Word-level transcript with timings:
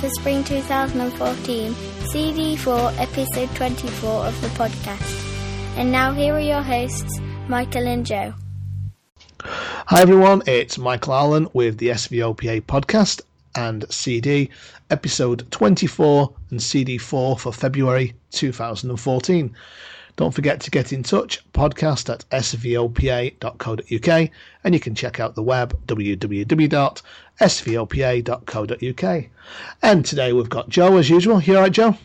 for 0.00 0.08
spring 0.08 0.42
2014, 0.44 1.74
CD4, 1.74 2.98
episode 2.98 3.54
24 3.54 4.24
of 4.24 4.40
the 4.40 4.48
podcast. 4.48 5.26
And 5.76 5.92
now 5.92 6.14
here 6.14 6.34
are 6.34 6.40
your 6.40 6.62
hosts, 6.62 7.20
Michael 7.48 7.86
and 7.86 8.06
Jo. 8.06 8.32
Hi 9.42 10.00
everyone, 10.00 10.42
it's 10.46 10.78
Michael 10.78 11.12
Allen 11.12 11.48
with 11.52 11.76
the 11.76 11.88
SVOPA 11.88 12.62
podcast 12.62 13.20
and 13.54 13.84
CD, 13.92 14.48
episode 14.88 15.46
24 15.50 16.32
and 16.50 16.60
CD4 16.60 17.38
for 17.38 17.52
February 17.52 18.14
2014. 18.30 19.54
Don't 20.16 20.34
forget 20.34 20.60
to 20.60 20.70
get 20.70 20.92
in 20.92 21.02
touch, 21.02 21.42
podcast 21.52 22.12
at 22.12 22.24
svopa.co.uk, 22.30 24.30
and 24.64 24.74
you 24.74 24.80
can 24.80 24.94
check 24.94 25.20
out 25.20 25.34
the 25.34 25.42
web, 25.42 25.78
www.svopa.co.uk. 27.40 29.24
And 29.82 30.04
today 30.04 30.32
we've 30.32 30.48
got 30.48 30.68
Jo 30.68 30.96
as 30.98 31.08
usual. 31.08 31.40
You 31.42 31.56
alright, 31.56 31.72
Jo? 31.72 31.96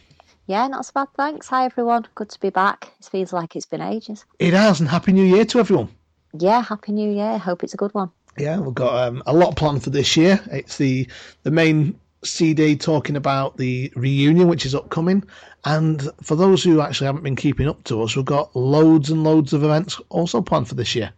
Yeah, 0.47 0.67
not 0.67 0.85
so 0.85 0.91
bad, 0.93 1.07
thanks. 1.15 1.47
Hi, 1.47 1.65
everyone. 1.65 2.07
Good 2.15 2.29
to 2.29 2.39
be 2.39 2.49
back. 2.49 2.93
It 2.99 3.05
feels 3.07 3.33
like 3.33 3.55
it's 3.55 3.65
been 3.65 3.81
ages. 3.81 4.25
It 4.39 4.53
has, 4.53 4.79
and 4.79 4.87
Happy 4.87 5.11
New 5.11 5.23
Year 5.23 5.43
to 5.45 5.59
everyone. 5.59 5.89
Yeah, 6.37 6.61
Happy 6.61 6.91
New 6.91 7.11
Year. 7.11 7.37
Hope 7.37 7.63
it's 7.63 7.73
a 7.73 7.77
good 7.77 7.93
one. 7.93 8.11
Yeah, 8.37 8.59
we've 8.59 8.73
got 8.73 9.07
um, 9.07 9.23
a 9.25 9.33
lot 9.33 9.55
planned 9.55 9.83
for 9.83 9.89
this 9.89 10.15
year. 10.15 10.39
It's 10.51 10.77
the 10.77 11.07
the 11.43 11.51
main 11.51 11.97
CD 12.23 12.75
talking 12.75 13.15
about 13.15 13.57
the 13.57 13.91
reunion, 13.95 14.47
which 14.47 14.65
is 14.65 14.75
upcoming. 14.75 15.23
And 15.63 16.09
for 16.21 16.35
those 16.35 16.63
who 16.63 16.81
actually 16.81 17.07
haven't 17.07 17.23
been 17.23 17.35
keeping 17.35 17.67
up 17.67 17.83
to 17.85 18.03
us, 18.03 18.15
we've 18.15 18.25
got 18.25 18.55
loads 18.55 19.09
and 19.09 19.23
loads 19.23 19.53
of 19.53 19.63
events 19.63 19.99
also 20.09 20.41
planned 20.41 20.67
for 20.67 20.75
this 20.75 20.95
year. 20.95 21.11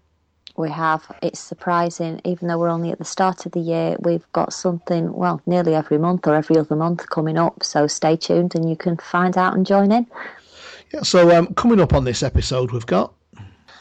We 0.58 0.70
have. 0.72 1.06
It's 1.22 1.40
surprising, 1.40 2.20
even 2.26 2.48
though 2.48 2.58
we're 2.58 2.70
only 2.70 2.92
at 2.92 2.98
the 2.98 3.06
start 3.06 3.46
of 3.46 3.52
the 3.54 3.60
year, 3.60 3.96
we've 4.00 4.30
got 4.34 4.52
something, 4.52 5.14
well, 5.14 5.42
nearly 5.46 5.76
every 5.76 5.98
month 5.98 6.28
or 6.28 6.36
every 6.36 6.58
other 6.58 6.76
month 6.76 7.10
coming 7.10 7.38
up. 7.38 7.64
So 7.64 7.88
stay 7.88 8.18
tuned 8.18 8.56
and 8.56 8.70
you 8.70 8.76
can 8.76 8.98
find 8.98 9.38
out 9.38 9.54
and 9.54 9.66
join 9.66 9.92
in. 9.92 10.08
Yeah, 10.92 11.04
so 11.04 11.36
um, 11.38 11.54
coming 11.54 11.80
up 11.80 11.94
on 11.94 12.06
this 12.06 12.24
episode, 12.24 12.72
we've 12.72 12.86
got 12.86 13.14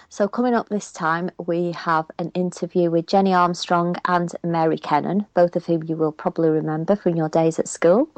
so, 0.08 0.28
coming 0.28 0.54
up 0.54 0.68
this 0.68 0.92
time, 0.92 1.30
we 1.46 1.72
have 1.72 2.06
an 2.18 2.30
interview 2.30 2.90
with 2.90 3.06
Jenny 3.06 3.34
Armstrong 3.34 3.96
and 4.06 4.32
Mary 4.44 4.78
Kennan, 4.78 5.26
both 5.34 5.56
of 5.56 5.66
whom 5.66 5.82
you 5.82 5.96
will 5.96 6.12
probably 6.12 6.48
remember 6.48 6.94
from 6.94 7.16
your 7.16 7.28
days 7.28 7.58
at 7.58 7.68
school. 7.68 8.08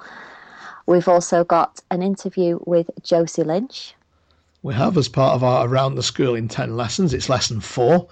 We've 0.86 1.08
also 1.08 1.44
got 1.44 1.80
an 1.90 2.02
interview 2.02 2.60
with 2.66 2.90
Josie 3.02 3.42
Lynch. 3.42 3.94
We 4.62 4.74
have, 4.74 4.96
as 4.96 5.08
part 5.08 5.34
of 5.34 5.42
our 5.42 5.66
Around 5.66 5.94
the 5.94 6.02
School 6.02 6.34
in 6.34 6.46
10 6.46 6.76
lessons, 6.76 7.14
it's 7.14 7.28
lesson 7.28 7.60
four. 7.60 8.08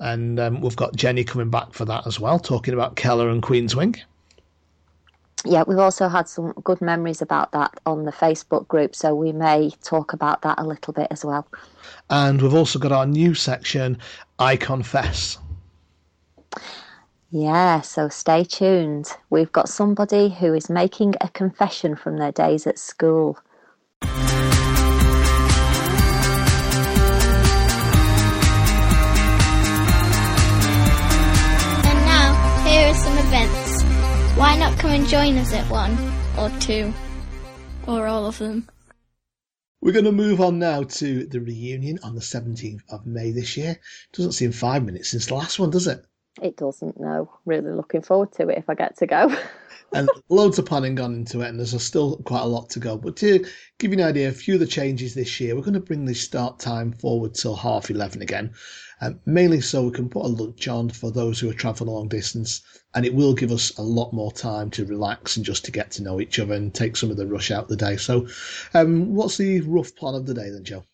And 0.00 0.40
um, 0.40 0.60
we've 0.60 0.76
got 0.76 0.96
Jenny 0.96 1.24
coming 1.24 1.50
back 1.50 1.72
for 1.72 1.84
that 1.84 2.06
as 2.06 2.18
well, 2.18 2.38
talking 2.38 2.74
about 2.74 2.96
Keller 2.96 3.28
and 3.28 3.42
Queenswing 3.42 4.00
yeah, 5.44 5.64
we've 5.66 5.78
also 5.78 6.08
had 6.08 6.28
some 6.28 6.52
good 6.64 6.80
memories 6.80 7.22
about 7.22 7.52
that 7.52 7.80
on 7.86 8.04
the 8.04 8.12
Facebook 8.12 8.68
group, 8.68 8.94
so 8.94 9.14
we 9.14 9.32
may 9.32 9.70
talk 9.82 10.12
about 10.12 10.42
that 10.42 10.58
a 10.58 10.66
little 10.66 10.92
bit 10.92 11.08
as 11.10 11.24
well. 11.24 11.46
And 12.10 12.42
we've 12.42 12.54
also 12.54 12.78
got 12.78 12.92
our 12.92 13.06
new 13.06 13.34
section, 13.34 13.98
I 14.38 14.56
Confess. 14.56 15.38
Yeah, 17.30 17.80
so 17.80 18.08
stay 18.08 18.44
tuned. 18.44 19.12
We've 19.30 19.52
got 19.52 19.68
somebody 19.68 20.28
who 20.28 20.52
is 20.52 20.68
making 20.68 21.14
a 21.20 21.28
confession 21.28 21.96
from 21.96 22.18
their 22.18 22.32
days 22.32 22.66
at 22.66 22.78
school. 22.78 23.38
Why 34.40 34.56
not 34.56 34.78
come 34.78 34.92
and 34.92 35.06
join 35.06 35.36
us 35.36 35.52
at 35.52 35.70
one, 35.70 35.98
or 36.38 36.48
two, 36.60 36.94
or 37.86 38.06
all 38.06 38.24
of 38.24 38.38
them? 38.38 38.70
We're 39.82 39.92
going 39.92 40.06
to 40.06 40.12
move 40.12 40.40
on 40.40 40.58
now 40.58 40.84
to 40.84 41.26
the 41.26 41.40
reunion 41.40 41.98
on 42.02 42.14
the 42.14 42.22
17th 42.22 42.80
of 42.88 43.04
May 43.04 43.32
this 43.32 43.58
year. 43.58 43.78
Doesn't 44.14 44.32
seem 44.32 44.52
five 44.52 44.82
minutes 44.82 45.10
since 45.10 45.26
the 45.26 45.34
last 45.34 45.58
one, 45.58 45.68
does 45.68 45.86
it? 45.86 46.06
It 46.40 46.56
doesn't, 46.56 46.98
no. 47.00 47.30
Really 47.44 47.72
looking 47.72 48.02
forward 48.02 48.32
to 48.32 48.48
it 48.48 48.58
if 48.58 48.70
I 48.70 48.74
get 48.74 48.96
to 48.98 49.06
go. 49.06 49.36
and 49.92 50.08
loads 50.28 50.58
of 50.58 50.66
planning 50.66 50.94
gone 50.94 51.14
into 51.14 51.40
it, 51.40 51.48
and 51.48 51.58
there's 51.58 51.82
still 51.82 52.18
quite 52.18 52.42
a 52.42 52.46
lot 52.46 52.70
to 52.70 52.80
go. 52.80 52.96
But 52.96 53.16
to 53.16 53.44
give 53.78 53.92
you 53.92 53.98
an 53.98 54.04
idea, 54.04 54.28
a 54.28 54.32
few 54.32 54.54
of 54.54 54.60
the 54.60 54.66
changes 54.66 55.14
this 55.14 55.40
year, 55.40 55.54
we're 55.54 55.62
going 55.62 55.74
to 55.74 55.80
bring 55.80 56.04
the 56.04 56.14
start 56.14 56.60
time 56.60 56.92
forward 56.92 57.34
till 57.34 57.56
half 57.56 57.90
11 57.90 58.22
again, 58.22 58.52
um, 59.00 59.18
mainly 59.26 59.60
so 59.60 59.84
we 59.84 59.90
can 59.90 60.08
put 60.08 60.24
a 60.24 60.28
lunch 60.28 60.68
on 60.68 60.88
for 60.90 61.10
those 61.10 61.40
who 61.40 61.50
are 61.50 61.54
travelling 61.54 61.90
a 61.90 61.92
long 61.92 62.08
distance, 62.08 62.62
and 62.94 63.04
it 63.04 63.14
will 63.14 63.34
give 63.34 63.50
us 63.50 63.76
a 63.78 63.82
lot 63.82 64.12
more 64.12 64.32
time 64.32 64.70
to 64.70 64.84
relax 64.84 65.36
and 65.36 65.44
just 65.44 65.64
to 65.64 65.72
get 65.72 65.90
to 65.92 66.02
know 66.02 66.20
each 66.20 66.38
other 66.38 66.54
and 66.54 66.72
take 66.72 66.96
some 66.96 67.10
of 67.10 67.16
the 67.16 67.26
rush 67.26 67.50
out 67.50 67.64
of 67.64 67.68
the 67.68 67.76
day. 67.76 67.96
So, 67.96 68.28
um, 68.74 69.14
what's 69.14 69.36
the 69.36 69.60
rough 69.62 69.94
plan 69.96 70.14
of 70.14 70.26
the 70.26 70.34
day 70.34 70.50
then, 70.50 70.64
Jo? 70.64 70.84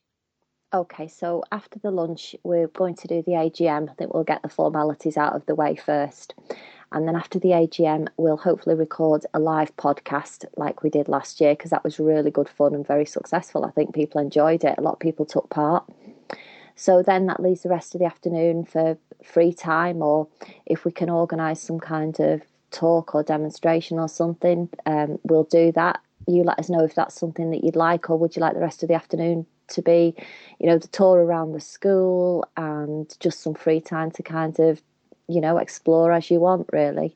Okay, 0.76 1.08
so 1.08 1.42
after 1.50 1.78
the 1.78 1.90
lunch, 1.90 2.36
we're 2.42 2.66
going 2.66 2.94
to 2.96 3.08
do 3.08 3.22
the 3.22 3.32
AGM. 3.32 3.88
I 3.88 3.94
think 3.94 4.12
we'll 4.12 4.24
get 4.24 4.42
the 4.42 4.50
formalities 4.50 5.16
out 5.16 5.32
of 5.32 5.46
the 5.46 5.54
way 5.54 5.74
first. 5.74 6.34
And 6.92 7.08
then 7.08 7.16
after 7.16 7.38
the 7.38 7.48
AGM, 7.48 8.08
we'll 8.18 8.36
hopefully 8.36 8.74
record 8.74 9.24
a 9.32 9.38
live 9.38 9.74
podcast 9.78 10.44
like 10.58 10.82
we 10.82 10.90
did 10.90 11.08
last 11.08 11.40
year 11.40 11.54
because 11.54 11.70
that 11.70 11.82
was 11.82 11.98
really 11.98 12.30
good 12.30 12.50
fun 12.50 12.74
and 12.74 12.86
very 12.86 13.06
successful. 13.06 13.64
I 13.64 13.70
think 13.70 13.94
people 13.94 14.20
enjoyed 14.20 14.64
it. 14.64 14.74
A 14.76 14.82
lot 14.82 14.92
of 14.92 14.98
people 14.98 15.24
took 15.24 15.48
part. 15.48 15.82
So 16.74 17.02
then 17.02 17.24
that 17.24 17.42
leaves 17.42 17.62
the 17.62 17.70
rest 17.70 17.94
of 17.94 18.00
the 18.00 18.06
afternoon 18.06 18.66
for 18.66 18.98
free 19.24 19.54
time, 19.54 20.02
or 20.02 20.28
if 20.66 20.84
we 20.84 20.92
can 20.92 21.08
organise 21.08 21.62
some 21.62 21.80
kind 21.80 22.20
of 22.20 22.42
talk 22.70 23.14
or 23.14 23.22
demonstration 23.22 23.98
or 23.98 24.10
something, 24.10 24.68
um, 24.84 25.18
we'll 25.22 25.44
do 25.44 25.72
that. 25.72 26.00
You 26.26 26.42
let 26.42 26.58
us 26.58 26.68
know 26.68 26.84
if 26.84 26.94
that's 26.94 27.18
something 27.18 27.50
that 27.52 27.64
you'd 27.64 27.76
like, 27.76 28.10
or 28.10 28.18
would 28.18 28.36
you 28.36 28.42
like 28.42 28.52
the 28.52 28.60
rest 28.60 28.82
of 28.82 28.90
the 28.90 28.94
afternoon 28.94 29.46
to 29.68 29.82
be, 29.82 30.14
you 30.58 30.66
know, 30.66 30.78
the 30.78 30.88
tour 30.88 31.18
around 31.18 31.52
the 31.52 31.60
school 31.60 32.48
and 32.56 33.14
just 33.20 33.40
some 33.40 33.54
free 33.54 33.80
time 33.80 34.10
to 34.12 34.22
kind 34.22 34.58
of 34.60 34.80
you 35.28 35.40
know, 35.40 35.58
explore 35.58 36.12
as 36.12 36.30
you 36.30 36.40
want, 36.40 36.68
really. 36.72 37.14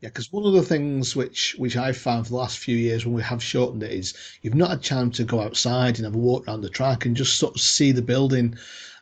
Yeah, 0.00 0.08
because 0.08 0.32
one 0.32 0.44
of 0.44 0.52
the 0.52 0.62
things 0.62 1.16
which 1.16 1.54
which 1.58 1.76
I've 1.76 1.96
found 1.96 2.26
for 2.26 2.30
the 2.30 2.36
last 2.36 2.58
few 2.58 2.76
years 2.76 3.06
when 3.06 3.14
we 3.14 3.22
have 3.22 3.42
shortened 3.42 3.82
it 3.82 3.92
is 3.92 4.14
you've 4.42 4.54
not 4.54 4.70
had 4.70 4.82
time 4.82 5.10
to 5.12 5.24
go 5.24 5.40
outside 5.40 5.96
and 5.96 6.04
have 6.04 6.14
a 6.14 6.18
walk 6.18 6.46
around 6.46 6.60
the 6.60 6.68
track 6.68 7.06
and 7.06 7.16
just 7.16 7.36
sort 7.36 7.54
of 7.54 7.60
see 7.60 7.92
the 7.92 8.02
building. 8.02 8.56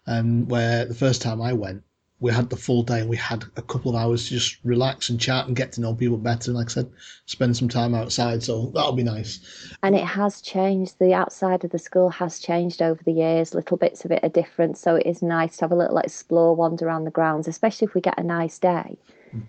And 0.06 0.50
where 0.50 0.84
the 0.84 0.94
first 0.94 1.22
time 1.22 1.40
I 1.40 1.52
went, 1.52 1.82
we 2.22 2.32
had 2.32 2.48
the 2.48 2.56
full 2.56 2.84
day 2.84 3.00
and 3.00 3.10
we 3.10 3.16
had 3.16 3.44
a 3.56 3.62
couple 3.62 3.90
of 3.90 4.00
hours 4.00 4.28
to 4.28 4.34
just 4.34 4.58
relax 4.62 5.10
and 5.10 5.20
chat 5.20 5.48
and 5.48 5.56
get 5.56 5.72
to 5.72 5.80
know 5.80 5.92
people 5.92 6.16
better. 6.16 6.52
And 6.52 6.56
like 6.56 6.68
I 6.68 6.72
said, 6.72 6.90
spend 7.26 7.56
some 7.56 7.68
time 7.68 7.96
outside. 7.96 8.44
So 8.44 8.70
that'll 8.76 8.92
be 8.92 9.02
nice. 9.02 9.74
And 9.82 9.96
it 9.96 10.04
has 10.04 10.40
changed. 10.40 11.00
The 11.00 11.14
outside 11.14 11.64
of 11.64 11.72
the 11.72 11.80
school 11.80 12.10
has 12.10 12.38
changed 12.38 12.80
over 12.80 13.02
the 13.02 13.12
years. 13.12 13.54
Little 13.54 13.76
bits 13.76 14.04
of 14.04 14.12
it 14.12 14.22
are 14.22 14.28
different. 14.28 14.78
So 14.78 14.94
it 14.94 15.04
is 15.04 15.20
nice 15.20 15.56
to 15.56 15.64
have 15.64 15.72
a 15.72 15.76
little 15.76 15.98
explore, 15.98 16.54
wander 16.54 16.86
around 16.86 17.04
the 17.04 17.10
grounds, 17.10 17.48
especially 17.48 17.86
if 17.86 17.94
we 17.94 18.00
get 18.00 18.18
a 18.18 18.22
nice 18.22 18.56
day. 18.60 18.96
And 19.32 19.48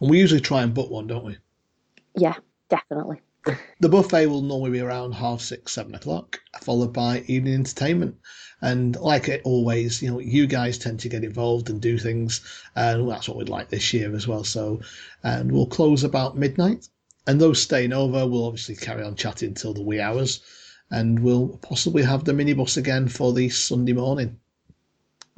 we 0.00 0.18
usually 0.18 0.40
try 0.40 0.64
and 0.64 0.74
book 0.74 0.90
one, 0.90 1.06
don't 1.06 1.24
we? 1.24 1.38
Yeah, 2.16 2.34
definitely. 2.68 3.20
The 3.80 3.88
buffet 3.88 4.26
will 4.26 4.42
normally 4.42 4.72
be 4.72 4.80
around 4.80 5.12
half 5.12 5.40
six, 5.40 5.72
seven 5.72 5.94
o'clock, 5.94 6.40
followed 6.60 6.92
by 6.92 7.24
evening 7.26 7.54
entertainment. 7.54 8.16
And 8.60 8.94
like 8.96 9.28
it 9.28 9.40
always, 9.44 10.02
you 10.02 10.10
know, 10.10 10.18
you 10.18 10.46
guys 10.46 10.76
tend 10.76 11.00
to 11.00 11.08
get 11.08 11.24
involved 11.24 11.70
and 11.70 11.80
do 11.80 11.96
things, 11.96 12.42
and 12.76 13.08
that's 13.08 13.28
what 13.28 13.38
we'd 13.38 13.48
like 13.48 13.70
this 13.70 13.94
year 13.94 14.14
as 14.14 14.28
well. 14.28 14.44
So, 14.44 14.82
and 15.22 15.50
we'll 15.50 15.66
close 15.66 16.04
about 16.04 16.36
midnight. 16.36 16.88
And 17.26 17.40
those 17.40 17.62
staying 17.62 17.92
over 17.92 18.26
will 18.26 18.46
obviously 18.46 18.76
carry 18.76 19.02
on 19.02 19.14
chatting 19.14 19.54
till 19.54 19.72
the 19.72 19.82
wee 19.82 20.00
hours, 20.00 20.42
and 20.90 21.20
we'll 21.20 21.58
possibly 21.62 22.02
have 22.02 22.24
the 22.24 22.32
minibus 22.32 22.76
again 22.76 23.08
for 23.08 23.32
the 23.32 23.48
Sunday 23.48 23.94
morning. 23.94 24.38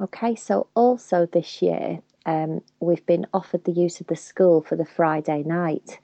Okay, 0.01 0.35
so 0.35 0.67
also 0.75 1.25
this 1.25 1.61
year, 1.61 1.99
um, 2.25 2.61
we've 2.81 3.05
been 3.05 3.27
offered 3.33 3.63
the 3.63 3.71
use 3.71 4.01
of 4.01 4.07
the 4.07 4.15
school 4.15 4.61
for 4.61 4.75
the 4.75 4.85
Friday 4.85 5.43
night. 5.43 5.99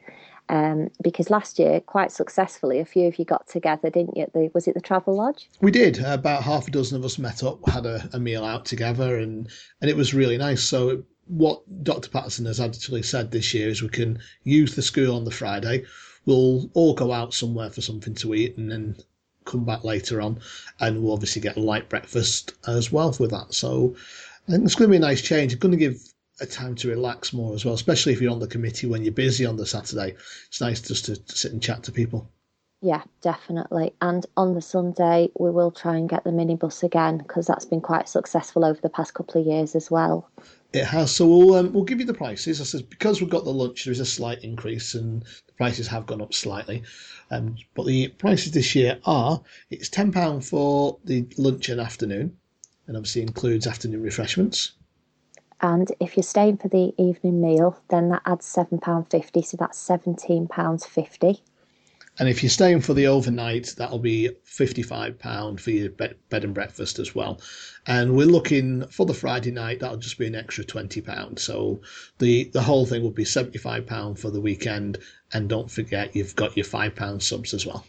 Um, 0.50 0.90
because 1.04 1.30
last 1.30 1.60
year, 1.60 1.80
quite 1.80 2.12
successfully, 2.12 2.80
a 2.80 2.86
few 2.86 3.08
of 3.08 3.20
you 3.20 3.26
got 3.26 3.48
together, 3.48 3.90
didn't 3.90 4.18
you? 4.18 4.26
The, 4.34 4.50
was 4.54 4.68
it 4.68 4.74
the 4.74 4.82
Travelodge? 4.82 5.48
We 5.62 5.72
did. 5.72 6.00
About 6.00 6.44
half 6.44 6.68
a 6.68 6.72
dozen 6.72 6.98
of 6.98 7.06
us 7.06 7.20
met 7.20 7.44
up, 7.44 7.68
had 7.70 7.86
a, 7.86 8.10
a 8.14 8.20
meal 8.20 8.44
out 8.44 8.66
together, 8.66 9.18
and 9.18 9.48
and 9.82 9.90
it 9.90 9.96
was 9.96 10.14
really 10.14 10.38
nice. 10.38 10.64
So 10.64 11.04
what 11.28 11.62
Dr. 11.84 12.10
Patterson 12.10 12.46
has 12.46 12.60
actually 12.60 13.04
said 13.04 13.30
this 13.30 13.54
year 13.54 13.70
is 13.70 13.84
we 13.84 13.90
can 13.90 14.20
use 14.44 14.76
the 14.76 14.82
school 14.82 15.16
on 15.16 15.24
the 15.24 15.32
Friday. 15.32 15.86
We'll 16.26 16.70
all 16.74 16.96
go 16.96 17.14
out 17.14 17.34
somewhere 17.34 17.70
for 17.70 17.82
something 17.82 18.16
to 18.16 18.34
eat, 18.34 18.58
and 18.58 18.72
then 18.72 18.96
come 19.46 19.66
back 19.66 19.84
later 19.84 20.20
on, 20.20 20.40
and 20.80 21.04
we'll 21.04 21.14
obviously 21.14 21.44
get 21.44 21.58
a 21.58 21.62
light 21.62 21.90
breakfast 21.90 22.54
as 22.68 22.92
well 22.92 23.16
with 23.20 23.32
that. 23.32 23.54
So 23.54 23.96
I 24.48 24.52
think 24.52 24.66
it's 24.66 24.76
going 24.76 24.90
to 24.90 24.92
be 24.92 24.98
a 24.98 25.00
nice 25.00 25.22
change. 25.22 25.54
It's 25.54 25.62
going 25.62 25.72
to 25.72 25.78
give 25.78 26.02
a 26.42 26.46
time 26.46 26.76
to 26.76 26.90
relax 26.90 27.34
more 27.34 27.54
as 27.54 27.66
well, 27.66 27.74
especially 27.74 28.14
if 28.14 28.22
you're 28.22 28.32
on 28.32 28.40
the 28.40 28.48
committee 28.48 28.88
when 28.88 29.04
you're 29.04 29.14
busy 29.14 29.46
on 29.46 29.58
the 29.58 29.66
Saturday. 29.66 30.16
It's 30.48 30.62
nice 30.62 30.82
just 30.82 31.06
to, 31.06 31.16
to 31.16 31.36
sit 31.36 31.52
and 31.52 31.62
chat 31.62 31.84
to 31.84 31.92
people. 31.92 32.30
Yeah, 32.82 33.04
definitely. 33.22 33.94
And 34.02 34.26
on 34.38 34.54
the 34.54 34.62
Sunday, 34.62 35.30
we 35.38 35.52
will 35.52 35.72
try 35.72 35.98
and 35.98 36.08
get 36.08 36.24
the 36.24 36.30
minibus 36.30 36.82
again 36.82 37.18
because 37.18 37.46
that's 37.46 37.66
been 37.66 37.82
quite 37.82 38.08
successful 38.08 38.64
over 38.64 38.80
the 38.80 38.90
past 38.90 39.14
couple 39.14 39.42
of 39.42 39.48
years 39.48 39.76
as 39.76 39.92
well. 39.92 40.30
It 40.72 40.86
has. 40.86 41.12
So 41.12 41.28
we'll 41.28 41.56
um, 41.56 41.74
we'll 41.74 41.84
give 41.84 42.00
you 42.00 42.06
the 42.06 42.14
prices. 42.14 42.62
I 42.62 42.64
said 42.64 42.90
because 42.90 43.20
we've 43.20 43.30
got 43.30 43.44
the 43.44 43.52
lunch, 43.52 43.84
there 43.84 43.92
is 43.92 44.00
a 44.00 44.06
slight 44.06 44.44
increase, 44.44 44.94
and 44.94 45.24
the 45.48 45.54
prices 45.58 45.88
have 45.88 46.06
gone 46.06 46.22
up 46.22 46.34
slightly. 46.34 46.84
Um, 47.32 47.58
but 47.74 47.86
the 47.86 48.10
prices 48.10 48.54
this 48.54 48.76
year 48.76 49.00
are 49.04 49.42
it's 49.70 49.90
ten 49.90 50.12
pound 50.12 50.46
for 50.46 51.00
the 51.04 51.28
lunch 51.38 51.68
and 51.68 51.82
afternoon, 51.82 52.38
and 52.88 52.96
obviously 52.96 53.24
includes 53.24 53.68
afternoon 53.68 54.04
refreshments. 54.04 54.74
And 55.62 55.92
if 56.00 56.16
you're 56.16 56.24
staying 56.24 56.58
for 56.58 56.70
the 56.70 56.94
evening 56.98 57.42
meal, 57.42 57.82
then 57.90 58.10
that 58.10 58.22
adds 58.26 58.46
£7.50, 58.46 59.46
so 59.46 59.58
that's 59.58 59.88
£17.50. 59.88 61.42
And 62.20 62.28
if 62.28 62.44
you're 62.44 62.50
staying 62.50 62.82
for 62.82 62.94
the 62.94 63.08
overnight, 63.08 63.76
that'll 63.78 63.98
be 63.98 64.30
£55 64.46 65.60
for 65.60 65.72
your 65.72 65.90
bed, 65.90 66.18
and 66.32 66.54
breakfast 66.54 67.00
as 67.00 67.16
well. 67.16 67.40
And 67.88 68.16
we're 68.16 68.28
looking 68.28 68.86
for 68.88 69.06
the 69.06 69.14
Friday 69.14 69.52
night, 69.52 69.80
that'll 69.80 69.98
just 69.98 70.18
be 70.18 70.28
an 70.28 70.36
extra 70.36 70.66
£20. 70.66 71.40
So 71.40 71.80
the, 72.18 72.46
the 72.52 72.62
whole 72.62 72.86
thing 72.86 73.04
will 73.04 73.12
be 73.12 73.24
£75 73.24 74.18
for 74.20 74.30
the 74.32 74.42
weekend. 74.42 74.98
And 75.34 75.48
don't 75.48 75.72
forget, 75.72 76.14
you've 76.14 76.36
got 76.36 76.58
your 76.58 76.66
£5 76.66 77.22
subs 77.22 77.54
as 77.54 77.66
well. 77.66 77.86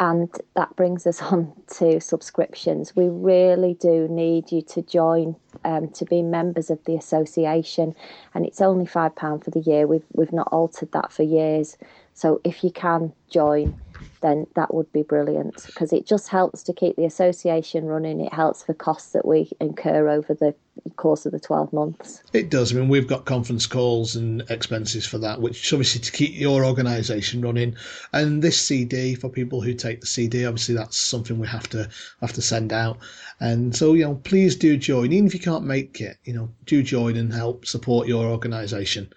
And 0.00 0.28
that 0.54 0.74
brings 0.76 1.06
us 1.06 1.22
on 1.32 1.52
to 1.78 2.00
subscriptions. 2.00 2.96
We 2.96 3.08
really 3.08 3.74
do 3.74 4.08
need 4.08 4.50
you 4.52 4.62
to 4.62 4.82
join 4.82 5.36
um, 5.64 5.88
to 5.90 6.04
be 6.04 6.22
members 6.22 6.70
of 6.70 6.84
the 6.84 6.96
association, 6.96 7.94
and 8.34 8.44
it's 8.44 8.60
only 8.60 8.86
five 8.86 9.14
pound 9.14 9.44
for 9.44 9.50
the 9.50 9.60
year. 9.60 9.86
We've 9.86 10.04
we've 10.12 10.32
not 10.32 10.48
altered 10.48 10.92
that 10.92 11.12
for 11.12 11.22
years. 11.22 11.76
So 12.12 12.40
if 12.44 12.62
you 12.62 12.70
can 12.70 13.12
join, 13.30 13.76
then 14.20 14.46
that 14.54 14.74
would 14.74 14.90
be 14.92 15.02
brilliant 15.02 15.66
because 15.66 15.92
it 15.92 16.06
just 16.06 16.28
helps 16.28 16.62
to 16.64 16.72
keep 16.72 16.96
the 16.96 17.04
association 17.04 17.86
running. 17.86 18.20
It 18.20 18.32
helps 18.32 18.62
for 18.62 18.74
costs 18.74 19.12
that 19.12 19.26
we 19.26 19.50
incur 19.60 20.08
over 20.08 20.34
the 20.34 20.54
course 20.96 21.26
of 21.26 21.32
the 21.32 21.40
12 21.40 21.72
months. 21.72 22.22
It 22.32 22.50
does. 22.50 22.72
I 22.72 22.76
mean, 22.78 22.88
we've 22.88 23.06
got 23.06 23.24
conference 23.24 23.66
calls 23.66 24.16
and 24.16 24.42
expenses 24.50 25.06
for 25.06 25.18
that, 25.18 25.40
which 25.40 25.72
obviously 25.72 26.00
to 26.00 26.12
keep 26.12 26.34
your 26.34 26.64
organisation 26.64 27.42
running. 27.42 27.76
And 28.12 28.42
this 28.42 28.60
CD 28.60 29.14
for 29.14 29.28
people 29.28 29.60
who 29.60 29.74
take 29.74 30.00
the 30.00 30.06
CD, 30.06 30.46
obviously 30.46 30.74
that's 30.74 30.98
something 30.98 31.38
we 31.38 31.46
have 31.48 31.68
to 31.70 31.88
have 32.20 32.32
to 32.32 32.42
send 32.42 32.72
out. 32.72 32.98
And 33.40 33.74
so, 33.74 33.94
you 33.94 34.04
know, 34.04 34.14
please 34.16 34.56
do 34.56 34.76
join. 34.76 35.12
Even 35.12 35.26
if 35.26 35.34
you 35.34 35.40
can't 35.40 35.64
make 35.64 36.00
it, 36.00 36.16
you 36.24 36.32
know, 36.32 36.50
do 36.66 36.82
join 36.82 37.16
and 37.16 37.32
help 37.32 37.66
support 37.66 38.08
your 38.08 38.26
organisation. 38.26 39.12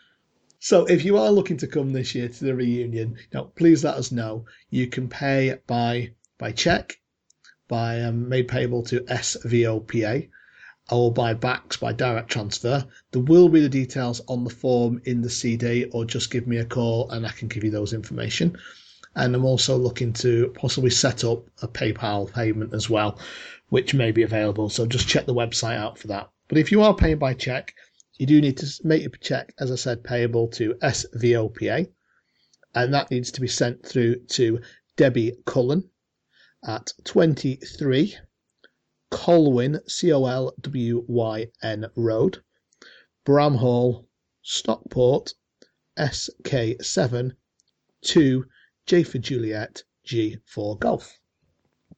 So 0.60 0.86
if 0.86 1.06
you 1.06 1.18
are 1.18 1.32
looking 1.32 1.58
to 1.58 1.68
come 1.68 1.94
this 1.94 2.16
year 2.16 2.30
to 2.30 2.44
the 2.44 2.56
reunion, 2.56 3.18
now 3.32 3.52
please 3.56 3.84
let 3.84 3.96
us 3.96 4.12
know. 4.12 4.46
You 4.72 4.88
can 4.88 5.08
pay 5.08 5.60
by 5.68 6.14
by 6.40 6.52
check, 6.52 7.00
by 7.68 8.02
um, 8.02 8.28
made 8.28 8.48
payable 8.48 8.84
to 8.84 9.02
SVOPA, 9.02 10.30
or 10.90 11.14
by 11.14 11.36
BACS 11.36 11.78
by 11.78 11.94
direct 11.94 12.30
transfer. 12.30 12.86
There 13.12 13.22
will 13.22 13.50
be 13.50 13.60
the 13.60 13.70
details 13.70 14.22
on 14.28 14.44
the 14.44 14.50
form 14.50 15.02
in 15.06 15.22
the 15.22 15.30
CD, 15.30 15.86
or 15.86 16.06
just 16.06 16.32
give 16.32 16.48
me 16.48 16.58
a 16.58 16.66
call 16.66 17.10
and 17.12 17.26
I 17.28 17.32
can 17.32 17.50
give 17.50 17.64
you 17.64 17.72
those 17.72 17.94
information. 17.94 18.58
And 19.16 19.36
I'm 19.36 19.46
also 19.46 19.78
looking 19.78 20.14
to 20.14 20.54
possibly 20.56 20.92
set 20.92 21.24
up 21.24 21.46
a 21.62 21.68
PayPal 21.68 22.34
payment 22.34 22.74
as 22.74 22.90
well, 22.90 23.20
which 23.70 23.94
may 23.94 24.12
be 24.12 24.24
available. 24.24 24.70
So 24.70 24.86
just 24.86 25.08
check 25.08 25.26
the 25.26 25.34
website 25.34 25.78
out 25.78 25.98
for 26.00 26.08
that. 26.08 26.30
But 26.48 26.58
if 26.58 26.72
you 26.72 26.82
are 26.82 26.96
paying 26.96 27.18
by 27.18 27.34
check, 27.34 27.74
you 28.20 28.26
do 28.26 28.42
need 28.42 28.58
to 28.58 28.82
make 28.84 29.06
a 29.06 29.10
check, 29.18 29.54
as 29.60 29.72
I 29.72 29.76
said, 29.76 30.04
payable 30.04 30.48
to 30.50 30.74
SVOPA, 30.76 31.88
and 32.74 32.94
that 32.94 33.12
needs 33.12 33.32
to 33.32 33.42
be 33.42 33.48
sent 33.48 33.86
through 33.86 34.26
to 34.32 34.60
Debbie 34.96 35.34
Cullen 35.46 35.90
at 36.66 36.92
23 37.06 38.16
Colwyn, 39.12 39.80
C 39.88 40.12
O 40.12 40.26
L 40.26 40.54
W 40.62 41.06
Y 41.08 41.48
N 41.62 41.86
Road, 41.96 42.44
Bramhall, 43.26 44.06
Stockport, 44.42 45.34
SK7 45.98 47.32
2 48.02 48.46
J 48.86 49.04
for 49.04 49.18
Juliet, 49.20 49.84
G 50.04 50.38
for 50.46 50.78
Golf. 50.78 51.20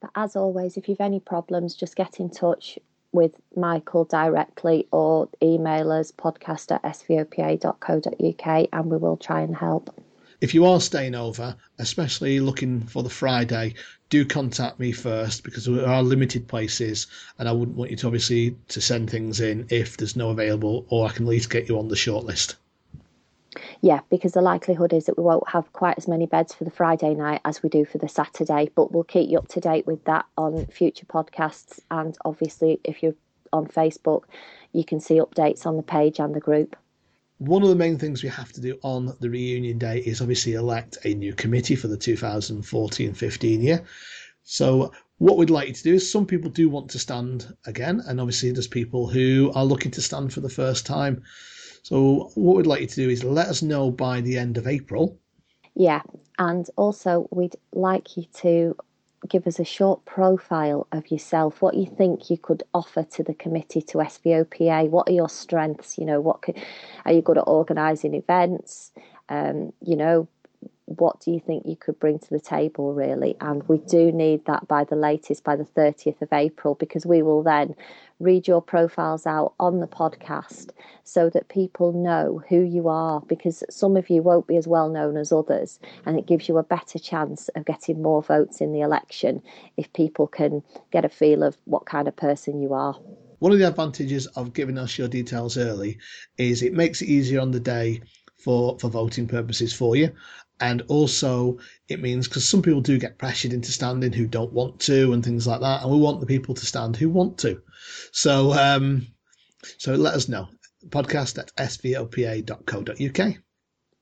But 0.00 0.10
as 0.14 0.36
always, 0.36 0.76
if 0.76 0.88
you've 0.88 1.00
any 1.00 1.20
problems, 1.20 1.74
just 1.74 1.96
get 1.96 2.20
in 2.20 2.30
touch 2.30 2.78
with 3.12 3.32
Michael 3.56 4.04
directly 4.04 4.86
or 4.92 5.28
email 5.42 5.92
us 5.92 6.12
podcast 6.12 6.70
at 6.72 6.82
svopa.co.uk 6.82 8.68
and 8.72 8.90
we 8.90 8.96
will 8.96 9.16
try 9.16 9.40
and 9.40 9.56
help. 9.56 9.94
If 10.40 10.54
you 10.54 10.64
are 10.64 10.80
staying 10.80 11.14
over, 11.14 11.56
especially 11.78 12.40
looking 12.40 12.80
for 12.80 13.02
the 13.02 13.10
Friday, 13.10 13.74
do 14.08 14.24
contact 14.24 14.80
me 14.80 14.92
first 14.92 15.44
because 15.44 15.66
there 15.66 15.86
are 15.86 16.02
limited 16.02 16.48
places 16.48 17.08
and 17.38 17.48
I 17.48 17.52
wouldn't 17.52 17.76
want 17.76 17.90
you 17.90 17.96
to 17.98 18.06
obviously 18.06 18.56
to 18.68 18.80
send 18.80 19.10
things 19.10 19.40
in 19.40 19.66
if 19.68 19.96
there's 19.96 20.16
no 20.16 20.30
available 20.30 20.86
or 20.88 21.06
I 21.06 21.12
can 21.12 21.26
at 21.26 21.30
least 21.30 21.50
get 21.50 21.68
you 21.68 21.78
on 21.78 21.88
the 21.88 21.94
shortlist. 21.94 22.54
Yeah, 23.80 24.00
because 24.10 24.32
the 24.32 24.42
likelihood 24.42 24.92
is 24.92 25.06
that 25.06 25.18
we 25.18 25.24
won't 25.24 25.48
have 25.48 25.72
quite 25.72 25.98
as 25.98 26.06
many 26.06 26.26
beds 26.26 26.54
for 26.54 26.64
the 26.64 26.70
Friday 26.70 27.14
night 27.14 27.40
as 27.44 27.62
we 27.62 27.68
do 27.68 27.84
for 27.84 27.98
the 27.98 28.08
Saturday, 28.08 28.70
but 28.74 28.92
we'll 28.92 29.04
keep 29.04 29.28
you 29.28 29.38
up 29.38 29.48
to 29.48 29.60
date 29.60 29.86
with 29.86 30.04
that 30.04 30.26
on 30.36 30.66
future 30.66 31.06
podcasts. 31.06 31.80
And 31.90 32.16
obviously, 32.24 32.80
if 32.84 33.02
you're 33.02 33.14
on 33.52 33.66
Facebook, 33.66 34.24
you 34.72 34.84
can 34.84 35.00
see 35.00 35.16
updates 35.16 35.66
on 35.66 35.76
the 35.76 35.82
page 35.82 36.20
and 36.20 36.34
the 36.34 36.40
group. 36.40 36.76
One 37.38 37.62
of 37.62 37.70
the 37.70 37.76
main 37.76 37.98
things 37.98 38.22
we 38.22 38.28
have 38.28 38.52
to 38.52 38.60
do 38.60 38.78
on 38.82 39.16
the 39.20 39.30
reunion 39.30 39.78
day 39.78 39.98
is 39.98 40.20
obviously 40.20 40.52
elect 40.52 40.98
a 41.04 41.14
new 41.14 41.32
committee 41.32 41.74
for 41.74 41.88
the 41.88 41.96
2014 41.96 43.14
15 43.14 43.62
year. 43.62 43.82
So, 44.44 44.92
what 45.18 45.36
we'd 45.36 45.50
like 45.50 45.68
you 45.68 45.74
to 45.74 45.82
do 45.82 45.94
is 45.94 46.10
some 46.10 46.26
people 46.26 46.50
do 46.50 46.68
want 46.68 46.90
to 46.90 46.98
stand 46.98 47.54
again, 47.66 48.02
and 48.06 48.20
obviously, 48.20 48.52
there's 48.52 48.66
people 48.66 49.08
who 49.08 49.52
are 49.54 49.64
looking 49.64 49.90
to 49.92 50.02
stand 50.02 50.32
for 50.32 50.40
the 50.40 50.48
first 50.48 50.86
time. 50.86 51.22
So, 51.82 52.30
what 52.34 52.56
we'd 52.56 52.66
like 52.66 52.80
you 52.82 52.86
to 52.86 52.94
do 52.94 53.08
is 53.08 53.24
let 53.24 53.48
us 53.48 53.62
know 53.62 53.90
by 53.90 54.20
the 54.20 54.38
end 54.38 54.58
of 54.58 54.66
April. 54.66 55.18
Yeah, 55.74 56.02
and 56.38 56.68
also 56.76 57.28
we'd 57.30 57.56
like 57.72 58.16
you 58.16 58.24
to 58.34 58.76
give 59.28 59.46
us 59.46 59.58
a 59.58 59.64
short 59.64 60.04
profile 60.04 60.86
of 60.92 61.10
yourself, 61.10 61.60
what 61.60 61.74
you 61.74 61.86
think 61.86 62.30
you 62.30 62.38
could 62.38 62.62
offer 62.72 63.02
to 63.02 63.22
the 63.22 63.34
committee 63.34 63.82
to 63.82 63.98
SVOPA. 63.98 64.88
What 64.88 65.08
are 65.08 65.12
your 65.12 65.28
strengths? 65.28 65.98
You 65.98 66.06
know, 66.06 66.20
what 66.20 66.42
could, 66.42 66.56
are 67.04 67.12
you 67.12 67.22
good 67.22 67.38
at 67.38 67.44
organising 67.46 68.14
events? 68.14 68.92
Um, 69.28 69.72
you 69.80 69.96
know, 69.96 70.28
what 70.98 71.20
do 71.20 71.30
you 71.30 71.38
think 71.38 71.64
you 71.66 71.76
could 71.76 71.98
bring 72.00 72.18
to 72.18 72.30
the 72.30 72.40
table 72.40 72.92
really? 72.92 73.36
And 73.40 73.66
we 73.68 73.78
do 73.78 74.10
need 74.10 74.44
that 74.46 74.66
by 74.66 74.84
the 74.84 74.96
latest 74.96 75.44
by 75.44 75.54
the 75.54 75.64
30th 75.64 76.20
of 76.20 76.32
april 76.32 76.74
because 76.74 77.06
we 77.06 77.22
will 77.22 77.42
then 77.42 77.74
read 78.18 78.46
your 78.46 78.60
profiles 78.60 79.24
out 79.24 79.54
on 79.58 79.80
the 79.80 79.86
podcast 79.86 80.70
so 81.04 81.30
that 81.30 81.48
people 81.48 81.92
know 81.92 82.42
who 82.48 82.60
you 82.60 82.88
are 82.88 83.20
because 83.22 83.62
some 83.70 83.96
of 83.96 84.10
you 84.10 84.20
won't 84.20 84.46
be 84.46 84.56
as 84.56 84.66
well 84.66 84.88
known 84.88 85.16
as 85.16 85.32
others 85.32 85.78
and 86.06 86.18
it 86.18 86.26
gives 86.26 86.48
you 86.48 86.58
a 86.58 86.62
better 86.62 86.98
chance 86.98 87.48
of 87.54 87.64
getting 87.64 88.02
more 88.02 88.22
votes 88.22 88.60
in 88.60 88.72
the 88.72 88.80
election 88.80 89.40
if 89.76 89.92
people 89.92 90.26
can 90.26 90.62
get 90.90 91.04
a 91.04 91.08
feel 91.08 91.42
of 91.42 91.56
what 91.64 91.86
kind 91.86 92.08
of 92.08 92.16
person 92.16 92.60
you 92.60 92.74
are. 92.74 92.94
One 93.38 93.52
of 93.52 93.58
the 93.58 93.68
advantages 93.68 94.26
of 94.26 94.52
giving 94.52 94.76
us 94.76 94.98
your 94.98 95.08
details 95.08 95.56
early 95.56 95.98
is 96.36 96.62
it 96.62 96.74
makes 96.74 97.00
it 97.00 97.08
easier 97.08 97.40
on 97.40 97.52
the 97.52 97.60
day 97.60 98.02
for 98.40 98.78
for 98.78 98.88
voting 98.88 99.26
purposes 99.26 99.72
for 99.72 99.96
you 99.96 100.10
and 100.60 100.82
also 100.88 101.58
it 101.88 102.00
means 102.00 102.28
because 102.28 102.46
some 102.48 102.62
people 102.62 102.80
do 102.80 102.98
get 102.98 103.18
pressured 103.18 103.52
into 103.52 103.72
standing 103.72 104.12
who 104.12 104.26
don't 104.26 104.52
want 104.52 104.78
to 104.80 105.12
and 105.12 105.24
things 105.24 105.46
like 105.46 105.60
that 105.60 105.82
and 105.82 105.90
we 105.90 105.98
want 105.98 106.20
the 106.20 106.26
people 106.26 106.54
to 106.54 106.66
stand 106.66 106.96
who 106.96 107.08
want 107.08 107.38
to. 107.38 107.60
So 108.12 108.52
um 108.52 109.06
so 109.78 109.94
let 109.94 110.14
us 110.14 110.28
know. 110.28 110.48
Podcast 110.88 111.38
at 111.38 111.54
svopa.co.uk 111.56 113.34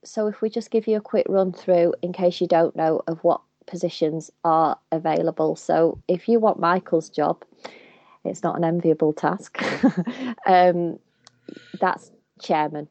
so 0.05 0.29
if 0.29 0.41
we 0.41 0.49
just 0.49 0.71
give 0.71 0.87
you 0.87 0.97
a 0.97 1.01
quick 1.01 1.27
run 1.29 1.53
through 1.53 1.93
in 2.03 2.13
case 2.13 2.41
you 2.41 2.47
don't 2.47 2.77
know 2.77 3.03
of 3.09 3.19
what 3.25 3.41
positions 3.67 4.31
are 4.45 4.79
available. 4.93 5.57
So 5.57 6.01
if 6.09 6.29
you 6.29 6.41
want 6.41 6.61
michael's 6.61 7.09
job 7.09 7.45
it's 8.25 8.43
not 8.43 8.57
an 8.57 8.65
enviable 8.65 9.13
task. 9.13 9.63
Um 10.47 10.99
that's 11.81 12.11
chairman. 12.43 12.89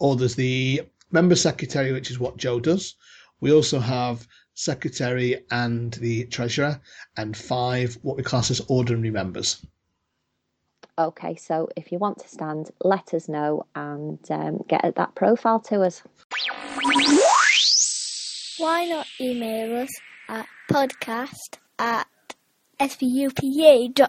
Or 0.00 0.16
there's 0.16 0.34
the 0.34 0.82
member 1.10 1.36
secretary, 1.36 1.92
which 1.92 2.10
is 2.10 2.18
what 2.18 2.36
Jo 2.36 2.60
does. 2.60 2.94
We 3.40 3.52
also 3.52 3.78
have 3.78 4.26
secretary 4.54 5.44
and 5.50 5.94
the 5.94 6.24
treasurer, 6.26 6.80
and 7.16 7.36
five 7.36 7.96
what 8.02 8.16
we 8.16 8.22
class 8.22 8.50
as 8.50 8.60
ordinary 8.68 9.10
members. 9.10 9.64
Okay, 10.98 11.36
so 11.36 11.68
if 11.76 11.92
you 11.92 11.98
want 11.98 12.18
to 12.18 12.28
stand, 12.28 12.72
let 12.82 13.14
us 13.14 13.28
know 13.28 13.64
and 13.76 14.18
um, 14.30 14.64
get 14.66 14.96
that 14.96 15.14
profile 15.14 15.60
to 15.60 15.82
us. 15.82 16.02
Why 18.58 18.86
not 18.86 19.06
email 19.20 19.76
us 19.76 19.90
at 20.28 20.46
podcast 20.68 21.58
at 21.78 22.08
svopa.co.uk? 22.80 24.08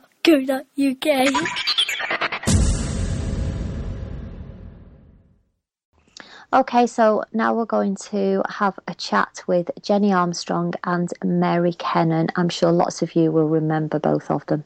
Okay, 6.51 6.88
so 6.88 7.24
now 7.32 7.53
we're 7.53 7.65
going 7.65 7.96
to 8.10 8.41
have 8.50 8.79
a 8.88 8.96
chat 8.96 9.44
with 9.46 9.70
Jenny 9.84 10.12
Armstrong 10.12 10.74
and 10.84 11.08
Mary 11.24 11.74
Kennan. 11.74 12.29
I'm 12.36 12.50
sure 12.50 12.72
lots 12.72 13.03
of 13.03 13.15
you 13.15 13.32
will 13.32 13.48
remember 13.48 14.00
both 14.00 14.32
of 14.32 14.44
them. 14.48 14.65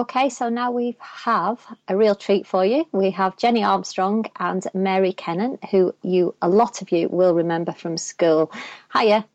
Okay, 0.00 0.30
so 0.30 0.48
now 0.48 0.70
we 0.70 0.96
have 1.02 1.60
a 1.88 1.94
real 1.94 2.14
treat 2.14 2.46
for 2.46 2.64
you. 2.64 2.86
We 2.90 3.10
have 3.10 3.36
Jenny 3.36 3.62
Armstrong 3.62 4.24
and 4.36 4.66
Mary 4.72 5.12
Kennan, 5.12 5.58
who 5.70 5.94
you 6.00 6.34
a 6.40 6.48
lot 6.48 6.80
of 6.80 6.90
you 6.90 7.10
will 7.10 7.34
remember 7.34 7.72
from 7.72 7.98
school. 7.98 8.50
Hiya. 8.96 9.26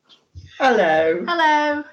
Hello. 0.58 1.24
Hello. 1.28 1.84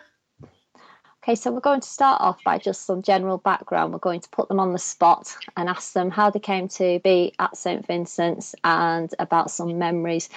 Okay, 1.23 1.35
so 1.35 1.52
we're 1.52 1.61
going 1.61 1.83
to 1.83 1.87
start 1.87 2.23
off 2.23 2.43
by 2.45 2.57
just 2.57 2.87
some 2.87 3.02
general 3.02 3.37
background. 3.37 3.93
We're 3.93 3.99
going 3.99 4.21
to 4.21 4.29
put 4.31 4.49
them 4.49 4.59
on 4.59 4.73
the 4.73 4.79
spot 4.79 5.37
and 5.59 5.69
ask 5.69 5.93
them 5.93 6.11
how 6.11 6.31
they 6.31 6.41
came 6.41 6.67
to 6.69 6.99
be 7.00 7.35
at 7.38 7.55
St 7.55 7.87
Vincent's 7.87 8.55
and 8.64 9.14
about 9.19 9.50
some 9.50 9.76
memories 9.76 10.31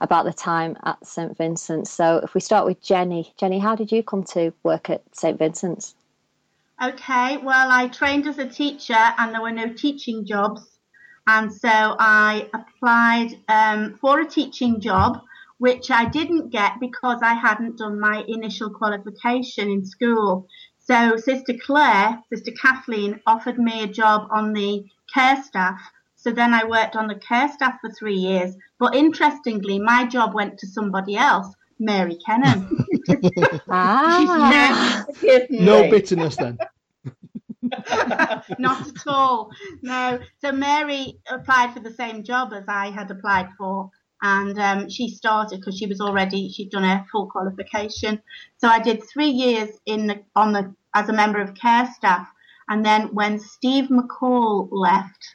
about 0.00 0.24
the 0.24 0.32
time 0.32 0.76
at 0.84 1.04
St 1.04 1.36
Vincent's. 1.36 1.90
So 1.90 2.18
if 2.22 2.32
we 2.32 2.40
start 2.40 2.64
with 2.64 2.80
Jenny, 2.80 3.34
Jenny, 3.36 3.58
how 3.58 3.74
did 3.74 3.90
you 3.90 4.04
come 4.04 4.22
to 4.34 4.52
work 4.62 4.88
at 4.88 5.02
St 5.10 5.36
Vincent's? 5.36 5.95
Okay, 6.82 7.38
well, 7.38 7.70
I 7.70 7.88
trained 7.88 8.26
as 8.26 8.38
a 8.38 8.46
teacher 8.46 8.92
and 8.92 9.32
there 9.32 9.40
were 9.40 9.50
no 9.50 9.72
teaching 9.72 10.26
jobs. 10.26 10.78
And 11.26 11.52
so 11.52 11.68
I 11.98 12.48
applied 12.52 13.30
um, 13.48 13.98
for 14.00 14.20
a 14.20 14.26
teaching 14.26 14.80
job 14.80 15.22
which 15.58 15.90
I 15.90 16.04
didn't 16.04 16.50
get 16.50 16.80
because 16.80 17.20
I 17.22 17.34
hadn't 17.34 17.78
done 17.78 17.98
my 17.98 18.24
initial 18.28 18.70
qualification 18.70 19.70
in 19.70 19.86
school. 19.86 20.46
So 20.78 21.16
Sister 21.16 21.54
Claire, 21.64 22.22
Sister 22.32 22.52
Kathleen 22.52 23.20
offered 23.26 23.58
me 23.58 23.82
a 23.82 23.86
job 23.86 24.28
on 24.30 24.52
the 24.52 24.84
care 25.12 25.42
staff. 25.42 25.80
So 26.14 26.30
then 26.30 26.52
I 26.52 26.64
worked 26.64 26.96
on 26.96 27.06
the 27.06 27.14
care 27.14 27.50
staff 27.52 27.78
for 27.80 27.90
three 27.90 28.16
years. 28.16 28.54
But 28.78 28.94
interestingly, 28.94 29.78
my 29.78 30.04
job 30.06 30.34
went 30.34 30.58
to 30.58 30.66
somebody 30.66 31.16
else, 31.16 31.54
Mary 31.78 32.18
Kennan. 32.26 32.68
ah. 33.68 35.04
no 35.50 35.90
bitterness 35.90 36.36
then. 36.36 36.58
Not 38.58 38.88
at 38.88 39.06
all. 39.06 39.50
No. 39.82 40.20
So 40.40 40.52
Mary 40.52 41.18
applied 41.28 41.72
for 41.72 41.80
the 41.80 41.90
same 41.92 42.22
job 42.22 42.52
as 42.52 42.64
I 42.68 42.90
had 42.90 43.10
applied 43.10 43.48
for 43.58 43.90
and 44.22 44.58
um, 44.58 44.88
she 44.88 45.08
started 45.08 45.60
because 45.60 45.78
she 45.78 45.86
was 45.86 46.00
already 46.00 46.48
she'd 46.48 46.70
done 46.70 46.84
her 46.84 47.04
full 47.10 47.26
qualification. 47.26 48.20
So 48.58 48.68
I 48.68 48.80
did 48.80 49.02
three 49.02 49.28
years 49.28 49.70
in 49.86 50.06
the, 50.06 50.22
on 50.34 50.52
the 50.52 50.74
as 50.94 51.08
a 51.08 51.12
member 51.12 51.40
of 51.40 51.54
care 51.54 51.88
staff, 51.94 52.26
and 52.68 52.84
then 52.84 53.08
when 53.14 53.38
Steve 53.38 53.88
McCall 53.90 54.68
left 54.70 55.34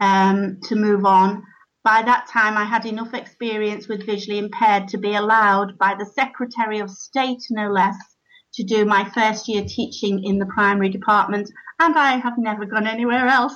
um, 0.00 0.60
to 0.64 0.76
move 0.76 1.06
on, 1.06 1.42
by 1.88 2.02
that 2.02 2.28
time 2.30 2.58
I 2.58 2.64
had 2.66 2.84
enough 2.84 3.14
experience 3.14 3.88
with 3.88 4.04
visually 4.04 4.38
impaired 4.38 4.88
to 4.88 4.98
be 4.98 5.14
allowed 5.14 5.78
by 5.78 5.94
the 5.98 6.04
Secretary 6.04 6.80
of 6.80 6.90
State, 6.90 7.42
no 7.48 7.70
less, 7.70 7.96
to 8.52 8.62
do 8.62 8.84
my 8.84 9.08
first 9.08 9.48
year 9.48 9.64
teaching 9.66 10.22
in 10.22 10.38
the 10.38 10.44
primary 10.44 10.90
department, 10.90 11.50
and 11.80 11.96
I 11.96 12.18
have 12.18 12.36
never 12.36 12.66
gone 12.66 12.86
anywhere 12.86 13.26
else. 13.26 13.54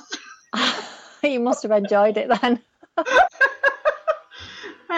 you 1.23 1.41
must 1.41 1.61
have 1.61 1.71
enjoyed 1.71 2.17
it 2.17 2.27
then. 2.41 2.59
Uh, 2.97 3.03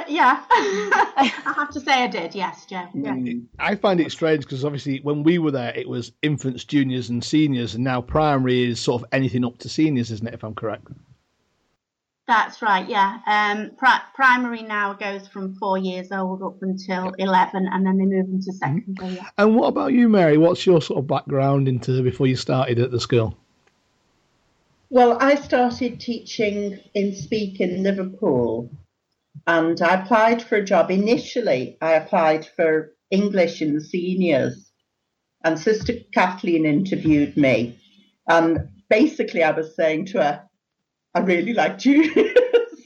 yeah, 0.07 0.43
I 0.49 1.53
have 1.57 1.71
to 1.71 1.81
say 1.81 2.03
I 2.03 2.07
did. 2.07 2.35
Yes, 2.35 2.65
Jo. 2.65 2.87
Yeah. 2.93 3.15
Mm. 3.15 3.47
I 3.59 3.75
find 3.75 3.99
it 3.99 4.13
strange 4.13 4.45
because 4.45 4.63
obviously 4.63 4.99
when 4.99 5.23
we 5.23 5.39
were 5.39 5.51
there, 5.51 5.73
it 5.75 5.89
was 5.89 6.13
infants, 6.21 6.63
juniors, 6.63 7.09
and 7.09 7.21
seniors, 7.21 7.75
and 7.75 7.83
now 7.83 8.01
primary 8.01 8.63
is 8.63 8.79
sort 8.79 9.01
of 9.01 9.09
anything 9.11 9.43
up 9.43 9.57
to 9.57 9.67
seniors, 9.67 10.09
isn't 10.11 10.27
it? 10.27 10.33
If 10.33 10.43
I'm 10.43 10.55
correct. 10.55 10.87
That's 12.27 12.61
right. 12.61 12.87
Yeah. 12.89 13.19
Um, 13.27 13.71
pri- 13.77 14.01
primary 14.15 14.63
now 14.63 14.93
goes 14.93 15.27
from 15.27 15.55
four 15.55 15.77
years 15.77 16.11
old 16.11 16.41
up 16.41 16.61
until 16.61 17.13
eleven, 17.19 17.67
and 17.71 17.85
then 17.85 17.97
they 17.97 18.05
move 18.05 18.27
into 18.29 18.51
mm-hmm. 18.51 18.57
secondary. 18.57 19.15
Yeah. 19.15 19.29
And 19.37 19.55
what 19.55 19.67
about 19.67 19.93
you, 19.93 20.09
Mary? 20.09 20.37
What's 20.37 20.65
your 20.65 20.81
sort 20.81 20.99
of 20.99 21.07
background 21.07 21.67
into 21.67 22.01
before 22.01 22.25
you 22.27 22.35
started 22.35 22.79
at 22.79 22.89
the 22.91 22.99
school? 22.99 23.37
Well, 24.89 25.17
I 25.21 25.35
started 25.35 25.99
teaching 25.99 26.79
in 26.93 27.15
Speke 27.15 27.59
in 27.59 27.83
Liverpool 27.83 28.69
and 29.47 29.81
I 29.81 30.01
applied 30.01 30.41
for 30.41 30.55
a 30.55 30.63
job. 30.63 30.91
Initially, 30.91 31.77
I 31.81 31.93
applied 31.93 32.45
for 32.55 32.93
English 33.11 33.61
in 33.61 33.73
the 33.73 33.81
seniors, 33.81 34.71
and 35.43 35.59
Sister 35.59 35.93
Kathleen 36.13 36.65
interviewed 36.65 37.37
me. 37.37 37.79
And 38.27 38.69
basically, 38.89 39.43
I 39.43 39.51
was 39.51 39.75
saying 39.75 40.07
to 40.07 40.23
her, 40.23 40.44
I 41.15 41.21
really 41.21 41.53
like 41.53 41.79
juniors. 41.79 42.37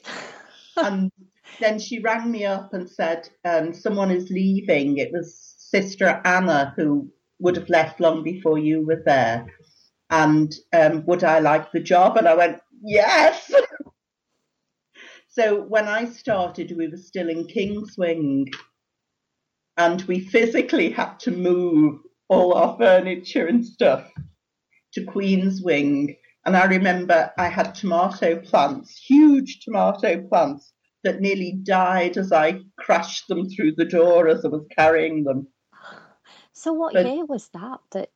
and 0.77 1.12
then 1.59 1.79
she 1.79 2.00
rang 2.00 2.31
me 2.31 2.45
up 2.45 2.74
and 2.74 2.89
said, 2.89 3.27
um, 3.43 3.74
Someone 3.74 4.12
is 4.12 4.29
leaving. 4.29 4.98
It 4.98 5.12
was 5.12 5.36
Sister 5.57 6.21
Anna 6.24 6.74
who 6.77 7.12
would 7.39 7.55
have 7.57 7.69
left 7.69 8.00
long 8.00 8.24
before 8.24 8.57
you 8.57 8.86
were 8.86 9.01
there. 9.05 9.48
And 10.09 10.53
um, 10.74 11.05
would 11.05 11.24
I 11.24 11.39
like 11.39 11.71
the 11.71 11.79
job? 11.79 12.17
And 12.17 12.27
I 12.27 12.36
went, 12.36 12.59
Yes. 12.81 13.51
So 15.31 15.62
when 15.62 15.88
I 15.88 16.05
started, 16.05 16.75
we 16.75 16.88
were 16.88 16.98
still 16.98 17.29
in 17.29 17.45
Kingswing, 17.45 18.51
and 19.77 20.01
we 20.01 20.19
physically 20.19 20.89
had 20.89 21.19
to 21.19 21.31
move 21.31 22.01
all 22.29 22.55
our 22.55 22.75
furniture 22.77 23.45
and 23.45 23.63
stuff 23.63 24.12
to 24.93 25.05
Queenswing. 25.05 26.17
And 26.46 26.55
I 26.55 26.65
remember 26.65 27.31
I 27.38 27.50
had 27.50 27.75
tomato 27.75 28.39
plants, 28.39 28.98
huge 28.98 29.60
tomato 29.62 30.22
plants, 30.27 30.74
that 31.03 31.22
nearly 31.22 31.53
died 31.63 32.17
as 32.17 32.31
I 32.31 32.60
crashed 32.77 33.27
them 33.27 33.50
through 33.50 33.75
the 33.75 33.86
door 33.86 34.27
as 34.27 34.43
I 34.43 34.50
was 34.50 34.65
carrying 34.75 35.24
them. 35.24 35.48
So 36.51 36.74
what 36.74 36.93
but 36.93 37.05
year 37.05 37.25
was 37.25 37.50
that? 37.53 37.79
That 37.91 38.10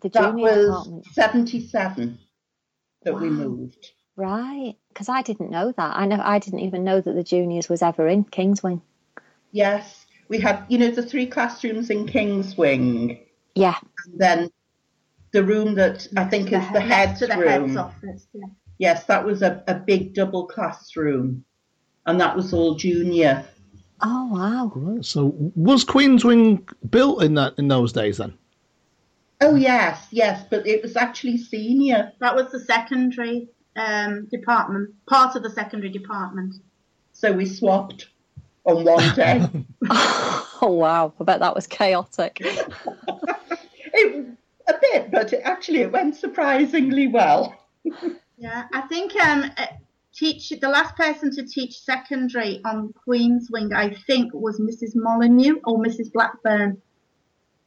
the 0.00 0.10
junior 0.10 0.30
that 0.30 0.34
was 0.34 0.66
department? 0.66 1.06
seventy-seven 1.12 2.18
that 3.02 3.14
wow. 3.14 3.20
we 3.20 3.30
moved. 3.30 3.92
Right, 4.16 4.74
because 4.88 5.08
I 5.08 5.22
didn't 5.22 5.50
know 5.50 5.72
that. 5.72 5.96
I 5.96 6.04
know 6.04 6.20
I 6.22 6.38
didn't 6.38 6.60
even 6.60 6.84
know 6.84 7.00
that 7.00 7.14
the 7.14 7.22
juniors 7.22 7.68
was 7.68 7.82
ever 7.82 8.08
in 8.08 8.24
Kingswing. 8.24 8.82
Yes, 9.52 10.06
we 10.28 10.38
had 10.38 10.64
you 10.68 10.78
know 10.78 10.90
the 10.90 11.02
three 11.02 11.26
classrooms 11.26 11.88
in 11.88 12.06
Kingswing. 12.06 13.20
Yeah. 13.54 13.76
And 14.04 14.20
then 14.20 14.50
the 15.32 15.44
room 15.44 15.74
that 15.74 16.06
I 16.16 16.24
think 16.24 16.52
is 16.52 16.64
the, 16.72 16.80
head's 16.80 17.20
the 17.20 17.36
room. 17.36 17.76
Office, 17.76 18.26
yeah. 18.32 18.46
Yes, 18.78 19.04
that 19.04 19.24
was 19.24 19.42
a, 19.42 19.62
a 19.66 19.74
big 19.74 20.14
double 20.14 20.46
classroom, 20.46 21.44
and 22.06 22.20
that 22.20 22.36
was 22.36 22.52
all 22.52 22.76
junior. 22.76 23.44
Oh 24.00 24.28
wow! 24.32 24.72
Right, 24.74 25.04
so 25.04 25.34
was 25.56 25.84
Queenswing 25.84 26.68
built 26.88 27.22
in 27.22 27.34
that 27.34 27.54
in 27.58 27.68
those 27.68 27.92
days 27.92 28.18
then? 28.18 28.38
Oh 29.40 29.56
yes, 29.56 30.06
yes, 30.10 30.44
but 30.48 30.66
it 30.66 30.82
was 30.82 30.96
actually 30.96 31.38
senior. 31.38 32.12
That 32.20 32.34
was 32.34 32.50
the 32.52 32.60
secondary 32.60 33.48
um, 33.76 34.26
department, 34.26 34.94
part 35.06 35.34
of 35.36 35.42
the 35.42 35.50
secondary 35.50 35.90
department. 35.90 36.54
So 37.12 37.32
we 37.32 37.46
swapped 37.46 38.06
on 38.64 38.84
one 38.84 39.14
day. 39.16 39.44
oh 39.90 40.70
wow! 40.70 41.12
I 41.20 41.24
bet 41.24 41.40
that 41.40 41.54
was 41.54 41.66
chaotic. 41.66 42.38
it, 42.40 44.37
a 44.68 44.74
bit, 44.80 45.10
but 45.10 45.32
it, 45.32 45.40
actually 45.44 45.80
it 45.80 45.92
went 45.92 46.16
surprisingly 46.16 47.06
well. 47.06 47.56
yeah, 48.36 48.64
I 48.72 48.82
think 48.82 49.14
um, 49.16 49.50
uh, 49.56 49.66
teach 50.14 50.48
the 50.48 50.68
last 50.68 50.96
person 50.96 51.30
to 51.36 51.44
teach 51.44 51.78
secondary 51.80 52.60
on 52.64 52.92
Queenswing, 53.06 53.74
I 53.74 53.96
think, 54.06 54.32
was 54.34 54.60
Mrs. 54.60 54.92
Molyneux 54.94 55.60
or 55.64 55.78
Mrs. 55.78 56.12
Blackburn. 56.12 56.80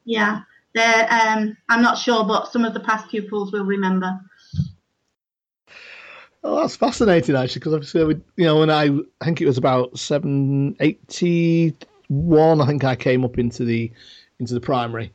Yeah, 0.06 0.42
um, 0.78 1.58
I'm 1.70 1.82
not 1.82 1.98
sure, 1.98 2.24
but 2.24 2.52
some 2.52 2.66
of 2.66 2.74
the 2.74 2.80
past 2.80 3.10
pupils 3.10 3.52
will 3.52 3.66
remember. 3.66 4.20
Oh, 6.44 6.62
that's 6.62 6.76
fascinating 6.76 7.36
actually, 7.36 7.60
because 7.60 7.74
obviously, 7.74 8.22
you 8.36 8.46
know, 8.46 8.60
when 8.60 8.72
I, 8.72 8.86
I 9.22 9.26
think 9.26 9.42
it 9.42 9.46
was 9.46 9.60
about 9.60 10.00
seven 10.00 10.76
eighty 10.80 11.76
one, 12.08 12.62
I 12.62 12.66
think 12.66 12.84
I 12.84 12.96
came 12.96 13.24
up 13.24 13.38
into 13.38 13.64
the 13.64 13.92
into 14.40 14.56
the 14.56 14.60
primary. 14.60 15.14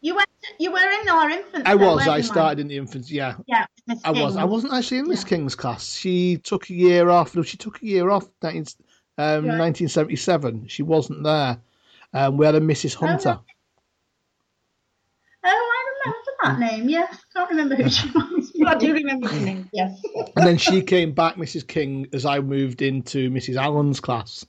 You 0.00 0.16
went. 0.16 0.28
You 0.58 0.72
were 0.72 0.78
in 0.78 1.08
our 1.08 1.30
infants. 1.30 1.62
I 1.66 1.74
was. 1.74 2.06
I 2.06 2.20
started 2.20 2.60
in 2.60 2.68
the 2.68 2.76
infants. 2.76 3.10
Yeah. 3.10 3.36
Yeah. 3.46 3.66
I 4.04 4.10
was. 4.10 4.36
I 4.36 4.44
wasn't 4.44 4.72
actually 4.72 4.98
in 4.98 5.08
Miss 5.08 5.22
yeah. 5.22 5.28
King's 5.28 5.54
class. 5.54 5.94
She 5.94 6.38
took 6.38 6.70
a 6.70 6.74
year 6.74 7.08
off. 7.10 7.34
No, 7.34 7.42
she 7.42 7.56
took 7.56 7.82
a 7.82 7.86
year 7.86 8.10
off. 8.10 8.28
19, 8.42 8.64
um, 9.18 9.26
right. 9.26 9.58
1977. 9.58 10.68
She 10.68 10.82
wasn't 10.82 11.22
there. 11.22 11.58
Um, 12.12 12.36
we 12.36 12.46
had 12.46 12.54
a 12.54 12.60
Mrs. 12.60 12.96
Oh, 12.96 13.06
Hunter. 13.06 13.40
Oh, 15.44 15.48
I 15.48 16.08
remember 16.08 16.30
that 16.42 16.58
name. 16.58 16.88
Yes, 16.88 17.18
I 17.34 17.38
can't 17.38 17.50
remember 17.50 17.74
who 17.74 17.90
she 17.90 18.08
was. 18.10 18.52
I 18.66 18.74
do 18.76 18.94
remember 18.94 19.28
the 19.28 19.40
name. 19.40 19.68
Yes. 19.72 20.00
And 20.36 20.46
then 20.46 20.58
she 20.58 20.82
came 20.82 21.12
back, 21.12 21.36
Mrs. 21.36 21.66
King, 21.66 22.08
as 22.12 22.26
I 22.26 22.40
moved 22.40 22.82
into 22.82 23.30
Mrs. 23.30 23.56
Allen's 23.56 24.00
class, 24.00 24.44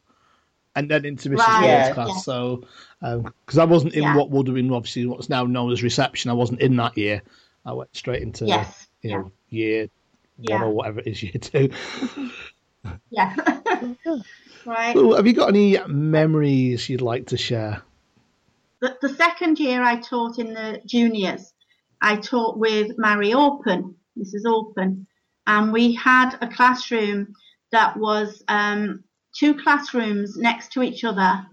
and 0.76 0.90
then 0.90 1.06
into 1.06 1.30
Mrs. 1.30 1.38
Wright. 1.38 1.64
Yeah, 1.64 1.94
class. 1.94 2.10
Yeah. 2.10 2.18
So, 2.18 2.64
because 3.00 3.58
um, 3.58 3.62
I 3.62 3.66
wasn't 3.66 3.94
in 3.94 4.04
yeah. 4.04 4.16
what 4.16 4.30
would 4.30 4.48
have 4.48 4.56
been 4.56 4.72
obviously 4.72 5.06
what's 5.06 5.30
now 5.30 5.46
known 5.46 5.72
as 5.72 5.84
reception, 5.84 6.32
I 6.32 6.34
wasn't 6.34 6.62
in 6.62 6.76
that 6.78 6.98
year. 6.98 7.22
I 7.66 7.74
went 7.74 7.96
straight 7.96 8.22
into 8.22 8.46
yes. 8.46 8.88
you 9.02 9.12
know 9.12 9.32
year 9.50 9.90
one 10.38 10.62
or 10.62 10.72
whatever 10.72 11.00
it 11.00 11.08
is, 11.08 11.24
year 11.24 11.34
two. 11.40 11.72
yeah. 13.10 13.36
right. 14.66 14.94
So 14.94 15.16
have 15.16 15.26
you 15.26 15.34
got 15.34 15.50
any 15.50 15.80
memories 15.88 16.90
you'd 16.90 17.02
like 17.02 17.28
to 17.28 17.38
share? 17.38 17.82
The, 18.82 18.98
the 19.02 19.10
second 19.10 19.60
year 19.60 19.82
I 19.82 19.96
taught 19.96 20.38
in 20.38 20.54
the 20.54 20.82
juniors, 20.86 21.54
I 22.02 22.18
taught 22.18 22.58
with 22.58 22.98
Mary 22.98 23.32
Orpen, 23.32 23.96
Mrs. 24.18 24.44
Orpen, 24.46 25.06
and 25.48 25.72
we 25.72 25.94
had 25.94 26.38
a 26.42 26.48
classroom 26.48 27.34
that 27.72 27.98
was 27.98 28.44
um, 28.48 29.04
two 29.38 29.56
classrooms 29.56 30.38
next 30.38 30.72
to 30.74 30.84
each 30.84 31.04
other, 31.04 31.46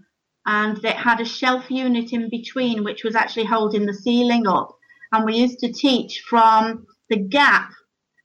and 0.45 0.83
it 0.83 0.95
had 0.95 1.19
a 1.19 1.25
shelf 1.25 1.69
unit 1.69 2.11
in 2.11 2.29
between, 2.29 2.83
which 2.83 3.03
was 3.03 3.15
actually 3.15 3.45
holding 3.45 3.85
the 3.85 3.93
ceiling 3.93 4.47
up. 4.47 4.75
And 5.11 5.25
we 5.25 5.35
used 5.35 5.59
to 5.59 5.71
teach 5.71 6.23
from 6.27 6.85
the 7.09 7.17
gap, 7.17 7.71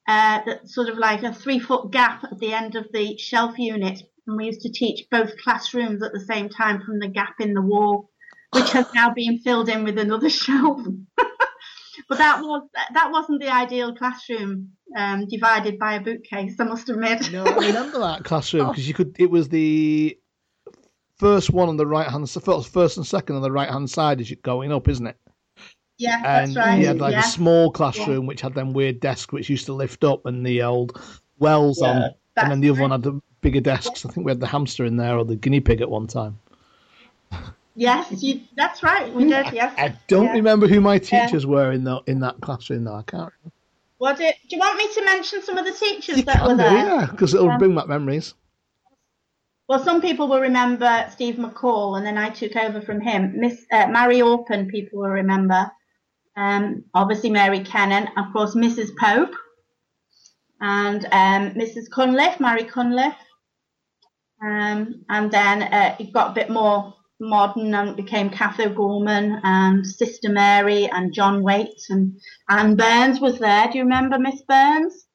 uh, 0.08 0.40
that 0.46 0.68
sort 0.68 0.88
of 0.88 0.96
like 0.96 1.22
a 1.22 1.34
three 1.34 1.58
foot 1.58 1.92
gap 1.92 2.24
at 2.24 2.38
the 2.38 2.52
end 2.52 2.74
of 2.74 2.86
the 2.92 3.16
shelf 3.18 3.58
unit. 3.58 4.00
And 4.26 4.36
we 4.36 4.46
used 4.46 4.62
to 4.62 4.72
teach 4.72 5.06
both 5.10 5.36
classrooms 5.36 6.02
at 6.02 6.12
the 6.12 6.24
same 6.24 6.48
time 6.48 6.82
from 6.82 6.98
the 6.98 7.08
gap 7.08 7.34
in 7.40 7.54
the 7.54 7.62
wall, 7.62 8.10
which 8.52 8.70
has 8.72 8.86
now 8.94 9.12
been 9.14 9.38
filled 9.38 9.68
in 9.68 9.84
with 9.84 9.98
another 9.98 10.30
shelf. 10.44 10.80
But 12.08 12.18
that 12.18 12.40
was 12.42 12.68
that 12.94 13.10
wasn't 13.10 13.40
the 13.40 13.48
ideal 13.48 13.94
classroom 13.94 14.70
um, 14.96 15.26
divided 15.28 15.78
by 15.78 15.94
a 15.94 16.00
bookcase. 16.00 16.56
I 16.58 16.64
must 16.64 16.88
admit. 16.88 17.30
No, 17.32 17.44
I 17.44 17.66
remember 17.66 17.98
that 17.98 18.24
classroom 18.24 18.68
because 18.70 18.86
you 18.86 18.94
could. 18.94 19.16
It 19.18 19.30
was 19.30 19.48
the 19.48 20.18
first 21.18 21.50
one 21.50 21.68
on 21.68 21.76
the 21.76 21.86
right 21.86 22.08
hand, 22.08 22.28
first, 22.30 22.72
first 22.72 22.96
and 22.96 23.06
second 23.06 23.36
on 23.36 23.42
the 23.42 23.52
right 23.52 23.68
hand 23.68 23.90
side 23.90 24.20
as 24.20 24.30
you're 24.30 24.38
going 24.42 24.72
up, 24.72 24.88
isn't 24.88 25.06
it? 25.06 25.16
Yeah, 25.98 26.16
and 26.24 26.54
that's 26.54 26.56
right. 26.56 26.78
you 26.78 26.86
had 26.86 27.00
like 27.00 27.12
yeah. 27.12 27.20
a 27.20 27.24
small 27.24 27.72
classroom 27.72 28.26
which 28.26 28.40
had 28.40 28.54
them 28.54 28.72
weird 28.72 29.00
desks 29.00 29.32
which 29.32 29.50
used 29.50 29.66
to 29.66 29.72
lift 29.72 30.04
up 30.04 30.26
and 30.26 30.46
the 30.46 30.62
old 30.62 30.92
wells 31.38 31.80
Yeah, 31.82 31.88
on, 31.88 32.14
and 32.36 32.52
then 32.52 32.60
the 32.60 32.70
other 32.70 32.82
one 32.82 32.92
had 32.92 33.02
the 33.02 33.20
bigger 33.40 33.60
desks. 33.60 34.06
I 34.06 34.10
think 34.10 34.24
we 34.24 34.30
had 34.30 34.38
the 34.38 34.46
hamster 34.46 34.84
in 34.84 34.96
there 34.96 35.18
or 35.18 35.24
the 35.24 35.34
guinea 35.34 35.60
pig 35.60 35.80
at 35.80 35.90
one 35.90 36.06
time. 36.06 36.38
Yes, 37.78 38.22
you, 38.24 38.40
that's 38.56 38.82
right. 38.82 39.12
We 39.14 39.24
did. 39.24 39.52
Yes. 39.52 39.72
I 39.78 39.94
don't 40.08 40.24
Yeah. 40.24 40.32
remember 40.32 40.66
who 40.66 40.80
my 40.80 40.94
Yeah. 40.94 40.98
teachers 41.26 41.46
were 41.46 41.70
in 41.70 41.84
the 41.84 42.02
in 42.08 42.18
that 42.20 42.40
classroom 42.40 42.82
though. 42.84 42.96
I 42.96 43.02
can't. 43.02 43.32
Remember. 43.40 43.54
Was 44.00 44.18
it? 44.20 44.34
Do 44.48 44.56
you 44.56 44.60
want 44.60 44.76
me 44.78 44.92
to 44.94 45.04
mention 45.04 45.42
some 45.42 45.56
of 45.58 45.64
the 45.64 45.72
teachers 45.72 46.16
You 46.16 46.22
that 46.24 46.40
were 46.42 46.48
can 46.48 46.56
do, 46.56 46.62
there? 46.64 46.72
yeah, 46.76 47.06
because 47.08 47.34
it'll 47.34 47.46
Yeah. 47.46 47.58
bring 47.58 47.76
back 47.76 47.86
memories. 47.86 48.34
Well, 49.68 49.78
some 49.78 50.00
people 50.00 50.26
will 50.28 50.40
remember 50.40 51.06
Steve 51.12 51.36
McCall, 51.36 51.96
and 51.98 52.04
then 52.04 52.18
I 52.18 52.30
took 52.30 52.56
over 52.56 52.80
from 52.80 53.00
him. 53.00 53.38
Miss 53.38 53.64
uh, 53.70 53.86
Mary 53.86 54.18
Orpen, 54.22 54.68
people 54.68 54.98
will 55.00 55.10
remember. 55.10 55.70
Um, 56.36 56.84
obviously 56.94 57.30
Mary 57.30 57.60
Kennan, 57.60 58.08
of 58.16 58.32
course, 58.32 58.54
Mrs. 58.56 58.96
Pope, 58.96 59.34
and 60.60 61.04
um, 61.06 61.50
Mrs. 61.54 61.88
Cunliffe, 61.90 62.40
Mary 62.40 62.64
Cunliffe. 62.64 63.14
Um, 64.42 65.04
and 65.08 65.30
then 65.30 65.62
uh, 65.62 65.96
it 65.98 66.12
got 66.12 66.30
a 66.30 66.34
bit 66.34 66.48
more 66.50 66.94
modern 67.20 67.74
and 67.74 67.96
became 67.96 68.30
Kath 68.30 68.60
O'Gorman 68.60 69.40
and 69.42 69.86
Sister 69.86 70.28
Mary 70.28 70.86
and 70.86 71.12
John 71.12 71.42
Waite 71.42 71.84
and 71.90 72.18
Anne 72.48 72.76
Burns 72.76 73.20
was 73.20 73.38
there. 73.38 73.68
Do 73.70 73.78
you 73.78 73.84
remember 73.84 74.18
Miss 74.18 74.42
Burns? 74.42 75.06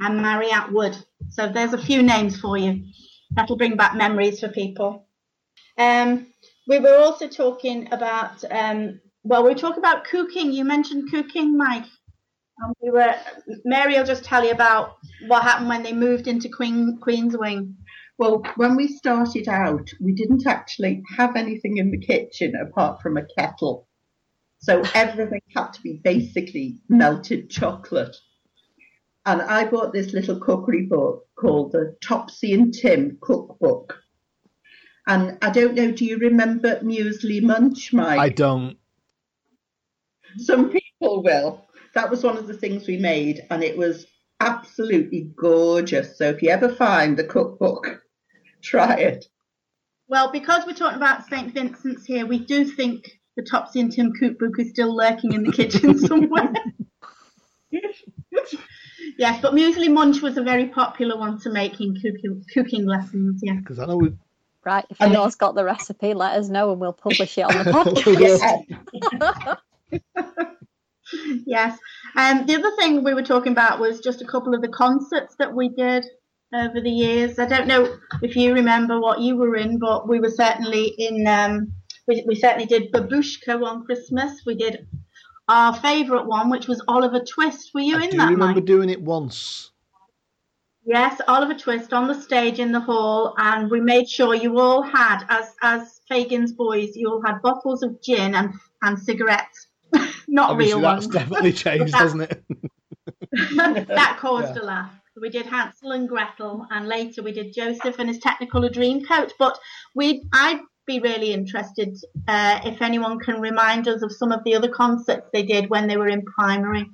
And 0.00 0.20
Mary 0.20 0.50
Atwood. 0.50 0.96
So 1.30 1.48
there's 1.48 1.72
a 1.72 1.78
few 1.78 2.02
names 2.02 2.40
for 2.40 2.56
you. 2.58 2.82
That'll 3.30 3.56
bring 3.56 3.76
back 3.76 3.94
memories 3.94 4.40
for 4.40 4.48
people. 4.48 5.06
Um, 5.78 6.26
we 6.66 6.78
were 6.80 6.96
also 6.96 7.28
talking 7.28 7.92
about, 7.92 8.42
um, 8.50 9.00
well, 9.22 9.44
we 9.44 9.54
talking 9.54 9.78
about 9.78 10.04
cooking. 10.04 10.52
You 10.52 10.64
mentioned 10.64 11.10
cooking, 11.10 11.56
Mike. 11.56 11.86
And 12.58 12.74
we 12.80 12.90
were, 12.90 13.14
Mary 13.64 13.94
will 13.94 14.04
just 14.04 14.24
tell 14.24 14.44
you 14.44 14.52
about 14.52 14.96
what 15.26 15.42
happened 15.42 15.68
when 15.68 15.82
they 15.82 15.92
moved 15.92 16.28
into 16.28 16.48
Queen, 16.48 16.98
Queen's 17.00 17.36
Wing. 17.36 17.76
Well, 18.16 18.42
when 18.56 18.76
we 18.76 18.88
started 18.88 19.48
out, 19.48 19.90
we 20.00 20.12
didn't 20.12 20.46
actually 20.46 21.02
have 21.16 21.34
anything 21.34 21.78
in 21.78 21.90
the 21.90 21.98
kitchen 21.98 22.54
apart 22.54 23.02
from 23.02 23.16
a 23.16 23.26
kettle. 23.38 23.88
So 24.58 24.82
everything 24.94 25.42
had 25.54 25.72
to 25.72 25.82
be 25.82 26.00
basically 26.02 26.78
melted 26.88 27.50
chocolate. 27.50 28.16
And 29.26 29.42
I 29.42 29.66
bought 29.66 29.92
this 29.92 30.12
little 30.12 30.38
cookery 30.38 30.86
book 30.86 31.26
called 31.34 31.72
the 31.72 31.96
Topsy 32.02 32.54
and 32.54 32.72
Tim 32.72 33.18
Cookbook. 33.20 33.98
And 35.06 35.36
I 35.42 35.50
don't 35.50 35.74
know, 35.74 35.90
do 35.90 36.04
you 36.04 36.18
remember 36.18 36.80
Muesli 36.80 37.42
Munch, 37.42 37.92
Mike? 37.92 38.18
I 38.18 38.28
don't. 38.28 38.78
Some 40.38 40.70
people 40.70 41.22
will. 41.22 41.68
That 41.94 42.10
was 42.10 42.22
one 42.22 42.36
of 42.36 42.46
the 42.46 42.56
things 42.56 42.86
we 42.86 42.96
made, 42.96 43.42
and 43.50 43.62
it 43.62 43.76
was 43.76 44.06
absolutely 44.40 45.30
gorgeous. 45.36 46.18
So 46.18 46.30
if 46.30 46.42
you 46.42 46.50
ever 46.50 46.68
find 46.68 47.16
the 47.16 47.24
cookbook, 47.24 48.02
try 48.64 48.94
it. 48.96 49.26
Well, 50.08 50.30
because 50.32 50.66
we're 50.66 50.74
talking 50.74 50.96
about 50.96 51.26
St. 51.28 51.52
Vincent's 51.52 52.04
here, 52.04 52.26
we 52.26 52.38
do 52.38 52.64
think 52.64 53.18
the 53.36 53.42
Topsy 53.42 53.80
and 53.80 53.92
Tim 53.92 54.12
Cookbook 54.12 54.58
is 54.58 54.70
still 54.70 54.94
lurking 54.94 55.32
in 55.32 55.42
the 55.44 55.52
kitchen 55.52 55.98
somewhere. 56.06 56.52
yes, 59.18 59.40
but 59.40 59.54
Muesli 59.54 59.90
Munch 59.92 60.20
was 60.22 60.36
a 60.36 60.42
very 60.42 60.66
popular 60.68 61.16
one 61.18 61.40
to 61.40 61.50
make 61.50 61.80
in 61.80 61.94
cooking, 62.00 62.44
cooking 62.52 62.86
lessons, 62.86 63.40
yeah. 63.42 63.54
Because 63.54 63.78
I 63.78 63.86
know 63.86 63.96
we. 63.96 64.12
Right, 64.64 64.84
if 64.88 65.00
And- 65.00 65.10
anyone's 65.12 65.34
got 65.34 65.54
the 65.54 65.64
recipe, 65.64 66.14
let 66.14 66.38
us 66.38 66.48
know 66.48 66.72
and 66.72 66.80
we'll 66.80 66.92
publish 66.94 67.36
it 67.36 67.42
on 67.42 67.64
the 67.64 67.70
podcast. 69.92 70.28
Yes. 71.46 71.78
Um, 72.16 72.46
the 72.46 72.56
other 72.56 72.74
thing 72.76 73.04
we 73.04 73.14
were 73.14 73.22
talking 73.22 73.52
about 73.52 73.78
was 73.78 74.00
just 74.00 74.22
a 74.22 74.24
couple 74.24 74.54
of 74.54 74.62
the 74.62 74.68
concerts 74.68 75.36
that 75.36 75.54
we 75.54 75.68
did 75.68 76.04
over 76.54 76.80
the 76.80 76.90
years. 76.90 77.38
I 77.38 77.46
don't 77.46 77.66
know 77.66 77.96
if 78.22 78.36
you 78.36 78.54
remember 78.54 79.00
what 79.00 79.20
you 79.20 79.36
were 79.36 79.56
in, 79.56 79.78
but 79.78 80.08
we 80.08 80.20
were 80.20 80.30
certainly 80.30 80.94
in. 80.98 81.26
Um, 81.26 81.72
we, 82.06 82.22
we 82.26 82.34
certainly 82.34 82.66
did 82.66 82.92
Babushka 82.92 83.62
on 83.64 83.84
Christmas. 83.84 84.42
We 84.46 84.54
did 84.54 84.86
our 85.48 85.74
favourite 85.74 86.26
one, 86.26 86.50
which 86.50 86.68
was 86.68 86.82
Oliver 86.88 87.20
Twist. 87.20 87.70
Were 87.74 87.80
you 87.80 87.96
I 87.98 88.04
in 88.04 88.10
do 88.10 88.16
that, 88.18 88.30
remember 88.30 88.56
Mike? 88.60 88.64
doing 88.66 88.90
it 88.90 89.00
once. 89.00 89.70
Yes, 90.86 91.18
Oliver 91.28 91.54
Twist 91.54 91.94
on 91.94 92.08
the 92.08 92.14
stage 92.20 92.58
in 92.58 92.70
the 92.70 92.80
hall, 92.80 93.34
and 93.38 93.70
we 93.70 93.80
made 93.80 94.06
sure 94.08 94.34
you 94.34 94.58
all 94.58 94.82
had, 94.82 95.24
as 95.30 95.54
as 95.62 96.00
Fagin's 96.08 96.52
boys, 96.52 96.94
you 96.94 97.08
all 97.10 97.22
had 97.24 97.40
bottles 97.40 97.82
of 97.82 98.00
gin 98.02 98.34
and 98.34 98.52
and 98.82 98.98
cigarettes, 98.98 99.68
not 100.28 100.50
Obviously, 100.50 100.74
real 100.74 100.82
that's 100.82 101.06
ones. 101.06 101.14
That's 101.14 101.24
definitely 101.24 101.52
changed, 101.64 101.94
hasn't 101.94 102.22
it? 102.22 102.44
that 103.88 104.18
caused 104.20 104.56
Yeah. 104.56 104.62
a 104.62 104.64
laugh. 104.64 104.92
We 105.20 105.30
did 105.30 105.46
Hansel 105.46 105.92
and 105.92 106.08
Gretel, 106.08 106.66
and 106.72 106.88
later 106.88 107.22
we 107.22 107.30
did 107.30 107.54
Joseph 107.54 108.00
and 108.00 108.08
his 108.08 108.18
Technicolor 108.18 108.72
Dreamcoat. 108.72 109.30
But 109.38 109.56
we, 109.94 110.24
I'd 110.32 110.60
be 110.86 110.98
really 110.98 111.32
interested 111.32 111.96
uh, 112.26 112.60
if 112.64 112.82
anyone 112.82 113.20
can 113.20 113.40
remind 113.40 113.86
us 113.86 114.02
of 114.02 114.10
some 114.12 114.32
of 114.32 114.42
the 114.44 114.56
other 114.56 114.68
concerts 114.68 115.28
they 115.32 115.44
did 115.44 115.70
when 115.70 115.86
they 115.86 115.96
were 115.96 116.08
in 116.08 116.22
primary. 116.22 116.90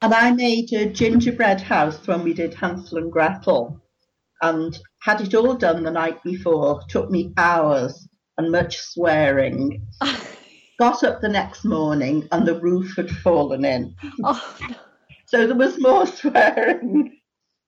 And 0.00 0.14
I 0.14 0.32
made 0.32 0.72
a 0.72 0.86
gingerbread 0.86 1.60
house 1.60 2.06
when 2.06 2.24
we 2.24 2.32
did 2.32 2.54
Hansel 2.54 2.98
and 2.98 3.12
Gretel 3.12 3.78
and 4.40 4.78
had 5.00 5.20
it 5.20 5.34
all 5.34 5.54
done 5.54 5.82
the 5.82 5.90
night 5.90 6.22
before. 6.22 6.80
Took 6.88 7.10
me 7.10 7.34
hours 7.36 8.08
and 8.38 8.50
much 8.50 8.78
swearing. 8.78 9.86
Got 10.78 11.04
up 11.04 11.20
the 11.20 11.28
next 11.28 11.66
morning 11.66 12.26
and 12.32 12.48
the 12.48 12.58
roof 12.58 12.96
had 12.96 13.10
fallen 13.10 13.66
in. 13.66 13.94
oh, 14.24 14.56
no. 14.68 14.76
So 15.26 15.46
there 15.46 15.56
was 15.56 15.78
more 15.78 16.06
swearing. 16.18 17.18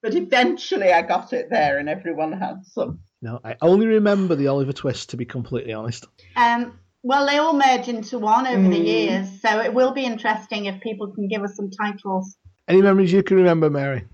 But 0.05 0.14
eventually 0.14 0.93
I 0.93 1.01
got 1.01 1.33
it 1.33 1.49
there 1.49 1.79
and 1.79 1.88
everyone 1.88 2.33
had 2.33 2.57
some. 2.67 3.01
No, 3.23 3.40
I 3.43 3.57
only 3.62 3.87
remember 3.87 4.35
the 4.35 4.49
Oliver 4.49 4.75
Twist, 4.75 5.09
to 5.11 5.17
be 5.17 5.25
completely 5.25 5.73
honest. 5.73 6.07
Um, 6.37 6.79
well, 7.03 7.27
they 7.27 7.38
all 7.38 7.55
merge 7.55 7.88
into 7.88 8.19
one 8.19 8.47
over 8.47 8.69
the 8.69 8.77
Mm. 8.77 8.85
years, 8.85 9.40
so 9.40 9.61
it 9.61 9.73
will 9.73 9.93
be 9.93 10.05
interesting 10.05 10.67
if 10.67 10.79
people 10.83 11.11
can 11.14 11.27
give 11.27 11.43
us 11.43 11.57
some 11.57 11.71
titles. 11.71 12.37
Any 12.69 12.83
memories 12.83 13.14
you 13.14 13.23
can 13.23 13.38
remember, 13.38 13.71
Mary? 13.71 14.05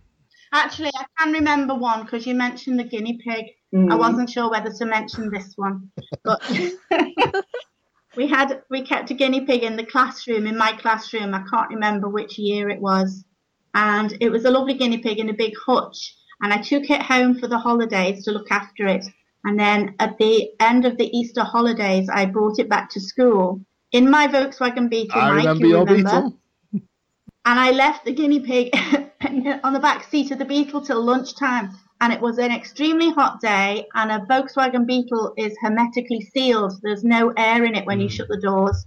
Actually, 0.53 0.93
I 0.95 1.05
can 1.19 1.33
remember 1.33 1.75
one 1.75 2.05
because 2.05 2.25
you 2.25 2.37
mentioned 2.37 2.79
the 2.79 2.85
guinea 2.85 3.19
pig. 3.19 3.47
I 3.75 3.77
Mm. 3.77 3.99
wasn't 3.99 4.31
sure 4.31 4.49
whether 4.49 4.71
to 4.71 4.85
mention 4.87 5.29
this 5.29 5.55
one, 5.57 5.91
but 6.25 6.41
we 8.17 8.29
had 8.29 8.63
we 8.71 8.83
kept 8.83 9.11
a 9.11 9.15
guinea 9.15 9.45
pig 9.45 9.65
in 9.65 9.75
the 9.77 9.87
classroom 9.87 10.47
in 10.47 10.57
my 10.57 10.71
classroom. 10.73 11.35
I 11.35 11.43
can't 11.51 11.71
remember 11.71 12.09
which 12.09 12.39
year 12.39 12.69
it 12.71 12.81
was, 12.81 13.25
and 13.75 14.17
it 14.21 14.31
was 14.31 14.45
a 14.45 14.51
lovely 14.51 14.75
guinea 14.75 14.99
pig 14.99 15.19
in 15.19 15.29
a 15.29 15.35
big 15.35 15.53
hutch. 15.67 16.15
And 16.43 16.53
I 16.53 16.61
took 16.61 16.91
it 16.91 17.03
home 17.03 17.39
for 17.39 17.49
the 17.49 17.59
holidays 17.59 18.25
to 18.25 18.33
look 18.33 18.51
after 18.51 18.87
it. 18.87 19.05
And 19.45 19.59
then 19.59 19.95
at 19.99 20.19
the 20.19 20.51
end 20.61 20.85
of 20.85 20.97
the 20.97 21.17
Easter 21.17 21.43
holidays, 21.43 22.09
I 22.13 22.27
brought 22.27 22.59
it 22.59 22.69
back 22.69 22.91
to 22.91 23.01
school 23.01 23.61
in 23.93 24.11
my 24.11 24.27
Volkswagen 24.27 24.89
Beetle. 24.89 25.21
I 25.21 25.31
Mike, 25.31 25.39
remember 25.39 25.67
you 25.67 25.73
your 25.73 25.85
remember? 25.85 26.31
Beetle. 26.73 26.89
and 27.45 27.61
I 27.61 27.71
left 27.71 28.05
the 28.05 28.13
guinea 28.13 28.41
pig 28.41 28.71
on 29.65 29.73
the 29.73 29.81
back 29.81 30.05
seat 30.05 30.31
of 30.31 30.39
the 30.39 30.45
Beetle 30.45 30.83
till 30.83 31.03
lunchtime. 31.03 31.71
And 32.03 32.13
it 32.13 32.21
was 32.21 32.39
an 32.39 32.51
extremely 32.51 33.11
hot 33.11 33.43
day, 33.43 33.87
and 33.95 34.11
a 34.11 34.21
Volkswagen 34.21 34.87
Beetle 34.87 35.35
is 35.37 35.55
hermetically 35.61 36.23
sealed. 36.23 36.73
There's 36.83 37.05
no 37.05 37.31
air 37.37 37.65
in 37.65 37.75
it 37.75 37.85
when 37.85 38.01
you 38.01 38.09
mm. 38.09 38.11
shut 38.11 38.29
the 38.29 38.41
doors. 38.41 38.87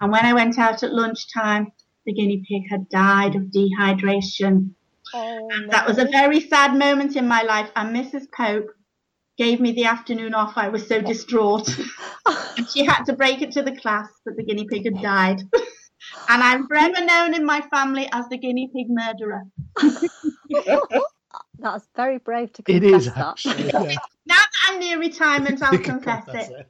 And 0.00 0.10
when 0.10 0.24
I 0.24 0.32
went 0.32 0.58
out 0.58 0.82
at 0.82 0.92
lunchtime, 0.92 1.70
the 2.06 2.12
guinea 2.12 2.44
pig 2.48 2.62
had 2.70 2.88
died 2.88 3.34
of 3.34 3.44
dehydration. 3.44 4.70
Oh, 5.14 5.48
That 5.70 5.86
was 5.86 5.98
a 5.98 6.06
very 6.06 6.40
sad 6.40 6.76
moment 6.76 7.16
in 7.16 7.28
my 7.28 7.42
life, 7.42 7.70
and 7.76 7.94
Mrs. 7.94 8.26
Pope 8.36 8.68
gave 9.36 9.60
me 9.60 9.72
the 9.72 9.84
afternoon 9.84 10.34
off. 10.34 10.54
I 10.56 10.68
was 10.68 10.86
so 10.86 11.00
distraught. 11.00 11.68
and 12.56 12.68
she 12.72 12.84
had 12.84 13.04
to 13.04 13.12
break 13.12 13.42
it 13.42 13.52
to 13.52 13.62
the 13.62 13.76
class 13.76 14.08
that 14.24 14.36
the 14.36 14.44
guinea 14.44 14.66
pig 14.68 14.84
had 14.84 15.02
died. 15.02 15.40
and 16.28 16.42
I'm 16.42 16.66
forever 16.66 17.04
known 17.04 17.34
in 17.34 17.44
my 17.44 17.60
family 17.72 18.08
as 18.12 18.28
the 18.28 18.38
guinea 18.38 18.70
pig 18.74 18.86
murderer. 18.88 19.42
That's 21.64 21.88
very 21.96 22.18
brave 22.18 22.52
to 22.52 22.62
It 22.68 22.80
confess 22.82 23.06
is 23.06 23.14
that. 23.14 23.26
actually. 23.26 23.64
Yeah. 23.72 23.96
Now 24.26 24.34
that 24.36 24.48
I'm 24.68 24.78
near 24.78 24.98
retirement, 24.98 25.62
I'll 25.62 25.78
confess 25.92 26.26
That's 26.26 26.50
it. 26.50 26.66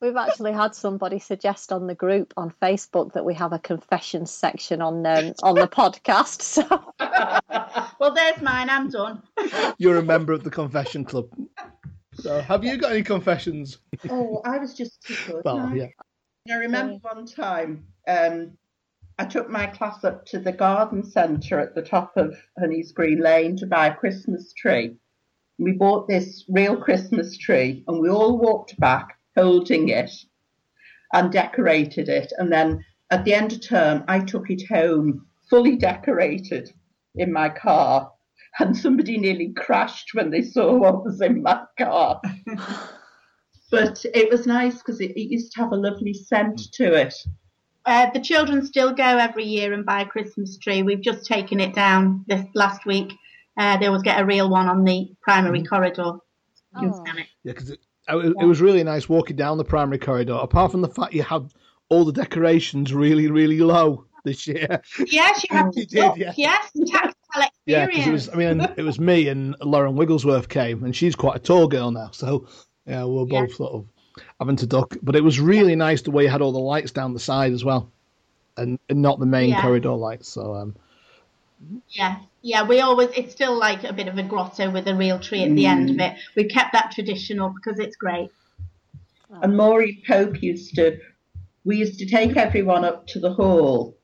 We've 0.00 0.16
actually 0.16 0.52
had 0.52 0.74
somebody 0.74 1.18
suggest 1.18 1.72
on 1.72 1.86
the 1.86 1.94
group 1.94 2.32
on 2.38 2.52
Facebook 2.62 3.12
that 3.12 3.24
we 3.24 3.34
have 3.34 3.52
a 3.52 3.58
confession 3.58 4.24
section 4.24 4.80
on 4.80 5.06
um, 5.06 5.34
on 5.42 5.54
the 5.56 5.68
podcast. 5.68 6.40
So 6.42 6.62
Well, 8.00 8.14
there's 8.14 8.40
mine. 8.40 8.70
I'm 8.70 8.88
done. 8.88 9.22
You're 9.76 9.98
a 9.98 10.02
member 10.02 10.32
of 10.32 10.42
the 10.42 10.50
confession 10.50 11.04
club. 11.04 11.26
So, 12.14 12.40
have 12.40 12.64
you 12.64 12.78
got 12.78 12.92
any 12.92 13.02
confessions? 13.02 13.78
Oh, 14.08 14.40
I 14.44 14.58
was 14.58 14.74
just 14.74 15.02
too 15.02 15.16
good. 15.26 15.42
Well, 15.44 15.74
yeah. 15.76 15.86
I 16.50 16.54
remember 16.54 16.96
one 17.02 17.26
time 17.26 17.84
um, 18.08 18.52
I 19.20 19.26
took 19.26 19.50
my 19.50 19.66
class 19.66 20.02
up 20.02 20.24
to 20.28 20.38
the 20.38 20.50
garden 20.50 21.04
centre 21.04 21.60
at 21.60 21.74
the 21.74 21.82
top 21.82 22.16
of 22.16 22.42
Honey's 22.58 22.90
Green 22.90 23.20
Lane 23.20 23.54
to 23.58 23.66
buy 23.66 23.88
a 23.88 23.94
Christmas 23.94 24.54
tree. 24.54 24.96
We 25.58 25.72
bought 25.72 26.08
this 26.08 26.46
real 26.48 26.74
Christmas 26.74 27.36
tree 27.36 27.84
and 27.86 28.00
we 28.00 28.08
all 28.08 28.38
walked 28.38 28.80
back 28.80 29.18
holding 29.36 29.90
it 29.90 30.10
and 31.12 31.30
decorated 31.30 32.08
it. 32.08 32.32
And 32.38 32.50
then 32.50 32.82
at 33.10 33.26
the 33.26 33.34
end 33.34 33.52
of 33.52 33.60
term, 33.60 34.04
I 34.08 34.20
took 34.20 34.48
it 34.48 34.66
home 34.66 35.26
fully 35.50 35.76
decorated 35.76 36.72
in 37.16 37.30
my 37.30 37.50
car. 37.50 38.10
And 38.58 38.74
somebody 38.74 39.18
nearly 39.18 39.52
crashed 39.52 40.14
when 40.14 40.30
they 40.30 40.40
saw 40.40 40.74
what 40.74 41.04
was 41.04 41.20
in 41.20 41.42
my 41.42 41.62
car. 41.78 42.22
but 43.70 44.02
it 44.14 44.30
was 44.30 44.46
nice 44.46 44.78
because 44.78 44.98
it, 45.02 45.10
it 45.10 45.30
used 45.30 45.52
to 45.52 45.60
have 45.60 45.72
a 45.72 45.76
lovely 45.76 46.14
scent 46.14 46.72
to 46.72 46.94
it. 46.94 47.14
Uh, 47.90 48.08
the 48.12 48.20
children 48.20 48.64
still 48.64 48.92
go 48.92 49.18
every 49.18 49.44
year 49.44 49.72
and 49.72 49.84
buy 49.84 50.02
a 50.02 50.06
Christmas 50.06 50.56
tree. 50.58 50.82
We've 50.82 51.00
just 51.00 51.26
taken 51.26 51.58
it 51.58 51.74
down 51.74 52.24
this 52.28 52.46
last 52.54 52.86
week. 52.86 53.12
Uh, 53.58 53.76
they 53.78 53.86
always 53.86 54.02
get 54.02 54.20
a 54.20 54.24
real 54.24 54.48
one 54.48 54.68
on 54.68 54.84
the 54.84 55.10
primary 55.20 55.64
corridor. 55.64 56.12
You 56.80 56.92
can 56.92 57.16
Oh. 57.16 57.18
it. 57.18 57.26
Yeah, 57.42 57.52
because 57.52 57.70
it, 57.70 57.80
it, 58.08 58.36
it 58.40 58.44
was 58.44 58.60
really 58.60 58.84
nice 58.84 59.08
walking 59.08 59.34
down 59.34 59.58
the 59.58 59.64
primary 59.64 59.98
corridor. 59.98 60.34
Apart 60.34 60.70
from 60.70 60.82
the 60.82 60.88
fact 60.88 61.14
you 61.14 61.24
had 61.24 61.52
all 61.88 62.04
the 62.04 62.12
decorations 62.12 62.94
really, 62.94 63.28
really 63.28 63.58
low 63.58 64.06
this 64.24 64.46
year. 64.46 64.80
Yes, 65.08 65.44
you 65.50 65.56
have 65.56 65.70
to 65.72 65.80
You 65.80 65.86
did, 65.86 66.16
yeah. 66.16 66.32
Yes, 66.36 66.70
tactile 66.86 67.12
Yeah, 67.66 67.86
experience. 67.86 67.88
because 67.94 68.06
it 68.06 68.12
was. 68.12 68.28
I 68.28 68.36
mean, 68.36 68.68
it 68.76 68.82
was 68.82 69.00
me 69.00 69.26
and 69.26 69.56
Lauren 69.62 69.96
Wigglesworth 69.96 70.48
came, 70.48 70.84
and 70.84 70.94
she's 70.94 71.16
quite 71.16 71.34
a 71.36 71.40
tall 71.40 71.66
girl 71.66 71.90
now. 71.90 72.10
So 72.12 72.46
yeah, 72.86 73.04
we 73.04 73.14
we're 73.14 73.26
Yeah. 73.26 73.40
both 73.46 73.54
sort 73.56 73.72
of 73.72 73.86
having 74.38 74.56
to 74.56 74.66
duck. 74.66 74.96
But 75.02 75.16
it 75.16 75.24
was 75.24 75.40
really 75.40 75.76
nice 75.76 76.02
the 76.02 76.10
way 76.10 76.24
you 76.24 76.28
had 76.30 76.42
all 76.42 76.52
the 76.52 76.58
lights 76.58 76.92
down 76.92 77.12
the 77.14 77.20
side 77.20 77.52
as 77.52 77.64
well, 77.64 77.90
and, 78.56 78.78
and 78.88 79.02
not 79.02 79.18
the 79.18 79.26
main 79.26 79.50
Yeah. 79.50 79.62
corridor 79.62 79.92
lights. 79.92 80.28
So 80.28 80.54
um, 80.54 80.76
Yeah, 81.90 82.16
yeah. 82.42 82.62
We 82.66 82.80
always 82.80 83.10
it's 83.16 83.32
still 83.32 83.58
like 83.58 83.84
a 83.84 83.92
bit 83.92 84.08
of 84.08 84.16
a 84.18 84.22
grotto 84.22 84.70
with 84.70 84.86
a 84.88 84.94
real 84.94 85.18
tree 85.18 85.42
at 85.42 85.54
the 85.54 85.66
end 85.66 85.90
of 85.90 85.96
Mm. 85.96 86.12
it. 86.12 86.18
We've 86.34 86.50
kept 86.50 86.72
that 86.72 86.90
tradition 86.92 87.40
up 87.40 87.52
because 87.54 87.78
it's 87.78 87.96
great. 87.96 88.30
And 89.42 89.56
Maureen 89.56 90.02
Pope 90.06 90.42
used 90.42 90.74
to, 90.74 90.98
we 91.64 91.76
used 91.76 91.98
to 92.00 92.06
take 92.06 92.36
everyone 92.36 92.84
up 92.84 93.06
to 93.08 93.20
the 93.20 93.32
hall 93.32 93.96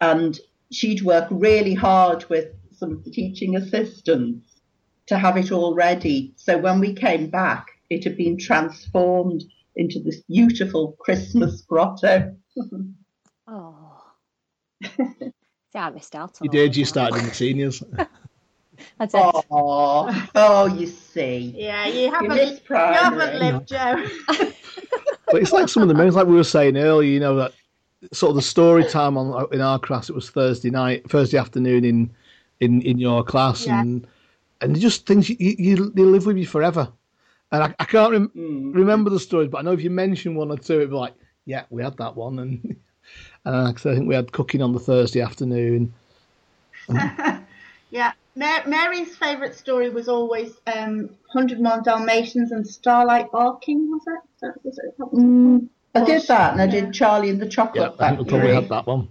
and 0.00 0.38
she'd 0.70 1.02
work 1.02 1.26
really 1.30 1.74
hard 1.74 2.28
with 2.28 2.48
some 2.76 2.92
of 2.92 3.04
the 3.04 3.10
teaching 3.10 3.56
assistants 3.56 4.60
to 5.06 5.16
have 5.18 5.36
it 5.38 5.50
all 5.50 5.74
ready. 5.74 6.32
So 6.36 6.58
when 6.58 6.80
we 6.80 6.92
came 6.92 7.28
back, 7.30 7.66
it 7.90 8.04
had 8.04 8.16
been 8.16 8.38
transformed 8.38 9.44
into 9.76 10.00
this 10.00 10.20
beautiful 10.22 10.96
Christmas 10.98 11.60
hmm. 11.60 11.66
grotto. 11.68 12.36
oh, 13.46 14.02
see, 14.82 15.32
I 15.74 15.90
missed 15.90 16.14
out 16.14 16.40
on 16.40 16.44
you 16.44 16.50
did. 16.50 16.76
You 16.76 16.84
that. 16.84 16.88
started 16.88 17.18
in 17.18 17.26
the 17.26 17.34
seniors. 17.34 17.82
I 19.00 19.06
did. 19.06 19.14
Oh, 19.50 20.28
oh, 20.34 20.66
you 20.66 20.86
see. 20.86 21.54
Yeah, 21.56 21.86
you 21.86 22.12
haven't, 22.12 22.28
miss 22.28 22.60
you 22.68 22.76
haven't 22.76 23.38
lived, 23.38 23.68
Jo. 23.68 24.06
but 25.26 25.42
it's 25.42 25.52
like 25.52 25.68
some 25.68 25.82
of 25.82 25.88
the 25.88 25.94
moments, 25.94 26.16
like 26.16 26.26
we 26.26 26.34
were 26.34 26.44
saying 26.44 26.76
earlier. 26.76 27.10
You 27.10 27.20
know 27.20 27.36
that 27.36 27.52
sort 28.12 28.30
of 28.30 28.36
the 28.36 28.42
story 28.42 28.84
time 28.84 29.16
on 29.16 29.46
in 29.52 29.60
our 29.60 29.78
class. 29.78 30.08
It 30.08 30.14
was 30.14 30.30
Thursday 30.30 30.70
night, 30.70 31.08
Thursday 31.10 31.38
afternoon 31.38 31.84
in 31.84 32.10
in 32.60 32.82
in 32.82 32.98
your 32.98 33.24
class, 33.24 33.66
Yeah. 33.66 33.80
and 33.80 34.06
and 34.60 34.78
just 34.78 35.06
things 35.06 35.28
you, 35.28 35.36
you 35.40 35.92
you 35.94 36.06
live 36.06 36.26
with 36.26 36.36
you 36.36 36.46
forever. 36.46 36.92
And 37.50 37.62
I, 37.64 37.74
I 37.78 37.84
can't 37.84 38.12
rem- 38.12 38.32
Mm. 38.36 38.74
remember 38.74 39.10
the 39.10 39.20
stories, 39.20 39.48
but 39.48 39.58
I 39.58 39.62
know 39.62 39.72
if 39.72 39.82
you 39.82 39.90
mention 39.90 40.34
one 40.34 40.50
or 40.50 40.58
two, 40.58 40.74
it'd 40.74 40.90
be 40.90 40.96
like, 40.96 41.14
yeah, 41.46 41.64
we 41.70 41.82
had 41.82 41.96
that 41.96 42.14
one, 42.16 42.38
and 42.40 42.76
and 43.44 43.56
I 43.68 43.72
think 43.72 44.08
we 44.08 44.14
had 44.14 44.32
cooking 44.32 44.62
on 44.62 44.72
the 44.72 44.80
Thursday 44.80 45.20
afternoon. 45.20 45.92
Yeah, 47.90 48.12
Ma- 48.36 48.66
Mary's 48.66 49.16
favourite 49.16 49.54
story 49.54 49.88
was 49.88 50.08
always 50.08 50.52
um, 50.66 51.10
Hundred 51.32 51.58
Mile 51.60 51.80
Dalmatians 51.82 52.52
and 52.52 52.66
Starlight 52.66 53.32
Barking. 53.32 53.90
Was 53.90 54.02
it? 54.06 54.12
Was 54.12 54.40
that- 54.42 54.64
was 54.64 54.78
it 54.78 54.98
Mm, 55.16 55.68
I 55.94 56.04
did 56.04 56.26
that 56.26 56.52
and 56.52 56.60
I 56.60 56.66
did 56.66 56.92
Charlie 56.92 57.30
and 57.30 57.40
the 57.40 57.46
Yeah, 57.46 57.50
Chocolate 57.50 57.94
I 57.98 58.08
think 58.10 58.26
we 58.26 58.30
probably 58.30 58.54
had 58.54 58.68
that 58.68 58.86
one. 58.86 59.08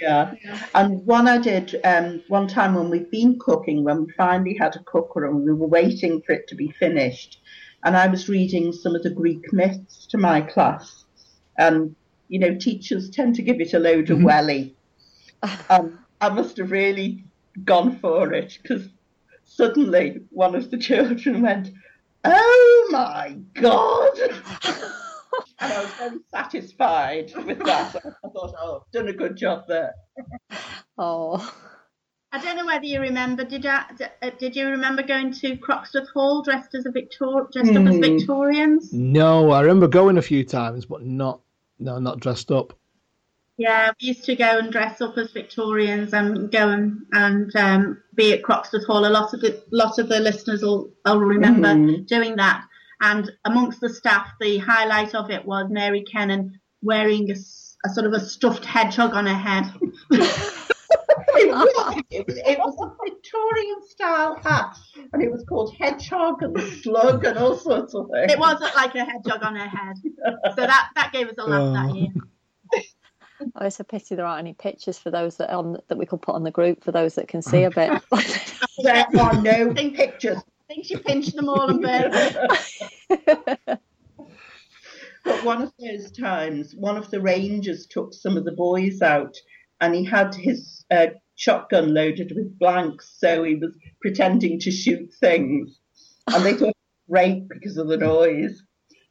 Yeah. 0.00 0.34
And 0.74 1.04
one 1.06 1.28
I 1.28 1.38
did 1.38 1.78
um, 1.84 2.22
one 2.28 2.48
time 2.48 2.74
when 2.74 2.90
we'd 2.90 3.10
been 3.10 3.38
cooking, 3.38 3.84
when 3.84 4.06
we 4.06 4.12
finally 4.12 4.56
had 4.58 4.76
a 4.76 4.80
cooker 4.80 5.26
and 5.26 5.44
we 5.44 5.52
were 5.52 5.66
waiting 5.66 6.22
for 6.22 6.32
it 6.32 6.48
to 6.48 6.54
be 6.54 6.70
finished. 6.78 7.40
And 7.84 7.96
I 7.96 8.06
was 8.06 8.28
reading 8.28 8.72
some 8.72 8.94
of 8.94 9.02
the 9.02 9.10
Greek 9.10 9.52
myths 9.52 10.06
to 10.08 10.18
my 10.18 10.40
class. 10.40 11.04
And, 11.56 11.94
you 12.28 12.38
know, 12.38 12.54
teachers 12.54 13.10
tend 13.10 13.34
to 13.36 13.42
give 13.42 13.60
it 13.60 13.74
a 13.74 13.78
load 13.78 14.10
of 14.10 14.22
welly. 14.22 14.74
um, 15.70 15.98
I 16.20 16.28
must 16.28 16.56
have 16.58 16.70
really 16.70 17.24
gone 17.64 17.98
for 17.98 18.32
it 18.32 18.58
because 18.62 18.88
suddenly 19.44 20.20
one 20.30 20.54
of 20.54 20.70
the 20.70 20.78
children 20.88 21.42
went, 21.42 21.70
Oh 22.24 22.88
my 22.90 23.38
God! 23.54 24.18
and 25.60 25.72
I 25.72 25.82
was 25.82 25.90
very 25.94 26.18
satisfied 26.30 27.32
with 27.46 27.58
that. 27.64 27.96
I 27.96 28.28
thought, 28.28 28.54
oh, 28.60 28.82
I've 28.86 28.92
done 28.92 29.08
a 29.08 29.12
good 29.12 29.36
job 29.36 29.64
there. 29.68 29.92
Oh, 30.98 31.54
I 32.32 32.40
don't 32.40 32.56
know 32.56 32.66
whether 32.66 32.84
you 32.84 33.00
remember. 33.00 33.44
Did 33.44 33.66
I, 33.66 33.84
d- 33.96 34.04
uh, 34.22 34.30
did 34.38 34.54
you 34.54 34.68
remember 34.68 35.02
going 35.02 35.32
to 35.34 35.56
Croxteth 35.56 36.08
Hall 36.14 36.42
dressed 36.42 36.74
as 36.74 36.86
a 36.86 36.90
Victor, 36.90 37.48
dressed 37.52 37.72
up 37.72 37.86
as 37.86 37.96
Hmm. 37.96 38.00
Victorians? 38.00 38.92
No, 38.92 39.50
I 39.50 39.60
remember 39.62 39.88
going 39.88 40.18
a 40.18 40.22
few 40.22 40.44
times, 40.44 40.86
but 40.86 41.02
not 41.04 41.40
no, 41.78 41.98
not 41.98 42.20
dressed 42.20 42.50
up. 42.50 42.74
Yeah, 43.56 43.90
we 44.00 44.08
used 44.08 44.24
to 44.24 44.36
go 44.36 44.58
and 44.58 44.70
dress 44.72 45.00
up 45.00 45.18
as 45.18 45.32
Victorians 45.32 46.12
and 46.14 46.50
go 46.52 46.68
and, 46.68 47.00
and 47.12 47.54
um, 47.56 48.02
be 48.14 48.32
at 48.32 48.42
Croxteth 48.42 48.86
Hall. 48.86 49.06
A 49.06 49.08
lot 49.10 49.34
of 49.34 49.40
the 49.40 49.62
lot 49.72 49.98
of 49.98 50.08
the 50.08 50.20
listeners 50.20 50.62
will, 50.62 50.90
will 51.04 51.18
remember 51.20 51.68
Mhm. 51.68 52.06
doing 52.06 52.36
that. 52.36 52.64
And 53.00 53.30
amongst 53.44 53.80
the 53.80 53.88
staff, 53.88 54.28
the 54.40 54.58
highlight 54.58 55.14
of 55.14 55.30
it 55.30 55.44
was 55.44 55.70
Mary 55.70 56.02
Kennan 56.02 56.60
wearing 56.82 57.30
a 57.30 57.88
sort 57.88 58.06
of 58.06 58.12
a 58.12 58.20
stuffed 58.20 58.64
hedgehog 58.64 59.14
on 59.14 59.26
her 59.26 59.34
head. 59.34 59.72
It 61.32 61.48
was, 61.48 62.02
it 62.10 62.26
was, 62.26 62.36
it 62.36 62.58
was 62.58 62.76
a 62.82 63.04
Victorian 63.10 63.76
style 63.88 64.36
hat, 64.42 64.76
and 65.12 65.22
it 65.22 65.30
was 65.30 65.44
called 65.48 65.74
Hedgehog 65.78 66.42
and 66.42 66.58
Slug 66.82 67.24
and 67.24 67.38
all 67.38 67.56
sorts 67.56 67.94
of 67.94 68.08
things. 68.10 68.32
It 68.32 68.38
wasn't 68.38 68.74
like 68.74 68.94
a 68.94 69.04
hedgehog 69.04 69.42
on 69.42 69.54
her 69.56 69.68
head. 69.68 69.96
So 70.56 70.66
that, 70.66 70.88
that 70.96 71.12
gave 71.12 71.28
us 71.28 71.34
a 71.38 71.44
laugh 71.44 71.72
that 71.74 71.90
Oh. 71.90 71.94
year. 71.94 72.08
oh, 73.54 73.66
it's 73.66 73.80
a 73.80 73.84
pity 73.84 74.16
there 74.16 74.26
aren't 74.26 74.40
any 74.40 74.52
pictures 74.54 74.98
for 74.98 75.10
those 75.10 75.36
that 75.38 75.50
on 75.50 75.78
that 75.88 75.96
we 75.96 76.04
could 76.04 76.20
put 76.20 76.34
on 76.34 76.42
the 76.42 76.50
group 76.50 76.84
for 76.84 76.92
those 76.92 77.14
that 77.14 77.28
can 77.28 77.42
see 77.42 77.62
a 77.62 77.70
bit. 77.70 78.02
There 78.82 79.06
are 79.18 79.42
no 79.42 79.74
pictures. 79.74 80.38
I 80.70 80.74
think 80.74 80.86
she 80.86 80.96
pinched 80.96 81.34
them 81.34 81.48
all 81.48 81.68
and 81.68 81.82
burned 81.82 82.12
them. 82.14 83.78
But 85.24 85.44
one 85.44 85.62
of 85.62 85.72
those 85.78 86.12
times, 86.12 86.74
one 86.76 86.96
of 86.96 87.10
the 87.10 87.20
rangers 87.20 87.86
took 87.86 88.14
some 88.14 88.36
of 88.36 88.44
the 88.44 88.52
boys 88.52 89.02
out 89.02 89.36
and 89.80 89.94
he 89.94 90.04
had 90.04 90.34
his 90.34 90.84
uh, 90.90 91.08
shotgun 91.34 91.92
loaded 91.92 92.32
with 92.34 92.58
blanks, 92.58 93.16
so 93.18 93.42
he 93.42 93.56
was 93.56 93.76
pretending 94.00 94.60
to 94.60 94.70
shoot 94.70 95.12
things. 95.20 95.78
And 96.28 96.44
they 96.44 96.52
thought 96.52 96.68
it 96.68 96.76
was 96.76 97.10
great 97.10 97.48
because 97.48 97.76
of 97.76 97.88
the 97.88 97.96
noise. 97.96 98.62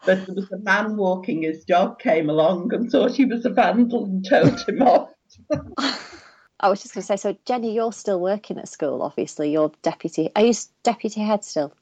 But 0.06 0.26
there 0.26 0.36
was 0.36 0.52
a 0.52 0.60
man 0.60 0.96
walking 0.96 1.44
his 1.44 1.66
dog 1.66 2.00
came 2.00 2.30
along 2.30 2.74
and 2.74 2.90
thought 2.90 3.12
he 3.12 3.26
was 3.26 3.46
a 3.46 3.50
vandal 3.50 4.06
and 4.06 4.26
towed 4.26 4.62
him 4.62 4.82
off. 4.82 5.10
I 6.60 6.70
was 6.70 6.82
just 6.82 6.94
going 6.94 7.02
to 7.02 7.08
say, 7.08 7.16
so 7.16 7.38
Jenny, 7.46 7.74
you're 7.74 7.94
still 7.94 8.20
working 8.20 8.58
at 8.58 8.68
school. 8.68 9.02
Obviously, 9.02 9.52
you're 9.52 9.72
deputy. 9.82 10.30
Are 10.36 10.44
you 10.44 10.54
deputy 10.84 11.22
head 11.22 11.44
still? 11.44 11.74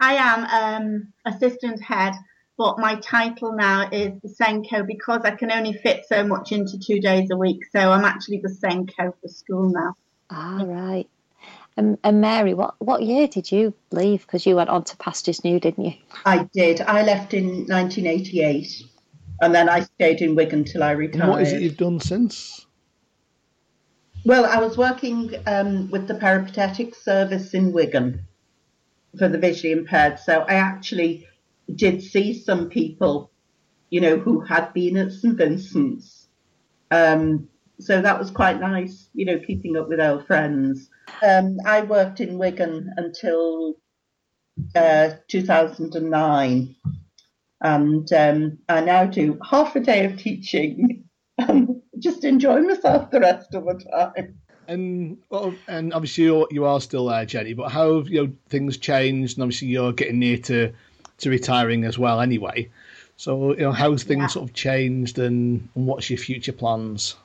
I 0.00 0.14
am 0.14 0.82
um, 0.82 1.12
assistant 1.24 1.82
head, 1.82 2.14
but 2.58 2.78
my 2.78 2.96
title 2.96 3.52
now 3.52 3.88
is 3.90 4.12
the 4.22 4.28
SENCO 4.28 4.86
because 4.86 5.22
I 5.24 5.32
can 5.32 5.50
only 5.50 5.72
fit 5.72 6.04
so 6.06 6.24
much 6.24 6.52
into 6.52 6.78
two 6.78 7.00
days 7.00 7.30
a 7.30 7.36
week. 7.36 7.64
So 7.72 7.78
I'm 7.78 8.04
actually 8.04 8.38
the 8.38 8.48
SENCO 8.48 9.14
for 9.20 9.28
school 9.28 9.70
now. 9.70 9.94
Ah, 10.30 10.62
right. 10.64 11.08
And, 11.76 11.98
and 12.04 12.20
Mary, 12.20 12.52
what 12.52 12.74
what 12.78 13.02
year 13.02 13.26
did 13.26 13.50
you 13.50 13.72
leave? 13.90 14.26
Because 14.26 14.44
you 14.44 14.56
went 14.56 14.68
on 14.68 14.84
to 14.84 14.96
Pastures 14.98 15.44
New, 15.44 15.58
didn't 15.60 15.84
you? 15.84 15.92
I 16.26 16.44
did. 16.52 16.80
I 16.82 17.02
left 17.02 17.32
in 17.32 17.66
1988. 17.66 18.84
And 19.42 19.54
then 19.54 19.70
I 19.70 19.80
stayed 19.80 20.20
in 20.20 20.34
Wigan 20.34 20.64
till 20.64 20.82
I 20.82 20.90
retired. 20.90 21.22
And 21.22 21.30
what 21.30 21.42
is 21.42 21.52
it 21.52 21.62
you've 21.62 21.78
done 21.78 22.00
since? 22.00 22.66
Well, 24.24 24.44
I 24.44 24.58
was 24.58 24.76
working 24.76 25.34
um, 25.46 25.90
with 25.90 26.06
the 26.06 26.14
peripatetic 26.14 26.94
service 26.94 27.54
in 27.54 27.72
Wigan 27.72 28.26
for 29.18 29.28
the 29.28 29.38
visually 29.38 29.72
impaired. 29.72 30.18
So 30.18 30.40
I 30.40 30.54
actually 30.54 31.26
did 31.74 32.02
see 32.02 32.34
some 32.34 32.68
people, 32.68 33.30
you 33.88 34.00
know, 34.00 34.18
who 34.18 34.40
had 34.40 34.72
been 34.74 34.96
at 34.98 35.12
St 35.12 35.36
Vincent's. 35.36 36.28
Um, 36.90 37.48
so 37.78 38.02
that 38.02 38.18
was 38.18 38.30
quite 38.30 38.60
nice, 38.60 39.08
you 39.14 39.24
know, 39.24 39.38
keeping 39.38 39.76
up 39.76 39.88
with 39.88 40.00
old 40.00 40.26
friends. 40.26 40.90
Um, 41.22 41.56
I 41.64 41.80
worked 41.82 42.20
in 42.20 42.36
Wigan 42.36 42.92
until 42.98 43.76
uh, 44.74 45.10
2009, 45.28 46.76
and 47.62 48.12
um, 48.12 48.58
I 48.68 48.80
now 48.80 49.06
do 49.06 49.38
half 49.48 49.76
a 49.76 49.80
day 49.80 50.04
of 50.04 50.18
teaching 50.18 51.04
and 51.38 51.69
just 52.00 52.24
enjoy 52.24 52.60
myself 52.62 53.10
the 53.10 53.20
rest 53.20 53.54
of 53.54 53.64
the 53.64 53.74
time. 53.74 54.38
And 54.68 55.18
well, 55.30 55.54
and 55.66 55.92
obviously 55.92 56.24
you're, 56.24 56.46
you 56.50 56.64
are 56.64 56.80
still 56.80 57.06
there, 57.06 57.26
Jenny. 57.26 57.54
But 57.54 57.70
how 57.70 57.96
have 57.96 58.08
you 58.08 58.26
know, 58.26 58.32
things 58.48 58.76
changed? 58.76 59.36
And 59.36 59.42
obviously 59.42 59.68
you're 59.68 59.92
getting 59.92 60.18
near 60.20 60.38
to, 60.38 60.72
to 61.18 61.30
retiring 61.30 61.84
as 61.84 61.98
well, 61.98 62.20
anyway. 62.20 62.70
So 63.16 63.50
you 63.52 63.64
know, 63.64 63.72
how's 63.72 64.02
things 64.02 64.20
yeah. 64.22 64.26
sort 64.28 64.48
of 64.48 64.54
changed, 64.54 65.18
and, 65.18 65.68
and 65.74 65.86
what's 65.86 66.08
your 66.08 66.18
future 66.18 66.52
plans? 66.52 67.16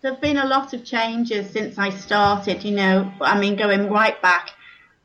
There've 0.00 0.20
been 0.20 0.38
a 0.38 0.46
lot 0.46 0.72
of 0.72 0.84
changes 0.84 1.50
since 1.50 1.78
I 1.78 1.90
started. 1.90 2.64
You 2.64 2.74
know, 2.74 3.12
I 3.20 3.38
mean, 3.38 3.54
going 3.54 3.88
right 3.88 4.20
back, 4.20 4.50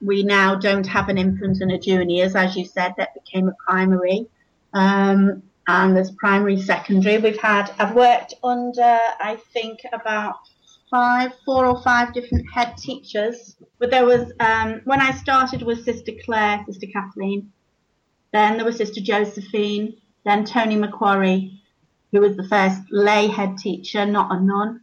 we 0.02 0.24
now 0.24 0.56
don't 0.56 0.88
have 0.88 1.10
an 1.10 1.20
infant 1.20 1.62
and 1.62 1.72
a 1.72 1.78
juniors, 1.78 2.36
as 2.36 2.56
you 2.56 2.66
said, 2.66 2.96
that 2.98 3.14
became 3.14 3.50
a 3.50 3.56
primary. 3.68 4.26
Um, 4.74 5.44
and 5.68 5.96
there's 5.96 6.12
primary, 6.12 6.60
secondary. 6.60 7.18
We've 7.18 7.40
had, 7.40 7.72
I've 7.78 7.96
worked 7.96 8.34
under, 8.44 9.00
I 9.20 9.38
think, 9.54 9.80
about 9.94 10.36
five, 10.90 11.34
four 11.46 11.66
or 11.66 11.82
five 11.82 12.14
different 12.14 12.50
head 12.52 12.78
teachers. 12.78 13.58
But 13.78 13.92
there 13.92 14.06
was, 14.06 14.32
um, 14.40 14.82
when 14.86 15.02
I 15.02 15.12
started 15.12 15.62
was 15.62 15.84
Sister 15.84 16.14
Claire, 16.24 16.64
Sister 16.66 16.88
Kathleen, 16.92 17.52
then 18.32 18.56
there 18.56 18.66
was 18.66 18.78
Sister 18.78 19.02
Josephine, 19.02 19.98
then 20.26 20.46
Tony 20.46 20.76
Macquarie, 20.76 21.62
who 22.12 22.22
was 22.22 22.38
the 22.38 22.48
first 22.48 22.82
lay 22.90 23.28
head 23.28 23.58
teacher, 23.58 24.06
not 24.06 24.32
a 24.32 24.40
nun, 24.40 24.82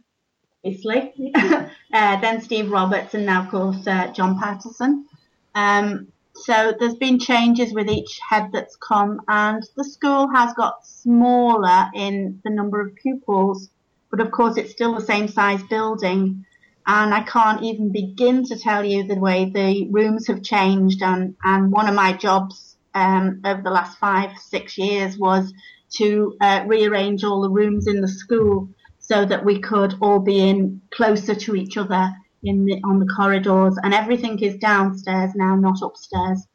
obviously. 0.63 1.13
uh, 1.35 2.19
then 2.21 2.41
Steve 2.41 2.71
Roberts, 2.71 3.15
and 3.15 3.25
now, 3.25 3.43
of 3.43 3.49
course, 3.49 3.87
uh, 3.87 4.07
John 4.13 4.39
Patterson. 4.39 5.07
Um, 5.55 6.07
so 6.35 6.73
there's 6.77 6.95
been 6.95 7.17
changes 7.17 7.73
with 7.73 7.89
each 7.89 8.19
head 8.29 8.49
that's 8.51 8.75
come, 8.75 9.21
and 9.27 9.63
the 9.77 9.83
school 9.83 10.27
has 10.33 10.53
got 10.53 10.85
smaller 10.85 11.89
in 11.93 12.41
the 12.43 12.49
number 12.49 12.81
of 12.81 12.95
pupils, 12.95 13.69
but 14.11 14.19
of 14.19 14.31
course 14.31 14.57
it's 14.57 14.71
still 14.71 14.95
the 14.95 15.05
same 15.05 15.27
size 15.27 15.63
building. 15.63 16.45
And 16.87 17.13
I 17.13 17.21
can't 17.23 17.63
even 17.63 17.91
begin 17.91 18.43
to 18.45 18.59
tell 18.59 18.83
you 18.85 19.03
the 19.07 19.15
way 19.15 19.49
the 19.49 19.87
rooms 19.89 20.27
have 20.27 20.43
changed. 20.43 21.01
And, 21.01 21.35
and 21.43 21.71
one 21.71 21.87
of 21.87 21.95
my 21.95 22.13
jobs 22.13 22.77
um, 22.93 23.41
over 23.43 23.61
the 23.61 23.71
last 23.71 23.97
five, 23.97 24.37
six 24.37 24.77
years 24.77 25.17
was 25.17 25.51
to 25.95 26.35
uh, 26.41 26.63
rearrange 26.67 27.23
all 27.23 27.41
the 27.41 27.49
rooms 27.49 27.87
in 27.87 28.01
the 28.01 28.07
school 28.07 28.69
so 28.99 29.25
that 29.25 29.43
we 29.43 29.59
could 29.59 29.95
all 30.01 30.19
be 30.19 30.47
in 30.47 30.81
closer 30.91 31.33
to 31.33 31.55
each 31.55 31.77
other 31.77 32.11
in 32.45 32.65
the, 32.65 32.81
on 32.83 32.99
the 32.99 33.05
corridors, 33.07 33.77
and 33.83 33.93
everything 33.93 34.39
is 34.39 34.55
downstairs 34.57 35.31
now, 35.35 35.55
not 35.55 35.81
upstairs. 35.81 36.47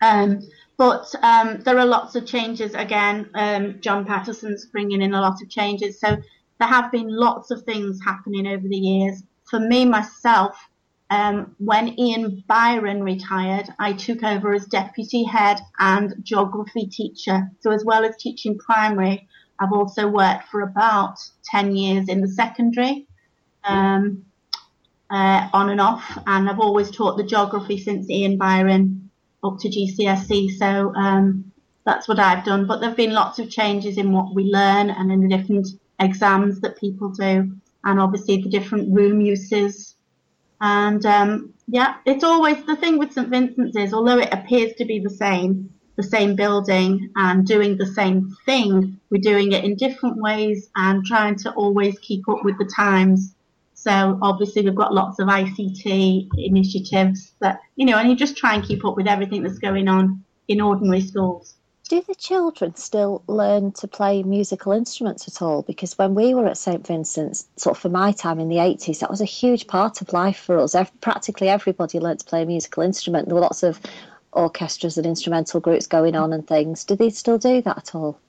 Um, 0.00 0.40
but 0.76 1.14
um, 1.22 1.60
there 1.60 1.78
are 1.78 1.86
lots 1.86 2.14
of 2.16 2.26
changes 2.26 2.74
again. 2.74 3.30
Um, 3.34 3.80
John 3.80 4.04
Patterson's 4.04 4.66
bringing 4.66 5.02
in 5.02 5.14
a 5.14 5.20
lot 5.20 5.42
of 5.42 5.48
changes, 5.48 6.00
so 6.00 6.16
there 6.58 6.68
have 6.68 6.90
been 6.90 7.08
lots 7.08 7.50
of 7.50 7.62
things 7.62 8.00
happening 8.04 8.46
over 8.46 8.66
the 8.66 8.76
years. 8.76 9.22
For 9.44 9.60
me 9.60 9.84
myself, 9.84 10.56
um, 11.10 11.54
when 11.58 11.98
Ian 12.00 12.42
Byron 12.46 13.02
retired, 13.02 13.68
I 13.78 13.92
took 13.92 14.22
over 14.22 14.54
as 14.54 14.64
deputy 14.66 15.24
head 15.24 15.58
and 15.78 16.14
geography 16.22 16.86
teacher. 16.86 17.50
So 17.60 17.70
as 17.70 17.84
well 17.84 18.04
as 18.04 18.16
teaching 18.16 18.56
primary, 18.58 19.28
I've 19.60 19.72
also 19.72 20.08
worked 20.08 20.48
for 20.48 20.62
about 20.62 21.18
10 21.44 21.76
years 21.76 22.08
in 22.08 22.22
the 22.22 22.28
secondary. 22.28 23.06
Um, 23.64 24.24
uh, 25.12 25.46
on 25.52 25.68
and 25.68 25.80
off, 25.80 26.18
and 26.26 26.48
I've 26.48 26.58
always 26.58 26.90
taught 26.90 27.18
the 27.18 27.22
geography 27.22 27.76
since 27.78 28.08
Ian 28.08 28.38
Byron 28.38 29.10
up 29.44 29.58
to 29.60 29.68
GCSE. 29.68 30.56
So 30.56 30.94
um, 30.94 31.52
that's 31.84 32.08
what 32.08 32.18
I've 32.18 32.44
done. 32.44 32.66
But 32.66 32.80
there've 32.80 32.96
been 32.96 33.12
lots 33.12 33.38
of 33.38 33.50
changes 33.50 33.98
in 33.98 34.12
what 34.12 34.34
we 34.34 34.44
learn 34.44 34.88
and 34.88 35.12
in 35.12 35.20
the 35.20 35.36
different 35.36 35.68
exams 36.00 36.60
that 36.60 36.80
people 36.80 37.10
do, 37.10 37.52
and 37.84 38.00
obviously 38.00 38.40
the 38.40 38.48
different 38.48 38.94
room 38.94 39.20
uses. 39.20 39.96
And 40.62 41.04
um, 41.04 41.52
yeah, 41.68 41.96
it's 42.06 42.24
always 42.24 42.64
the 42.64 42.76
thing 42.76 42.98
with 42.98 43.12
St 43.12 43.28
Vincent's 43.28 43.76
is 43.76 43.92
although 43.92 44.18
it 44.18 44.32
appears 44.32 44.72
to 44.74 44.86
be 44.86 44.98
the 44.98 45.10
same, 45.10 45.74
the 45.96 46.02
same 46.02 46.36
building 46.36 47.10
and 47.16 47.46
doing 47.46 47.76
the 47.76 47.86
same 47.86 48.34
thing, 48.46 48.98
we're 49.10 49.20
doing 49.20 49.52
it 49.52 49.64
in 49.64 49.76
different 49.76 50.16
ways 50.16 50.70
and 50.76 51.04
trying 51.04 51.36
to 51.36 51.52
always 51.52 51.98
keep 51.98 52.26
up 52.30 52.44
with 52.44 52.56
the 52.58 52.72
times 52.74 53.34
so 53.82 54.16
obviously 54.22 54.62
we've 54.62 54.76
got 54.76 54.94
lots 54.94 55.18
of 55.18 55.26
ICT 55.26 56.28
initiatives 56.36 57.32
that, 57.40 57.58
you 57.74 57.84
know, 57.84 57.98
and 57.98 58.08
you 58.08 58.14
just 58.14 58.36
try 58.36 58.54
and 58.54 58.62
keep 58.62 58.84
up 58.84 58.96
with 58.96 59.08
everything 59.08 59.42
that's 59.42 59.58
going 59.58 59.88
on 59.88 60.22
in 60.46 60.60
ordinary 60.60 61.00
schools. 61.00 61.56
Do 61.88 62.00
the 62.06 62.14
children 62.14 62.76
still 62.76 63.24
learn 63.26 63.72
to 63.72 63.88
play 63.88 64.22
musical 64.22 64.70
instruments 64.70 65.26
at 65.26 65.42
all? 65.42 65.62
Because 65.62 65.98
when 65.98 66.14
we 66.14 66.32
were 66.32 66.46
at 66.46 66.58
St 66.58 66.86
Vincent's, 66.86 67.48
sort 67.56 67.76
of 67.76 67.82
for 67.82 67.88
my 67.88 68.12
time 68.12 68.38
in 68.38 68.48
the 68.48 68.56
80s, 68.56 69.00
that 69.00 69.10
was 69.10 69.20
a 69.20 69.24
huge 69.24 69.66
part 69.66 70.00
of 70.00 70.12
life 70.12 70.38
for 70.38 70.58
us. 70.58 70.76
Practically 71.00 71.48
everybody 71.48 71.98
learned 71.98 72.20
to 72.20 72.26
play 72.26 72.42
a 72.42 72.46
musical 72.46 72.84
instrument. 72.84 73.26
There 73.26 73.34
were 73.34 73.40
lots 73.40 73.64
of 73.64 73.80
orchestras 74.30 74.96
and 74.96 75.06
instrumental 75.06 75.58
groups 75.58 75.88
going 75.88 76.14
on 76.14 76.32
and 76.32 76.46
things. 76.46 76.84
Do 76.84 76.94
they 76.94 77.10
still 77.10 77.36
do 77.36 77.60
that 77.62 77.78
at 77.78 77.94
all? 77.96 78.20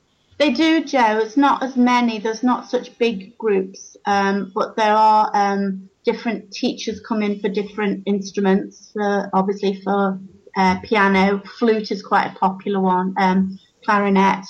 They 0.44 0.52
do, 0.52 0.84
Jo. 0.84 1.20
It's 1.20 1.38
not 1.38 1.64
as 1.64 1.78
many. 1.78 2.20
There's 2.20 2.44
not 2.44 2.70
such 2.70 2.98
big 2.98 3.38
groups, 3.38 3.96
um, 4.06 4.52
but 4.54 4.76
there 4.76 4.94
are 4.94 5.32
um, 5.34 5.90
different 6.04 6.52
teachers 6.52 7.00
come 7.00 7.24
in 7.24 7.40
for 7.40 7.48
different 7.48 8.04
instruments. 8.08 8.92
Uh, 9.02 9.28
obviously, 9.32 9.80
for 9.82 10.20
uh, 10.58 10.82
piano, 10.82 11.42
flute 11.58 11.92
is 11.92 12.04
quite 12.04 12.26
a 12.26 12.36
popular 12.38 12.82
one. 12.82 13.16
Um, 13.18 13.58
clarinet, 13.86 14.46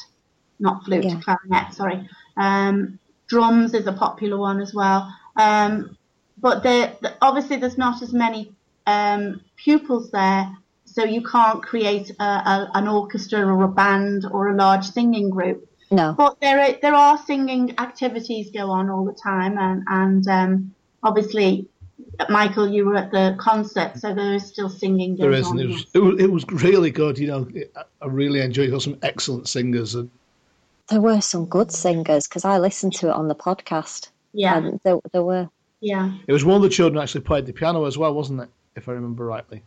not 0.60 0.84
flute, 0.84 1.04
yeah. 1.06 1.20
clarinet. 1.20 1.76
Sorry. 1.76 2.10
Um, 2.38 2.98
drums 3.28 3.76
is 3.76 3.86
a 3.86 3.94
popular 3.94 4.40
one 4.40 4.62
as 4.62 4.74
well. 4.74 5.16
Um, 5.36 5.96
but 6.40 6.66
obviously, 7.22 7.58
there's 7.58 7.78
not 7.78 8.02
as 8.02 8.12
many 8.12 8.52
um, 8.88 9.42
pupils 9.58 10.10
there 10.10 10.52
so 10.86 11.04
you 11.04 11.24
can't 11.24 11.64
create 11.64 12.12
a, 12.20 12.24
a, 12.24 12.72
an 12.76 12.88
orchestra 12.88 13.44
or 13.44 13.64
a 13.64 13.68
band 13.68 14.26
or 14.32 14.50
a 14.50 14.56
large 14.56 14.86
singing 14.86 15.30
group. 15.30 15.68
No. 15.94 16.14
But 16.18 16.42
there 16.42 16.60
are, 16.60 16.74
there 16.82 16.96
are 16.96 17.20
singing 17.20 17.76
activities 17.78 18.50
go 18.52 18.72
on 18.72 18.90
all 18.90 19.06
the 19.06 19.14
time, 19.14 19.60
and 19.60 19.84
and 19.88 20.28
um, 20.28 20.76
obviously, 21.04 21.68
Michael, 22.30 22.68
you 22.68 22.86
were 22.86 22.96
at 22.96 23.12
the 23.12 23.36
concert, 23.40 24.00
so 24.00 24.12
there 24.16 24.34
is 24.34 24.44
still 24.44 24.70
singing. 24.70 25.16
There 25.16 25.32
is, 25.32 25.46
on, 25.46 25.60
it, 25.60 25.68
was, 25.68 25.86
it, 25.94 26.00
was, 26.00 26.20
it 26.20 26.32
was 26.32 26.46
really 26.50 26.90
good. 26.90 27.20
You 27.20 27.28
know, 27.28 27.48
I 28.02 28.08
really 28.08 28.42
enjoyed. 28.42 28.70
it. 28.70 28.72
got 28.72 28.82
some 28.82 28.98
excellent 29.04 29.48
singers, 29.48 29.94
and 29.94 30.10
there 30.90 31.00
were 31.00 31.22
some 31.22 31.46
good 31.46 31.72
singers 31.72 32.28
because 32.28 32.44
I 32.44 32.58
listened 32.58 32.94
to 32.96 33.10
it 33.10 33.14
on 33.14 33.28
the 33.28 33.36
podcast. 33.36 34.10
Yeah, 34.34 34.58
and 34.58 34.80
there, 34.84 34.98
there 35.12 35.24
were. 35.24 35.48
Yeah, 35.80 36.12
it 36.26 36.34
was 36.34 36.44
one 36.44 36.56
of 36.56 36.64
the 36.64 36.70
children 36.70 37.04
actually 37.04 37.22
played 37.22 37.46
the 37.46 37.54
piano 37.54 37.86
as 37.86 38.00
well, 38.00 38.16
wasn't 38.16 38.42
it? 38.42 38.50
If 38.76 38.90
I 38.90 38.94
remember 38.94 39.26
rightly. 39.26 39.62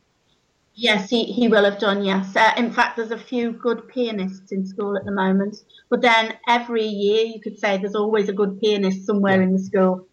Yes, 0.78 1.08
he, 1.08 1.24
he 1.24 1.48
will 1.48 1.64
have 1.64 1.78
done, 1.78 2.04
yes. 2.04 2.36
Uh, 2.36 2.52
in 2.58 2.70
fact, 2.70 2.96
there's 2.96 3.10
a 3.10 3.18
few 3.18 3.52
good 3.52 3.88
pianists 3.88 4.52
in 4.52 4.66
school 4.66 4.94
at 4.94 5.06
the 5.06 5.10
moment. 5.10 5.56
But 5.88 6.02
then 6.02 6.34
every 6.48 6.84
year, 6.84 7.24
you 7.24 7.40
could 7.40 7.58
say 7.58 7.76
there's 7.78 7.94
always 7.94 8.28
a 8.28 8.32
good 8.32 8.60
pianist 8.60 9.06
somewhere 9.06 9.36
yeah. 9.36 9.44
in 9.44 9.52
the 9.52 9.58
school. 9.58 10.06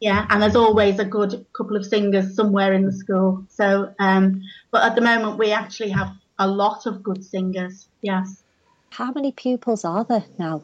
Yeah, 0.00 0.26
and 0.28 0.42
there's 0.42 0.56
always 0.56 0.98
a 0.98 1.04
good 1.04 1.46
couple 1.56 1.76
of 1.76 1.86
singers 1.86 2.34
somewhere 2.34 2.74
in 2.74 2.84
the 2.84 2.92
school. 2.92 3.44
So, 3.48 3.94
um, 3.98 4.42
but 4.70 4.84
at 4.84 4.94
the 4.94 5.00
moment, 5.00 5.38
we 5.38 5.52
actually 5.52 5.90
have 5.90 6.12
a 6.38 6.46
lot 6.46 6.86
of 6.86 7.02
good 7.02 7.24
singers, 7.24 7.88
yes. 8.02 8.42
How 8.90 9.10
many 9.12 9.32
pupils 9.32 9.84
are 9.84 10.04
there 10.04 10.24
now? 10.38 10.62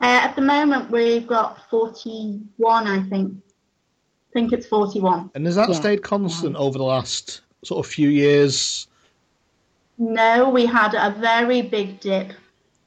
Uh, 0.00 0.20
at 0.22 0.34
the 0.34 0.42
moment, 0.42 0.90
we've 0.90 1.26
got 1.26 1.70
41, 1.70 2.86
I 2.88 3.02
think. 3.04 3.34
I 3.34 4.32
think 4.32 4.52
it's 4.52 4.66
41. 4.66 5.30
And 5.34 5.46
has 5.46 5.54
that 5.54 5.68
yeah. 5.68 5.74
stayed 5.76 6.02
constant 6.02 6.54
yeah. 6.54 6.58
over 6.58 6.78
the 6.78 6.84
last 6.84 7.42
sort 7.64 7.86
of 7.86 7.92
few 7.92 8.08
years? 8.08 8.88
No, 9.98 10.50
we 10.50 10.66
had 10.66 10.94
a 10.94 11.14
very 11.20 11.62
big 11.62 12.00
dip 12.00 12.32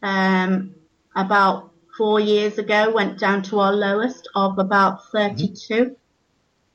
um, 0.06 0.76
about 1.15 1.72
four 1.98 2.20
years 2.20 2.58
ago, 2.58 2.91
went 2.91 3.20
down 3.20 3.41
to 3.44 3.60
our 3.60 3.74
lowest 3.74 4.30
of 4.36 4.60
about 4.60 5.10
32. 5.12 5.74
Mm-hmm. 5.74 5.94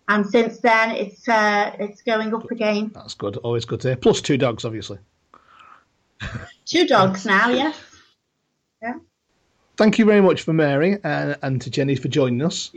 And 0.08 0.26
since 0.26 0.58
then, 0.58 0.90
it's 0.96 1.28
uh, 1.28 1.76
it's 1.78 2.02
going 2.02 2.34
up 2.34 2.50
again. 2.50 2.90
That's 2.92 3.14
good. 3.14 3.36
Always 3.38 3.64
good 3.64 3.80
to 3.82 3.88
hear. 3.88 3.96
Plus 3.96 4.20
two 4.20 4.36
dogs, 4.36 4.64
obviously. 4.64 4.98
two 6.64 6.86
dogs 6.88 7.24
now, 7.36 7.48
yes. 7.48 7.76
Yeah. 8.82 8.94
thank 9.76 9.98
you 9.98 10.06
very 10.06 10.22
much 10.22 10.42
for 10.42 10.54
Mary 10.54 10.98
and, 11.04 11.36
and 11.42 11.60
to 11.60 11.70
Jenny 11.70 11.94
for 11.94 12.08
joining 12.08 12.42
us. 12.42 12.72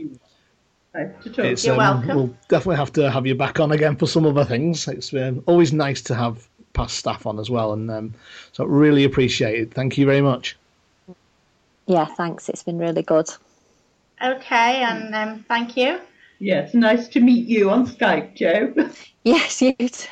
Nice 0.94 1.08
to 1.24 1.30
talk. 1.30 1.44
It's, 1.46 1.64
You're 1.64 1.74
um, 1.74 1.78
welcome. 1.78 2.16
We'll 2.16 2.36
definitely 2.48 2.76
have 2.76 2.92
to 2.92 3.10
have 3.10 3.26
you 3.26 3.34
back 3.34 3.58
on 3.58 3.72
again 3.72 3.96
for 3.96 4.06
some 4.06 4.26
other 4.26 4.44
things. 4.44 4.86
It's 4.86 5.12
um, 5.14 5.42
always 5.46 5.72
nice 5.72 6.02
to 6.02 6.14
have 6.14 6.46
past 6.74 6.98
staff 6.98 7.26
on 7.26 7.38
as 7.40 7.48
well, 7.48 7.72
and 7.72 7.90
um, 7.90 8.14
so 8.52 8.64
really 8.64 9.04
appreciate 9.04 9.58
it. 9.58 9.72
Thank 9.72 9.96
you 9.96 10.04
very 10.04 10.20
much. 10.20 10.56
Yeah, 11.86 12.04
thanks. 12.04 12.48
It's 12.48 12.62
been 12.62 12.78
really 12.78 13.02
good. 13.02 13.30
Okay, 14.22 14.82
and 14.82 15.14
um, 15.14 15.44
thank 15.48 15.76
you. 15.76 16.00
Yes, 16.38 16.74
nice 16.74 17.08
to 17.08 17.20
meet 17.20 17.46
you 17.46 17.70
on 17.70 17.86
Skype, 17.86 18.34
Jo. 18.34 18.74
Yes, 19.24 19.62
you 19.62 19.72
too. 19.72 20.08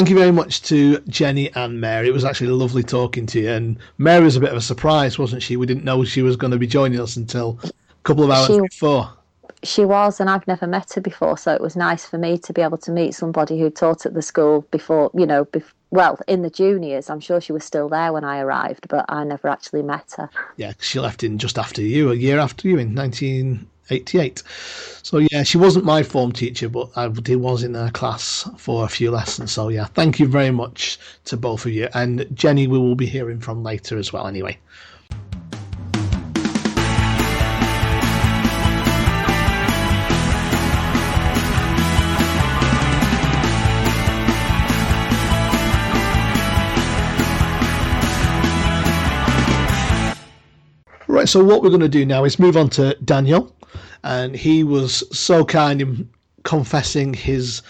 Thank 0.00 0.08
you 0.08 0.16
very 0.16 0.32
much 0.32 0.62
to 0.62 0.98
Jenny 1.00 1.54
and 1.54 1.78
Mary. 1.78 2.08
It 2.08 2.14
was 2.14 2.24
actually 2.24 2.46
lovely 2.46 2.82
talking 2.82 3.26
to 3.26 3.38
you. 3.38 3.50
And 3.50 3.76
Mary 3.98 4.24
was 4.24 4.34
a 4.34 4.40
bit 4.40 4.48
of 4.48 4.56
a 4.56 4.62
surprise, 4.62 5.18
wasn't 5.18 5.42
she? 5.42 5.58
We 5.58 5.66
didn't 5.66 5.84
know 5.84 6.04
she 6.04 6.22
was 6.22 6.36
going 6.36 6.52
to 6.52 6.56
be 6.56 6.66
joining 6.66 6.98
us 6.98 7.16
until 7.16 7.58
a 7.62 7.70
couple 8.04 8.24
of 8.24 8.30
hours 8.30 8.46
She- 8.46 8.60
before. 8.62 9.12
She 9.62 9.84
was, 9.84 10.18
and 10.18 10.30
I've 10.30 10.46
never 10.46 10.66
met 10.66 10.94
her 10.94 11.02
before, 11.02 11.36
so 11.36 11.52
it 11.52 11.60
was 11.60 11.76
nice 11.76 12.06
for 12.06 12.16
me 12.16 12.38
to 12.38 12.52
be 12.54 12.62
able 12.62 12.78
to 12.78 12.90
meet 12.90 13.12
somebody 13.12 13.60
who 13.60 13.68
taught 13.68 14.06
at 14.06 14.14
the 14.14 14.22
school 14.22 14.62
before, 14.70 15.10
you 15.12 15.26
know, 15.26 15.46
well, 15.90 16.18
in 16.26 16.40
the 16.40 16.48
juniors. 16.48 17.10
I'm 17.10 17.20
sure 17.20 17.38
she 17.42 17.52
was 17.52 17.62
still 17.62 17.90
there 17.90 18.10
when 18.10 18.24
I 18.24 18.38
arrived, 18.38 18.88
but 18.88 19.04
I 19.10 19.22
never 19.24 19.48
actually 19.48 19.82
met 19.82 20.14
her. 20.16 20.30
Yeah, 20.56 20.72
she 20.80 20.98
left 20.98 21.22
in 21.22 21.36
just 21.36 21.58
after 21.58 21.82
you, 21.82 22.10
a 22.10 22.14
year 22.14 22.38
after 22.38 22.68
you 22.68 22.78
in 22.78 22.94
1988. 23.90 24.42
So, 25.02 25.18
yeah, 25.18 25.42
she 25.42 25.58
wasn't 25.58 25.84
my 25.84 26.02
form 26.02 26.32
teacher, 26.32 26.68
but 26.68 26.90
I 26.96 27.08
was 27.08 27.62
in 27.62 27.74
her 27.74 27.90
class 27.90 28.48
for 28.56 28.84
a 28.84 28.88
few 28.88 29.10
lessons. 29.10 29.52
So, 29.52 29.68
yeah, 29.68 29.86
thank 29.86 30.20
you 30.20 30.26
very 30.26 30.50
much 30.50 30.98
to 31.24 31.36
both 31.36 31.66
of 31.66 31.72
you. 31.72 31.88
And 31.94 32.26
Jenny, 32.34 32.66
we 32.66 32.78
will 32.78 32.94
be 32.94 33.06
hearing 33.06 33.40
from 33.40 33.62
later 33.62 33.98
as 33.98 34.12
well, 34.12 34.26
anyway. 34.26 34.58
Right, 51.08 51.28
so 51.28 51.44
what 51.44 51.62
we're 51.62 51.68
going 51.68 51.80
to 51.80 51.88
do 51.88 52.06
now 52.06 52.24
is 52.24 52.38
move 52.38 52.56
on 52.56 52.70
to 52.70 52.96
Daniel, 53.04 53.54
and 54.04 54.34
he 54.34 54.64
was 54.64 55.04
so 55.16 55.44
kind 55.44 55.80
in 55.80 56.08
confessing 56.42 57.14
his 57.14 57.62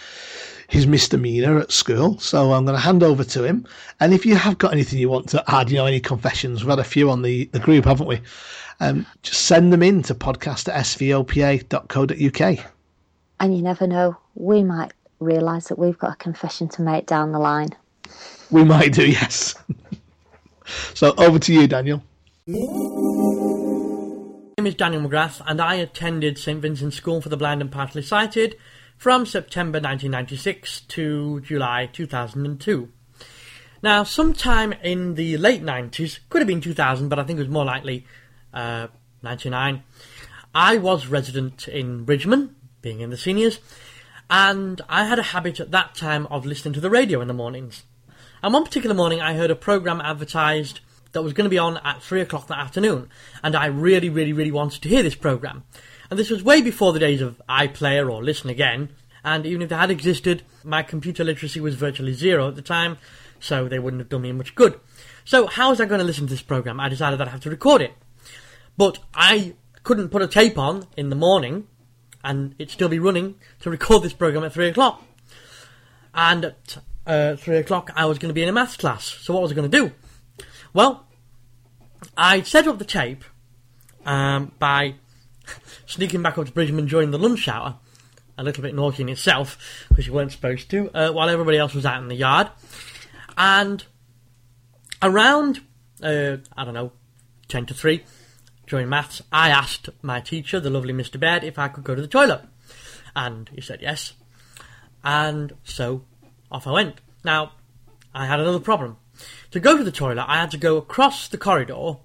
his 0.68 0.86
misdemeanor 0.86 1.58
at 1.58 1.72
school. 1.72 2.16
So 2.20 2.52
I'm 2.52 2.64
going 2.64 2.76
to 2.76 2.80
hand 2.80 3.02
over 3.02 3.24
to 3.24 3.42
him, 3.42 3.66
and 3.98 4.14
if 4.14 4.24
you 4.24 4.36
have 4.36 4.58
got 4.58 4.72
anything 4.72 4.98
you 4.98 5.08
want 5.08 5.28
to 5.30 5.42
add, 5.48 5.70
you 5.70 5.76
know, 5.76 5.86
any 5.86 6.00
confessions, 6.00 6.62
we've 6.62 6.70
had 6.70 6.78
a 6.78 6.84
few 6.84 7.10
on 7.10 7.22
the 7.22 7.44
the 7.46 7.58
group, 7.58 7.84
haven't 7.84 8.06
we? 8.06 8.20
Um, 8.80 9.06
just 9.22 9.42
send 9.42 9.72
them 9.72 9.82
in 9.82 10.02
to 10.04 10.14
podcast 10.14 10.68
at 10.68 10.84
svopa.co.uk. 10.86 12.66
And 13.40 13.56
you 13.56 13.62
never 13.62 13.86
know, 13.86 14.16
we 14.34 14.62
might 14.62 14.92
realise 15.18 15.68
that 15.68 15.78
we've 15.78 15.98
got 15.98 16.12
a 16.12 16.16
confession 16.16 16.68
to 16.68 16.82
make 16.82 17.06
down 17.06 17.32
the 17.32 17.38
line. 17.38 17.70
We 18.50 18.64
might 18.64 18.92
do, 18.92 19.08
yes. 19.08 19.54
so 20.94 21.14
over 21.16 21.38
to 21.38 21.52
you, 21.52 21.66
Daniel. 21.66 22.02
My 24.60 24.64
name 24.64 24.72
is 24.72 24.76
Daniel 24.76 25.08
McGrath, 25.08 25.40
and 25.46 25.58
I 25.58 25.76
attended 25.76 26.36
St 26.36 26.60
Vincent's 26.60 26.98
School 26.98 27.22
for 27.22 27.30
the 27.30 27.36
Blind 27.38 27.62
and 27.62 27.72
Partially 27.72 28.02
Sighted 28.02 28.58
from 28.98 29.24
September 29.24 29.78
1996 29.78 30.82
to 30.82 31.40
July 31.40 31.88
2002. 31.90 32.92
Now, 33.82 34.02
sometime 34.02 34.74
in 34.82 35.14
the 35.14 35.38
late 35.38 35.62
90s, 35.62 36.18
could 36.28 36.42
have 36.42 36.46
been 36.46 36.60
2000, 36.60 37.08
but 37.08 37.18
I 37.18 37.22
think 37.22 37.38
it 37.38 37.44
was 37.44 37.48
more 37.48 37.64
likely 37.64 38.04
uh, 38.52 38.88
99, 39.22 39.82
I 40.54 40.76
was 40.76 41.06
resident 41.06 41.66
in 41.66 42.04
Bridgman, 42.04 42.54
being 42.82 43.00
in 43.00 43.08
the 43.08 43.16
seniors, 43.16 43.60
and 44.28 44.82
I 44.90 45.04
had 45.04 45.18
a 45.18 45.22
habit 45.22 45.58
at 45.58 45.70
that 45.70 45.94
time 45.94 46.26
of 46.26 46.44
listening 46.44 46.74
to 46.74 46.82
the 46.82 46.90
radio 46.90 47.22
in 47.22 47.28
the 47.28 47.32
mornings. 47.32 47.84
And 48.42 48.52
one 48.52 48.64
particular 48.64 48.94
morning, 48.94 49.22
I 49.22 49.32
heard 49.32 49.50
a 49.50 49.56
program 49.56 50.02
advertised 50.02 50.80
that 51.12 51.22
was 51.22 51.32
going 51.32 51.44
to 51.44 51.50
be 51.50 51.58
on 51.58 51.78
at 51.78 52.02
three 52.02 52.20
o'clock 52.20 52.46
that 52.48 52.58
afternoon, 52.58 53.08
and 53.42 53.56
I 53.56 53.66
really, 53.66 54.08
really, 54.08 54.32
really 54.32 54.52
wanted 54.52 54.82
to 54.82 54.88
hear 54.88 55.02
this 55.02 55.14
program. 55.14 55.64
And 56.10 56.18
this 56.18 56.30
was 56.30 56.42
way 56.42 56.60
before 56.60 56.92
the 56.92 56.98
days 56.98 57.20
of 57.20 57.40
iPlayer 57.48 58.10
or 58.10 58.22
Listen 58.22 58.50
Again, 58.50 58.90
and 59.24 59.46
even 59.46 59.62
if 59.62 59.68
they 59.68 59.76
had 59.76 59.90
existed, 59.90 60.42
my 60.64 60.82
computer 60.82 61.24
literacy 61.24 61.60
was 61.60 61.74
virtually 61.74 62.12
zero 62.12 62.48
at 62.48 62.56
the 62.56 62.62
time, 62.62 62.98
so 63.38 63.68
they 63.68 63.78
wouldn't 63.78 64.00
have 64.00 64.08
done 64.08 64.22
me 64.22 64.32
much 64.32 64.54
good. 64.54 64.78
So 65.24 65.46
how 65.46 65.70
was 65.70 65.80
I 65.80 65.86
going 65.86 66.00
to 66.00 66.04
listen 66.04 66.26
to 66.26 66.30
this 66.30 66.42
program? 66.42 66.80
I 66.80 66.88
decided 66.88 67.20
that 67.20 67.28
I 67.28 67.30
have 67.30 67.42
to 67.42 67.50
record 67.50 67.82
it, 67.82 67.92
but 68.76 68.98
I 69.14 69.54
couldn't 69.82 70.08
put 70.08 70.22
a 70.22 70.26
tape 70.26 70.58
on 70.58 70.86
in 70.96 71.10
the 71.10 71.16
morning 71.16 71.66
and 72.22 72.54
it'd 72.58 72.70
still 72.70 72.88
be 72.88 72.98
running 72.98 73.36
to 73.60 73.70
record 73.70 74.02
this 74.02 74.12
program 74.12 74.44
at 74.44 74.52
three 74.52 74.68
o'clock. 74.68 75.02
And 76.14 76.46
at 76.46 76.78
uh, 77.06 77.36
three 77.36 77.56
o'clock, 77.56 77.90
I 77.96 78.06
was 78.06 78.18
going 78.18 78.28
to 78.28 78.34
be 78.34 78.42
in 78.42 78.48
a 78.48 78.52
maths 78.52 78.76
class. 78.76 79.04
So 79.04 79.32
what 79.32 79.42
was 79.42 79.52
I 79.52 79.54
going 79.54 79.70
to 79.70 79.78
do? 79.78 79.92
Well, 80.72 81.06
I 82.16 82.42
set 82.42 82.66
up 82.66 82.78
the 82.78 82.84
tape 82.84 83.24
um, 84.06 84.52
by 84.58 84.94
sneaking 85.86 86.22
back 86.22 86.38
up 86.38 86.46
to 86.46 86.52
Bridgman 86.52 86.86
during 86.86 87.10
the 87.10 87.18
lunch 87.18 87.48
hour, 87.48 87.78
a 88.38 88.44
little 88.44 88.62
bit 88.62 88.74
naughty 88.74 89.02
in 89.02 89.08
itself 89.08 89.86
because 89.88 90.06
you 90.06 90.12
weren't 90.12 90.32
supposed 90.32 90.70
to, 90.70 90.90
uh, 90.94 91.12
while 91.12 91.28
everybody 91.28 91.58
else 91.58 91.74
was 91.74 91.84
out 91.84 92.02
in 92.02 92.08
the 92.08 92.14
yard. 92.14 92.48
And 93.36 93.84
around, 95.02 95.60
uh, 96.02 96.36
I 96.56 96.64
don't 96.64 96.74
know, 96.74 96.92
10 97.48 97.66
to 97.66 97.74
3 97.74 98.04
during 98.66 98.88
maths, 98.88 99.20
I 99.32 99.50
asked 99.50 99.88
my 100.02 100.20
teacher, 100.20 100.60
the 100.60 100.70
lovely 100.70 100.92
Mr. 100.92 101.18
Baird, 101.18 101.42
if 101.42 101.58
I 101.58 101.68
could 101.68 101.84
go 101.84 101.94
to 101.94 102.02
the 102.02 102.08
toilet. 102.08 102.42
And 103.16 103.48
he 103.48 103.60
said 103.60 103.80
yes. 103.82 104.12
And 105.02 105.54
so 105.64 106.04
off 106.50 106.66
I 106.66 106.72
went. 106.72 107.00
Now, 107.24 107.52
I 108.14 108.26
had 108.26 108.40
another 108.40 108.60
problem. 108.60 108.96
To 109.52 109.60
go 109.60 109.76
to 109.76 109.82
the 109.82 109.90
toilet, 109.90 110.24
I 110.28 110.36
had 110.36 110.52
to 110.52 110.58
go 110.58 110.76
across 110.76 111.26
the 111.26 111.38
corridor. 111.38 111.96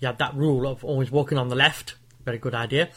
You 0.00 0.06
had 0.06 0.18
that 0.18 0.34
rule 0.34 0.66
of 0.66 0.84
always 0.84 1.10
walking 1.10 1.38
on 1.38 1.48
the 1.48 1.56
left. 1.56 1.94
Very 2.24 2.38
good 2.38 2.54
idea. 2.54 2.90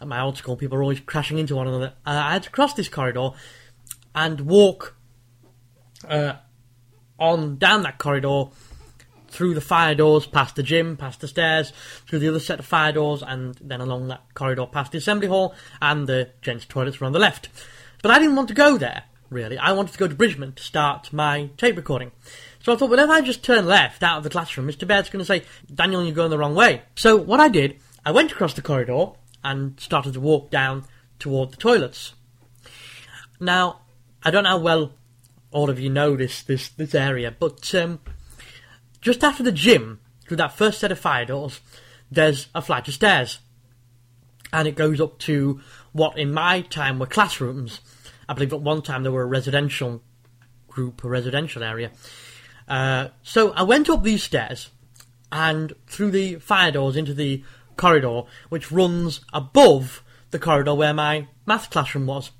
At 0.00 0.08
my 0.08 0.20
old 0.20 0.38
school, 0.38 0.56
people 0.56 0.78
were 0.78 0.82
always 0.82 1.00
crashing 1.00 1.38
into 1.38 1.56
one 1.56 1.68
another. 1.68 1.94
I 2.06 2.32
had 2.32 2.44
to 2.44 2.50
cross 2.50 2.72
this 2.72 2.88
corridor 2.88 3.30
and 4.14 4.40
walk 4.42 4.96
uh, 6.08 6.34
on 7.18 7.58
down 7.58 7.82
that 7.82 7.98
corridor 7.98 8.46
through 9.28 9.52
the 9.52 9.60
fire 9.60 9.94
doors, 9.94 10.26
past 10.26 10.56
the 10.56 10.62
gym, 10.62 10.96
past 10.96 11.20
the 11.20 11.28
stairs, 11.28 11.72
through 12.06 12.20
the 12.20 12.28
other 12.28 12.40
set 12.40 12.58
of 12.58 12.64
fire 12.64 12.92
doors, 12.92 13.22
and 13.22 13.54
then 13.60 13.82
along 13.82 14.08
that 14.08 14.22
corridor 14.32 14.66
past 14.66 14.92
the 14.92 14.98
assembly 14.98 15.28
hall, 15.28 15.54
and 15.82 16.06
the 16.06 16.30
gents' 16.40 16.64
toilets 16.64 17.00
were 17.00 17.06
on 17.06 17.12
the 17.12 17.18
left. 17.18 17.50
But 18.02 18.12
I 18.12 18.18
didn't 18.18 18.36
want 18.36 18.48
to 18.48 18.54
go 18.54 18.78
there, 18.78 19.04
really. 19.28 19.58
I 19.58 19.72
wanted 19.72 19.92
to 19.92 19.98
go 19.98 20.08
to 20.08 20.14
Bridgman 20.14 20.54
to 20.54 20.62
start 20.62 21.12
my 21.12 21.50
tape 21.58 21.76
recording. 21.76 22.12
So 22.66 22.72
I 22.72 22.76
thought, 22.76 22.98
if 22.98 23.08
I 23.08 23.20
just 23.20 23.44
turn 23.44 23.64
left 23.64 24.02
out 24.02 24.18
of 24.18 24.24
the 24.24 24.28
classroom, 24.28 24.66
Mr. 24.66 24.88
Baird's 24.88 25.08
going 25.08 25.20
to 25.20 25.24
say, 25.24 25.44
Daniel, 25.72 26.02
you're 26.02 26.12
going 26.12 26.30
the 26.30 26.36
wrong 26.38 26.56
way. 26.56 26.82
So 26.96 27.14
what 27.14 27.38
I 27.38 27.46
did, 27.46 27.78
I 28.04 28.10
went 28.10 28.32
across 28.32 28.54
the 28.54 28.60
corridor 28.60 29.12
and 29.44 29.78
started 29.78 30.14
to 30.14 30.20
walk 30.20 30.50
down 30.50 30.84
toward 31.20 31.52
the 31.52 31.58
toilets. 31.58 32.14
Now, 33.38 33.82
I 34.24 34.32
don't 34.32 34.42
know 34.42 34.50
how 34.50 34.58
well 34.58 34.92
all 35.52 35.70
of 35.70 35.78
you 35.78 35.88
know 35.88 36.16
this 36.16 36.42
this 36.42 36.70
this 36.70 36.92
area, 36.92 37.30
but 37.30 37.72
um, 37.76 38.00
just 39.00 39.22
after 39.22 39.44
the 39.44 39.52
gym, 39.52 40.00
through 40.26 40.38
that 40.38 40.56
first 40.56 40.80
set 40.80 40.90
of 40.90 40.98
fire 40.98 41.24
doors, 41.24 41.60
there's 42.10 42.48
a 42.52 42.60
flight 42.60 42.88
of 42.88 42.94
stairs, 42.94 43.38
and 44.52 44.66
it 44.66 44.74
goes 44.74 45.00
up 45.00 45.20
to 45.20 45.60
what 45.92 46.18
in 46.18 46.34
my 46.34 46.62
time 46.62 46.98
were 46.98 47.06
classrooms. 47.06 47.78
I 48.28 48.34
believe 48.34 48.52
at 48.52 48.60
one 48.60 48.82
time 48.82 49.04
there 49.04 49.12
were 49.12 49.22
a 49.22 49.26
residential 49.26 50.02
group, 50.66 51.04
a 51.04 51.08
residential 51.08 51.62
area. 51.62 51.92
Uh, 52.68 53.08
so 53.22 53.52
I 53.52 53.62
went 53.62 53.88
up 53.88 54.02
these 54.02 54.22
stairs 54.22 54.70
and 55.30 55.72
through 55.86 56.10
the 56.10 56.36
fire 56.36 56.72
doors 56.72 56.96
into 56.96 57.14
the 57.14 57.42
corridor, 57.76 58.22
which 58.48 58.72
runs 58.72 59.20
above 59.32 60.02
the 60.30 60.38
corridor 60.38 60.74
where 60.74 60.94
my 60.94 61.28
maths 61.46 61.68
classroom 61.68 62.06
was. 62.06 62.30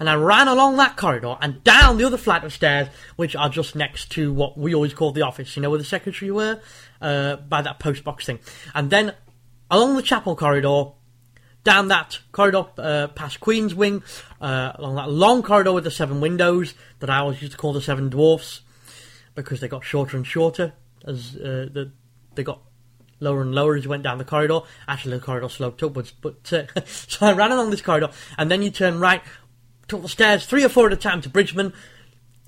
And 0.00 0.08
I 0.08 0.14
ran 0.14 0.48
along 0.48 0.76
that 0.76 0.96
corridor 0.96 1.36
and 1.40 1.62
down 1.62 1.98
the 1.98 2.04
other 2.04 2.16
flight 2.16 2.44
of 2.44 2.52
stairs, 2.52 2.88
which 3.16 3.36
are 3.36 3.48
just 3.48 3.76
next 3.76 4.10
to 4.12 4.32
what 4.32 4.56
we 4.56 4.74
always 4.74 4.94
called 4.94 5.14
the 5.14 5.22
office, 5.22 5.54
you 5.56 5.62
know, 5.62 5.70
where 5.70 5.78
the 5.78 5.84
secretary 5.84 6.30
were, 6.30 6.60
uh, 7.00 7.36
by 7.36 7.62
that 7.62 7.78
postbox 7.78 8.24
thing. 8.24 8.38
And 8.74 8.90
then 8.90 9.14
along 9.70 9.96
the 9.96 10.02
chapel 10.02 10.36
corridor, 10.36 10.92
down 11.64 11.88
that 11.88 12.18
corridor 12.32 12.66
uh, 12.78 13.08
past 13.08 13.40
Queen's 13.40 13.74
Wing, 13.74 14.02
uh, 14.40 14.72
along 14.74 14.96
that 14.96 15.10
long 15.10 15.42
corridor 15.42 15.72
with 15.72 15.84
the 15.84 15.90
seven 15.90 16.20
windows 16.20 16.74
that 17.00 17.10
I 17.10 17.18
always 17.18 17.40
used 17.40 17.52
to 17.52 17.58
call 17.58 17.72
the 17.72 17.80
seven 17.80 18.08
dwarfs 18.10 18.60
because 19.34 19.60
they 19.60 19.68
got 19.68 19.84
shorter 19.84 20.16
and 20.16 20.26
shorter 20.26 20.72
as 21.06 21.36
uh, 21.36 21.68
the, 21.72 21.92
they 22.34 22.42
got 22.42 22.60
lower 23.20 23.42
and 23.42 23.54
lower 23.54 23.76
as 23.76 23.84
you 23.84 23.90
went 23.90 24.02
down 24.02 24.18
the 24.18 24.24
corridor. 24.24 24.60
Actually, 24.88 25.18
the 25.18 25.24
corridor 25.24 25.48
sloped 25.48 25.82
upwards, 25.82 26.12
but 26.12 26.52
uh, 26.52 26.64
so 26.86 27.26
I 27.26 27.32
ran 27.32 27.52
along 27.52 27.70
this 27.70 27.82
corridor, 27.82 28.10
and 28.38 28.50
then 28.50 28.62
you 28.62 28.70
turn 28.70 28.98
right 28.98 29.22
took 29.88 30.02
the 30.02 30.08
stairs 30.08 30.46
three 30.46 30.64
or 30.64 30.68
four 30.68 30.86
at 30.86 30.92
a 30.92 30.96
time 30.96 31.20
to 31.22 31.28
Bridgman. 31.28 31.72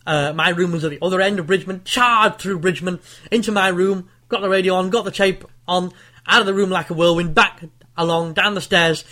Uh, 0.06 0.32
my 0.32 0.50
room 0.50 0.72
was 0.72 0.84
at 0.84 0.90
the 0.90 0.98
other 1.02 1.20
end 1.20 1.38
of 1.38 1.46
Bridgman. 1.46 1.82
Charged 1.84 2.40
through 2.40 2.60
Bridgman 2.60 3.00
into 3.30 3.52
my 3.52 3.68
room. 3.68 4.08
Got 4.28 4.40
the 4.40 4.48
radio 4.48 4.74
on. 4.74 4.90
Got 4.90 5.04
the 5.04 5.10
tape 5.10 5.44
on. 5.66 5.92
Out 6.26 6.40
of 6.40 6.46
the 6.46 6.54
room 6.54 6.70
like 6.70 6.90
a 6.90 6.94
whirlwind. 6.94 7.34
Back 7.34 7.64
along 7.96 8.34
down 8.34 8.54
the 8.54 8.60
stairs, 8.60 9.04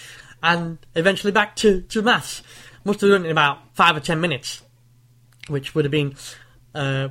and 0.42 0.78
eventually 0.94 1.32
back 1.32 1.56
to 1.56 1.82
to 1.82 2.02
maths. 2.02 2.42
Must 2.84 3.00
have 3.00 3.10
done 3.10 3.22
it 3.22 3.26
in 3.26 3.32
about 3.32 3.58
five 3.74 3.96
or 3.96 4.00
ten 4.00 4.20
minutes, 4.20 4.62
which 5.48 5.74
would 5.74 5.84
have 5.84 5.92
been 5.92 6.14
uh, 6.74 7.08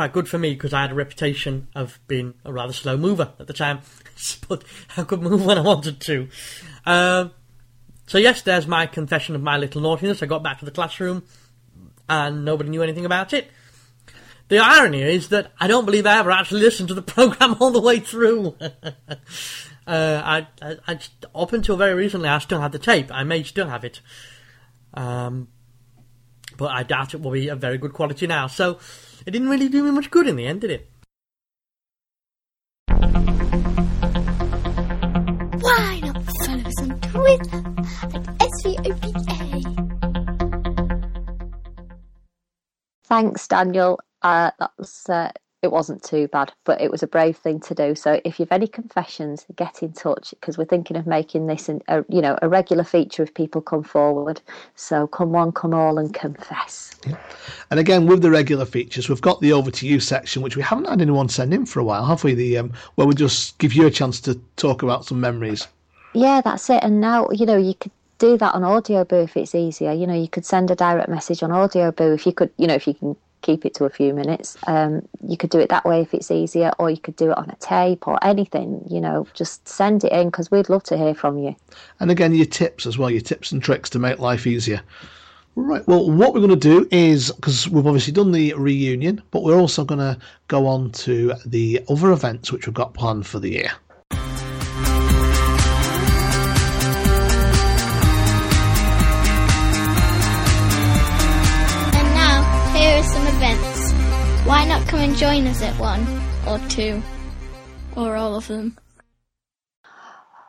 quite 0.00 0.14
good 0.14 0.28
for 0.30 0.38
me 0.38 0.54
because 0.54 0.72
I 0.72 0.80
had 0.80 0.92
a 0.92 0.94
reputation 0.94 1.68
of 1.74 2.00
being 2.06 2.32
a 2.46 2.50
rather 2.50 2.72
slow 2.72 2.96
mover 2.96 3.34
at 3.38 3.46
the 3.46 3.52
time, 3.52 3.80
but 4.48 4.64
I 4.96 5.02
could 5.02 5.20
move 5.20 5.44
when 5.44 5.58
I 5.58 5.60
wanted 5.60 6.00
to. 6.00 6.26
Uh, 6.86 7.28
so 8.06 8.16
yes, 8.16 8.40
there's 8.40 8.66
my 8.66 8.86
confession 8.86 9.34
of 9.34 9.42
my 9.42 9.58
little 9.58 9.82
naughtiness. 9.82 10.22
I 10.22 10.26
got 10.26 10.42
back 10.42 10.58
to 10.60 10.64
the 10.64 10.70
classroom, 10.70 11.22
and 12.08 12.46
nobody 12.46 12.70
knew 12.70 12.82
anything 12.82 13.04
about 13.04 13.34
it. 13.34 13.50
The 14.48 14.56
irony 14.56 15.02
is 15.02 15.28
that 15.28 15.52
I 15.60 15.66
don't 15.66 15.84
believe 15.84 16.06
I 16.06 16.18
ever 16.18 16.30
actually 16.30 16.62
listened 16.62 16.88
to 16.88 16.94
the 16.94 17.02
program 17.16 17.56
all 17.60 17.70
the 17.70 17.82
way 17.82 18.00
through. 18.00 18.56
uh, 18.62 19.18
I, 19.86 20.46
I, 20.62 20.76
I, 20.88 20.98
up 21.34 21.52
until 21.52 21.76
very 21.76 21.92
recently, 21.92 22.30
I 22.30 22.38
still 22.38 22.62
had 22.62 22.72
the 22.72 22.78
tape. 22.78 23.10
I 23.12 23.22
may 23.24 23.42
still 23.42 23.68
have 23.68 23.84
it, 23.84 24.00
um, 24.94 25.48
but 26.56 26.70
I 26.70 26.84
doubt 26.84 27.12
it 27.12 27.20
will 27.20 27.32
be 27.32 27.48
of 27.48 27.60
very 27.60 27.76
good 27.76 27.92
quality 27.92 28.26
now. 28.26 28.46
So 28.46 28.78
it 29.26 29.30
didn't 29.30 29.48
really 29.48 29.68
do 29.68 29.82
me 29.84 29.90
much 29.90 30.10
good 30.10 30.26
in 30.26 30.36
the 30.36 30.46
end, 30.46 30.60
did 30.62 30.70
it? 30.70 30.90
Why 35.60 36.00
not 36.02 36.24
follow 36.24 36.62
us 36.64 36.80
on 36.82 37.00
Twitter 37.00 37.62
at 38.14 38.50
SVOPA? 38.64 39.10
Thanks, 43.04 43.48
Daniel. 43.48 43.98
Uh, 44.22 44.50
that 44.58 44.70
was 44.78 45.02
uh, 45.08 45.30
it 45.62 45.70
wasn't 45.70 46.02
too 46.02 46.26
bad, 46.28 46.52
but 46.64 46.80
it 46.80 46.90
was 46.90 47.02
a 47.02 47.06
brave 47.06 47.36
thing 47.36 47.60
to 47.60 47.74
do. 47.74 47.94
So 47.94 48.20
if 48.24 48.40
you've 48.40 48.50
any 48.50 48.66
confessions, 48.66 49.44
get 49.56 49.82
in 49.82 49.92
touch 49.92 50.30
because 50.30 50.56
we're 50.56 50.64
thinking 50.64 50.96
of 50.96 51.06
making 51.06 51.46
this 51.46 51.68
in, 51.68 51.82
a, 51.88 52.04
you 52.08 52.22
know 52.22 52.38
a 52.40 52.48
regular 52.48 52.84
feature 52.84 53.22
if 53.22 53.34
people 53.34 53.60
come 53.60 53.82
forward. 53.82 54.40
So 54.74 55.06
come 55.06 55.32
one, 55.32 55.52
come 55.52 55.74
all, 55.74 55.98
and 55.98 56.14
confess. 56.14 56.92
Yeah. 57.06 57.16
And 57.70 57.78
again, 57.78 58.06
with 58.06 58.22
the 58.22 58.30
regular 58.30 58.64
features, 58.64 59.08
we've 59.08 59.20
got 59.20 59.40
the 59.42 59.52
over 59.52 59.70
to 59.70 59.86
you 59.86 60.00
section, 60.00 60.40
which 60.40 60.56
we 60.56 60.62
haven't 60.62 60.88
had 60.88 61.02
anyone 61.02 61.28
send 61.28 61.52
in 61.52 61.66
for 61.66 61.80
a 61.80 61.84
while, 61.84 62.06
have 62.06 62.24
we? 62.24 62.34
The 62.34 62.58
um, 62.58 62.72
where 62.94 63.06
we 63.06 63.14
just 63.14 63.58
give 63.58 63.74
you 63.74 63.86
a 63.86 63.90
chance 63.90 64.18
to 64.22 64.40
talk 64.56 64.82
about 64.82 65.04
some 65.04 65.20
memories. 65.20 65.68
Yeah, 66.14 66.40
that's 66.40 66.70
it. 66.70 66.82
And 66.82 67.02
now 67.02 67.28
you 67.32 67.44
know 67.44 67.58
you 67.58 67.74
could 67.74 67.92
do 68.16 68.38
that 68.38 68.54
on 68.54 68.62
Audioboo 68.62 69.24
if 69.24 69.36
it's 69.36 69.54
easier. 69.54 69.92
You 69.92 70.06
know, 70.06 70.14
you 70.14 70.28
could 70.28 70.46
send 70.46 70.70
a 70.70 70.74
direct 70.74 71.10
message 71.10 71.42
on 71.42 71.50
Audioboo 71.50 72.14
if 72.14 72.24
you 72.24 72.32
could. 72.32 72.50
You 72.56 72.66
know, 72.66 72.74
if 72.74 72.86
you 72.86 72.94
can 72.94 73.14
keep 73.42 73.64
it 73.64 73.74
to 73.74 73.84
a 73.84 73.90
few 73.90 74.14
minutes. 74.14 74.56
Um, 74.66 75.08
you 75.26 75.36
could 75.36 75.50
do 75.50 75.58
it 75.58 75.68
that 75.68 75.84
way 75.84 76.00
if 76.00 76.14
it's 76.14 76.30
easier, 76.30 76.72
or 76.78 76.90
you 76.90 76.98
could 76.98 77.16
do 77.16 77.30
it 77.30 77.38
on 77.38 77.50
a 77.50 77.56
tape 77.56 78.06
or 78.06 78.18
anything. 78.24 78.84
You 78.88 79.00
know, 79.00 79.26
just 79.34 79.66
send 79.66 80.04
it 80.04 80.12
in 80.12 80.28
because 80.28 80.50
we'd 80.50 80.68
love 80.68 80.82
to 80.84 80.96
hear 80.96 81.14
from 81.14 81.38
you. 81.38 81.54
And 82.00 82.10
again, 82.10 82.34
your 82.34 82.46
tips 82.46 82.86
as 82.86 82.98
well, 82.98 83.10
your 83.10 83.20
tips 83.20 83.52
and 83.52 83.62
tricks 83.62 83.90
to 83.90 83.98
make 83.98 84.18
life 84.18 84.46
easier. 84.46 84.82
Right. 85.56 85.86
Well, 85.86 86.10
what 86.10 86.32
we're 86.32 86.40
going 86.40 86.50
to 86.50 86.56
do 86.56 86.88
is 86.90 87.32
because 87.32 87.68
we've 87.68 87.86
obviously 87.86 88.12
done 88.12 88.32
the 88.32 88.54
reunion, 88.54 89.20
but 89.30 89.42
we're 89.42 89.58
also 89.58 89.84
going 89.84 89.98
to 89.98 90.18
go 90.48 90.66
on 90.66 90.92
to 90.92 91.34
the 91.44 91.84
other 91.88 92.12
events 92.12 92.52
which 92.52 92.66
we've 92.66 92.74
got 92.74 92.94
planned 92.94 93.26
for 93.26 93.40
the 93.40 93.50
year. 93.50 93.72
Why 104.50 104.64
not 104.64 104.84
come 104.88 104.98
and 104.98 105.16
join 105.16 105.46
us 105.46 105.62
at 105.62 105.78
one, 105.78 106.04
or 106.44 106.58
two, 106.68 107.00
or 107.94 108.16
all 108.16 108.34
of 108.34 108.48
them? 108.48 108.76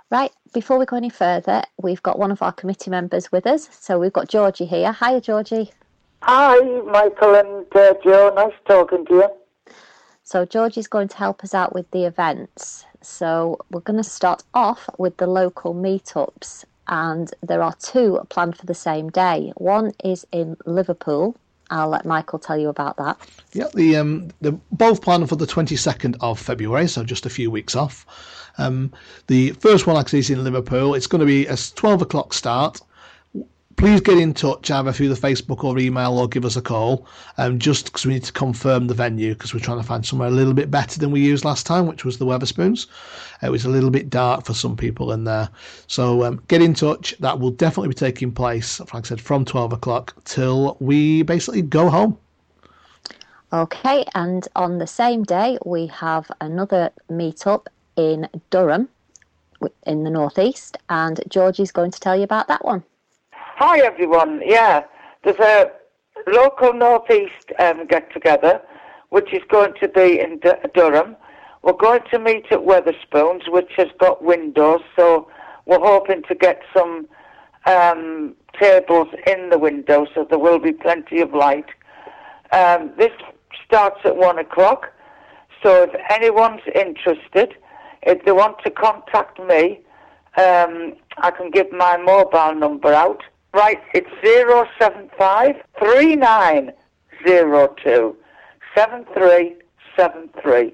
Right, 0.09 0.31
before 0.55 0.79
we 0.79 0.87
go 0.87 0.95
any 0.97 1.11
further, 1.11 1.61
we've 1.79 2.01
got 2.01 2.17
one 2.17 2.31
of 2.31 2.41
our 2.41 2.51
committee 2.51 2.89
members 2.89 3.31
with 3.31 3.45
us. 3.45 3.69
So 3.79 3.99
we've 3.99 4.11
got 4.11 4.27
Georgie 4.27 4.65
here. 4.65 4.91
Hiya, 4.91 5.21
Georgie. 5.21 5.71
Hi, 6.23 6.57
Michael 6.81 7.35
and 7.35 7.75
uh, 7.75 7.93
Jo. 8.03 8.33
Nice 8.35 8.53
talking 8.67 9.05
to 9.05 9.13
you. 9.13 9.73
So 10.23 10.45
Georgie's 10.45 10.87
going 10.87 11.09
to 11.09 11.17
help 11.17 11.43
us 11.43 11.53
out 11.53 11.75
with 11.75 11.91
the 11.91 12.05
events. 12.05 12.85
So 13.01 13.59
we're 13.69 13.81
going 13.81 14.01
to 14.01 14.03
start 14.03 14.41
off 14.55 14.89
with 14.97 15.17
the 15.17 15.27
local 15.27 15.75
meetups, 15.75 16.65
and 16.87 17.31
there 17.43 17.61
are 17.61 17.75
two 17.75 18.19
planned 18.29 18.57
for 18.57 18.65
the 18.65 18.73
same 18.73 19.11
day. 19.11 19.53
One 19.57 19.91
is 20.03 20.25
in 20.31 20.57
Liverpool. 20.65 21.35
I'll 21.71 21.89
let 21.89 22.05
Michael 22.05 22.37
tell 22.37 22.57
you 22.57 22.69
about 22.69 22.97
that. 22.97 23.17
Yeah, 23.53 23.67
the 23.73 23.95
um, 23.95 24.29
they're 24.41 24.59
both 24.71 25.01
planned 25.01 25.27
for 25.29 25.37
the 25.37 25.47
twenty 25.47 25.77
second 25.77 26.17
of 26.19 26.37
February, 26.39 26.87
so 26.87 27.03
just 27.03 27.25
a 27.25 27.29
few 27.29 27.49
weeks 27.49 27.75
off. 27.75 28.05
Um, 28.57 28.91
the 29.27 29.51
first 29.51 29.87
one 29.87 29.97
actually 29.97 30.19
is 30.19 30.29
in 30.29 30.43
Liverpool. 30.43 30.93
It's 30.93 31.07
going 31.07 31.21
to 31.21 31.25
be 31.25 31.47
a 31.47 31.55
twelve 31.75 32.01
o'clock 32.01 32.33
start. 32.33 32.81
Please 33.77 34.01
get 34.01 34.17
in 34.17 34.33
touch 34.33 34.69
either 34.71 34.91
through 34.91 35.09
the 35.09 35.15
Facebook 35.15 35.63
or 35.63 35.77
email 35.77 36.17
or 36.17 36.27
give 36.27 36.45
us 36.45 36.55
a 36.55 36.61
call, 36.61 37.07
um, 37.37 37.59
just 37.59 37.85
because 37.85 38.05
we 38.05 38.13
need 38.13 38.23
to 38.23 38.31
confirm 38.31 38.87
the 38.87 38.93
venue 38.93 39.33
because 39.33 39.53
we're 39.53 39.59
trying 39.59 39.79
to 39.79 39.83
find 39.83 40.05
somewhere 40.05 40.27
a 40.27 40.31
little 40.31 40.53
bit 40.53 40.71
better 40.71 40.99
than 40.99 41.11
we 41.11 41.21
used 41.21 41.45
last 41.45 41.65
time, 41.65 41.85
which 41.87 42.05
was 42.05 42.17
the 42.17 42.25
Wetherspoons. 42.25 42.87
It 43.41 43.49
was 43.49 43.65
a 43.65 43.69
little 43.69 43.89
bit 43.89 44.09
dark 44.09 44.45
for 44.45 44.53
some 44.53 44.75
people 44.75 45.11
in 45.11 45.23
there. 45.23 45.49
So 45.87 46.23
um, 46.23 46.41
get 46.47 46.61
in 46.61 46.73
touch. 46.73 47.15
That 47.19 47.39
will 47.39 47.51
definitely 47.51 47.89
be 47.89 47.95
taking 47.95 48.31
place, 48.31 48.79
like 48.79 48.95
I 48.95 49.01
said, 49.01 49.21
from 49.21 49.45
12 49.45 49.73
o'clock 49.73 50.15
till 50.25 50.77
we 50.79 51.23
basically 51.23 51.61
go 51.61 51.89
home. 51.89 52.17
Okay, 53.53 54.05
and 54.15 54.47
on 54.55 54.77
the 54.77 54.87
same 54.87 55.23
day, 55.23 55.57
we 55.65 55.87
have 55.87 56.31
another 56.39 56.89
meetup 57.09 57.67
in 57.97 58.29
Durham 58.49 58.87
in 59.85 60.03
the 60.03 60.09
northeast, 60.09 60.77
and 60.89 61.19
Georgie's 61.27 61.71
going 61.71 61.91
to 61.91 61.99
tell 61.99 62.15
you 62.15 62.23
about 62.23 62.47
that 62.47 62.63
one. 62.63 62.83
Hi, 63.63 63.77
everyone. 63.85 64.41
Yeah, 64.43 64.85
there's 65.23 65.37
a 65.37 65.71
local 66.25 66.73
northeast 66.73 67.45
um, 67.59 67.85
get 67.85 68.11
together, 68.11 68.59
which 69.09 69.31
is 69.33 69.43
going 69.49 69.75
to 69.79 69.87
be 69.87 70.19
in 70.19 70.39
D- 70.39 70.49
Durham. 70.73 71.15
We're 71.61 71.73
going 71.73 72.01
to 72.09 72.17
meet 72.17 72.47
at 72.49 72.57
Wetherspoons, 72.57 73.51
which 73.51 73.69
has 73.77 73.89
got 73.99 74.23
windows, 74.23 74.81
so 74.95 75.29
we're 75.67 75.77
hoping 75.79 76.23
to 76.23 76.33
get 76.33 76.63
some 76.75 77.07
um, 77.67 78.33
tables 78.59 79.09
in 79.27 79.51
the 79.51 79.59
window, 79.59 80.07
so 80.15 80.25
there 80.27 80.39
will 80.39 80.57
be 80.57 80.71
plenty 80.73 81.21
of 81.21 81.31
light. 81.35 81.67
Um, 82.51 82.89
this 82.97 83.11
starts 83.63 83.99
at 84.05 84.17
one 84.17 84.39
o'clock, 84.39 84.91
so 85.61 85.83
if 85.83 85.91
anyone's 86.09 86.63
interested, 86.73 87.53
if 88.01 88.25
they 88.25 88.31
want 88.31 88.57
to 88.63 88.71
contact 88.71 89.39
me, 89.39 89.81
um, 90.35 90.95
I 91.19 91.29
can 91.29 91.51
give 91.51 91.71
my 91.71 91.97
mobile 91.97 92.55
number 92.55 92.91
out. 92.91 93.21
Right, 93.53 93.81
it's 93.93 94.09
075 94.79 95.57
3902 95.77 98.15
7373. 98.73 100.73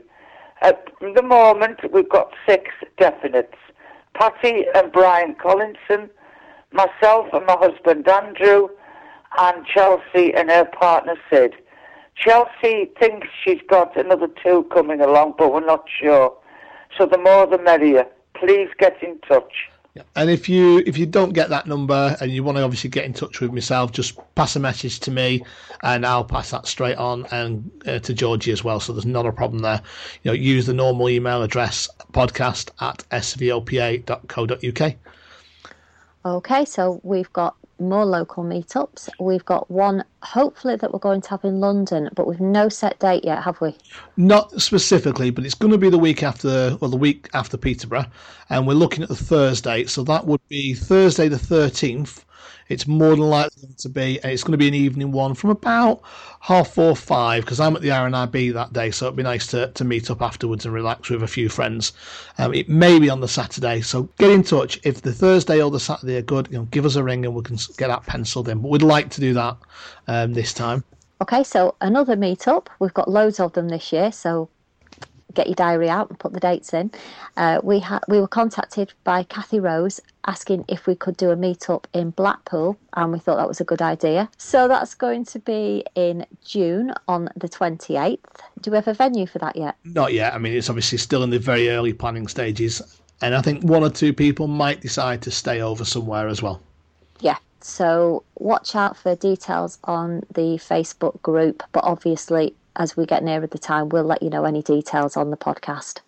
At 0.61 0.87
the 1.01 1.23
moment, 1.23 1.79
we've 1.91 2.07
got 2.07 2.33
six 2.47 2.69
definites. 2.99 3.57
Patty 4.13 4.65
and 4.75 4.91
Brian 4.91 5.33
Collinson, 5.41 6.11
myself 6.71 7.25
and 7.33 7.47
my 7.47 7.57
husband 7.57 8.07
Andrew, 8.07 8.67
and 9.39 9.65
Chelsea 9.65 10.35
and 10.35 10.51
her 10.51 10.65
partner 10.65 11.15
Sid. 11.31 11.55
Chelsea 12.15 12.91
thinks 12.99 13.27
she's 13.43 13.63
got 13.67 13.97
another 13.97 14.27
two 14.43 14.65
coming 14.71 15.01
along, 15.01 15.33
but 15.39 15.51
we're 15.51 15.65
not 15.65 15.89
sure. 15.99 16.31
So 16.95 17.07
the 17.07 17.17
more 17.17 17.47
the 17.47 17.57
merrier. 17.57 18.05
Please 18.35 18.69
get 18.77 19.01
in 19.01 19.17
touch. 19.27 19.67
Yeah. 19.97 20.03
And 20.15 20.29
if 20.29 20.47
you 20.47 20.83
if 20.85 20.95
you 20.95 21.07
don't 21.07 21.33
get 21.33 21.49
that 21.49 21.65
number 21.65 22.15
and 22.21 22.29
you 22.31 22.43
want 22.43 22.59
to 22.59 22.63
obviously 22.63 22.91
get 22.91 23.05
in 23.05 23.13
touch 23.13 23.41
with 23.41 23.51
myself, 23.51 23.91
just 23.91 24.15
pass 24.35 24.55
a 24.55 24.59
message 24.59 24.99
to 25.01 25.11
me, 25.11 25.43
and 25.81 26.05
I'll 26.05 26.23
pass 26.23 26.51
that 26.51 26.67
straight 26.67 26.97
on 26.97 27.25
and 27.31 27.71
uh, 27.87 27.97
to 27.97 28.13
Georgie 28.13 28.51
as 28.51 28.63
well. 28.63 28.79
So 28.79 28.93
there's 28.93 29.07
not 29.07 29.25
a 29.25 29.31
problem 29.31 29.63
there. 29.63 29.81
You 30.21 30.29
know, 30.29 30.35
use 30.35 30.67
the 30.67 30.73
normal 30.73 31.09
email 31.09 31.41
address 31.41 31.89
podcast 32.11 32.69
at 32.79 33.09
svopa.co.uk. 33.09 34.95
Okay, 36.25 36.65
so 36.65 37.01
we've 37.03 37.33
got 37.33 37.55
more 37.79 38.05
local 38.05 38.43
meetups. 38.43 39.09
We've 39.19 39.45
got 39.45 39.69
one 39.69 40.03
hopefully 40.23 40.75
that 40.75 40.91
we're 40.91 40.99
going 40.99 41.21
to 41.21 41.29
have 41.29 41.43
in 41.43 41.59
London, 41.59 42.09
but 42.15 42.27
we've 42.27 42.39
no 42.39 42.69
set 42.69 42.99
date 42.99 43.23
yet, 43.23 43.43
have 43.43 43.59
we? 43.61 43.75
Not 44.17 44.61
specifically, 44.61 45.29
but 45.29 45.45
it's 45.45 45.55
going 45.55 45.71
to 45.71 45.77
be 45.77 45.89
the 45.89 45.97
week 45.97 46.23
after, 46.23 46.77
well, 46.81 46.91
the 46.91 46.97
week 46.97 47.29
after 47.33 47.57
Peterborough, 47.57 48.05
and 48.49 48.67
we're 48.67 48.73
looking 48.73 49.03
at 49.03 49.09
the 49.09 49.15
Thursday. 49.15 49.85
So 49.85 50.03
that 50.03 50.25
would 50.25 50.41
be 50.49 50.73
Thursday 50.73 51.27
the 51.27 51.39
thirteenth. 51.39 52.25
It's 52.69 52.87
more 52.87 53.11
than 53.11 53.29
likely 53.29 53.69
to 53.77 53.89
be. 53.89 54.19
It's 54.23 54.43
going 54.43 54.51
to 54.51 54.57
be 54.57 54.67
an 54.67 54.73
evening 54.73 55.11
one 55.11 55.33
from 55.33 55.49
about 55.49 56.01
half 56.41 56.73
four, 56.73 56.95
five, 56.95 57.43
because 57.43 57.59
I'm 57.59 57.75
at 57.75 57.81
the 57.81 57.89
RNIB 57.89 58.53
that 58.53 58.73
day, 58.73 58.91
so 58.91 59.05
it'd 59.05 59.15
be 59.15 59.23
nice 59.23 59.47
to, 59.47 59.71
to 59.71 59.83
meet 59.83 60.09
up 60.11 60.21
afterwards 60.21 60.65
and 60.65 60.73
relax 60.73 61.09
with 61.09 61.23
a 61.23 61.27
few 61.27 61.49
friends. 61.49 61.93
Um, 62.37 62.53
it 62.53 62.69
may 62.69 62.99
be 62.99 63.09
on 63.09 63.21
the 63.21 63.27
Saturday, 63.27 63.81
so 63.81 64.03
get 64.17 64.31
in 64.31 64.43
touch 64.43 64.79
if 64.83 65.01
the 65.01 65.13
Thursday 65.13 65.61
or 65.61 65.71
the 65.71 65.79
Saturday 65.79 66.17
are 66.17 66.21
good. 66.21 66.47
You 66.51 66.59
know, 66.59 66.65
give 66.65 66.85
us 66.85 66.95
a 66.95 67.03
ring 67.03 67.25
and 67.25 67.35
we 67.35 67.41
can 67.41 67.57
get 67.77 67.87
that 67.87 68.05
penciled 68.05 68.49
in. 68.49 68.59
But 68.61 68.69
we'd 68.69 68.81
like 68.81 69.09
to 69.11 69.21
do 69.21 69.33
that 69.33 69.57
um, 70.07 70.33
this 70.33 70.53
time. 70.53 70.83
Okay, 71.21 71.43
so 71.43 71.75
another 71.81 72.15
meetup. 72.15 72.67
We've 72.79 72.93
got 72.93 73.09
loads 73.09 73.39
of 73.39 73.53
them 73.53 73.69
this 73.69 73.91
year, 73.91 74.11
so 74.11 74.49
get 75.33 75.47
your 75.47 75.55
diary 75.55 75.89
out 75.89 76.09
and 76.09 76.19
put 76.19 76.33
the 76.33 76.39
dates 76.39 76.73
in. 76.73 76.91
Uh, 77.35 77.59
we 77.63 77.79
ha- 77.79 77.99
we 78.07 78.19
were 78.19 78.27
contacted 78.27 78.93
by 79.03 79.23
Kathy 79.23 79.59
Rose 79.59 79.99
asking 80.25 80.65
if 80.67 80.87
we 80.87 80.95
could 80.95 81.15
do 81.15 81.31
a 81.31 81.35
meetup 81.35 81.85
in 81.93 82.09
Blackpool, 82.11 82.77
and 82.95 83.11
we 83.11 83.19
thought 83.19 83.37
that 83.37 83.47
was 83.47 83.61
a 83.61 83.65
good 83.65 83.81
idea. 83.81 84.29
So 84.37 84.67
that's 84.67 84.93
going 84.93 85.25
to 85.25 85.39
be 85.39 85.85
in 85.95 86.25
June 86.43 86.93
on 87.07 87.29
the 87.35 87.47
28th. 87.47 88.19
Do 88.61 88.71
we 88.71 88.75
have 88.75 88.87
a 88.87 88.93
venue 88.93 89.25
for 89.25 89.39
that 89.39 89.55
yet? 89.55 89.75
Not 89.83 90.13
yet. 90.13 90.33
I 90.33 90.37
mean, 90.37 90.53
it's 90.53 90.69
obviously 90.69 90.97
still 90.97 91.23
in 91.23 91.29
the 91.29 91.39
very 91.39 91.69
early 91.69 91.93
planning 91.93 92.27
stages, 92.27 92.81
and 93.21 93.35
I 93.35 93.41
think 93.41 93.63
one 93.63 93.83
or 93.83 93.89
two 93.89 94.13
people 94.13 94.47
might 94.47 94.81
decide 94.81 95.21
to 95.23 95.31
stay 95.31 95.61
over 95.61 95.85
somewhere 95.85 96.27
as 96.27 96.41
well. 96.41 96.61
Yeah. 97.19 97.37
So 97.61 98.23
watch 98.35 98.75
out 98.75 98.95
for 98.95 99.15
details 99.15 99.79
on 99.83 100.21
the 100.33 100.57
Facebook 100.57 101.21
group, 101.21 101.63
but 101.71 101.83
obviously 101.83 102.55
as 102.77 102.95
we 102.95 103.05
get 103.05 103.23
nearer 103.23 103.47
the 103.47 103.57
time, 103.57 103.89
we'll 103.89 104.03
let 104.03 104.23
you 104.23 104.29
know 104.29 104.45
any 104.45 104.61
details 104.61 105.17
on 105.17 105.31
the 105.31 105.37
podcast. 105.37 105.99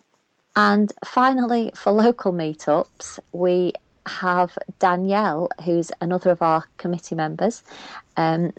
And 0.56 0.92
finally, 1.04 1.70
for 1.74 1.92
local 1.92 2.32
meetups, 2.32 3.18
we 3.32 3.72
have 4.06 4.56
Danielle, 4.78 5.48
who's 5.64 5.92
another 6.00 6.30
of 6.30 6.42
our 6.42 6.64
committee 6.78 7.14
members. 7.14 7.62
Um, 8.16 8.52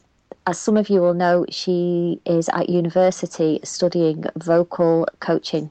as 0.47 0.59
some 0.59 0.77
of 0.77 0.89
you 0.89 1.01
will 1.01 1.13
know, 1.13 1.45
she 1.49 2.19
is 2.25 2.49
at 2.49 2.69
university 2.69 3.59
studying 3.63 4.25
vocal 4.37 5.07
coaching, 5.19 5.69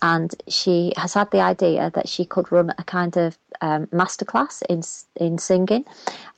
and 0.00 0.34
she 0.48 0.92
has 0.96 1.14
had 1.14 1.30
the 1.30 1.40
idea 1.40 1.90
that 1.94 2.08
she 2.08 2.24
could 2.24 2.52
run 2.52 2.72
a 2.78 2.84
kind 2.84 3.16
of 3.16 3.36
um, 3.60 3.86
masterclass 3.88 4.62
in 4.68 4.82
in 5.16 5.38
singing 5.38 5.84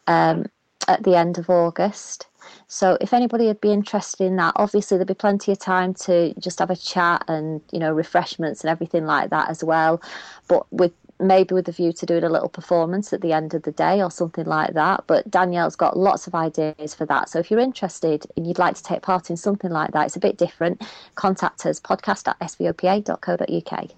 um, 0.07 0.47
at 0.89 1.03
the 1.03 1.15
end 1.15 1.39
of 1.39 1.51
August. 1.51 2.27
So 2.69 2.97
if 3.01 3.13
anybody 3.13 3.47
would 3.47 3.61
be 3.61 3.73
interested 3.73 4.25
in 4.25 4.37
that, 4.37 4.55
obviously 4.57 4.97
there'd 4.97 5.09
be 5.09 5.15
plenty 5.15 5.53
of 5.53 5.59
time 5.59 5.95
to 5.95 6.35
just 6.39 6.59
have 6.59 6.71
a 6.71 6.77
chat 6.77 7.25
and 7.29 7.61
you 7.73 7.79
know 7.79 7.93
refreshments 7.93 8.63
and 8.63 8.71
everything 8.71 9.07
like 9.07 9.31
that 9.31 9.51
as 9.51 9.63
well. 9.63 10.03
But 10.49 10.71
with 10.73 10.93
maybe 11.21 11.55
with 11.55 11.69
a 11.69 11.73
view 11.73 11.93
to 11.93 12.07
doing 12.07 12.25
a 12.25 12.29
little 12.29 12.49
performance 12.49 13.13
at 13.13 13.21
the 13.21 13.33
end 13.33 13.55
of 13.55 13.63
the 13.63 13.73
day 13.73 14.03
or 14.03 14.11
something 14.11 14.45
like 14.47 14.75
that. 14.75 15.05
But 15.07 15.31
Danielle's 15.31 15.77
got 15.77 15.97
lots 15.97 16.27
of 16.27 16.35
ideas 16.35 16.95
for 16.95 17.07
that. 17.07 17.29
So 17.29 17.39
if 17.39 17.51
you're 17.51 17.61
interested 17.61 18.27
and 18.37 18.47
you'd 18.47 18.59
like 18.59 18.75
to 18.77 18.83
take 18.83 19.03
part 19.03 19.31
in 19.31 19.37
something 19.37 19.71
like 19.71 19.93
that, 19.93 20.07
it's 20.07 20.17
a 20.17 20.21
bit 20.21 20.39
different. 20.39 20.83
Contact 21.15 21.65
us 21.67 21.81
podcast 21.81 22.29
at 22.29 22.39
svopa.co.uk. 22.41 23.91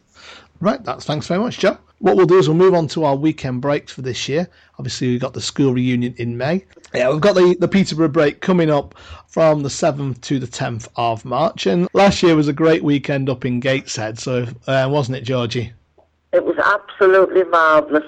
Right, 0.61 0.83
that's 0.85 1.05
thanks 1.05 1.27
very 1.27 1.41
much, 1.41 1.59
Jo. 1.59 1.79
What 1.99 2.17
we'll 2.17 2.27
do 2.27 2.39
is 2.39 2.49
we'll 2.49 2.59
move 2.59 2.75
on 2.75 2.89
to 2.89 3.05
our 3.05 3.17
weekend 3.17 3.63
breaks 3.63 3.93
for 3.93 4.03
this 4.03 4.29
year. 4.29 4.49
Obviously, 4.79 5.09
we've 5.09 5.21
got 5.21 5.33
the 5.33 5.41
school 5.41 5.73
reunion 5.73 6.15
in 6.19 6.37
May. 6.37 6.65
Yeah, 6.95 7.11
we've 7.11 7.21
got 7.21 7.35
the, 7.35 7.57
the 7.59 7.69
Peterborough 7.69 8.09
break 8.09 8.43
coming 8.43 8.71
up 8.71 8.95
from 9.29 9.63
the 9.63 9.71
7th 9.71 10.21
to 10.23 10.39
the 10.39 10.47
10th 10.47 10.89
of 10.97 11.25
March. 11.25 11.67
And 11.67 11.89
last 11.95 12.23
year 12.23 12.37
was 12.37 12.49
a 12.49 12.53
great 12.53 12.85
weekend 12.85 13.31
up 13.31 13.47
in 13.47 13.61
Gateshead, 13.61 14.19
so 14.19 14.47
uh, 14.67 14.89
wasn't 14.91 15.17
it, 15.17 15.23
Georgie? 15.23 15.73
It 16.33 16.45
was 16.45 16.57
absolutely 16.59 17.45
marvellous. 17.45 18.05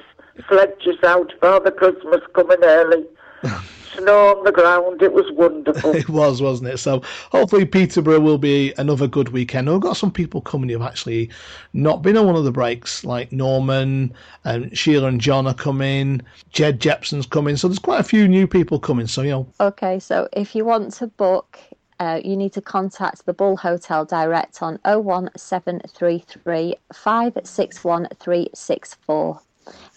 Sledges 0.48 1.02
out, 1.04 1.32
Father 1.40 1.70
Christmas 1.70 2.20
coming 2.34 2.62
early. 2.62 3.06
Snow 3.98 4.36
on 4.36 4.44
the 4.44 4.52
ground. 4.52 5.02
It 5.02 5.12
was 5.12 5.30
wonderful. 5.32 5.90
it 5.96 6.08
was, 6.08 6.40
wasn't 6.40 6.70
it? 6.70 6.78
So 6.78 7.02
hopefully 7.30 7.64
Peterborough 7.64 8.20
will 8.20 8.38
be 8.38 8.72
another 8.78 9.06
good 9.06 9.30
weekend. 9.30 9.70
We've 9.70 9.80
got 9.80 9.96
some 9.96 10.12
people 10.12 10.40
coming 10.40 10.70
who've 10.70 10.82
actually 10.82 11.30
not 11.72 12.02
been 12.02 12.16
on 12.16 12.26
one 12.26 12.36
of 12.36 12.44
the 12.44 12.52
breaks, 12.52 13.04
like 13.04 13.32
Norman 13.32 14.12
and 14.44 14.76
Sheila 14.76 15.08
and 15.08 15.20
John 15.20 15.46
are 15.46 15.54
coming. 15.54 16.22
Jed 16.50 16.80
Jepson's 16.80 17.26
coming. 17.26 17.56
So 17.56 17.68
there's 17.68 17.78
quite 17.78 18.00
a 18.00 18.04
few 18.04 18.28
new 18.28 18.46
people 18.46 18.78
coming. 18.78 19.06
So, 19.06 19.22
you 19.22 19.30
know. 19.30 19.46
Okay, 19.60 19.98
so 19.98 20.28
if 20.32 20.54
you 20.54 20.64
want 20.64 20.92
to 20.94 21.06
book 21.06 21.58
uh, 22.00 22.20
you 22.24 22.36
need 22.36 22.52
to 22.52 22.60
contact 22.60 23.26
the 23.26 23.32
Bull 23.32 23.56
Hotel 23.56 24.04
direct 24.04 24.62
on 24.62 24.78
01733 24.84 26.76
561364, 26.94 29.40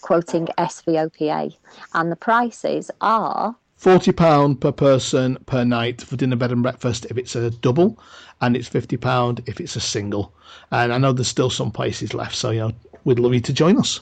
quoting 0.00 0.48
SVOPA. 0.58 1.56
And 1.94 2.10
the 2.10 2.16
prices 2.16 2.90
are 3.00 3.54
£40 3.82 4.60
per 4.60 4.70
person 4.70 5.36
per 5.46 5.64
night 5.64 6.02
for 6.02 6.14
dinner, 6.14 6.36
bed, 6.36 6.52
and 6.52 6.62
breakfast 6.62 7.04
if 7.10 7.18
it's 7.18 7.34
a 7.34 7.50
double, 7.50 7.98
and 8.40 8.56
it's 8.56 8.68
£50 8.68 9.48
if 9.48 9.60
it's 9.60 9.74
a 9.74 9.80
single. 9.80 10.32
And 10.70 10.92
I 10.92 10.98
know 10.98 11.12
there's 11.12 11.26
still 11.26 11.50
some 11.50 11.72
places 11.72 12.14
left, 12.14 12.36
so 12.36 12.50
you 12.50 12.60
know, 12.60 12.72
we'd 13.04 13.18
love 13.18 13.34
you 13.34 13.40
to 13.40 13.52
join 13.52 13.76
us. 13.78 13.98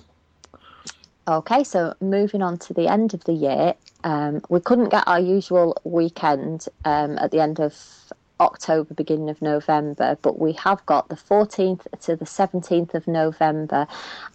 Okay, 1.27 1.65
so 1.65 1.95
moving 2.03 2.43
on 2.43 2.59
to 2.59 2.75
the 2.75 2.89
end 2.89 3.15
of 3.15 3.25
the 3.25 3.33
year, 3.33 3.75
um, 4.05 4.43
we 4.51 4.61
couldn't 4.61 4.91
get 4.91 5.05
our 5.07 5.21
usual 5.21 5.81
weekend 5.85 6.67
um, 6.85 7.17
at 7.19 7.31
the 7.31 7.41
end 7.41 7.59
of 7.59 7.75
October, 8.41 8.95
beginning 8.95 9.29
of 9.29 9.41
November, 9.43 10.17
but 10.23 10.39
we 10.39 10.53
have 10.55 10.85
got 10.87 11.09
the 11.09 11.15
14th 11.15 11.87
to 12.01 12.17
the 12.17 12.25
17th 12.25 12.95
of 12.95 13.07
November 13.07 13.87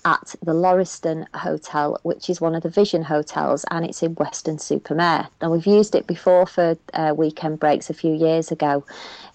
at 0.05 0.35
the 0.43 0.53
Lauriston 0.53 1.25
Hotel, 1.33 1.99
which 2.03 2.29
is 2.29 2.39
one 2.39 2.55
of 2.55 2.63
the 2.63 2.69
Vision 2.69 3.03
hotels, 3.03 3.65
and 3.71 3.83
it's 3.85 4.03
in 4.03 4.15
Weston-super-Mare. 4.15 5.27
Now 5.41 5.51
we've 5.51 5.65
used 5.65 5.95
it 5.95 6.07
before 6.07 6.45
for 6.45 6.77
uh, 6.93 7.13
weekend 7.17 7.59
breaks 7.59 7.89
a 7.89 7.93
few 7.93 8.13
years 8.13 8.51
ago. 8.51 8.85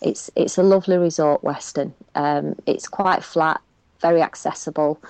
It's 0.01 0.31
it's 0.37 0.57
a 0.57 0.63
lovely 0.63 0.97
resort, 0.97 1.43
Weston. 1.43 1.93
Um, 2.15 2.55
it's 2.67 2.89
quite 2.89 3.25
flat, 3.25 3.61
very 4.01 4.23
accessible 4.23 5.01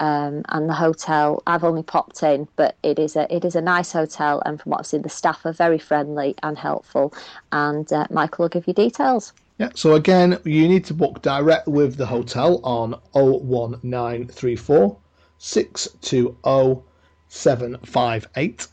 um, 0.00 0.42
and 0.48 0.68
the 0.68 0.74
hotel. 0.74 1.42
I've 1.46 1.62
only 1.62 1.82
popped 1.82 2.22
in, 2.22 2.48
but 2.56 2.76
it 2.82 2.98
is 2.98 3.14
a 3.14 3.32
it 3.34 3.44
is 3.44 3.54
a 3.54 3.60
nice 3.60 3.92
hotel, 3.92 4.42
and 4.44 4.60
from 4.60 4.70
what 4.70 4.80
I've 4.80 4.86
seen, 4.86 5.02
the 5.02 5.08
staff 5.08 5.46
are 5.46 5.52
very 5.52 5.78
friendly 5.78 6.34
and 6.42 6.58
helpful. 6.58 7.14
And 7.52 7.90
uh, 7.92 8.06
Michael 8.10 8.44
will 8.44 8.48
give 8.48 8.66
you 8.66 8.74
details. 8.74 9.32
Yeah, 9.58 9.70
so 9.74 9.94
again, 9.94 10.38
you 10.44 10.66
need 10.66 10.86
to 10.86 10.94
book 10.94 11.20
direct 11.20 11.68
with 11.68 11.96
the 11.96 12.06
hotel 12.06 12.60
on 12.64 12.92
01934 13.12 14.96
620 15.38 16.82
758 17.28 18.66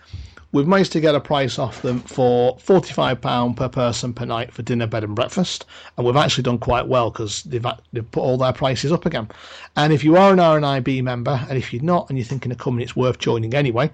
we've 0.51 0.67
managed 0.67 0.91
to 0.93 1.01
get 1.01 1.15
a 1.15 1.19
price 1.19 1.59
off 1.59 1.81
them 1.81 1.99
for 1.99 2.55
£45 2.57 3.55
per 3.55 3.69
person 3.69 4.13
per 4.13 4.25
night 4.25 4.53
for 4.53 4.61
dinner, 4.61 4.87
bed, 4.87 5.03
and 5.03 5.15
breakfast. 5.15 5.65
And 5.97 6.05
we've 6.05 6.15
actually 6.15 6.43
done 6.43 6.57
quite 6.57 6.87
well 6.87 7.11
because 7.11 7.43
they've, 7.43 7.65
they've 7.91 8.11
put 8.11 8.21
all 8.21 8.37
their 8.37 8.53
prices 8.53 8.91
up 8.91 9.05
again. 9.05 9.27
And 9.75 9.91
if 9.91 10.03
you 10.03 10.15
are 10.15 10.33
an 10.33 10.39
RNIB 10.39 11.03
member, 11.03 11.45
and 11.49 11.57
if 11.57 11.73
you're 11.73 11.83
not 11.83 12.09
and 12.09 12.17
you're 12.17 12.25
thinking 12.25 12.51
of 12.51 12.57
coming, 12.57 12.81
it's 12.81 12.95
worth 12.95 13.19
joining 13.19 13.53
anyway. 13.53 13.91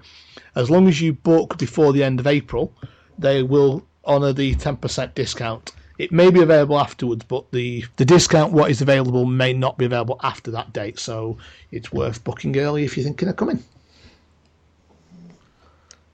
As 0.56 0.70
long 0.70 0.88
as 0.88 1.02
you 1.02 1.14
book 1.14 1.58
before 1.58 1.92
the 1.92 2.04
end 2.04 2.20
of 2.20 2.28
April, 2.28 2.74
they 3.18 3.44
will 3.44 3.84
honour 4.06 4.34
the 4.34 4.56
10% 4.56 5.16
discount. 5.16 5.72
It 5.98 6.12
may 6.12 6.32
be 6.32 6.42
available 6.42 6.80
afterwards, 6.80 7.24
but 7.24 7.52
the, 7.52 7.86
the 7.98 8.06
discount, 8.06 8.52
what 8.52 8.72
is 8.72 8.82
available, 8.82 9.26
may 9.26 9.54
not 9.54 9.78
be 9.78 9.86
available 9.86 10.20
after 10.24 10.52
that 10.52 10.74
date. 10.74 11.00
So 11.00 11.38
it's 11.72 11.92
worth 11.92 12.24
booking 12.24 12.58
early 12.58 12.84
if 12.84 12.98
you're 12.98 13.04
thinking 13.06 13.30
of 13.30 13.36
coming. 13.36 13.64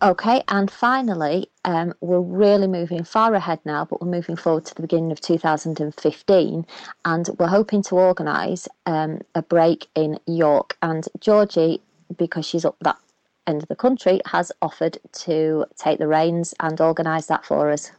Okay, 0.01 0.41
and 0.47 0.71
finally, 0.71 1.49
um, 1.65 1.93
we're 1.99 2.21
really 2.21 2.67
moving 2.67 3.03
far 3.03 3.33
ahead 3.33 3.59
now, 3.65 3.83
but 3.83 4.01
we're 4.01 4.07
moving 4.07 4.37
forward 4.37 4.63
to 4.65 4.75
the 4.75 4.81
beginning 4.81 5.11
of 5.11 5.19
2015, 5.19 6.65
and 7.03 7.29
we're 7.37 7.47
hoping 7.47 7.83
to 7.83 7.95
organise 7.95 8.69
um, 8.85 9.19
a 9.35 9.41
break 9.41 9.87
in 9.95 10.17
York. 10.25 10.77
And 10.81 11.05
Georgie, 11.19 11.81
because 12.17 12.45
she's 12.45 12.63
up 12.63 12.77
that 12.79 12.97
end 13.45 13.61
of 13.61 13.67
the 13.67 13.75
country, 13.75 14.21
has 14.27 14.53
offered 14.61 14.97
to 15.11 15.65
take 15.77 15.99
the 15.99 16.07
reins 16.07 16.53
and 16.61 16.79
organise 16.79 17.25
that 17.25 17.45
for 17.45 17.69
us. 17.69 17.91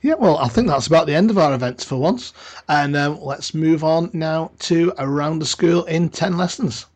Yeah, 0.00 0.14
well, 0.14 0.38
I 0.38 0.48
think 0.48 0.68
that's 0.68 0.86
about 0.86 1.06
the 1.06 1.14
end 1.14 1.30
of 1.30 1.36
our 1.36 1.52
events 1.52 1.84
for 1.84 1.96
once. 1.96 2.32
And 2.70 2.96
um, 2.96 3.20
let's 3.20 3.52
move 3.52 3.84
on 3.84 4.08
now 4.14 4.50
to 4.60 4.94
Around 4.96 5.40
the 5.40 5.46
School 5.46 5.84
in 5.84 6.08
10 6.08 6.38
Lessons. 6.38 6.86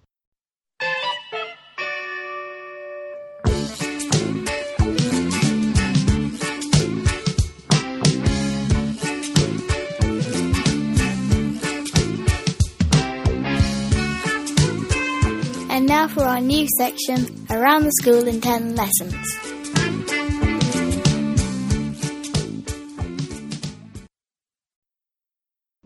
for 16.10 16.24
our 16.24 16.40
new 16.40 16.66
section, 16.76 17.46
Around 17.50 17.84
the 17.84 17.92
School 17.92 18.26
in 18.26 18.40
10 18.40 18.74
Lessons. 18.74 19.38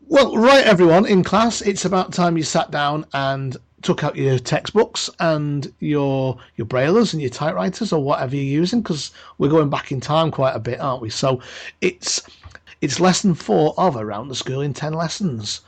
Well, 0.07 0.37
right, 0.37 0.65
everyone 0.65 1.07
in 1.07 1.25
class, 1.25 1.61
it's 1.61 1.85
about 1.85 2.13
time 2.13 2.37
you 2.37 2.43
sat 2.43 2.71
down 2.71 3.05
and 3.13 3.57
took 3.83 4.03
out 4.03 4.17
your 4.17 4.39
textbooks 4.39 5.11
and 5.21 5.71
your 5.81 6.39
your 6.57 6.67
braillers 6.67 7.13
and 7.13 7.21
your 7.21 7.31
typewriters 7.31 7.93
or 7.93 8.03
whatever 8.03 8.35
you're 8.35 8.45
using 8.45 8.81
because 8.81 9.13
we're 9.37 9.51
going 9.51 9.69
back 9.69 9.93
in 9.93 10.01
time 10.01 10.31
quite 10.31 10.57
a 10.57 10.59
bit 10.59 10.81
aren't 10.81 11.03
we 11.03 11.11
so 11.11 11.39
it's 11.83 12.23
it's 12.81 12.99
lesson 12.99 13.35
four 13.35 13.75
of 13.77 13.95
around 13.95 14.29
the 14.29 14.35
school 14.35 14.63
in 14.63 14.73
10 14.73 14.95
lessons 14.95 15.61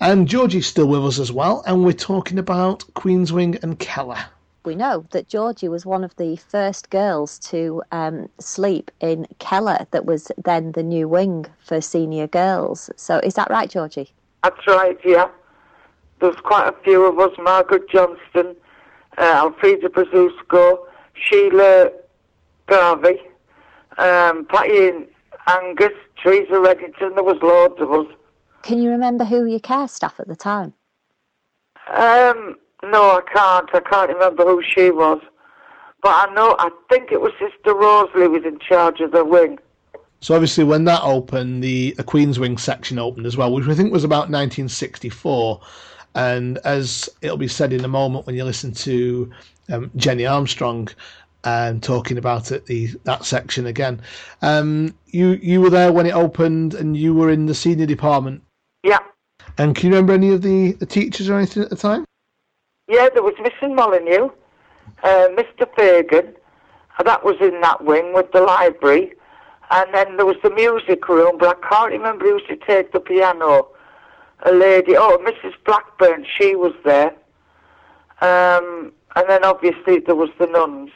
and 0.00 0.26
Georgie's 0.26 0.66
still 0.66 0.86
with 0.86 1.04
us 1.04 1.18
as 1.18 1.30
well, 1.30 1.62
and 1.66 1.84
we're 1.84 1.92
talking 1.92 2.38
about 2.38 2.84
Queenswing 2.94 3.62
and 3.62 3.78
Keller. 3.78 4.24
We 4.64 4.74
know 4.74 5.06
that 5.10 5.28
Georgie 5.28 5.68
was 5.68 5.86
one 5.86 6.04
of 6.04 6.14
the 6.16 6.36
first 6.36 6.90
girls 6.90 7.38
to 7.50 7.82
um, 7.92 8.28
sleep 8.38 8.90
in 9.00 9.26
Keller, 9.38 9.86
that 9.90 10.04
was 10.04 10.30
then 10.42 10.72
the 10.72 10.82
new 10.82 11.08
wing 11.08 11.46
for 11.64 11.80
senior 11.80 12.26
girls. 12.26 12.90
So 12.96 13.18
is 13.18 13.34
that 13.34 13.50
right, 13.50 13.70
Georgie? 13.70 14.12
That's 14.42 14.66
right, 14.66 14.98
yeah. 15.04 15.28
There's 16.20 16.36
quite 16.36 16.68
a 16.68 16.74
few 16.82 17.04
of 17.06 17.18
us, 17.18 17.36
Margaret 17.38 17.88
Johnston, 17.88 18.54
uh, 19.16 19.50
Alfreda 19.50 19.88
Brazusco, 19.88 20.80
Sheila 21.14 21.90
Garvey, 22.66 23.20
um, 23.98 24.44
Patty 24.46 25.06
Angus, 25.46 25.92
Teresa 26.22 26.52
Reddington, 26.52 27.14
there 27.14 27.24
was 27.24 27.38
loads 27.42 27.80
of 27.80 27.92
us. 27.92 28.06
Can 28.62 28.82
you 28.82 28.90
remember 28.90 29.24
who 29.24 29.46
your 29.46 29.60
care 29.60 29.88
staff 29.88 30.20
at 30.20 30.28
the 30.28 30.36
time? 30.36 30.74
Um, 31.88 32.56
no, 32.82 33.18
I 33.18 33.20
can't. 33.32 33.68
I 33.74 33.80
can't 33.80 34.10
remember 34.10 34.44
who 34.44 34.62
she 34.62 34.90
was. 34.90 35.20
But 36.02 36.30
I 36.30 36.34
know, 36.34 36.56
I 36.58 36.70
think 36.88 37.12
it 37.12 37.20
was 37.20 37.32
Sister 37.32 37.74
Rosalie 37.74 38.28
was 38.28 38.44
in 38.44 38.58
charge 38.58 39.00
of 39.00 39.12
the 39.12 39.24
wing. 39.24 39.58
So 40.20 40.34
obviously, 40.34 40.64
when 40.64 40.84
that 40.84 41.02
opened, 41.02 41.62
the, 41.64 41.92
the 41.92 42.04
Queenswing 42.04 42.58
section 42.58 42.98
opened 42.98 43.26
as 43.26 43.36
well, 43.36 43.52
which 43.52 43.66
I 43.66 43.74
think 43.74 43.92
was 43.92 44.04
about 44.04 44.30
1964. 44.30 45.60
And 46.14 46.58
as 46.58 47.08
it'll 47.22 47.36
be 47.36 47.48
said 47.48 47.72
in 47.72 47.84
a 47.84 47.88
moment 47.88 48.26
when 48.26 48.34
you 48.34 48.44
listen 48.44 48.72
to 48.72 49.30
um, 49.70 49.90
Jenny 49.96 50.26
Armstrong 50.26 50.88
and 51.44 51.82
talking 51.82 52.18
about 52.18 52.50
it, 52.50 52.66
the 52.66 52.88
that 53.04 53.24
section 53.24 53.66
again, 53.66 54.02
um, 54.42 54.94
you 55.06 55.38
you 55.42 55.60
were 55.60 55.70
there 55.70 55.92
when 55.92 56.06
it 56.06 56.14
opened, 56.14 56.74
and 56.74 56.96
you 56.96 57.14
were 57.14 57.30
in 57.30 57.46
the 57.46 57.54
senior 57.54 57.86
department. 57.86 58.42
Yeah. 58.82 58.98
And 59.58 59.74
can 59.74 59.86
you 59.86 59.94
remember 59.94 60.12
any 60.12 60.32
of 60.32 60.42
the, 60.42 60.72
the 60.72 60.86
teachers 60.86 61.28
or 61.28 61.36
anything 61.36 61.62
at 61.62 61.70
the 61.70 61.76
time? 61.76 62.04
Yeah, 62.88 63.08
there 63.12 63.22
was 63.22 63.34
Mrs. 63.34 63.74
Molyneux, 63.74 64.30
uh, 65.02 65.28
Mr. 65.36 65.68
Fagan, 65.76 66.34
that 67.04 67.24
was 67.24 67.36
in 67.40 67.60
that 67.60 67.84
wing 67.84 68.12
with 68.12 68.30
the 68.32 68.40
library, 68.40 69.12
and 69.70 69.94
then 69.94 70.16
there 70.16 70.26
was 70.26 70.36
the 70.42 70.50
music 70.50 71.08
room, 71.08 71.38
but 71.38 71.58
I 71.62 71.68
can't 71.68 71.92
remember 71.92 72.24
who 72.24 72.32
used 72.34 72.48
to 72.48 72.56
take 72.56 72.92
the 72.92 73.00
piano. 73.00 73.68
A 74.42 74.52
lady, 74.52 74.96
oh, 74.96 75.18
Mrs. 75.24 75.54
Blackburn, 75.64 76.26
she 76.38 76.56
was 76.56 76.72
there. 76.84 77.14
Um, 78.20 78.92
and 79.16 79.28
then 79.28 79.44
obviously 79.44 80.00
there 80.00 80.14
was 80.14 80.30
the 80.38 80.46
nuns, 80.46 80.90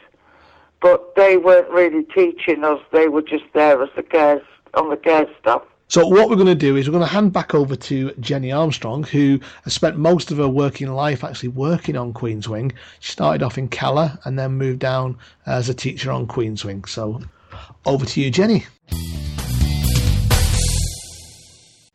but 0.81 1.15
they 1.15 1.37
weren't 1.37 1.69
really 1.69 2.03
teaching 2.03 2.63
us, 2.63 2.81
they 2.91 3.07
were 3.07 3.21
just 3.21 3.45
there 3.53 3.81
as 3.81 3.89
the 3.95 4.03
care, 4.03 4.41
on 4.73 4.89
the 4.89 4.97
care 4.97 5.27
staff. 5.39 5.61
So 5.95 6.05
what 6.05 6.29
we're 6.29 6.35
going 6.35 6.47
to 6.47 6.55
do 6.55 6.75
is 6.75 6.89
we're 6.89 6.97
going 6.97 7.07
to 7.07 7.13
hand 7.13 7.31
back 7.31 7.55
over 7.55 7.73
to 7.73 8.11
Jenny 8.19 8.51
Armstrong, 8.51 9.03
who 9.03 9.39
has 9.63 9.73
spent 9.73 9.97
most 9.97 10.29
of 10.29 10.39
her 10.39 10.49
working 10.49 10.91
life 10.91 11.23
actually 11.23 11.47
working 11.47 11.95
on 11.95 12.11
Queenswing. 12.11 12.73
She 12.99 13.13
started 13.13 13.41
off 13.41 13.57
in 13.57 13.69
Keller 13.69 14.19
and 14.25 14.37
then 14.37 14.57
moved 14.57 14.79
down 14.79 15.17
as 15.45 15.69
a 15.69 15.73
teacher 15.73 16.11
on 16.11 16.27
Queenswing. 16.27 16.85
So 16.89 17.21
over 17.85 18.05
to 18.05 18.19
you, 18.19 18.29
Jenny. 18.29 18.65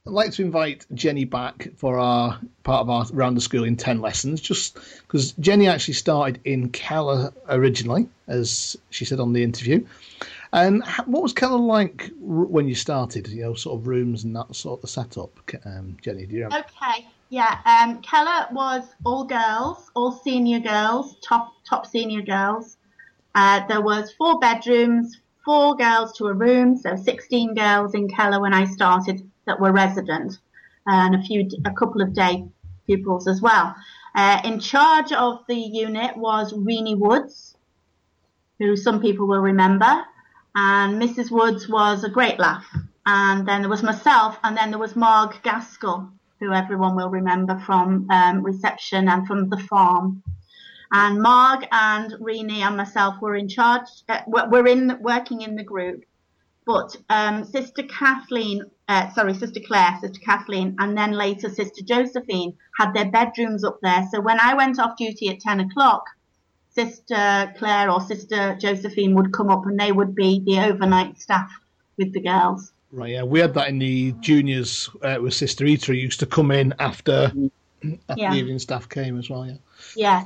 I'd 0.07 0.15
like 0.15 0.33
to 0.33 0.43
invite 0.43 0.87
Jenny 0.95 1.27
back 1.27 1.69
for 1.77 1.99
our 1.99 2.41
part 2.63 2.81
of 2.81 2.89
our 2.89 3.05
round 3.13 3.37
the 3.37 3.43
school 3.43 3.65
in 3.65 3.77
10 3.77 4.01
lessons, 4.01 4.41
just 4.41 4.79
because 5.03 5.33
Jenny 5.33 5.69
actually 5.69 5.93
started 5.93 6.41
in 6.47 6.71
Keller 6.71 7.35
originally, 7.51 8.09
as 8.27 8.79
she 8.89 9.05
said 9.05 9.21
on 9.21 9.35
the 9.35 9.43
interview. 9.43 9.85
And 10.53 10.83
what 11.07 11.23
was 11.23 11.33
Keller 11.33 11.59
like 11.59 12.11
when 12.19 12.67
you 12.67 12.75
started? 12.75 13.29
You 13.29 13.43
know, 13.43 13.55
sort 13.55 13.81
of 13.81 13.87
rooms 13.87 14.25
and 14.25 14.35
that 14.35 14.55
sort 14.55 14.83
of 14.83 14.91
setup. 14.91 15.39
Um, 15.65 15.97
Jenny, 16.03 16.27
do 16.27 16.35
you 16.35 16.45
remember? 16.45 16.67
Okay, 16.67 17.07
yeah. 17.29 17.61
Um, 17.65 18.03
Keller 18.03 18.49
was 18.51 18.83
all 19.05 19.25
girls, 19.25 19.91
all 19.95 20.11
senior 20.11 20.59
girls, 20.59 21.17
top 21.23 21.53
top 21.65 21.87
senior 21.87 22.23
girls. 22.23 22.79
Uh, 23.35 23.65
there 23.69 23.81
was 23.81 24.13
four 24.19 24.41
bedrooms, 24.41 25.21
four 25.45 25.77
girls 25.77 26.13
to 26.15 26.27
a 26.27 26.35
room, 26.35 26.77
so 26.77 26.97
16 26.97 27.55
girls 27.55 27.95
in 27.95 28.09
Keller 28.09 28.41
when 28.41 28.53
I 28.53 28.65
started 28.65 29.29
that 29.47 29.61
were 29.61 29.73
resident, 29.73 30.39
and 30.87 31.15
a 31.15 31.23
few, 31.23 31.49
a 31.65 31.71
couple 31.71 32.03
of 32.03 32.13
day 32.13 32.45
pupils 32.87 33.29
as 33.29 33.41
well. 33.41 33.77
Uh, 34.17 34.41
in 34.45 34.59
charge 34.59 35.13
of 35.13 35.47
the 35.47 35.55
unit 35.55 36.17
was 36.17 36.53
Reenie 36.53 36.97
Woods, 36.97 37.57
who 38.59 38.77
some 38.77 39.01
people 39.01 39.29
will 39.29 39.41
remember 39.41 40.05
and 40.55 41.01
Mrs. 41.01 41.31
Woods 41.31 41.69
was 41.69 42.05
a 42.05 42.09
great 42.09 42.39
laugh. 42.39 42.67
And 43.07 43.47
then 43.47 43.63
there 43.63 43.71
was 43.71 43.83
myself, 43.83 44.39
and 44.45 44.57
then 44.57 44.71
there 44.71 44.79
was 44.79 44.95
Marg 44.95 45.41
Gaskell, 45.43 46.11
who 46.39 46.53
everyone 46.53 46.97
will 46.97 47.09
remember 47.09 47.59
from 47.61 48.07
um, 48.11 48.43
reception 48.43 49.09
and 49.09 49.27
from 49.27 49.49
the 49.49 49.59
farm. 49.59 50.23
And 50.93 51.23
Marg 51.23 51.67
and 51.71 52.15
Reenie 52.19 52.63
and 52.63 52.77
myself 52.77 53.21
were 53.21 53.37
in 53.37 53.49
charge. 53.49 53.87
Uh, 54.09 54.21
we're 54.27 54.67
in 54.67 54.99
working 55.01 55.43
in 55.43 55.55
the 55.55 55.63
group, 55.63 56.05
but 56.67 56.97
um, 57.09 57.45
Sister 57.45 57.85
Kathleen, 57.85 58.65
uh, 58.89 59.11
sorry, 59.11 59.35
Sister 59.35 59.61
Claire, 59.65 59.99
Sister 60.01 60.21
Kathleen, 60.25 60.75
and 60.79 60.97
then 60.99 61.13
later 61.13 61.49
Sister 61.49 61.85
Josephine 61.85 62.57
had 62.79 62.93
their 62.93 63.11
bedrooms 63.11 63.63
up 63.63 63.79
there. 63.83 64.07
So 64.11 64.21
when 64.21 64.41
I 64.41 64.55
went 64.55 64.81
off 64.81 64.97
duty 64.97 65.29
at 65.29 65.41
ten 65.41 65.61
o'clock, 65.61 66.05
Sister 66.71 67.53
Claire 67.59 67.91
or 67.91 68.01
Sister 68.01 68.57
Josephine 68.61 69.15
would 69.15 69.33
come 69.33 69.51
up 69.51 69.67
and 69.67 69.79
they 69.79 69.93
would 69.93 70.15
be 70.15 70.41
the 70.45 70.61
overnight 70.61 71.21
staff 71.21 71.51
with 71.97 72.13
the 72.13 72.21
girls. 72.21 72.73
Right, 72.93 73.13
yeah, 73.13 73.23
we 73.23 73.39
had 73.39 73.55
that 73.55 73.69
in 73.69 73.79
the 73.79 74.13
juniors 74.21 74.91
uh, 75.03 75.19
with 75.21 75.35
Sister 75.35 75.65
Eater, 75.65 75.93
used 75.93 76.19
to 76.21 76.27
come 76.27 76.51
in 76.51 76.75
after, 76.81 77.33
after 78.09 78.15
yeah. 78.17 78.33
the 78.33 78.37
evening 78.37 78.59
staff 78.59 78.89
came 78.89 79.19
as 79.19 79.31
well, 79.31 79.47
yeah. 79.47 79.55
Yeah. 79.95 80.25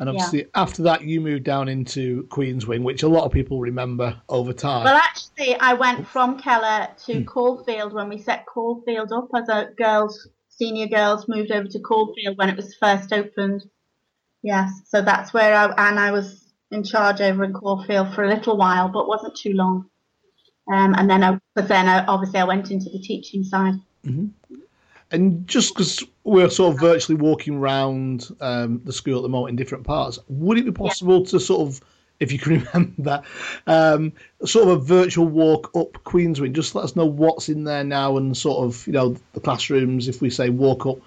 And 0.00 0.08
obviously, 0.08 0.40
yeah. 0.40 0.46
after 0.54 0.82
that, 0.84 1.02
you 1.02 1.20
moved 1.20 1.44
down 1.44 1.68
into 1.68 2.24
Queen's 2.30 2.66
Wing, 2.66 2.82
which 2.82 3.02
a 3.02 3.08
lot 3.08 3.24
of 3.24 3.32
people 3.32 3.60
remember 3.60 4.18
over 4.30 4.52
time. 4.52 4.84
Well, 4.84 4.96
actually, 4.96 5.54
I 5.56 5.74
went 5.74 6.08
from 6.08 6.38
Keller 6.38 6.88
to 7.04 7.18
hmm. 7.18 7.24
Caulfield 7.24 7.92
when 7.92 8.08
we 8.08 8.16
set 8.16 8.46
Caulfield 8.46 9.12
up 9.12 9.28
as 9.34 9.48
a 9.50 9.68
girls, 9.76 10.26
senior 10.48 10.88
girls 10.88 11.28
moved 11.28 11.52
over 11.52 11.68
to 11.68 11.78
Caulfield 11.80 12.38
when 12.38 12.48
it 12.48 12.56
was 12.56 12.74
first 12.76 13.12
opened. 13.12 13.66
Yes, 14.42 14.70
so 14.86 15.02
that's 15.02 15.34
where 15.34 15.54
I 15.54 15.88
and 15.88 15.98
I 15.98 16.12
was 16.12 16.40
in 16.70 16.84
charge 16.84 17.20
over 17.20 17.44
in 17.44 17.52
Caulfield 17.52 18.14
for 18.14 18.24
a 18.24 18.28
little 18.28 18.56
while, 18.56 18.88
but 18.88 19.08
wasn't 19.08 19.36
too 19.36 19.52
long. 19.52 19.86
Um, 20.72 20.94
and 20.96 21.10
then, 21.10 21.24
I, 21.24 21.38
but 21.54 21.68
then 21.68 21.88
I, 21.88 22.04
obviously 22.06 22.38
I 22.38 22.44
went 22.44 22.70
into 22.70 22.90
the 22.90 23.00
teaching 23.00 23.42
side. 23.42 23.74
Mm-hmm. 24.06 24.54
And 25.10 25.46
just 25.48 25.74
because 25.74 26.04
we're 26.22 26.50
sort 26.50 26.74
of 26.74 26.80
virtually 26.80 27.20
walking 27.20 27.56
around 27.56 28.28
um, 28.40 28.80
the 28.84 28.92
school 28.92 29.16
at 29.16 29.22
the 29.22 29.28
moment 29.28 29.50
in 29.50 29.56
different 29.56 29.84
parts, 29.84 30.20
would 30.28 30.58
it 30.58 30.64
be 30.64 30.70
possible 30.70 31.18
yeah. 31.18 31.30
to 31.30 31.40
sort 31.40 31.68
of, 31.68 31.80
if 32.20 32.30
you 32.30 32.38
can 32.38 32.60
remember, 32.72 33.22
um, 33.66 34.12
sort 34.44 34.68
of 34.68 34.80
a 34.80 34.84
virtual 34.84 35.26
walk 35.26 35.72
up 35.74 35.92
Queenswing? 36.04 36.52
Just 36.52 36.76
let 36.76 36.84
us 36.84 36.94
know 36.94 37.06
what's 37.06 37.48
in 37.48 37.64
there 37.64 37.82
now 37.82 38.16
and 38.16 38.36
sort 38.36 38.64
of, 38.64 38.86
you 38.86 38.92
know, 38.92 39.16
the 39.32 39.40
classrooms. 39.40 40.06
If 40.06 40.20
we 40.20 40.30
say 40.30 40.50
walk 40.50 40.86
up, 40.86 40.98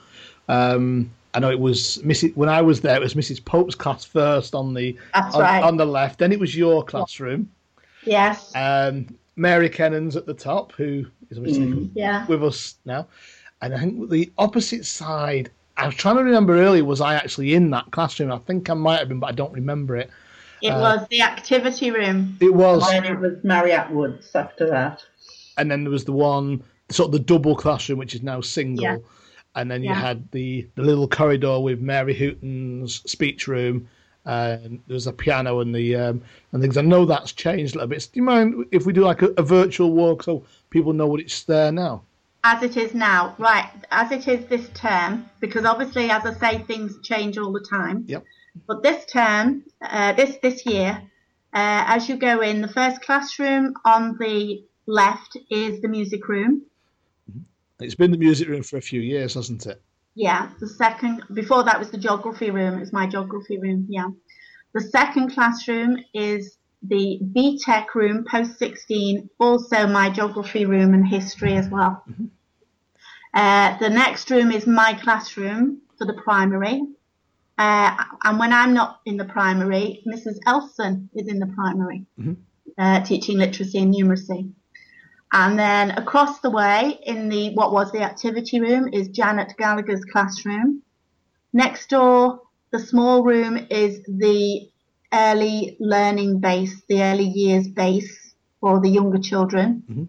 um, 0.49 1.09
I 1.33 1.39
know 1.39 1.49
it 1.49 1.59
was 1.59 1.99
Mrs. 2.03 2.35
When 2.35 2.49
I 2.49 2.61
was 2.61 2.81
there, 2.81 2.95
it 2.95 3.01
was 3.01 3.15
Mrs. 3.15 3.43
Pope's 3.43 3.75
class 3.75 4.05
first 4.05 4.53
on 4.53 4.73
the 4.73 4.97
on, 5.13 5.31
right. 5.33 5.63
on, 5.63 5.77
the 5.77 5.85
left. 5.85 6.19
Then 6.19 6.31
it 6.31 6.39
was 6.39 6.55
your 6.55 6.83
classroom. 6.83 7.49
Yes. 8.05 8.55
Um, 8.55 9.07
Mary 9.35 9.69
Kennan's 9.69 10.15
at 10.15 10.25
the 10.25 10.33
top, 10.33 10.73
who 10.73 11.05
is 11.31 11.37
obviously 11.37 11.65
mm, 11.65 11.89
yeah. 11.95 12.27
with 12.27 12.43
us 12.43 12.75
now. 12.85 13.07
And 13.61 13.73
I 13.73 13.79
think 13.79 14.09
the 14.09 14.31
opposite 14.37 14.85
side. 14.85 15.49
I 15.75 15.87
was 15.87 15.95
trying 15.95 16.17
to 16.17 16.23
remember 16.23 16.55
earlier. 16.55 16.85
Was 16.85 17.01
I 17.01 17.15
actually 17.15 17.55
in 17.55 17.71
that 17.71 17.89
classroom? 17.89 18.31
I 18.31 18.37
think 18.37 18.69
I 18.69 18.75
might 18.75 18.99
have 18.99 19.09
been, 19.09 19.19
but 19.19 19.27
I 19.27 19.31
don't 19.31 19.53
remember 19.53 19.97
it. 19.97 20.11
It 20.61 20.69
uh, 20.69 20.79
was 20.79 21.07
the 21.09 21.23
activity 21.23 21.89
room. 21.89 22.37
It 22.39 22.53
was. 22.53 22.87
And 22.91 23.05
it 23.05 23.19
was 23.19 23.43
Marriott 23.43 23.89
Woods 23.89 24.35
after 24.35 24.69
that. 24.69 25.03
And 25.57 25.71
then 25.71 25.83
there 25.83 25.91
was 25.91 26.05
the 26.05 26.11
one, 26.11 26.63
sort 26.89 27.07
of 27.07 27.13
the 27.13 27.19
double 27.19 27.55
classroom, 27.55 27.97
which 27.97 28.13
is 28.13 28.21
now 28.21 28.39
single. 28.41 28.83
Yeah 28.83 28.97
and 29.55 29.69
then 29.69 29.83
you 29.83 29.93
had 29.93 30.31
the, 30.31 30.67
the 30.75 30.81
little 30.81 31.07
corridor 31.07 31.59
with 31.59 31.79
Mary 31.79 32.13
Hooton's 32.13 33.01
speech 33.09 33.47
room, 33.47 33.87
and 34.25 34.81
there's 34.87 35.07
a 35.07 35.13
piano 35.13 35.59
and 35.59 35.75
the 35.75 35.95
um, 35.95 36.21
and 36.51 36.61
things. 36.61 36.77
I 36.77 36.81
know 36.81 37.05
that's 37.05 37.33
changed 37.33 37.75
a 37.75 37.79
little 37.79 37.89
bit. 37.89 38.07
Do 38.11 38.19
you 38.19 38.23
mind 38.23 38.65
if 38.71 38.85
we 38.85 38.93
do 38.93 39.01
like 39.01 39.21
a, 39.21 39.27
a, 39.37 39.43
virtual 39.43 39.91
walk 39.91 40.23
so 40.23 40.45
people 40.69 40.93
know 40.93 41.07
what 41.07 41.19
it's 41.19 41.43
there 41.43 41.71
now? 41.71 42.03
As 42.45 42.63
it 42.63 42.77
is 42.77 42.93
now, 42.93 43.35
right? 43.37 43.69
As 43.91 44.11
it 44.11 44.27
is 44.27 44.45
this 44.47 44.69
term, 44.73 45.29
because 45.39 45.65
obviously, 45.65 46.09
as 46.09 46.25
I 46.25 46.33
say, 46.33 46.63
things 46.63 46.97
change 47.03 47.37
all 47.37 47.51
the 47.51 47.65
time. 47.69 48.05
Yep. 48.07 48.23
But 48.67 48.83
this 48.83 49.05
term, 49.05 49.63
uh, 49.81 50.13
this 50.13 50.37
this 50.41 50.65
year, 50.65 51.01
uh, 51.53 51.83
as 51.87 52.09
you 52.09 52.15
go 52.17 52.41
in, 52.41 52.61
the 52.61 52.67
first 52.67 53.01
classroom 53.01 53.73
on 53.85 54.17
the 54.19 54.63
left 54.87 55.37
is 55.49 55.81
the 55.81 55.87
music 55.87 56.27
room. 56.27 56.63
It's 57.83 57.95
been 57.95 58.11
the 58.11 58.17
music 58.17 58.47
room 58.47 58.63
for 58.63 58.77
a 58.77 58.81
few 58.81 59.01
years, 59.01 59.33
hasn't 59.33 59.65
it? 59.65 59.81
Yeah, 60.15 60.49
the 60.59 60.67
second, 60.67 61.23
before 61.33 61.63
that 61.63 61.79
was 61.79 61.89
the 61.89 61.97
geography 61.97 62.51
room. 62.51 62.79
It's 62.79 62.93
my 62.93 63.07
geography 63.07 63.57
room, 63.57 63.85
yeah. 63.89 64.09
The 64.73 64.81
second 64.81 65.31
classroom 65.31 65.97
is 66.13 66.57
the 66.81 67.19
BTEC 67.21 67.93
room, 67.95 68.25
post 68.29 68.57
16, 68.59 69.29
also 69.39 69.87
my 69.87 70.09
geography 70.09 70.65
room 70.65 70.93
and 70.93 71.07
history 71.07 71.55
as 71.55 71.67
well. 71.69 72.03
Mm-hmm. 72.09 72.25
Uh, 73.33 73.77
the 73.79 73.89
next 73.89 74.29
room 74.29 74.51
is 74.51 74.67
my 74.67 74.93
classroom 74.93 75.81
for 75.97 76.05
the 76.05 76.13
primary. 76.13 76.81
Uh, 77.57 77.95
and 78.23 78.39
when 78.39 78.51
I'm 78.51 78.73
not 78.73 79.01
in 79.05 79.17
the 79.17 79.25
primary, 79.25 80.03
Mrs. 80.07 80.37
Elson 80.45 81.09
is 81.15 81.27
in 81.27 81.39
the 81.39 81.47
primary, 81.47 82.05
mm-hmm. 82.19 82.33
uh, 82.77 83.03
teaching 83.03 83.37
literacy 83.37 83.79
and 83.79 83.93
numeracy. 83.93 84.51
And 85.33 85.57
then 85.57 85.89
across 85.91 86.41
the 86.41 86.51
way 86.51 86.99
in 87.03 87.27
the 87.27 87.55
what 87.55 87.73
was 87.73 87.91
the 87.91 88.03
activity 88.03 88.61
room 88.61 88.93
is 88.93 89.07
Janet 89.07 89.55
Gallagher's 89.57 90.05
classroom. 90.05 90.83
Next 91.51 91.89
door, 91.89 92.41
the 92.71 92.77
small 92.77 93.23
room 93.23 93.57
is 93.71 94.03
the 94.07 94.69
early 95.11 95.75
learning 95.79 96.39
base, 96.39 96.83
the 96.87 97.01
early 97.01 97.25
years 97.25 97.67
base 97.67 98.35
for 98.59 98.79
the 98.79 98.89
younger 98.89 99.17
children. 99.17 99.83
Mm-hmm. 99.89 100.03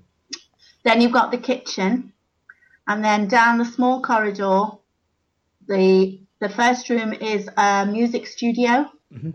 Then 0.85 1.01
you've 1.01 1.12
got 1.12 1.31
the 1.31 1.39
kitchen, 1.39 2.12
and 2.87 3.03
then 3.03 3.27
down 3.27 3.57
the 3.57 3.64
small 3.64 4.03
corridor, 4.03 4.64
the 5.66 6.20
the 6.41 6.51
first 6.51 6.91
room 6.91 7.14
is 7.14 7.49
a 7.57 7.87
music 7.87 8.27
studio. 8.27 8.91
Mm-hmm 9.11 9.31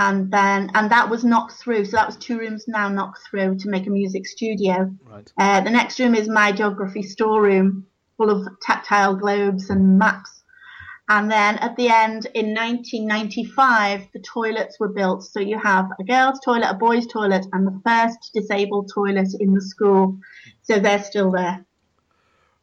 and 0.00 0.30
then 0.30 0.70
and 0.74 0.90
that 0.90 1.10
was 1.10 1.24
knocked 1.24 1.52
through. 1.52 1.84
So 1.84 1.98
that 1.98 2.06
was 2.06 2.16
two 2.16 2.38
rooms 2.38 2.64
now 2.66 2.88
knocked 2.88 3.20
through 3.28 3.58
to 3.58 3.68
make 3.68 3.86
a 3.86 3.90
music 3.90 4.26
studio. 4.26 4.90
Right. 5.04 5.30
Uh, 5.38 5.60
the 5.60 5.68
next 5.68 6.00
room 6.00 6.14
is 6.14 6.26
my 6.26 6.52
geography 6.52 7.02
storeroom, 7.02 7.86
full 8.16 8.30
of 8.30 8.48
tactile 8.62 9.14
globes 9.14 9.68
and 9.68 9.98
maps. 9.98 10.42
And 11.10 11.30
then 11.30 11.58
at 11.58 11.76
the 11.76 11.88
end, 11.88 12.28
in 12.34 12.54
1995, 12.54 14.06
the 14.14 14.20
toilets 14.20 14.80
were 14.80 14.88
built. 14.88 15.22
So 15.24 15.38
you 15.38 15.58
have 15.58 15.90
a 16.00 16.04
girls' 16.04 16.40
toilet, 16.42 16.70
a 16.70 16.74
boys' 16.74 17.06
toilet, 17.06 17.44
and 17.52 17.66
the 17.66 17.80
first 17.84 18.30
disabled 18.32 18.90
toilet 18.94 19.28
in 19.38 19.52
the 19.52 19.60
school. 19.60 20.18
So 20.62 20.78
they're 20.78 21.02
still 21.02 21.30
there. 21.30 21.62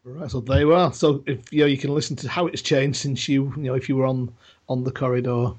Right, 0.04 0.32
so 0.32 0.40
there 0.40 0.62
you 0.62 0.74
are. 0.74 0.92
So 0.92 1.24
if 1.28 1.54
you 1.54 1.60
know, 1.60 1.66
you 1.68 1.78
can 1.78 1.94
listen 1.94 2.16
to 2.16 2.30
how 2.30 2.48
it's 2.48 2.64
changed 2.64 2.98
since 2.98 3.30
you, 3.30 3.54
you 3.58 3.64
know, 3.64 3.76
if 3.76 3.90
you 3.90 3.96
were 3.96 4.08
on 4.08 4.34
on 4.70 4.84
the 4.84 4.92
corridor 4.92 5.52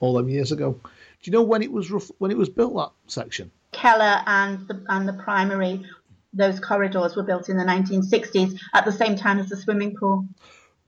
all 0.00 0.14
them 0.14 0.28
years 0.28 0.52
ago. 0.52 0.78
Do 1.22 1.30
you 1.30 1.32
know 1.32 1.42
when 1.42 1.62
it 1.62 1.72
was 1.72 1.90
rough, 1.90 2.10
when 2.18 2.30
it 2.30 2.38
was 2.38 2.48
built 2.48 2.74
that 2.76 2.90
section? 3.10 3.50
Keller 3.72 4.22
and 4.26 4.66
the 4.68 4.84
and 4.88 5.08
the 5.08 5.12
primary, 5.14 5.84
those 6.32 6.60
corridors 6.60 7.16
were 7.16 7.22
built 7.22 7.48
in 7.48 7.56
the 7.56 7.64
1960s 7.64 8.58
at 8.74 8.84
the 8.84 8.92
same 8.92 9.16
time 9.16 9.38
as 9.38 9.48
the 9.48 9.56
swimming 9.56 9.96
pool. 9.96 10.26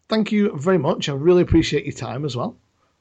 Thank 0.09 0.33
you 0.33 0.57
very 0.57 0.79
much. 0.79 1.09
I 1.09 1.13
really 1.13 1.43
appreciate 1.43 1.85
your 1.85 1.95
time 1.95 2.25
as 2.25 2.37
well 2.37 2.57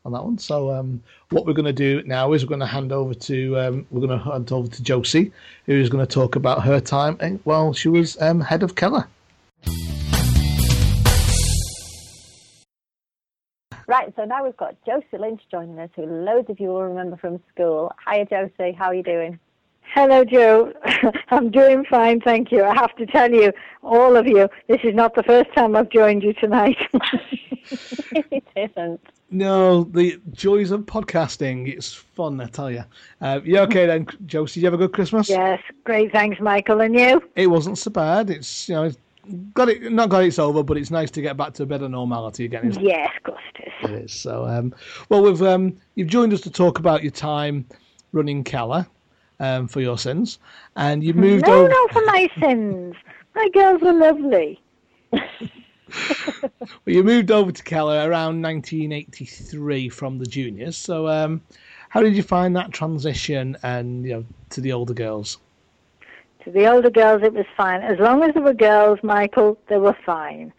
on 0.06 0.14
that 0.14 0.24
one. 0.24 0.38
So 0.38 0.72
um, 0.72 1.02
what 1.30 1.46
we're 1.46 1.54
going 1.54 1.66
to 1.66 1.74
do 1.74 2.04
now 2.04 2.34
is 2.34 2.44
we're 2.44 2.50
going 2.50 2.60
to 2.60 2.66
hand 2.66 2.92
over 2.92 3.14
to 3.14 3.60
um, 3.60 3.88
we're 3.92 4.06
going 4.06 4.20
to 4.20 4.26
hand 4.32 4.52
over 4.52 4.68
to 4.68 4.84
Josie, 4.84 5.32
who 5.66 5.74
is 5.74 5.90
going 5.90 6.06
to 6.06 6.12
talk 6.12 6.36
about 6.36 6.64
her 6.64 6.80
time 6.80 7.40
while 7.44 7.74
she 7.74 7.90
was 7.90 8.20
um, 8.22 8.42
head 8.42 8.64
of 8.64 8.76
Keller. 8.76 9.08
Right, 13.90 14.14
so 14.16 14.24
now 14.24 14.44
we've 14.44 14.56
got 14.56 14.76
Josie 14.86 15.18
Lynch 15.18 15.42
joining 15.50 15.80
us, 15.80 15.90
who 15.96 16.06
loads 16.06 16.48
of 16.52 16.60
you 16.60 16.68
will 16.68 16.84
remember 16.84 17.18
from 17.18 17.40
school. 17.52 17.92
Hiya, 18.08 18.28
Josie. 18.28 18.72
How 18.74 18.86
are 18.86 18.94
you 18.94 19.02
doing? 19.02 19.40
Hello, 19.82 20.24
Jo. 20.24 20.72
I'm 21.32 21.50
doing 21.50 21.84
fine, 21.90 22.22
thank 22.22 22.52
you. 22.52 22.64
I 22.64 22.76
have 22.76 22.96
to 22.98 23.08
tell 23.08 23.34
you, 23.34 23.52
all 23.82 24.16
of 24.16 24.28
you, 24.28 24.48
this 24.68 24.82
is 24.84 24.94
not 24.94 25.16
the 25.16 25.24
first 25.24 25.52
time 25.56 25.76
I've 25.76 25.90
joined 25.90 26.22
you 26.22 26.34
tonight. 26.34 26.78
it 27.72 28.44
isn't. 28.56 29.02
No, 29.32 29.86
the 29.86 30.22
joys 30.34 30.70
of 30.70 30.82
podcasting. 30.82 31.68
It's 31.68 31.92
fun, 31.92 32.40
I 32.42 32.46
tell 32.46 32.70
you. 32.70 32.84
Uh, 33.22 33.40
you 33.44 33.58
okay 33.62 33.88
then, 33.88 34.06
Josie? 34.28 34.60
Did 34.60 34.66
you 34.66 34.72
have 34.72 34.80
a 34.80 34.86
good 34.86 34.94
Christmas? 34.94 35.28
Yes, 35.28 35.64
great. 35.84 36.12
Thanks, 36.12 36.40
Michael. 36.40 36.82
And 36.82 36.94
you? 36.94 37.24
It 37.36 37.48
wasn't 37.48 37.80
so 37.80 37.90
bad. 37.90 38.30
It's 38.30 38.70
you 38.70 38.76
know 38.76 38.92
got 39.54 39.70
it, 39.70 39.92
not 39.92 40.10
got 40.10 40.24
it's 40.24 40.40
over, 40.40 40.64
but 40.64 40.78
it's 40.78 40.92
nice 40.92 41.12
to 41.12 41.22
get 41.22 41.38
back 41.38 41.54
to 41.54 41.64
a 41.64 41.66
bit 41.66 41.82
of 41.82 41.92
normality 41.92 42.46
again. 42.46 42.68
Isn't 42.68 42.84
yes, 42.84 43.10
of 43.18 43.24
course 43.24 43.44
it 43.56 43.68
is. 43.68 43.90
It 43.90 44.04
is. 44.06 44.14
So, 44.14 44.46
um, 44.46 44.74
well, 45.10 45.22
we've 45.22 45.42
um, 45.42 45.78
you've 45.96 46.08
joined 46.08 46.34
us 46.34 46.42
to 46.42 46.52
talk 46.52 46.80
about 46.80 47.04
your 47.04 47.12
time 47.12 47.66
running 48.12 48.44
Keller 48.44 48.88
um, 49.40 49.68
for 49.68 49.82
your 49.82 49.98
sins, 49.98 50.40
and 50.76 51.04
you 51.04 51.14
moved 51.14 51.46
no, 51.46 51.54
over. 51.54 51.70
No, 51.70 51.88
for 51.92 52.06
my 52.06 52.30
sins. 52.40 52.96
My 53.36 53.48
girls 53.54 53.82
are 53.84 53.94
lovely. 53.94 54.62
well, 55.12 55.32
you 56.86 57.04
moved 57.04 57.32
over 57.32 57.52
to 57.52 57.64
Keller 57.64 58.10
around 58.10 58.42
1983 58.42 59.90
from 59.90 60.18
the 60.18 60.26
juniors. 60.26 60.78
So, 60.78 61.08
um, 61.08 61.42
how 61.90 62.02
did 62.02 62.16
you 62.16 62.24
find 62.24 62.56
that 62.56 62.72
transition 62.72 63.58
and 63.64 64.06
you 64.06 64.14
know 64.14 64.26
to 64.52 64.62
the 64.62 64.74
older 64.74 64.94
girls? 64.94 65.38
To 66.44 66.52
the 66.52 66.68
older 66.72 66.90
girls, 66.90 67.22
it 67.24 67.34
was 67.34 67.46
fine. 67.58 67.82
As 67.82 68.00
long 68.00 68.24
as 68.24 68.34
there 68.34 68.44
were 68.44 68.54
girls, 68.54 69.00
Michael, 69.04 69.60
they 69.68 69.78
were 69.78 69.98
fine. 70.06 70.54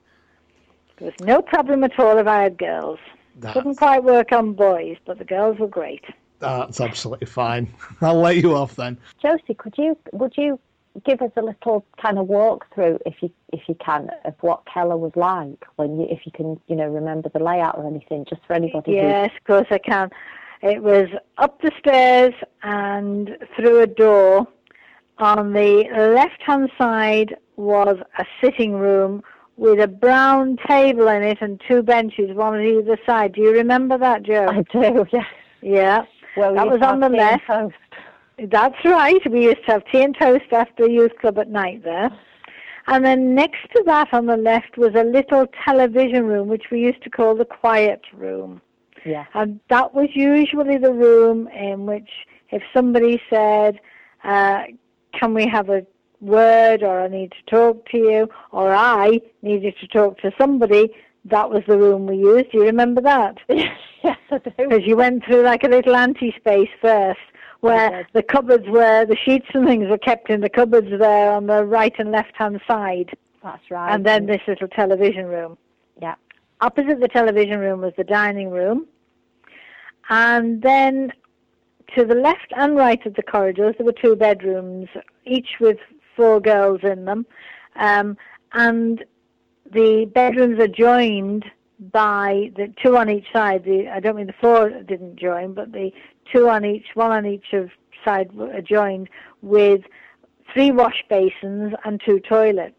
There 0.99 1.07
was 1.07 1.27
no 1.27 1.41
problem 1.41 1.83
at 1.85 1.99
all 1.99 2.19
if 2.19 2.27
I 2.27 2.43
had 2.43 2.59
girls. 2.59 2.99
That's... 3.37 3.55
Couldn't 3.55 3.77
quite 3.77 4.05
work 4.05 4.33
on 4.33 4.53
boys, 4.53 4.99
but 5.07 5.19
the 5.19 5.25
girls 5.25 5.59
were 5.59 5.69
great. 5.69 6.05
That's 6.39 6.81
absolutely 6.81 7.27
fine. 7.27 7.73
I'll 8.01 8.21
let 8.21 8.37
you 8.37 8.55
off 8.55 8.77
then. 8.77 8.99
Josie, 9.23 9.55
could 9.55 9.75
you 9.79 9.97
would 10.13 10.35
you 10.37 10.59
give 11.05 11.23
us 11.23 11.31
a 11.37 11.43
little 11.43 11.85
kind 12.01 12.19
of 12.19 12.27
walkthrough, 12.27 12.99
if 13.07 13.23
you 13.23 13.31
if 13.53 13.61
you 13.69 13.75
can, 13.77 14.11
of 14.25 14.35
what 14.41 14.65
Keller 14.67 14.97
was 14.97 15.13
like 15.17 15.65
when 15.77 16.01
you 16.01 16.07
if 16.11 16.27
you 16.27 16.33
can 16.33 16.61
you 16.67 16.77
know 16.77 16.89
remember 16.89 17.31
the 17.31 17.39
layout 17.39 17.79
or 17.79 17.87
anything, 17.87 18.27
just 18.29 18.43
for 18.47 18.55
anybody. 18.55 18.93
Yes, 18.93 19.31
of 19.37 19.45
course 19.45 19.67
I 19.71 19.79
can. 19.79 20.11
It 20.63 20.83
was 20.83 21.09
up 21.39 21.61
the 21.63 21.71
stairs 21.79 22.35
and 22.63 23.37
through 23.57 23.81
a 23.81 23.87
door 23.87 24.47
on 25.21 25.53
the 25.53 25.85
left 26.15 26.43
hand 26.43 26.71
side 26.79 27.37
was 27.57 27.97
a 28.19 28.25
sitting 28.43 28.73
room 28.73 29.23
with 29.57 29.79
a 29.81 29.89
brown 29.89 30.57
table 30.67 31.09
in 31.09 31.23
it 31.23 31.39
and 31.41 31.61
two 31.69 31.83
benches, 31.83 32.35
one 32.35 32.55
on 32.55 32.65
either 32.65 32.99
side. 33.05 33.35
Do 33.35 33.43
you 33.43 33.53
remember 33.53 33.99
that, 33.99 34.23
Jo? 34.23 34.47
I 34.49 34.63
do, 34.73 35.07
yes. 35.13 35.27
Yeah. 35.61 36.05
Well, 36.37 36.55
that 36.55 36.67
was 36.67 36.81
on 36.83 37.01
the 37.01 37.09
left. 37.09 37.45
That's 38.39 38.85
right. 38.85 39.21
We 39.31 39.45
used 39.45 39.65
to 39.67 39.73
have 39.73 39.85
tea 39.93 40.03
and 40.03 40.17
toast 40.19 40.51
after 40.53 40.87
the 40.87 40.91
youth 40.91 41.13
club 41.21 41.39
at 41.39 41.51
night 41.51 41.85
there. 41.85 42.11
And 42.87 43.05
then 43.05 43.35
next 43.35 43.61
to 43.77 43.83
that 43.87 44.09
on 44.13 44.27
the 44.27 44.37
left 44.37 44.79
was 44.79 44.95
a 44.95 45.05
little 45.05 45.47
television 45.65 46.25
room, 46.25 46.49
which 46.49 46.65
we 46.73 46.81
used 46.81 47.03
to 47.03 47.11
call 47.11 47.35
the 47.35 47.45
quiet 47.45 48.01
room. 48.15 48.63
Yeah. 49.05 49.27
And 49.35 49.61
that 49.69 49.95
was 49.95 50.09
usually 50.15 50.79
the 50.79 50.93
room 50.93 51.49
in 51.49 51.87
which 51.87 52.09
if 52.51 52.63
somebody 52.75 53.21
said, 53.29 53.79
uh, 54.25 54.65
can 55.21 55.35
we 55.35 55.47
have 55.47 55.69
a 55.69 55.87
word 56.21 56.83
or 56.83 57.03
I 57.03 57.09
need 57.09 57.33
to 57.33 57.51
talk 57.51 57.89
to 57.91 57.99
you 57.99 58.29
or 58.51 58.75
I 58.75 59.21
needed 59.43 59.75
to 59.81 59.87
talk 59.87 60.19
to 60.21 60.33
somebody, 60.39 60.95
that 61.27 61.51
was 61.51 61.63
the 61.69 61.79
room 61.79 62.07
we 62.07 62.17
used. 62.17 62.51
Do 62.51 62.59
you 62.59 62.65
remember 62.65 63.03
that? 63.03 63.37
yes, 63.49 63.69
I 64.03 64.39
do. 64.39 64.51
Because 64.57 64.87
you 64.87 64.97
went 64.97 65.25
through 65.25 65.43
like 65.43 65.65
a 65.65 65.69
little 65.69 65.95
anti-space 65.95 66.71
first 66.81 67.21
where 67.61 68.07
the 68.15 68.23
cupboards 68.23 68.67
were, 68.69 69.05
the 69.05 69.17
sheets 69.17 69.47
and 69.53 69.67
things 69.67 69.89
were 69.89 69.99
kept 69.99 70.31
in 70.31 70.41
the 70.41 70.49
cupboards 70.49 70.89
there 70.99 71.31
on 71.33 71.47
the 71.47 71.63
right 71.65 71.95
and 71.99 72.11
left 72.11 72.35
hand 72.35 72.59
side. 72.67 73.11
That's 73.43 73.71
right. 73.71 73.93
And 73.93 74.05
then 74.05 74.25
this 74.25 74.41
little 74.49 74.69
television 74.69 75.27
room. 75.27 75.59
Yeah. 76.01 76.15
Opposite 76.63 77.01
the 77.01 77.09
television 77.09 77.59
room 77.59 77.83
was 77.83 77.93
the 77.99 78.05
dining 78.05 78.51
room. 78.51 78.87
And 80.09 80.63
then 80.63 81.13
to 81.97 82.05
the 82.05 82.15
left 82.15 82.53
and 82.57 82.77
right 82.77 83.05
of 83.07 83.15
the 83.15 83.23
corridors, 83.23 83.75
there 83.79 83.87
were 83.87 83.93
two 83.93 84.17
bedrooms, 84.17 84.89
each 85.25 85.49
with 85.61 85.79
four 86.17 86.41
girls 86.41 86.81
in 86.83 87.05
them. 87.05 87.27
Um, 87.77 88.17
and 88.53 89.05
the 89.73 90.11
bedrooms 90.15 90.59
are 90.61 90.69
joined 90.69 91.45
by 91.93 92.51
the 92.57 92.73
two 92.83 92.97
on 92.97 93.09
each 93.09 93.27
side. 93.33 93.65
The, 93.65 93.89
I 93.89 94.01
don't 94.01 94.17
mean 94.17 94.27
the 94.27 94.35
four 94.41 94.71
didn't 94.71 95.17
join, 95.17 95.55
but 95.55 95.73
the 95.73 95.91
two 96.33 96.49
on 96.49 96.65
each, 96.65 96.87
one 96.95 97.13
on 97.13 97.27
each 97.27 97.53
of 97.53 97.71
side 98.05 98.31
are 98.39 98.61
joined 98.61 99.09
with 99.43 99.83
three 100.53 100.71
wash 100.71 101.05
basins 101.09 101.73
and 101.85 102.01
two 102.05 102.21
toilets. 102.21 102.75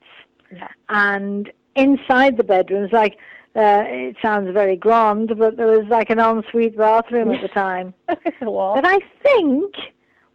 Yeah. 0.52 0.68
And 0.90 1.52
inside 1.76 2.38
the 2.38 2.44
bedrooms, 2.44 2.92
like 2.92 3.18
uh, 3.56 3.84
it 3.86 4.16
sounds 4.22 4.52
very 4.54 4.78
grand, 4.78 5.38
but 5.38 5.58
there 5.58 5.68
was 5.68 5.86
like 5.90 6.10
an 6.10 6.20
ensuite 6.20 6.78
bathroom 6.78 7.32
at 7.32 7.42
the 7.42 7.48
time. 7.54 7.94
but 8.08 8.86
I 8.86 9.00
think, 9.24 9.76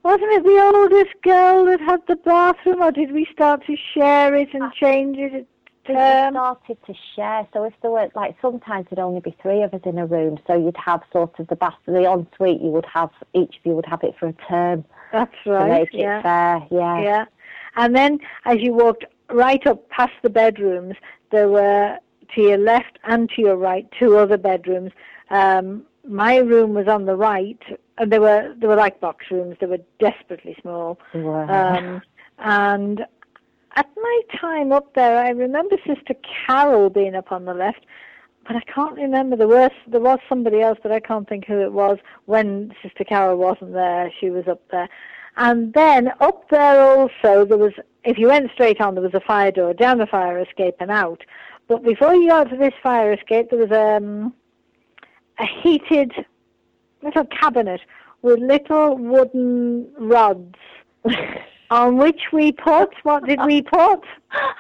wasn't 0.03 0.33
it 0.33 0.45
the 0.45 0.73
oldest 0.75 1.15
girl 1.23 1.65
that 1.67 1.81
had 1.81 2.03
the 2.09 2.17
bathroom, 2.17 2.83
or 2.83 2.93
did 2.93 3.13
we 3.13 3.27
start 3.33 3.65
to 3.67 3.77
share 3.95 4.35
it 4.35 4.53
and 4.53 4.71
change 4.73 5.17
it? 5.19 5.47
We 5.89 5.95
started 5.95 6.79
to 6.87 6.95
share, 7.15 7.47
so 7.53 7.63
if 7.63 7.73
there 7.81 7.93
were 7.93 8.09
like 8.17 8.35
sometimes 8.43 8.87
there'd 8.91 8.99
only 8.99 9.21
be 9.21 9.37
three 9.41 9.63
of 9.63 9.73
us 9.73 9.83
in 9.85 9.99
a 9.99 10.05
room, 10.05 10.37
so 10.45 10.55
you'd 10.57 10.77
have 10.77 11.01
sort 11.13 11.39
of 11.39 11.47
the 11.47 11.55
bath, 11.55 11.77
the 11.87 12.11
ensuite. 12.11 12.61
You 12.61 12.71
would 12.71 12.87
have 12.93 13.11
each 13.35 13.57
of 13.57 13.65
you 13.65 13.73
would 13.77 13.87
have 13.87 14.03
it 14.03 14.17
for 14.19 14.27
a 14.27 14.33
term. 14.33 14.85
That's 15.13 15.33
right. 15.47 15.69
To 15.69 15.73
make 15.73 15.89
yeah. 15.93 16.19
it 16.19 16.23
fair, 16.23 16.67
yeah. 16.73 17.01
Yeah, 17.03 17.25
and 17.77 17.95
then 17.95 18.19
as 18.47 18.59
you 18.59 18.75
walked 18.75 19.05
right 19.31 19.65
up 19.65 19.89
past 19.89 20.13
the 20.23 20.31
bedrooms, 20.31 20.97
there 21.31 21.49
were 21.49 21.99
to 22.35 22.41
your 22.41 22.59
left 22.59 22.99
and 23.05 23.29
to 23.31 23.43
your 23.43 23.57
right 23.57 23.87
two 23.99 24.17
other 24.17 24.37
bedrooms. 24.37 24.93
Um, 25.31 25.85
my 26.09 26.37
room 26.37 26.75
was 26.75 26.89
on 26.89 27.05
the 27.05 27.17
right, 27.17 27.61
and 27.99 28.13
they 28.13 28.19
were 28.19 28.55
they 28.59 28.67
were 28.67 28.77
like 28.77 29.01
box 29.01 29.27
rooms. 29.31 29.57
They 29.61 29.67
were 29.67 29.81
desperately 29.99 30.57
small. 30.61 30.99
Wow. 31.15 31.49
Um, 31.49 32.03
and 32.39 33.07
at 33.77 33.89
my 33.97 34.21
time 34.41 34.73
up 34.73 34.95
there, 34.95 35.19
I 35.19 35.31
remember 35.31 35.77
Sister 35.87 36.15
Carol 36.47 36.91
being 36.91 37.15
up 37.15 37.31
on 37.33 37.45
the 37.45 37.55
left, 37.55 37.85
but 38.47 38.57
I 38.57 38.61
can't 38.61 38.97
remember. 38.97 39.37
There 39.37 39.49
was 39.49 39.71
there 39.87 40.01
was 40.01 40.19
somebody 40.29 40.61
else, 40.61 40.79
but 40.83 40.93
I 40.93 41.01
can't 41.01 41.29
think 41.29 41.47
who 41.47 41.61
it 41.61 41.73
was 41.73 41.99
when 42.27 42.73
Sister 42.83 43.05
Carol 43.05 43.37
wasn't 43.37 43.73
there. 43.73 44.13
She 44.19 44.31
was 44.31 44.47
up 44.49 44.63
there, 44.71 44.89
and 45.37 45.73
then 45.75 46.13
up 46.21 46.49
there 46.51 46.81
also 46.81 47.45
there 47.45 47.59
was. 47.59 47.73
If 48.05 48.19
you 48.19 48.29
went 48.29 48.53
straight 48.53 48.81
on, 48.81 48.95
there 48.95 49.03
was 49.03 49.15
a 49.15 49.21
fire 49.21 49.51
door 49.51 49.75
down 49.75 49.99
the 49.99 50.07
fire 50.07 50.39
escape 50.39 50.77
and 50.79 50.93
out. 50.93 51.23
But 51.69 51.83
before 51.83 52.15
you 52.15 52.29
got 52.29 52.51
to 52.51 52.57
this 52.57 52.75
fire 52.83 53.13
escape, 53.13 53.51
there 53.51 53.59
was 53.59 53.73
um, 53.73 54.33
a 55.39 55.47
heated 55.63 56.13
little 57.03 57.25
cabinet 57.27 57.81
with 58.23 58.39
little 58.39 58.97
wooden 58.97 59.89
rods 59.99 60.55
on 61.71 61.97
which 61.97 62.21
we 62.33 62.53
put, 62.53 62.91
what 63.03 63.25
did 63.25 63.41
we 63.45 63.63
put? 63.63 64.01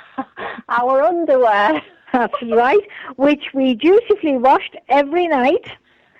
Our 0.69 1.03
underwear. 1.03 1.83
That's 2.13 2.41
right, 2.43 2.81
which 3.17 3.47
we 3.53 3.75
dutifully 3.75 4.39
washed 4.39 4.77
every 4.89 5.27
night. 5.27 5.67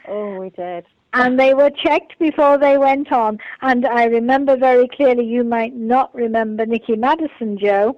Oh, 0.09 0.37
we 0.39 0.51
did. 0.51 0.85
And 1.15 1.41
they 1.41 1.55
were 1.55 1.71
checked 1.71 2.19
before 2.19 2.59
they 2.59 2.77
went 2.77 3.11
on. 3.13 3.39
And 3.63 3.87
I 3.87 4.05
remember 4.05 4.57
very 4.57 4.89
clearly, 4.89 5.25
you 5.25 5.43
might 5.45 5.75
not 5.75 6.15
remember 6.15 6.67
Nikki 6.67 6.97
Madison, 6.97 7.57
Jo, 7.57 7.97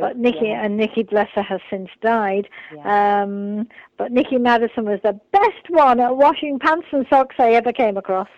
But 0.00 0.16
Nikki 0.18 0.46
yeah. 0.48 0.64
and 0.64 0.76
Nikki 0.76 1.04
Blesser 1.04 1.44
has 1.44 1.60
since 1.70 1.88
died. 2.00 2.48
Yeah. 2.74 3.22
Um, 3.22 3.68
but 3.96 4.12
Nikki 4.12 4.38
Madison 4.38 4.84
was 4.84 5.00
the 5.02 5.18
best 5.32 5.68
one 5.68 6.00
at 6.00 6.16
washing 6.16 6.58
pants 6.58 6.86
and 6.92 7.06
socks 7.08 7.36
I 7.38 7.52
ever 7.52 7.72
came 7.72 7.96
across. 7.96 8.28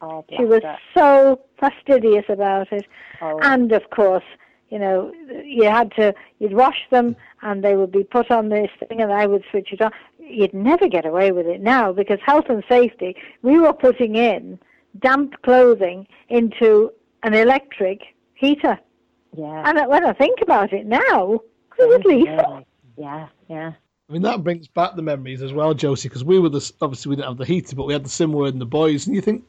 oh, 0.00 0.24
She 0.36 0.44
was 0.44 0.62
her. 0.62 0.78
so 0.94 1.40
fastidious 1.58 2.24
about 2.28 2.72
it. 2.72 2.86
Oh, 3.20 3.38
And 3.42 3.72
of 3.72 3.88
course, 3.90 4.24
you 4.70 4.78
know, 4.78 5.12
you 5.44 5.64
had 5.64 5.92
to, 5.96 6.14
you'd 6.38 6.54
wash 6.54 6.86
them 6.90 7.14
and 7.42 7.62
they 7.62 7.76
would 7.76 7.92
be 7.92 8.04
put 8.04 8.30
on 8.30 8.48
this 8.48 8.70
thing 8.88 9.00
and 9.00 9.12
I 9.12 9.26
would 9.26 9.44
switch 9.50 9.72
it 9.72 9.80
on. 9.82 9.90
You'd 10.18 10.54
never 10.54 10.88
get 10.88 11.04
away 11.04 11.30
with 11.30 11.46
it 11.46 11.60
now 11.60 11.92
because 11.92 12.18
health 12.24 12.46
and 12.48 12.64
safety, 12.68 13.14
we 13.42 13.58
were 13.58 13.72
putting 13.74 14.16
in 14.16 14.58
damp 15.00 15.34
clothing 15.42 16.06
into 16.28 16.90
an 17.22 17.34
electric 17.34 18.00
heater. 18.34 18.78
Yeah. 19.36 19.68
And 19.68 19.88
when 19.88 20.04
I 20.04 20.12
think 20.12 20.40
about 20.42 20.72
it 20.72 20.86
now, 20.86 21.40
it 21.78 21.88
was 21.88 22.02
lethal. 22.04 22.64
Yeah, 22.96 23.28
yeah. 23.48 23.72
I 24.08 24.12
mean, 24.12 24.22
that 24.22 24.44
brings 24.44 24.68
back 24.68 24.94
the 24.94 25.02
memories 25.02 25.42
as 25.42 25.52
well, 25.52 25.72
Josie, 25.72 26.08
because 26.08 26.24
we 26.24 26.38
were 26.38 26.50
the 26.50 26.72
obviously 26.82 27.10
we 27.10 27.16
didn't 27.16 27.28
have 27.28 27.38
the 27.38 27.46
heater, 27.46 27.74
but 27.74 27.86
we 27.86 27.94
had 27.94 28.04
the 28.04 28.10
sim 28.10 28.32
word 28.32 28.52
and 28.52 28.60
the 28.60 28.66
boys, 28.66 29.06
and 29.06 29.16
you 29.16 29.22
think, 29.22 29.44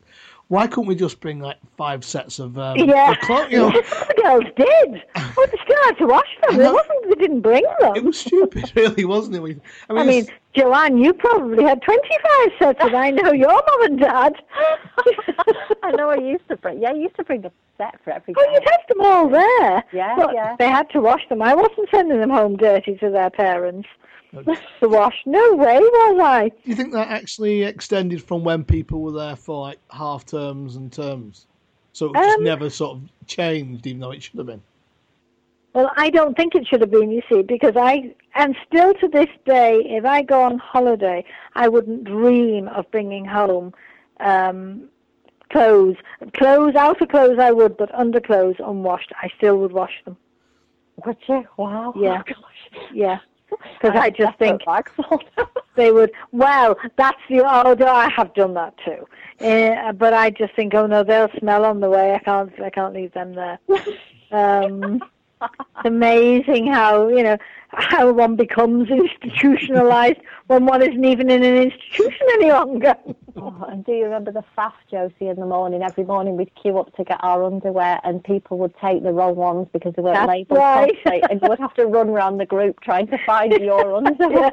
why 0.54 0.68
couldn't 0.68 0.86
we 0.86 0.94
just 0.96 1.20
bring 1.20 1.40
like 1.40 1.58
five 1.78 2.06
sets 2.06 2.38
of 2.38 2.60
um, 2.60 2.78
Yeah. 2.78 3.12
of 3.12 3.20
clo- 3.22 3.48
you 3.48 3.58
know, 3.58 3.72
the 3.72 4.22
girls 4.22 4.44
did. 4.56 5.02
Oh, 5.16 5.48
they 5.52 5.58
still 5.64 5.84
had 5.84 5.98
to 5.98 6.06
wash 6.06 6.30
them. 6.48 6.62
It 6.62 6.72
wasn't 6.72 7.10
they 7.10 7.16
didn't 7.16 7.42
bring 7.42 7.64
them. 7.80 7.96
it 7.96 8.04
was 8.04 8.20
stupid, 8.20 8.72
really, 8.76 9.04
wasn't 9.04 9.36
it? 9.38 9.42
We, 9.42 9.58
I 9.90 9.94
mean, 9.94 10.02
I 10.02 10.06
mean, 10.06 10.28
Joanne, 10.56 10.98
you 11.00 11.12
probably 11.14 11.64
had 11.64 11.82
25 11.82 12.30
sets, 12.60 12.80
and 12.82 12.96
I 12.96 13.10
know 13.10 13.32
your 13.32 13.50
mum 13.52 13.82
and 13.84 14.00
dad. 14.00 14.34
I 15.84 15.92
know 15.92 16.10
I 16.12 16.18
used 16.18 16.48
to 16.50 16.58
bring, 16.58 16.80
yeah, 16.82 16.90
I 16.90 16.94
used 16.94 17.16
to 17.16 17.24
bring 17.24 17.44
a 17.46 17.52
set 17.78 17.96
for 18.04 18.12
every 18.12 18.36
Oh, 18.38 18.52
you'd 18.54 18.64
have 18.70 18.88
them 18.88 19.02
all 19.02 19.28
there. 19.30 19.84
Yeah, 19.92 20.16
but 20.16 20.36
yeah. 20.36 20.56
They 20.60 20.68
had 20.70 20.88
to 20.92 21.02
wash 21.02 21.28
them. 21.30 21.42
I 21.42 21.56
wasn't 21.56 21.90
sending 21.90 22.20
them 22.20 22.30
home 22.30 22.58
dirty 22.58 22.96
to 22.98 23.10
their 23.10 23.32
parents 23.32 23.90
to 24.34 24.44
wash. 24.90 25.16
No 25.26 25.56
way 25.56 25.80
was 25.80 26.20
I. 26.22 26.50
do 26.50 26.70
you 26.70 26.76
think 26.76 26.94
that 26.94 27.10
actually 27.10 27.64
extended 27.64 28.24
from 28.24 28.44
when 28.44 28.64
people 28.64 29.02
were 29.02 29.12
there 29.12 29.36
for 29.36 29.62
like 29.62 29.80
half 29.92 30.26
terms 30.26 30.76
and 30.76 30.92
terms? 30.92 31.48
So 31.94 32.14
it 32.16 32.22
just 32.22 32.40
Um, 32.40 32.44
never 32.44 32.70
sort 32.70 32.98
of 32.98 33.10
changed, 33.28 33.86
even 33.88 34.02
though 34.02 34.12
it 34.12 34.24
should 34.24 34.38
have 34.40 34.48
been. 34.48 34.64
Well, 35.74 35.92
I 35.98 36.10
don't 36.10 36.36
think 36.38 36.56
it 36.56 36.68
should 36.68 36.82
have 36.82 36.92
been, 36.92 37.10
you 37.12 37.22
see, 37.30 37.42
because 37.42 37.76
I, 37.76 38.16
and 38.36 38.56
still 38.68 38.94
to 38.96 39.08
this 39.08 39.30
day, 39.46 39.82
if 39.86 40.06
I 40.06 40.22
go 40.22 40.42
on 40.44 40.60
holiday, 40.60 41.26
I 41.56 41.68
wouldn't 41.68 42.04
dream 42.04 42.68
of 42.68 42.90
bringing 42.92 43.26
home 43.26 43.74
um, 44.20 44.90
clothes. 45.52 45.98
Clothes, 46.38 46.76
outer 46.76 47.08
clothes 47.08 47.40
I 47.40 47.52
would, 47.52 47.78
but 47.78 47.94
underclothes 47.94 48.58
unwashed, 48.60 49.12
I 49.22 49.30
still 49.38 49.58
would 49.60 49.72
wash 49.72 49.94
them. 50.06 50.18
Would 51.06 51.18
you? 51.28 51.46
Wow. 51.58 51.94
Yeah. 52.00 52.22
Oh, 52.22 52.34
gosh. 52.34 52.90
Yeah. 52.94 53.20
Because 53.82 53.98
I 54.00 54.10
just 54.10 54.38
think 54.38 54.62
they 55.76 55.92
would, 55.92 56.12
well, 56.32 56.78
that's 56.96 57.20
the, 57.30 57.40
oh, 57.40 57.74
no, 57.74 57.88
I 57.88 58.10
have 58.10 58.34
done 58.34 58.54
that 58.54 58.74
too. 58.86 59.08
Uh, 59.46 59.92
but 59.94 60.14
I 60.14 60.30
just 60.30 60.56
think, 60.56 60.74
oh 60.74 60.86
no, 60.88 61.04
they'll 61.04 61.32
smell 61.40 61.66
on 61.66 61.80
the 61.80 61.90
way. 61.90 62.14
I 62.14 62.20
can't, 62.20 62.52
I 62.62 62.70
can't 62.70 62.94
leave 62.94 63.14
them 63.14 63.34
there. 63.34 63.60
Um, 64.32 65.00
it's 65.44 65.86
amazing 65.86 66.68
how 66.72 67.08
you 67.08 67.24
know 67.24 67.38
how 67.76 68.12
one 68.12 68.36
becomes 68.36 68.90
institutionalized 69.24 70.20
when 70.48 70.66
one 70.66 70.82
isn't 70.82 71.04
even 71.04 71.30
in 71.30 71.44
an 71.44 71.56
institution 71.56 72.28
any 72.34 72.52
longer. 72.52 72.96
Oh, 73.36 73.66
and 73.68 73.84
do 73.84 73.94
you 73.94 74.04
remember 74.04 74.32
the 74.32 74.44
faff, 74.58 74.74
Josie, 74.92 75.28
in 75.28 75.38
the 75.38 75.46
morning? 75.46 75.82
Every 75.82 76.04
morning 76.04 76.38
we'd 76.38 76.54
queue 76.56 76.78
up 76.78 76.96
to 76.96 77.04
get 77.04 77.20
our 77.24 77.44
underwear, 77.44 78.00
and 78.04 78.24
people 78.24 78.58
would 78.60 78.74
take 78.80 79.04
the 79.04 79.12
wrong 79.12 79.36
ones 79.36 79.68
because 79.74 79.94
they 79.96 80.02
weren't 80.02 80.16
That's 80.16 80.28
labelled 80.28 80.60
right. 80.60 80.94
properly, 81.04 81.24
and 81.30 81.42
you 81.42 81.50
would 81.50 81.60
have 81.60 81.74
to 81.76 81.86
run 81.88 82.10
around 82.10 82.38
the 82.38 82.46
group 82.46 82.82
trying 82.82 83.08
to 83.08 83.18
find 83.26 83.54
your 83.54 83.96
underwear. 83.98 84.52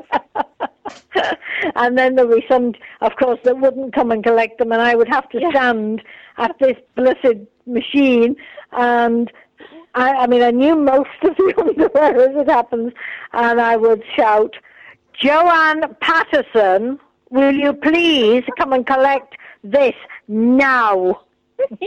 and 1.76 1.99
then 1.99 2.14
there 2.14 2.26
were 2.26 2.43
some, 2.49 2.72
of 3.03 3.16
course, 3.16 3.38
that 3.45 3.59
wouldn't 3.59 3.95
come 3.95 4.11
and 4.11 4.24
collect 4.24 4.59
them, 4.59 4.72
and 4.72 4.80
I 4.80 4.95
would 4.95 5.09
have 5.09 5.28
to 5.30 5.51
stand 5.51 6.03
at 6.38 6.59
this 6.59 6.76
blessed 6.97 7.41
machine. 7.66 8.36
And 8.72 9.30
I, 9.95 10.11
I 10.11 10.26
mean, 10.26 10.43
I 10.43 10.51
knew 10.51 10.76
most 10.76 11.09
of 11.22 11.36
the 11.36 11.55
underwear 11.59 12.30
as 12.30 12.36
it 12.36 12.49
happens, 12.49 12.93
and 13.32 13.61
I 13.61 13.76
would 13.76 14.03
shout, 14.16 14.55
"Joanne 15.12 15.97
Patterson, 16.01 16.99
will 17.30 17.53
you 17.53 17.72
please 17.72 18.45
come 18.59 18.72
and 18.72 18.86
collect 18.86 19.36
this 19.64 19.95
now?" 20.28 21.22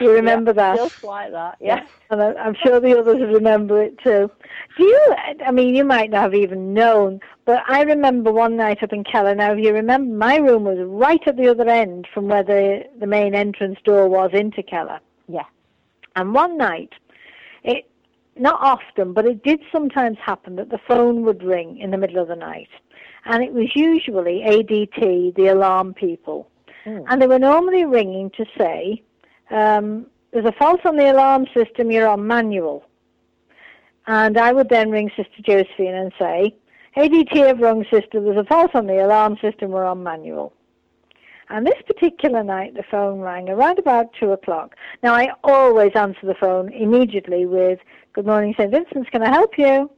you 0.00 0.12
remember 0.12 0.52
that? 0.52 0.76
Just 0.76 1.02
like 1.02 1.32
that, 1.32 1.56
yeah. 1.60 1.84
and 2.10 2.22
I, 2.22 2.34
I'm 2.34 2.54
sure 2.54 2.78
the 2.80 2.98
others 2.98 3.20
remember 3.20 3.82
it 3.82 3.98
too. 3.98 4.30
Do 4.76 4.84
you? 4.84 5.14
I 5.44 5.50
mean, 5.50 5.74
you 5.74 5.84
might 5.84 6.10
not 6.10 6.22
have 6.22 6.34
even 6.34 6.72
known, 6.72 7.20
but 7.44 7.62
I 7.68 7.82
remember 7.82 8.30
one 8.30 8.56
night 8.56 8.82
up 8.82 8.92
in 8.92 9.02
Keller. 9.02 9.34
Now, 9.34 9.52
if 9.52 9.58
you 9.58 9.72
remember, 9.72 10.14
my 10.14 10.36
room 10.36 10.64
was 10.64 10.78
right 10.80 11.20
at 11.26 11.36
the 11.36 11.48
other 11.48 11.68
end 11.68 12.06
from 12.14 12.28
where 12.28 12.44
the 12.44 12.84
the 13.00 13.06
main 13.06 13.34
entrance 13.34 13.78
door 13.84 14.08
was 14.08 14.30
into 14.32 14.62
Keller. 14.62 15.00
Yeah. 15.26 15.44
And 16.18 16.34
one 16.34 16.56
night, 16.56 16.92
it 17.62 17.88
not 18.34 18.58
often, 18.60 19.12
but 19.12 19.24
it 19.24 19.44
did 19.44 19.60
sometimes 19.70 20.18
happen 20.18 20.56
that 20.56 20.70
the 20.70 20.80
phone 20.88 21.22
would 21.22 21.44
ring 21.44 21.78
in 21.78 21.92
the 21.92 21.96
middle 21.96 22.18
of 22.20 22.26
the 22.26 22.34
night, 22.34 22.68
and 23.24 23.42
it 23.42 23.52
was 23.52 23.68
usually 23.76 24.42
ADT, 24.44 25.34
the 25.36 25.46
alarm 25.46 25.94
people, 25.94 26.48
Mm. 26.84 27.04
and 27.08 27.22
they 27.22 27.28
were 27.28 27.38
normally 27.38 27.84
ringing 27.84 28.30
to 28.30 28.44
say, 28.56 29.02
um, 29.50 30.06
"There's 30.32 30.44
a 30.44 30.58
fault 30.60 30.84
on 30.84 30.96
the 30.96 31.12
alarm 31.12 31.46
system. 31.54 31.92
You're 31.92 32.08
on 32.08 32.26
manual." 32.26 32.84
And 34.08 34.36
I 34.38 34.52
would 34.52 34.68
then 34.70 34.90
ring 34.90 35.10
Sister 35.16 35.40
Josephine 35.42 35.94
and 35.94 36.12
say, 36.18 36.54
ADT 36.96 37.36
have 37.46 37.60
rung 37.60 37.84
sister, 37.92 38.20
there's 38.20 38.44
a 38.44 38.44
fault 38.44 38.74
on 38.74 38.86
the 38.86 39.04
alarm 39.04 39.36
system, 39.40 39.70
we're 39.70 39.84
on 39.84 40.02
manual. 40.02 40.52
And 41.50 41.66
this 41.66 41.80
particular 41.86 42.42
night 42.42 42.74
the 42.74 42.82
phone 42.90 43.20
rang 43.20 43.48
around 43.48 43.78
about 43.78 44.12
two 44.18 44.32
o'clock. 44.32 44.76
Now 45.02 45.14
I 45.14 45.28
always 45.44 45.92
answer 45.94 46.26
the 46.26 46.34
phone 46.34 46.72
immediately 46.72 47.46
with, 47.46 47.78
Good 48.12 48.26
morning, 48.26 48.54
St. 48.58 48.70
Vincent's, 48.70 49.08
can 49.10 49.22
I 49.22 49.30
help 49.30 49.56
you? 49.56 49.90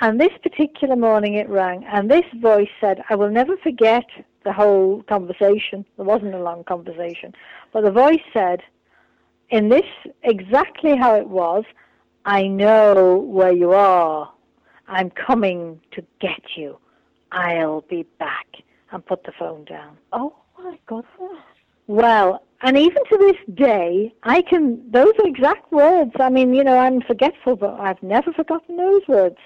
And 0.00 0.20
this 0.20 0.32
particular 0.42 0.96
morning 0.96 1.34
it 1.34 1.48
rang, 1.48 1.84
and 1.84 2.10
this 2.10 2.24
voice 2.40 2.68
said, 2.80 3.02
I 3.08 3.14
will 3.14 3.30
never 3.30 3.56
forget 3.58 4.04
the 4.44 4.52
whole 4.52 5.02
conversation. 5.04 5.86
There 5.96 6.04
wasn't 6.04 6.34
a 6.34 6.42
long 6.42 6.64
conversation. 6.64 7.32
But 7.72 7.84
the 7.84 7.92
voice 7.92 8.20
said, 8.32 8.60
in 9.50 9.68
this 9.68 9.86
exactly 10.22 10.96
how 10.96 11.14
it 11.14 11.28
was, 11.28 11.64
I 12.24 12.48
know 12.48 13.16
where 13.18 13.52
you 13.52 13.72
are. 13.72 14.32
I'm 14.88 15.10
coming 15.10 15.80
to 15.92 16.04
get 16.20 16.42
you. 16.56 16.78
I'll 17.32 17.82
be 17.82 18.04
back. 18.18 18.46
And 18.94 19.04
put 19.04 19.24
the 19.24 19.32
phone 19.32 19.64
down. 19.64 19.98
Oh 20.12 20.34
my 20.56 20.78
God. 20.86 21.04
Well, 21.88 22.44
and 22.62 22.78
even 22.78 23.02
to 23.10 23.18
this 23.18 23.56
day, 23.56 24.14
I 24.22 24.40
can, 24.40 24.88
those 24.90 25.12
are 25.18 25.26
exact 25.26 25.72
words. 25.72 26.12
I 26.20 26.30
mean, 26.30 26.54
you 26.54 26.62
know, 26.62 26.78
I'm 26.78 27.00
forgetful, 27.02 27.56
but 27.56 27.74
I've 27.80 28.00
never 28.02 28.32
forgotten 28.32 28.76
those 28.76 29.02
words. 29.08 29.36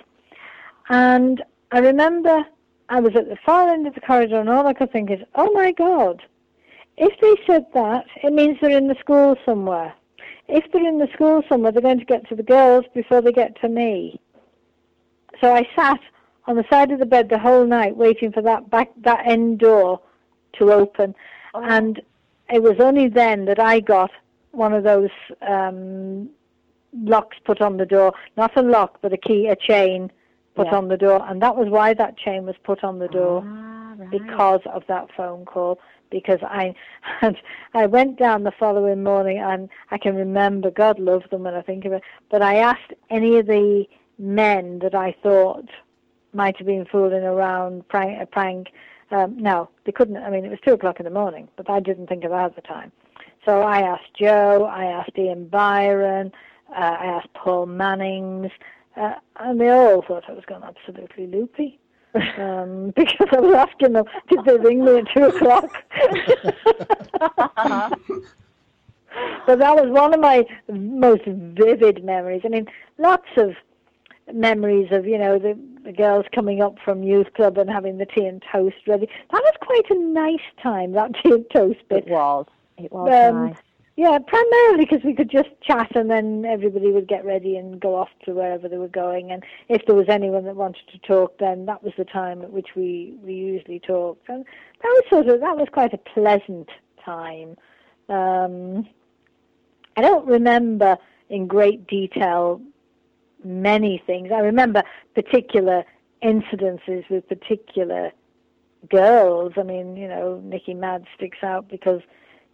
And 0.91 1.43
I 1.73 1.79
remember 1.79 2.45
I 2.91 3.01
was 3.01 3.17
at 3.17 3.31
the 3.31 3.39
far 3.47 3.71
end 3.71 3.87
of 3.87 3.95
the 3.95 4.03
corridor, 4.03 4.39
and 4.39 4.51
all 4.51 4.67
I 4.67 4.75
could 4.75 4.93
think 4.93 5.11
is, 5.11 5.21
oh 5.35 5.51
my 5.53 5.73
God, 5.73 6.23
if 6.99 7.19
they 7.21 7.35
said 7.47 7.65
that, 7.73 8.05
it 8.23 8.35
means 8.35 8.59
they're 8.61 8.77
in 8.77 8.89
the 8.89 8.97
school 9.01 9.35
somewhere. 9.47 9.95
if 10.49 10.65
they're 10.73 10.89
in 10.89 10.99
the 10.99 11.09
school 11.13 11.43
somewhere, 11.49 11.73
they're 11.73 11.83
going 11.83 11.99
to 11.99 12.05
get 12.05 12.27
to 12.29 12.35
the 12.35 12.43
girls 12.43 12.85
before 12.95 13.21
they 13.21 13.33
get 13.33 13.61
to 13.61 13.69
me. 13.69 14.19
So 15.41 15.55
I 15.55 15.69
sat 15.77 16.01
on 16.49 16.57
the 16.57 16.65
side 16.71 16.91
of 16.91 16.99
the 16.99 17.07
bed 17.07 17.29
the 17.29 17.39
whole 17.39 17.67
night 17.67 17.95
waiting 17.97 18.33
for 18.33 18.43
that 18.43 18.69
back 18.71 18.89
that 19.03 19.25
end 19.27 19.59
door 19.59 20.01
to 20.55 20.73
open, 20.73 21.15
Oh. 21.55 21.63
and 21.63 22.01
it 22.51 22.63
was 22.63 22.81
only 22.81 23.09
then 23.09 23.45
that 23.45 23.61
I 23.61 23.81
got 23.81 24.11
one 24.53 24.73
of 24.73 24.83
those 24.83 25.11
um, 25.43 26.31
locks 27.05 27.37
put 27.45 27.61
on 27.61 27.77
the 27.77 27.87
door. 27.87 28.13
Not 28.37 28.57
a 28.57 28.63
lock, 28.63 28.99
but 29.03 29.13
a 29.13 29.19
key, 29.19 29.47
a 29.47 29.57
chain 29.57 30.11
put 30.55 30.67
Yeah. 30.69 30.77
on 30.77 30.89
the 30.89 30.97
door, 30.97 31.23
and 31.29 31.41
that 31.43 31.55
was 31.57 31.69
why 31.69 31.93
that 31.95 32.17
chain 32.17 32.47
was 32.47 32.57
put 32.65 32.83
on 32.83 32.99
the 32.99 33.09
door 33.09 33.45
Ah, 33.47 33.95
right. 33.99 34.11
because 34.11 34.63
of 34.67 34.83
that 34.89 35.13
phone 35.17 35.45
call. 35.45 35.79
Because 36.11 36.39
I, 36.43 36.75
and 37.21 37.37
I 37.75 37.85
went 37.85 38.19
down 38.19 38.45
the 38.45 38.51
following 38.53 39.03
morning, 39.03 39.39
and 39.39 39.69
I 39.91 39.99
can 39.99 40.17
remember. 40.17 40.71
God 40.71 40.99
love 40.99 41.25
them 41.31 41.43
when 41.43 41.55
I 41.55 41.61
think 41.61 41.85
of 41.85 41.93
it. 41.93 42.03
But 42.31 42.41
I 42.41 42.57
asked 42.57 42.95
any 43.11 43.37
of 43.37 43.47
the 43.47 43.85
men 44.19 44.79
that 44.79 44.95
I 44.95 45.15
thought 45.23 45.69
might 46.33 46.57
have 46.59 46.67
been 46.67 46.87
fooling 46.87 47.25
around, 47.25 47.89
prank. 47.89 48.21
A 48.21 48.27
prank. 48.27 48.69
Um, 49.11 49.39
no, 49.39 49.71
they 49.85 49.93
couldn't. 49.93 50.19
I 50.19 50.31
mean, 50.31 50.45
it 50.45 50.51
was 50.51 50.59
two 50.65 50.75
o'clock 50.75 51.01
in 51.01 51.05
the 51.05 51.11
morning, 51.11 51.49
but 51.57 51.71
I 51.71 51.81
didn't 51.81 52.09
think 52.09 52.25
of 52.25 52.31
that 52.31 52.47
at 52.47 52.57
the 52.57 52.63
time. 52.63 52.93
So 53.45 53.63
I 53.63 53.81
asked 53.81 54.15
Joe, 54.21 54.65
I 54.65 54.85
asked 54.85 55.17
Ian 55.17 55.49
Byron, 55.49 56.33
uh, 56.71 56.97
I 57.01 57.07
asked 57.07 57.33
Paul 57.33 57.67
Mannings, 57.67 58.51
uh, 58.97 59.15
and 59.41 59.61
they 59.61 59.71
all 59.71 60.03
thought 60.03 60.25
I 60.29 60.33
was 60.33 60.45
going 60.47 60.63
absolutely 60.63 61.27
loopy. 61.27 61.79
Um, 62.39 62.91
because 62.97 63.29
I 63.33 63.41
was 63.41 63.55
asking 63.55 63.93
them, 63.93 64.05
did 64.29 64.45
they 64.45 64.57
ring 64.57 64.83
me 64.83 64.99
at 64.99 65.09
two 65.15 65.25
o'clock? 65.25 65.71
but 69.47 69.59
that 69.59 69.77
was 69.77 69.91
one 69.91 70.15
of 70.15 70.21
my 70.21 70.47
most 70.69 71.25
vivid 71.27 72.05
memories. 72.05 72.43
I 72.45 72.49
mean, 72.49 72.67
lots 72.97 73.29
of 73.37 73.55
memories 74.33 74.89
of, 74.91 75.07
you 75.07 75.19
know, 75.19 75.39
the, 75.39 75.59
the 75.89 75.93
girls 75.95 76.27
coming 76.35 76.61
up 76.61 76.77
from 76.85 77.03
youth 77.03 77.33
club 77.33 77.57
and 77.57 77.71
having 77.71 77.97
the 77.97 78.05
tea 78.05 78.27
and 78.27 78.45
toast 78.53 78.77
ready. 78.87 79.09
That 79.33 79.43
was 79.43 79.55
quite 79.63 79.89
a 79.89 79.95
nice 79.99 80.47
time, 80.63 80.93
that 80.93 81.15
tea 81.23 81.33
and 81.33 81.47
toast 81.51 81.81
bit. 81.89 82.07
It 82.07 82.11
was. 82.11 82.47
It 82.77 82.93
was 82.93 83.11
Um, 83.11 83.47
nice. 83.47 83.57
Yeah, 83.97 84.19
primarily 84.19 84.85
because 84.85 85.03
we 85.03 85.15
could 85.15 85.31
just 85.31 85.49
chat 85.63 85.97
and 85.97 86.09
then 86.09 86.45
everybody 86.45 86.93
would 86.93 87.09
get 87.09 87.25
ready 87.25 87.57
and 87.57 87.81
go 87.81 87.97
off 87.97 88.11
to 88.27 88.33
wherever 88.35 88.69
they 88.69 88.77
were 88.77 88.87
going. 88.87 89.33
And 89.33 89.43
if 89.69 89.87
there 89.87 89.97
was 89.97 90.09
anyone 90.09 90.45
that 90.45 90.55
wanted 90.55 90.87
to 90.93 90.99
talk, 90.99 91.39
then 91.39 91.65
that 91.67 91.83
was 91.83 91.95
the 91.97 92.05
time 92.05 92.43
at 92.43 92.53
which 92.53 92.77
we, 92.77 93.15
we 93.25 93.33
usually 93.33 93.81
talked. 93.81 94.29
And 94.29 94.45
that 94.45 94.89
was 94.89 95.05
sort 95.09 95.27
of, 95.27 95.41
that 95.41 95.57
was 95.57 95.69
quite 95.73 95.95
a 95.95 95.99
pleasant 95.99 96.69
time. 97.03 97.57
Um, 98.11 98.87
I 99.97 100.03
don't 100.03 100.27
remember 100.27 100.99
in 101.31 101.47
great 101.49 101.87
detail 101.89 102.61
many 103.45 104.03
things. 104.07 104.31
I 104.33 104.41
remember 104.41 104.83
particular 105.15 105.85
incidences 106.23 107.09
with 107.09 107.29
particular 107.29 108.13
girls. 108.91 109.53
I 109.57 109.63
mean, 109.63 109.97
you 109.97 110.09
know, 110.09 110.41
Nikki 110.45 110.75
Mad 110.75 111.05
sticks 111.17 111.39
out 111.43 111.69
because 111.69 112.01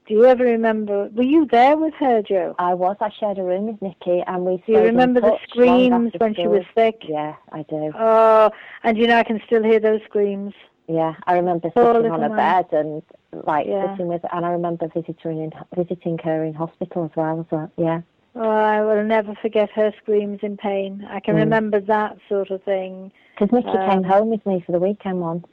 do 0.07 0.15
you 0.15 0.25
ever 0.25 0.45
remember? 0.45 1.09
Were 1.15 1.23
you 1.23 1.47
there 1.47 1.77
with 1.77 1.95
her, 1.95 2.21
Joe? 2.23 2.55
I 2.59 2.75
was. 2.75 2.97
I 3.01 3.11
shared 3.19 3.39
a 3.39 3.43
room 3.43 3.67
with 3.67 3.81
Nikki, 3.81 4.23
and 4.27 4.45
we. 4.45 4.57
Do 4.67 4.73
you 4.73 4.79
remember 4.81 5.21
the 5.21 5.39
screams 5.49 6.13
when 6.19 6.35
she 6.35 6.47
was 6.47 6.65
sick? 6.75 7.03
Yeah, 7.09 7.35
I 7.53 7.63
do. 7.63 7.91
Oh, 7.99 8.51
and 8.83 8.99
you 8.99 9.07
know, 9.07 9.17
I 9.17 9.25
can 9.25 9.41
still 9.47 9.63
hear 9.63 9.81
those 9.81 10.01
screams. 10.05 10.53
Yeah, 10.89 11.15
I 11.27 11.35
remember 11.35 11.71
Poor 11.71 11.95
sitting 11.95 12.11
on 12.11 12.23
a 12.23 12.29
man. 12.29 12.65
bed 12.65 12.67
and 12.79 13.03
like 13.47 13.67
Yeah. 13.67 13.91
sitting 13.93 14.09
with, 14.09 14.21
and 14.31 14.45
I 14.45 14.51
remember 14.51 14.89
visiting 14.89 15.39
in, 15.39 15.53
visiting 15.75 16.19
her 16.19 16.45
in 16.45 16.53
hospital 16.53 17.07
as 17.07 17.17
well. 17.17 17.47
So 17.49 17.71
yeah, 17.79 18.03
Oh, 18.37 18.49
I 18.51 18.83
will 18.83 19.05
never 19.05 19.35
forget 19.41 19.71
her 19.71 19.93
screams 20.03 20.41
in 20.43 20.57
pain. 20.57 21.07
I 21.09 21.21
can 21.21 21.37
Mm. 21.37 21.41
remember 21.41 21.81
that 21.81 22.17
sort 22.29 22.51
of 22.51 22.63
thing. 22.63 23.13
because 23.37 23.53
Nikki 23.53 23.69
Um, 23.77 23.91
came 23.91 24.03
home 24.05 24.31
with 24.31 24.45
me 24.47 24.61
for 24.61 24.73
the 24.73 24.79
weekend 24.79 25.21
once. 25.21 25.47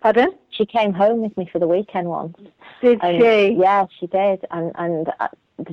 Pardon? 0.00 0.30
She 0.50 0.64
came 0.64 0.92
home 0.92 1.20
with 1.22 1.36
me 1.36 1.44
for 1.46 1.58
the 1.58 1.66
weekend 1.68 2.08
once. 2.08 2.36
Did 2.80 2.98
And, 3.02 3.20
she? 3.20 3.54
Yeah, 3.54 3.86
she 3.98 4.06
did, 4.06 4.46
and 4.50 4.72
and 4.76 5.12
uh, 5.20 5.28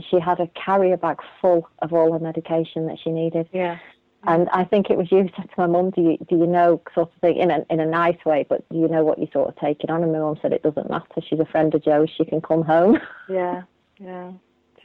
she 0.09 0.19
had 0.19 0.39
a 0.39 0.47
carrier 0.47 0.97
bag 0.97 1.19
full 1.39 1.67
of 1.79 1.93
all 1.93 2.11
her 2.11 2.19
medication 2.19 2.87
that 2.87 2.99
she 2.99 3.11
needed. 3.11 3.47
Yeah. 3.53 3.77
And 4.23 4.49
I 4.49 4.63
think 4.65 4.89
it 4.89 4.97
was 4.97 5.11
you 5.11 5.29
said 5.35 5.45
to 5.51 5.55
my 5.59 5.67
mum, 5.67 5.91
do 5.91 6.01
you, 6.01 6.17
do 6.27 6.37
you 6.37 6.47
know, 6.47 6.81
sort 6.93 7.09
of 7.13 7.21
thing, 7.21 7.37
in 7.37 7.51
a, 7.51 7.63
in 7.69 7.79
a 7.79 7.85
nice 7.85 8.17
way, 8.25 8.45
but 8.49 8.67
do 8.69 8.77
you 8.77 8.87
know 8.87 9.03
what 9.03 9.19
you're 9.19 9.31
sort 9.31 9.47
of 9.47 9.55
taking 9.57 9.89
on? 9.89 10.03
And 10.03 10.11
my 10.11 10.19
mum 10.19 10.37
said 10.41 10.51
it 10.51 10.63
doesn't 10.63 10.89
matter. 10.89 11.21
She's 11.21 11.39
a 11.39 11.45
friend 11.45 11.73
of 11.73 11.83
Joe's. 11.83 12.09
She 12.09 12.25
can 12.25 12.41
come 12.41 12.63
home. 12.63 12.99
Yeah. 13.29 13.61
Yeah. 13.99 14.31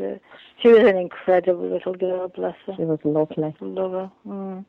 She, 0.02 0.62
she 0.62 0.68
was 0.68 0.82
an 0.82 0.96
incredible 0.96 1.68
little 1.68 1.94
girl, 1.94 2.28
bless 2.28 2.56
her. 2.66 2.74
she 2.76 2.82
was 2.82 2.98
lovely. 3.04 3.54
Love 3.60 3.92
her. 3.92 4.12
Mm. 4.26 4.64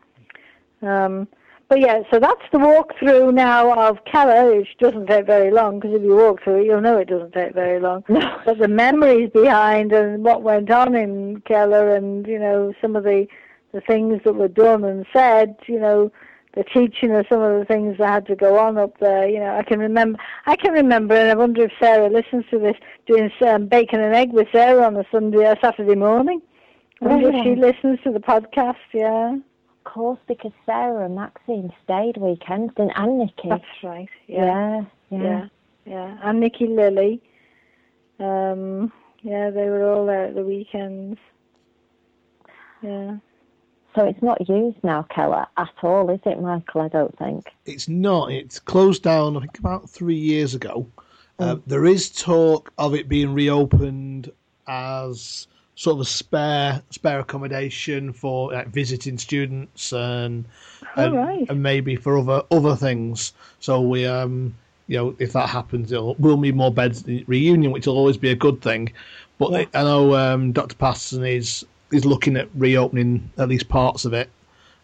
Um, 0.81 1.27
but 1.69 1.79
yeah, 1.79 2.03
so 2.11 2.19
that's 2.19 2.43
the 2.51 2.59
walkthrough 2.59 3.34
now 3.34 3.89
of 3.89 4.03
Keller, 4.05 4.55
which 4.57 4.77
doesn't 4.79 5.07
take 5.07 5.25
very 5.25 5.49
long 5.49 5.79
because 5.79 5.95
if 5.95 6.03
you 6.03 6.15
walk 6.15 6.43
through 6.43 6.61
it, 6.61 6.65
you'll 6.65 6.81
know 6.81 6.97
it 6.97 7.07
doesn't 7.07 7.34
take 7.34 7.53
very 7.53 7.79
long. 7.79 8.03
No. 8.09 8.41
But 8.45 8.59
the 8.59 8.67
memories 8.67 9.29
behind 9.34 9.91
and 9.91 10.23
what 10.23 10.43
went 10.43 10.69
on 10.69 10.95
in 10.95 11.41
Keller, 11.47 11.95
and 11.95 12.27
you 12.27 12.38
know 12.38 12.73
some 12.81 12.95
of 12.95 13.03
the 13.03 13.27
the 13.71 13.81
things 13.81 14.21
that 14.23 14.36
were 14.36 14.47
done 14.47 14.84
and 14.84 15.05
said, 15.11 15.55
you 15.65 15.79
know, 15.79 16.11
the 16.56 16.64
teaching 16.64 17.16
of 17.16 17.26
some 17.30 17.41
of 17.41 17.60
the 17.60 17.66
things 17.66 17.97
that 17.97 18.10
had 18.10 18.28
to 18.28 18.36
go 18.36 18.60
on 18.60 18.78
up 18.78 18.97
there. 18.99 19.28
You 19.28 19.39
know, 19.39 19.56
I 19.56 19.64
can 19.64 19.80
remember. 19.80 20.20
I 20.45 20.56
can 20.56 20.72
remember, 20.72 21.16
and 21.16 21.32
I 21.32 21.36
wonder 21.36 21.64
if 21.64 21.72
Sarah 21.80 22.10
listens 22.10 22.45
to 22.51 22.60
this, 22.60 22.76
doing 23.08 23.32
um, 23.47 23.68
bacon 23.68 24.01
and 24.01 24.16
egg 24.16 24.32
with 24.32 24.47
Sarah 24.51 24.86
on 24.86 24.95
a 24.95 25.04
Sunday 25.12 25.45
or 25.45 25.56
Saturday 25.62 25.95
morning. 25.95 26.41
I 27.01 27.08
wonder 27.08 27.30
if 27.30 27.43
she 27.43 27.56
listens 27.56 27.99
to 28.04 28.12
the 28.12 28.20
podcast. 28.20 28.76
Yeah. 28.93 29.36
Of 29.36 29.91
course, 29.91 30.20
because 30.28 30.54
Sarah 30.66 31.06
and 31.06 31.16
Maxine 31.16 31.74
stayed 31.84 32.16
weekends, 32.18 32.74
didn't 32.76 32.93
and 32.95 33.18
Nikki. 33.18 33.49
That's 33.49 33.64
right. 33.84 34.08
Yeah, 34.28 34.86
yeah, 35.10 35.20
yeah, 35.20 35.47
yeah. 35.86 36.18
And 36.24 36.39
Nikki 36.39 36.68
Lilly. 36.68 37.22
Um, 38.20 38.93
yeah, 39.22 39.49
they 39.49 39.66
were 39.66 39.91
all 39.91 40.06
there 40.06 40.26
at 40.26 40.36
the 40.36 40.43
weekends. 40.43 41.20
Yeah. 42.82 43.18
So 43.96 44.06
it's 44.06 44.22
not 44.22 44.48
used 44.50 44.84
now, 44.84 45.04
Keller, 45.04 45.46
at 45.58 45.70
all, 45.84 46.10
is 46.10 46.20
it, 46.26 46.41
Michael? 46.41 46.82
I 46.82 46.88
don't 46.88 47.18
think. 47.18 47.52
It's 47.66 47.88
not. 47.88 48.32
It's 48.32 48.60
closed 48.60 49.04
down, 49.04 49.38
I 49.38 49.41
think, 49.41 49.60
about 49.60 49.89
three 49.89 50.16
years 50.18 50.56
ago. 50.56 50.88
Uh, 51.39 51.58
there 51.68 51.86
is 51.86 52.10
talk 52.10 52.72
of 52.78 52.94
it 52.96 53.08
being 53.10 53.34
reopened 53.34 54.32
as 54.68 55.48
sort 55.76 55.96
of 55.96 56.02
a 56.02 56.06
spare 56.06 56.82
spare 56.91 57.20
accommodation 57.20 58.14
for 58.14 58.54
like, 58.54 58.68
visiting 58.68 59.18
students 59.18 59.91
and 59.91 60.46
Oh, 60.96 61.06
and, 61.06 61.16
right. 61.16 61.50
and 61.50 61.64
maybe 61.64 61.96
for 61.96 62.18
other 62.20 62.44
other 62.52 62.76
things. 62.76 63.34
So 63.60 63.82
we 63.82 64.06
um 64.06 64.54
you 64.88 64.98
know 64.98 65.16
if 65.18 65.34
that 65.34 65.50
happens, 65.50 65.91
it'll 65.91 66.16
we'll 66.20 66.38
need 66.38 66.56
more 66.56 66.72
beds 66.72 67.04
reunion, 67.28 67.72
which 67.72 67.88
will 67.88 67.98
always 67.98 68.18
be 68.18 68.30
a 68.30 68.36
good 68.36 68.62
thing. 68.62 68.94
But 69.39 69.54
I, 69.74 69.80
I 69.80 69.84
know 69.84 70.16
um, 70.16 70.52
Dr. 70.52 70.76
Patterson 70.76 71.26
is 71.26 71.66
is 71.94 72.06
looking 72.06 72.36
at 72.38 72.48
reopening 72.56 73.30
at 73.38 73.48
least 73.50 73.70
parts 73.70 74.06
of 74.06 74.14
it 74.14 74.30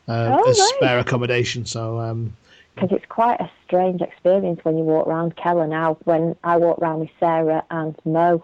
uh, 0.08 0.38
Oh, 0.40 0.50
as 0.50 0.60
right. 0.60 0.74
spare 0.78 1.00
accommodation. 1.00 1.66
So 1.66 2.00
um, 2.00 2.36
Because 2.76 2.92
it's 2.92 3.06
quite 3.10 3.40
a 3.40 3.50
strange 3.66 4.02
experience 4.02 4.60
when 4.64 4.78
you 4.78 4.84
walk 4.84 5.08
around 5.08 5.36
Keller 5.36 5.68
now. 5.68 5.98
When 6.06 6.36
I 6.44 6.58
walked 6.58 6.82
around 6.82 7.00
with 7.00 7.10
Sarah 7.20 7.64
and 7.72 7.96
Mo 8.06 8.44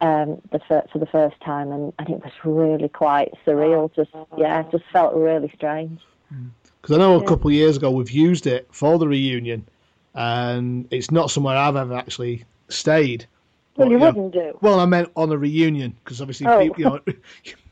um, 0.00 0.40
the 0.52 0.60
fir- 0.68 0.86
for 0.92 0.98
the 0.98 1.06
first 1.06 1.40
time, 1.40 1.72
and, 1.72 1.92
and 1.98 2.08
it 2.08 2.22
was 2.22 2.32
really 2.44 2.88
quite 2.88 3.32
surreal. 3.46 3.92
Just 3.94 4.10
yeah, 4.36 4.60
it 4.60 4.70
just 4.70 4.84
felt 4.92 5.14
really 5.14 5.50
strange. 5.56 6.00
Because 6.80 6.94
I 6.94 6.98
know 6.98 7.16
a 7.18 7.24
couple 7.26 7.48
of 7.48 7.54
years 7.54 7.76
ago 7.76 7.90
we've 7.90 8.10
used 8.10 8.46
it 8.46 8.68
for 8.70 8.98
the 8.98 9.08
reunion, 9.08 9.66
and 10.14 10.86
it's 10.92 11.10
not 11.10 11.30
somewhere 11.32 11.56
I've 11.56 11.74
ever 11.76 11.94
actually 11.94 12.44
stayed. 12.68 13.26
Well, 13.76 13.88
But, 13.88 13.92
you 13.92 13.98
know- 13.98 14.06
wouldn't 14.06 14.32
do. 14.32 14.58
well, 14.60 14.78
I 14.80 14.86
meant 14.86 15.10
on 15.16 15.32
a 15.32 15.36
reunion 15.38 15.96
because 16.04 16.20
obviously, 16.20 16.46
Oh. 16.46 16.60
people, 16.60 16.78
you 16.78 16.84
know, 16.84 17.00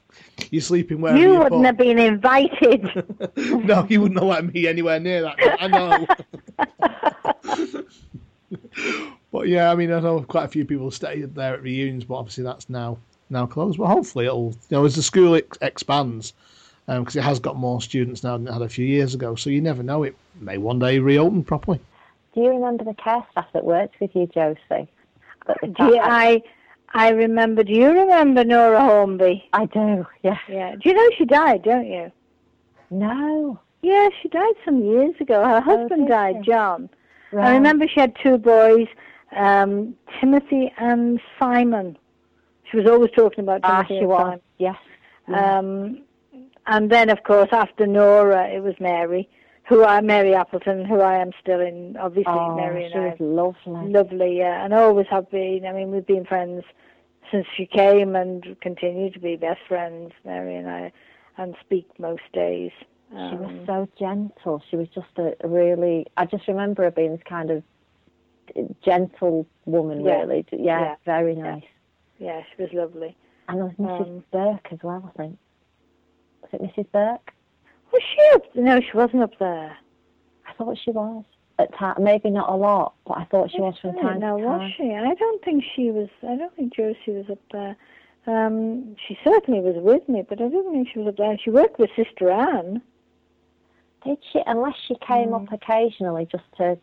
you're 0.50 0.62
sleeping 0.62 1.00
wherever 1.00 1.18
You 1.18 1.32
you 1.32 1.38
wouldn't 1.40 1.64
have 1.64 1.76
been 1.76 1.98
invited. 1.98 3.04
no, 3.36 3.86
you 3.88 4.00
wouldn't 4.00 4.20
have 4.20 4.28
let 4.28 4.52
me 4.52 4.66
anywhere 4.66 5.00
near 5.00 5.22
that. 5.22 5.36
I 5.60 5.66
know. 5.68 6.06
but 9.32 9.48
yeah, 9.48 9.70
I 9.70 9.74
mean, 9.74 9.92
I 9.92 10.00
know 10.00 10.22
quite 10.22 10.44
a 10.44 10.48
few 10.48 10.64
people 10.64 10.90
stayed 10.90 11.34
there 11.34 11.54
at 11.54 11.62
reunions, 11.62 12.04
but 12.04 12.16
obviously 12.16 12.44
that's 12.44 12.68
now 12.68 12.98
now 13.30 13.46
closed. 13.46 13.78
But 13.78 13.86
hopefully, 13.86 14.26
it'll 14.26 14.52
you 14.52 14.76
know 14.76 14.84
as 14.84 14.94
the 14.96 15.02
school 15.02 15.34
ex- 15.34 15.58
expands, 15.62 16.32
um, 16.88 17.02
because 17.02 17.16
it 17.16 17.22
has 17.22 17.38
got 17.38 17.56
more 17.56 17.80
students 17.80 18.22
now 18.22 18.36
than 18.36 18.48
it 18.48 18.52
had 18.52 18.62
a 18.62 18.68
few 18.68 18.86
years 18.86 19.14
ago. 19.14 19.34
So 19.34 19.50
you 19.50 19.60
never 19.60 19.82
know; 19.82 20.02
it 20.02 20.16
may 20.40 20.58
one 20.58 20.78
day 20.78 20.98
reopen 20.98 21.44
properly. 21.44 21.80
Do 22.34 22.42
you 22.42 22.50
remember 22.50 22.84
the 22.84 22.94
care 22.94 23.24
staff 23.32 23.46
that 23.54 23.64
worked 23.64 23.98
with 24.00 24.14
you, 24.14 24.26
Josie? 24.26 24.88
That 25.46 25.58
the 25.62 25.68
Do 25.68 25.98
I, 25.98 26.42
I 26.96 27.10
remember. 27.10 27.62
Do 27.62 27.72
you 27.72 27.90
remember 27.90 28.44
Nora 28.44 28.80
Hornby? 28.82 29.48
I 29.52 29.66
do. 29.66 30.06
Yeah. 30.22 30.38
Yeah. 30.48 30.72
Do 30.76 30.88
you 30.88 30.94
know 30.94 31.10
she 31.18 31.24
died? 31.26 31.62
Don't 31.62 31.86
you? 31.86 32.10
No. 32.90 33.60
Yeah, 33.82 34.08
she 34.22 34.28
died 34.28 34.54
some 34.64 34.82
years 34.82 35.14
ago. 35.20 35.44
Her 35.44 35.60
husband 35.60 36.06
did 36.06 36.12
died, 36.12 36.36
she? 36.44 36.50
John. 36.50 36.88
I 37.38 37.52
remember 37.52 37.86
she 37.86 38.00
had 38.00 38.16
two 38.22 38.38
boys, 38.38 38.86
um, 39.36 39.94
Timothy 40.20 40.72
and 40.78 41.20
Simon. 41.38 41.98
She 42.70 42.78
was 42.78 42.86
always 42.86 43.10
talking 43.14 43.40
about 43.44 43.60
Ah, 43.64 43.82
Timothy 43.82 43.94
she 43.94 43.98
and 43.98 44.08
was. 44.08 44.40
Yes. 44.58 44.76
Um, 45.32 46.02
and 46.66 46.90
then, 46.90 47.10
of 47.10 47.22
course, 47.24 47.48
after 47.52 47.86
Nora, 47.86 48.48
it 48.48 48.62
was 48.62 48.74
Mary, 48.80 49.28
who 49.68 49.84
I 49.84 50.00
Mary 50.00 50.34
Appleton, 50.34 50.84
who 50.86 51.00
I 51.00 51.18
am 51.18 51.30
still 51.40 51.60
in. 51.60 51.96
Obviously, 51.98 52.32
Oh, 52.32 52.56
Mary 52.56 52.84
and 52.84 52.92
she 52.92 52.98
I 52.98 53.08
was 53.08 53.20
lovely. 53.66 53.92
lovely, 53.92 54.38
yeah, 54.38 54.64
and 54.64 54.72
always 54.72 55.06
have 55.10 55.30
been. 55.30 55.66
I 55.66 55.72
mean, 55.72 55.90
we've 55.90 56.06
been 56.06 56.24
friends 56.24 56.64
since 57.30 57.46
she 57.56 57.66
came, 57.66 58.14
and 58.16 58.56
continue 58.60 59.10
to 59.10 59.18
be 59.18 59.36
best 59.36 59.60
friends, 59.68 60.12
Mary 60.24 60.56
and 60.56 60.68
I, 60.68 60.92
and 61.38 61.54
speak 61.60 61.86
most 61.98 62.22
days. 62.32 62.70
She 63.10 63.14
was 63.36 63.50
Um, 63.50 63.66
so 63.66 63.88
gentle. 63.98 64.62
She 64.68 64.76
was 64.76 64.88
just 64.88 65.16
a 65.18 65.34
really. 65.46 66.06
I 66.16 66.26
just 66.26 66.48
remember 66.48 66.82
her 66.84 66.90
being 66.90 67.12
this 67.12 67.22
kind 67.24 67.50
of 67.50 67.62
gentle 68.82 69.46
woman, 69.64 70.04
Yeah. 70.04 70.20
really. 70.20 70.44
Yeah, 70.52 70.80
Yeah. 70.80 70.96
very 71.04 71.34
Yeah. 71.34 71.54
nice. 71.54 71.64
yeah, 72.18 72.42
she 72.54 72.62
was 72.62 72.72
lovely. 72.72 73.16
And 73.48 73.58
there 73.58 73.66
was 73.66 73.74
Mrs. 73.76 74.08
Um, 74.08 74.24
Burke 74.32 74.72
as 74.72 74.78
well, 74.82 75.04
I 75.14 75.16
think. 75.16 75.38
Was 76.42 76.50
it 76.54 76.62
Mrs. 76.62 76.90
Burke? 76.92 77.32
Was 77.92 78.02
she 78.02 78.20
up? 78.34 78.56
No, 78.56 78.80
she 78.80 78.96
wasn't 78.96 79.22
up 79.22 79.38
there. 79.38 79.76
I 80.48 80.52
thought 80.54 80.76
she 80.78 80.90
was. 80.90 81.24
At 81.58 81.72
time, 81.78 81.96
maybe 82.02 82.28
not 82.28 82.50
a 82.50 82.54
lot, 82.54 82.92
but 83.06 83.16
I 83.16 83.24
thought 83.24 83.50
she 83.50 83.60
was 83.62 83.74
from 83.80 83.96
I 83.98 84.02
time 84.02 84.20
know, 84.20 84.36
to 84.36 84.44
was 84.44 84.60
time. 84.60 84.74
she? 84.76 84.92
I 84.92 85.14
don't 85.14 85.42
think 85.42 85.64
she 85.74 85.90
was. 85.90 86.08
I 86.22 86.36
don't 86.36 86.54
think 86.54 86.74
Josie 86.76 86.98
was 87.12 87.30
up 87.30 87.38
there. 87.50 87.76
Um, 88.26 88.96
she 89.06 89.16
certainly 89.24 89.60
was 89.60 89.76
with 89.76 90.06
me, 90.08 90.22
but 90.28 90.40
I 90.40 90.48
don't 90.48 90.70
think 90.72 90.88
she 90.92 90.98
was 90.98 91.08
up 91.08 91.16
there. 91.16 91.38
She 91.38 91.48
worked 91.50 91.78
with 91.78 91.88
Sister 91.96 92.30
Anne. 92.30 92.82
Did 94.04 94.18
she? 94.32 94.42
Unless 94.46 94.74
she 94.86 94.96
came 94.96 95.30
Mm. 95.30 95.46
up 95.46 95.52
occasionally 95.52 96.26
just 96.30 96.44
to. 96.58 96.76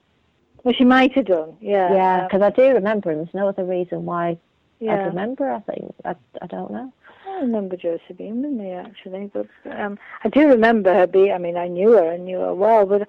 Well, 0.64 0.74
she 0.74 0.86
might 0.86 1.12
have 1.14 1.26
done. 1.26 1.56
Yeah. 1.62 1.94
Yeah, 1.94 2.18
um, 2.22 2.24
because 2.28 2.42
I 2.42 2.50
do 2.50 2.74
remember, 2.74 3.12
and 3.12 3.20
there's 3.20 3.34
no 3.34 3.50
other 3.50 3.66
reason 3.66 4.06
why 4.06 4.30
I 4.30 4.38
yeah. 4.80 5.06
remember. 5.06 5.52
I 5.52 5.60
think 5.60 5.94
I, 6.04 6.16
I 6.42 6.48
don't 6.48 6.72
know. 6.72 6.92
I 7.28 7.42
remember 7.42 7.76
Josie 7.78 8.14
being 8.18 8.42
with 8.42 8.52
me 8.52 8.72
actually, 8.72 9.30
but 9.34 9.48
um, 9.72 9.98
I 10.24 10.30
do 10.30 10.48
remember 10.48 10.94
her 10.94 11.08
be. 11.08 11.32
I 11.32 11.38
mean, 11.38 11.58
I 11.58 11.68
knew 11.68 11.92
her 11.92 12.12
I 12.14 12.18
knew 12.18 12.40
her 12.40 12.54
well, 12.54 12.86
but 12.86 13.02
I 13.04 13.06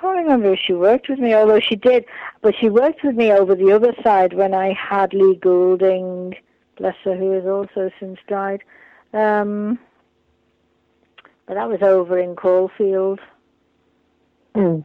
can't 0.00 0.18
remember 0.18 0.52
if 0.52 0.60
she 0.60 0.72
worked 0.72 1.08
with 1.08 1.18
me. 1.18 1.34
Although 1.34 1.60
she 1.60 1.76
did, 1.76 2.04
but 2.42 2.54
she 2.58 2.68
worked 2.68 3.02
with 3.04 3.16
me 3.16 3.32
over 3.32 3.54
the 3.54 3.72
other 3.72 3.94
side 4.02 4.32
when 4.32 4.54
I 4.54 4.72
had 4.72 5.12
Lee 5.12 5.36
Goulding, 5.36 6.34
bless 6.76 6.96
her, 7.04 7.16
who 7.16 7.32
has 7.32 7.44
also 7.46 7.90
since 7.98 8.18
died. 8.28 8.62
Um, 9.12 9.78
but 11.46 11.54
that 11.54 11.68
was 11.68 11.82
over 11.82 12.18
in 12.18 12.34
Caulfield. 12.36 13.20
Mm. 14.54 14.84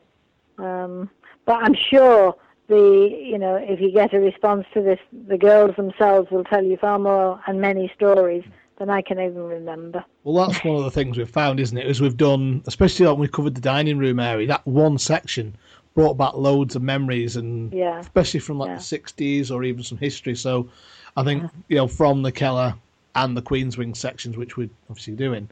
Um, 0.57 1.09
but 1.45 1.64
I'm 1.64 1.76
sure 1.76 2.36
the 2.68 3.20
you 3.24 3.38
know 3.38 3.55
if 3.55 3.82
you 3.82 3.91
get 3.91 4.14
a 4.14 4.20
response 4.20 4.66
to 4.74 4.82
this, 4.82 4.99
the 5.28 5.38
girls 5.38 5.76
themselves 5.76 6.30
will 6.32 6.43
tell 6.43 6.64
you 6.64 6.78
far 6.78 6.99
more 6.99 7.41
and 7.47 7.59
many 7.59 7.91
stories 7.95 8.43
than 8.82 8.89
I 8.89 9.03
can 9.03 9.19
even 9.19 9.43
remember. 9.43 10.03
Well, 10.23 10.47
that's 10.47 10.63
one 10.65 10.75
of 10.75 10.84
the 10.84 10.89
things 10.89 11.15
we've 11.15 11.29
found, 11.29 11.59
isn't 11.59 11.77
it? 11.77 11.86
Is 11.86 12.01
we've 12.01 12.17
done, 12.17 12.63
especially 12.65 13.05
when 13.05 13.19
we 13.19 13.27
covered 13.27 13.53
the 13.53 13.61
dining 13.61 13.99
room 13.99 14.19
area, 14.19 14.47
that 14.47 14.65
one 14.65 14.97
section 14.97 15.55
brought 15.93 16.15
back 16.15 16.34
loads 16.34 16.75
of 16.75 16.82
memories, 16.82 17.36
and 17.36 17.71
Yeah. 17.71 17.99
especially 17.99 18.39
from 18.39 18.57
like 18.57 18.69
Yeah. 18.69 18.77
the 18.77 18.82
'60s 18.84 19.51
or 19.51 19.63
even 19.63 19.84
some 19.84 19.99
history. 19.99 20.36
So, 20.36 20.67
I 21.15 21.23
think 21.23 21.43
you 21.69 21.75
know 21.77 21.88
from 21.88 22.23
the 22.23 22.32
Keller 22.32 22.73
and 23.15 23.38
the 23.38 23.41
Queenswing 23.43 23.95
sections, 23.95 24.36
which 24.36 24.57
we're 24.57 24.69
obviously 24.89 25.13
doing, 25.13 25.47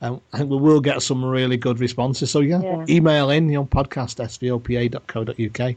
um, 0.00 0.22
I 0.32 0.38
think 0.38 0.48
we 0.50 0.56
will 0.56 0.80
get 0.80 1.02
some 1.02 1.22
really 1.22 1.58
good 1.58 1.80
responses. 1.80 2.30
So 2.30 2.40
yeah, 2.40 2.62
Yeah. 2.62 2.84
email 2.88 3.28
in 3.28 3.50
you 3.50 3.56
know 3.56 3.66
podcast 3.66 4.16
svopa.co.uk. 4.24 5.76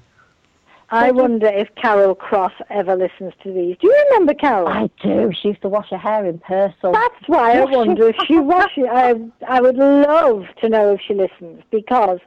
I 0.93 1.09
wonder 1.09 1.47
if 1.47 1.69
Carol 1.75 2.13
Cross 2.13 2.53
ever 2.69 2.95
listens 2.95 3.33
to 3.41 3.51
these. 3.51 3.77
Do 3.81 3.87
you 3.87 4.05
remember 4.09 4.35
Carol? 4.35 4.67
I 4.67 4.89
do. 5.01 5.31
She 5.41 5.49
used 5.49 5.63
to 5.63 5.69
wash 5.69 5.89
her 5.89 5.97
hair 5.97 6.23
in 6.23 6.37
Persil. 6.37 6.93
That's 6.93 7.27
why 7.27 7.53
I 7.53 7.65
wonder 7.77 8.09
if 8.09 8.15
she 8.27 8.37
washes. 8.37 8.85
I 8.91 9.15
I 9.47 9.59
would 9.59 9.75
love 9.75 10.45
to 10.61 10.69
know 10.69 10.93
if 10.93 11.01
she 11.01 11.15
listens 11.15 11.63
because, 11.71 12.19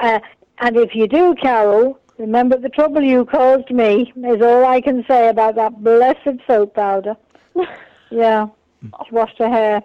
uh, 0.00 0.20
and 0.60 0.76
if 0.76 0.94
you 0.94 1.08
do, 1.08 1.34
Carol, 1.42 1.98
remember 2.18 2.56
the 2.56 2.68
trouble 2.68 3.02
you 3.02 3.24
caused 3.24 3.70
me. 3.70 4.12
Is 4.16 4.42
all 4.42 4.64
I 4.64 4.80
can 4.80 5.04
say 5.08 5.28
about 5.28 5.56
that 5.56 5.82
blessed 5.82 6.40
soap 6.46 6.74
powder. 6.74 7.16
yeah, 8.12 8.46
she 8.80 9.10
washed 9.10 9.38
her 9.38 9.50
hair. 9.50 9.82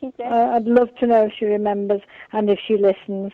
She 0.00 0.06
did. 0.16 0.26
Uh, 0.26 0.54
I'd 0.54 0.64
love 0.64 0.88
to 1.00 1.06
know 1.06 1.26
if 1.26 1.32
she 1.38 1.44
remembers 1.44 2.00
and 2.32 2.48
if 2.48 2.58
she 2.66 2.78
listens. 2.78 3.32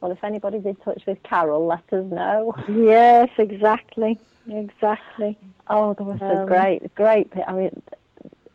Well, 0.00 0.10
if 0.12 0.22
anybody's 0.24 0.64
in 0.64 0.76
touch 0.76 1.02
with 1.06 1.22
Carol, 1.22 1.66
let 1.66 1.82
us 1.92 2.04
know. 2.10 2.54
Yes, 2.68 3.30
exactly, 3.38 4.18
exactly. 4.48 5.38
Oh, 5.68 5.94
there 5.94 6.06
was 6.06 6.20
a 6.20 6.40
Um, 6.42 6.46
great, 6.46 6.94
great. 6.94 7.32
I 7.46 7.52
mean, 7.52 7.82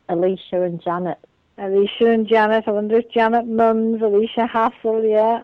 Alicia 0.10 0.62
and 0.62 0.82
Janet. 0.82 1.18
Alicia 1.58 2.10
and 2.12 2.28
Janet. 2.28 2.68
I 2.68 2.72
wonder 2.72 2.98
if 2.98 3.10
Janet 3.12 3.46
Mums, 3.48 4.02
Alicia 4.02 4.48
Hassel, 4.48 5.04
yeah. 5.04 5.44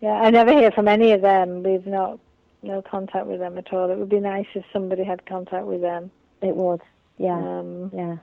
Yeah, 0.00 0.12
I 0.14 0.30
never 0.30 0.52
hear 0.52 0.70
from 0.70 0.88
any 0.88 1.12
of 1.12 1.20
them. 1.22 1.62
We've 1.62 1.86
not 1.86 2.18
no 2.62 2.82
contact 2.82 3.26
with 3.26 3.40
them 3.40 3.58
at 3.58 3.72
all. 3.72 3.90
It 3.90 3.98
would 3.98 4.08
be 4.08 4.20
nice 4.20 4.46
if 4.54 4.64
somebody 4.72 5.04
had 5.04 5.24
contact 5.26 5.66
with 5.66 5.80
them. 5.80 6.10
It 6.40 6.56
would. 6.56 6.80
Yeah, 7.18 7.36
Um, 7.36 7.90
yeah. 7.94 8.16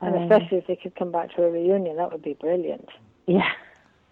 and 0.00 0.16
Um, 0.16 0.22
especially 0.22 0.58
if 0.58 0.66
they 0.66 0.76
could 0.76 0.94
come 0.96 1.10
back 1.12 1.32
to 1.34 1.44
a 1.44 1.50
reunion, 1.50 1.96
that 1.96 2.10
would 2.12 2.22
be 2.22 2.34
brilliant. 2.34 2.88
Yeah. 3.26 3.50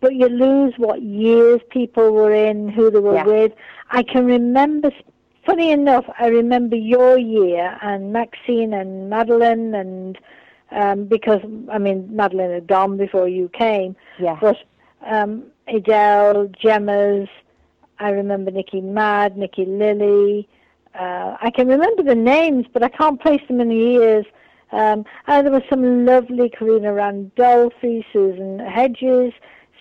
but 0.00 0.14
you 0.14 0.28
lose 0.28 0.74
what 0.76 1.02
years 1.02 1.60
people 1.70 2.12
were 2.12 2.32
in, 2.32 2.68
who 2.68 2.90
they 2.90 3.00
were 3.00 3.14
Yeah. 3.16 3.24
with. 3.26 3.52
I 3.90 4.02
can 4.02 4.26
remember, 4.26 4.90
funny 5.44 5.70
enough, 5.72 6.04
I 6.18 6.26
remember 6.28 6.76
your 6.76 7.18
year 7.18 7.76
and 7.82 8.12
Maxine 8.12 8.72
and 8.74 9.10
Madeline 9.10 9.74
and 9.74 10.18
um, 10.70 11.06
because 11.06 11.40
I 11.72 11.78
mean 11.78 12.14
Madeline 12.14 12.50
had 12.50 12.66
gone 12.66 12.98
before 12.98 13.26
you 13.26 13.48
came, 13.48 13.96
Yeah. 14.20 14.36
but 14.40 14.56
um, 15.06 15.44
Adele, 15.66 16.48
Gemma's. 16.62 17.28
I 18.00 18.10
remember 18.10 18.50
Nikki 18.50 18.80
Mad, 18.80 19.36
Nikki 19.36 19.64
Lilly. 19.64 20.48
Uh, 20.94 21.36
I 21.40 21.50
can 21.50 21.68
remember 21.68 22.02
the 22.02 22.14
names, 22.14 22.66
but 22.72 22.82
I 22.82 22.88
can't 22.88 23.20
place 23.20 23.42
them 23.48 23.60
in 23.60 23.68
the 23.68 23.76
years. 23.76 24.26
Um, 24.72 25.04
and 25.26 25.46
there 25.46 25.52
was 25.52 25.62
some 25.70 26.04
lovely 26.04 26.50
Karina 26.50 26.92
Randolphi, 26.92 28.04
Susan 28.12 28.58
Hedges, 28.58 29.32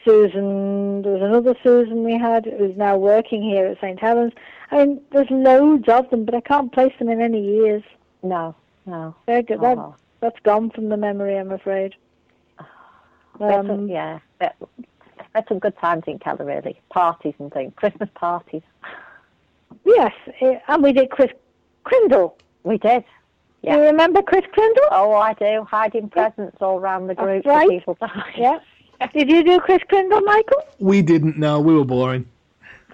Susan, 0.06 1.02
there 1.02 1.14
was 1.14 1.22
another 1.22 1.54
Susan 1.62 2.04
we 2.04 2.18
had 2.18 2.46
who's 2.46 2.78
now 2.78 2.96
working 2.96 3.42
here 3.44 3.66
at 3.68 3.82
St 3.82 4.00
Helens. 4.00 4.32
I 4.72 4.86
mean, 4.86 5.02
there's 5.12 5.30
loads 5.30 5.90
of 5.90 6.10
them, 6.10 6.24
but 6.24 6.34
I 6.34 6.40
can't 6.40 6.72
place 6.72 6.94
them 6.98 7.10
in 7.10 7.20
any 7.22 7.42
years. 7.44 7.84
No, 8.24 8.56
no. 8.86 9.14
They're 9.26 9.42
good. 9.42 9.60
That, 9.60 9.78
Oh. 9.78 9.96
that's 10.22 10.40
gone 10.44 10.70
from 10.70 10.88
the 10.90 10.98
memory, 10.98 11.38
I'm 11.38 11.52
afraid. 11.52 11.94
Um, 13.40 13.88
yeah, 13.88 14.20
we 14.40 14.87
had 15.38 15.48
some 15.48 15.60
good 15.60 15.78
times 15.78 16.04
in 16.08 16.20
Keller, 16.20 16.46
really. 16.46 16.80
Parties 16.90 17.36
and 17.40 17.52
things, 17.54 17.72
Christmas 17.76 18.10
parties. 18.16 18.64
Yes, 19.86 20.14
eh, 20.42 20.60
and 20.68 20.84
we 20.84 20.92
did 20.94 21.10
Chris 21.12 21.32
Crindle. 21.84 22.38
We 22.64 22.78
did. 22.78 23.04
Do 23.64 23.72
You 23.72 23.80
remember 23.82 24.22
Chris 24.22 24.46
Crindle? 24.52 24.84
Oh, 24.92 25.14
I 25.14 25.34
do. 25.34 25.66
Hiding 25.70 26.10
presents 26.10 26.58
all 26.62 26.80
round 26.80 27.10
the 27.10 27.16
That's 27.16 27.26
group 27.26 27.46
right. 27.46 27.68
for 27.68 27.72
people 27.72 27.96
to 27.96 28.08
hide. 28.08 28.34
Yeah. 28.38 28.60
Did 29.14 29.30
you 29.30 29.44
do 29.44 29.60
Chris 29.60 29.82
Crindle, 29.88 30.22
Michael? 30.22 30.64
We 30.80 31.02
didn't 31.02 31.38
No, 31.38 31.60
We 31.60 31.76
were 31.76 31.86
boring. 31.86 32.26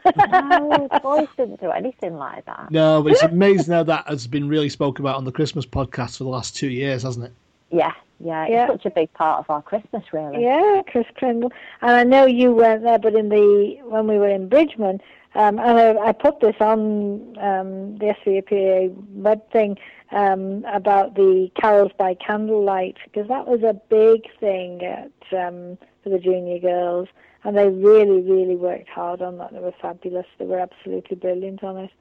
No, 0.06 0.90
boys 1.02 1.30
didn't 1.38 1.62
do 1.62 1.72
anything 1.72 2.18
like 2.18 2.46
that. 2.46 2.70
No, 2.72 3.02
but 3.02 3.14
it's 3.14 3.24
amazing 3.24 3.74
how 3.74 3.84
that 3.84 4.06
has 4.08 4.28
been 4.28 4.50
really 4.50 4.68
spoken 4.68 5.06
about 5.06 5.16
on 5.16 5.24
the 5.24 5.32
Christmas 5.32 5.66
podcast 5.66 6.18
for 6.18 6.26
the 6.26 6.30
last 6.30 6.58
two 6.58 6.70
years, 6.70 7.04
hasn't 7.04 7.26
it? 7.26 7.32
Yeah, 7.72 7.94
yeah, 8.24 8.44
it's 8.44 8.52
Yeah. 8.52 8.68
such 8.68 8.86
a 8.86 8.90
big 8.92 9.12
part 9.14 9.40
of 9.40 9.50
our 9.50 9.62
Christmas, 9.62 10.04
really. 10.14 10.44
Yeah, 10.44 10.82
Chris 10.88 11.06
Crindle. 11.16 11.52
And 11.82 11.92
I 11.92 12.04
know 12.04 12.26
you 12.26 12.54
weren't 12.54 12.84
there, 12.84 13.00
but 13.00 13.16
in 13.16 13.30
the 13.30 13.78
when 13.84 14.08
we 14.08 14.18
were 14.18 14.30
in 14.30 14.48
Bridgman, 14.50 15.02
um, 15.36 15.60
and 15.60 15.80
I, 15.80 16.08
I 16.10 16.12
put 16.12 16.40
this 16.40 16.56
on 16.60 17.38
um, 17.40 17.98
the 17.98 18.14
SVPA 18.26 18.94
web 19.14 19.42
thing 19.52 19.78
um, 20.12 20.64
about 20.72 21.16
the 21.16 21.50
carols 21.60 21.92
by 21.98 22.14
candlelight 22.16 22.98
because 23.06 23.28
that 23.28 23.48
was 23.48 23.64
a 23.64 23.74
big 23.74 24.22
thing 24.40 24.84
at 24.84 25.12
um, 25.38 25.78
for 26.04 26.10
the 26.10 26.20
junior 26.20 26.60
girls, 26.60 27.08
and 27.44 27.58
they 27.58 27.68
really, 27.70 28.22
really 28.22 28.56
worked 28.56 28.90
hard 28.90 29.22
on 29.22 29.38
that. 29.40 29.52
They 29.54 29.60
were 29.60 29.74
fabulous. 29.82 30.28
They 30.38 30.46
were 30.46 30.60
absolutely 30.60 31.16
brilliant 31.18 31.64
on 31.64 31.78
it. 31.78 31.92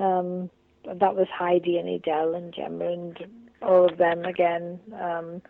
Um, 0.00 0.50
that 0.86 1.14
was 1.16 1.28
Heidi 1.32 1.78
and 1.78 1.88
Edel 1.88 2.34
and 2.34 2.52
Gemma 2.52 2.86
and 2.86 3.18
all 3.62 3.86
of 3.90 3.96
them 3.96 4.24
again. 4.24 4.78
Um, 5.00 5.40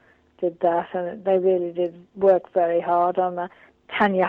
did 0.44 0.60
that, 0.60 0.88
and 0.92 1.24
they 1.24 1.38
really 1.38 1.72
did 1.72 1.94
work 2.14 2.52
very 2.52 2.80
hard 2.80 3.18
on 3.18 3.36
that. 3.36 3.50
Tanya 3.98 4.28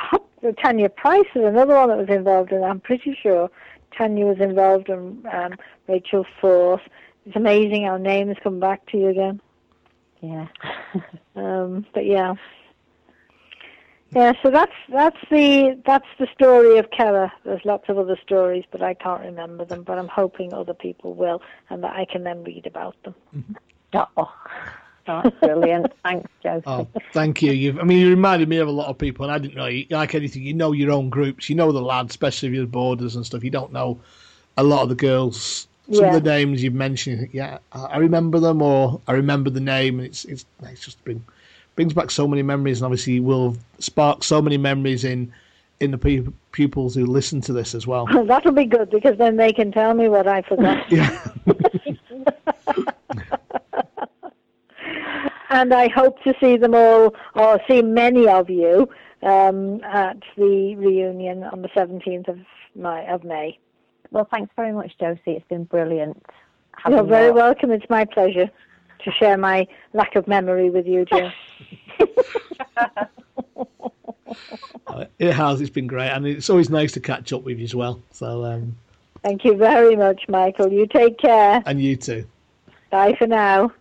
Tanya 0.63 0.89
Price 0.89 1.25
is 1.35 1.43
another 1.43 1.75
one 1.75 1.89
that 1.89 1.97
was 1.97 2.09
involved 2.09 2.51
in. 2.51 2.63
I'm 2.63 2.79
pretty 2.79 3.17
sure 3.21 3.49
Tanya 3.97 4.25
was 4.25 4.39
involved 4.39 4.89
in 4.89 5.25
um, 5.31 5.55
Rachel 5.87 6.25
Force. 6.39 6.81
It's 7.25 7.35
amazing 7.35 7.85
how 7.85 7.97
names 7.97 8.37
come 8.43 8.59
back 8.59 8.85
to 8.91 8.97
you 8.97 9.07
again. 9.09 9.41
Yeah. 10.21 10.47
Um, 11.37 11.85
but 11.93 12.05
yeah, 12.05 12.35
yeah. 14.11 14.31
So 14.41 14.49
that's 14.49 14.71
that's 14.89 15.17
the 15.29 15.77
that's 15.85 16.07
the 16.17 16.27
story 16.33 16.77
of 16.77 16.89
Keller. 16.91 17.29
There's 17.43 17.65
lots 17.65 17.89
of 17.89 17.97
other 17.97 18.17
stories, 18.23 18.63
but 18.71 18.81
I 18.81 18.93
can't 18.93 19.21
remember 19.21 19.65
them. 19.65 19.83
But 19.83 19.99
I'm 19.99 20.07
hoping 20.07 20.53
other 20.53 20.73
people 20.73 21.13
will, 21.13 21.41
and 21.69 21.83
that 21.83 21.93
I 21.93 22.05
can 22.05 22.23
then 22.23 22.41
read 22.45 22.65
about 22.65 22.95
them. 23.03 23.15
Oh, 23.93 24.07
oh, 24.17 24.33
that's 25.06 25.30
brilliant. 25.40 25.91
Thanks, 26.03 26.30
Josie. 26.44 26.64
Oh, 26.68 26.88
thank 27.14 27.41
you. 27.41 27.52
You've, 27.52 27.80
I 27.80 27.84
mean, 27.84 27.99
you 27.99 28.10
reminded 28.10 28.49
me 28.49 28.57
of 28.57 28.68
a 28.68 28.72
lot 28.72 28.88
of 28.88 28.98
people, 28.98 29.26
and 29.26 29.32
I 29.32 29.38
didn't 29.38 29.56
know 29.56 29.65
you 29.68 29.86
like 29.90 30.15
anything. 30.15 30.44
You 30.44 30.53
know 30.53 30.72
your 30.72 30.91
own 30.91 31.10
groups. 31.10 31.49
You 31.49 31.56
know 31.56 31.72
the 31.72 31.82
lads, 31.82 32.11
especially 32.11 32.49
if 32.49 32.56
you're 32.56 32.65
boarders 32.65 33.15
and 33.15 33.26
stuff. 33.26 33.44
You 33.44 33.49
don't 33.52 33.72
know 33.73 33.99
a 34.57 34.64
lot 34.64 34.84
of 34.84 34.90
the 34.90 34.95
girls. 34.95 35.68
Some 35.91 36.03
Yeah. 36.06 36.15
of 36.15 36.23
the 36.23 36.30
names 36.30 36.64
you've 36.64 36.73
mentioned, 36.73 37.15
you 37.15 37.22
think, 37.22 37.34
yeah, 37.36 37.60
I 37.72 37.80
I 37.86 37.98
remember 37.98 38.40
them, 38.40 38.61
or 38.61 38.99
I 39.07 39.11
remember 39.14 39.49
the 39.52 39.60
name, 39.60 39.99
and 39.99 40.07
it's 40.07 40.26
it's 40.26 40.45
it's 40.64 40.84
just 40.84 41.03
bring 41.03 41.23
brings 41.76 41.94
back 41.94 42.10
so 42.10 42.27
many 42.27 42.41
memories, 42.41 42.80
and 42.82 42.86
obviously 42.86 43.19
will 43.19 43.56
spark 43.80 44.23
so 44.23 44.41
many 44.41 44.57
memories 44.57 45.03
in 45.03 45.32
in 45.82 45.91
the 45.91 45.98
pu- 45.98 46.34
pupils 46.53 46.95
who 46.95 47.06
listen 47.06 47.41
to 47.41 47.53
this 47.53 47.76
as 47.76 47.86
well. 47.86 48.07
That'll 48.26 48.53
be 48.53 48.65
good 48.65 48.90
because 48.90 49.18
then 49.18 49.36
they 49.36 49.52
can 49.53 49.72
tell 49.72 49.94
me 49.94 50.07
what 50.10 50.26
I 50.27 50.41
forgot. 50.41 50.90
yeah, 50.91 51.19
and 55.56 55.73
I 55.73 55.88
hope 55.88 56.22
to 56.23 56.34
see 56.40 56.57
them 56.57 56.76
all, 56.76 57.15
or 57.34 57.60
see 57.68 57.82
many 57.82 58.27
of 58.27 58.49
you, 58.49 58.90
um, 59.23 59.82
at 59.84 60.18
the 60.38 60.76
reunion 60.76 61.44
on 61.44 61.61
the 61.61 61.69
17th 61.69 62.27
of 62.27 62.38
May. 62.76 63.07
Of 63.07 63.23
May. 63.23 63.57
Well, 64.11 64.27
thanks 64.30 64.52
very 64.56 64.72
much, 64.73 64.91
Josie. 64.99 65.22
It's 65.27 65.48
been 65.48 65.64
brilliant. 65.64 66.23
having 66.77 66.98
You're 66.98 67.07
very 67.07 67.26
your- 67.27 67.34
welcome. 67.34 67.72
It's 67.72 67.90
my 67.90 68.06
pleasure 68.06 68.49
to 69.03 69.11
share 69.11 69.38
my 69.38 69.65
lack 69.94 70.15
of 70.15 70.27
memory 70.27 70.69
with 70.69 70.86
you, 70.88 71.06
Jim. 71.06 71.32
it 75.19 75.34
has. 75.34 75.61
It's 75.61 75.69
been 75.69 75.88
great, 75.88 76.10
and 76.10 76.26
it's 76.27 76.49
always 76.49 76.69
nice 76.69 76.91
to 76.94 76.99
catch 76.99 77.32
up 77.34 77.44
with 77.44 77.57
you 77.60 77.64
as 77.64 77.76
well. 77.76 78.02
So, 78.11 78.44
um, 78.45 78.76
Thank 79.23 79.44
you 79.44 79.56
very 79.57 79.95
much, 79.95 80.22
Michael. 80.30 80.72
You 80.72 80.86
take 80.88 81.18
care. 81.18 81.64
and 81.65 81.82
you 81.82 81.95
too. 81.95 82.26
Bye 82.91 83.15
for 83.18 83.26
now. 83.27 83.72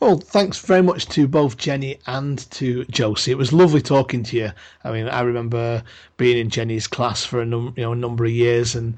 Well, 0.00 0.16
thanks 0.16 0.58
very 0.58 0.80
much 0.80 1.06
to 1.08 1.28
both 1.28 1.58
Jenny 1.58 1.98
and 2.06 2.50
to 2.52 2.86
Josie. 2.86 3.32
It 3.32 3.36
was 3.36 3.52
lovely 3.52 3.82
talking 3.82 4.22
to 4.22 4.36
you. 4.36 4.50
I 4.82 4.92
mean, 4.92 5.06
I 5.06 5.20
remember 5.20 5.82
being 6.16 6.38
in 6.38 6.48
Jenny's 6.48 6.86
class 6.86 7.22
for 7.22 7.42
a 7.42 7.44
num- 7.44 7.74
you 7.76 7.82
know 7.82 7.92
number 7.92 8.24
of 8.24 8.30
years 8.30 8.74
and 8.74 8.96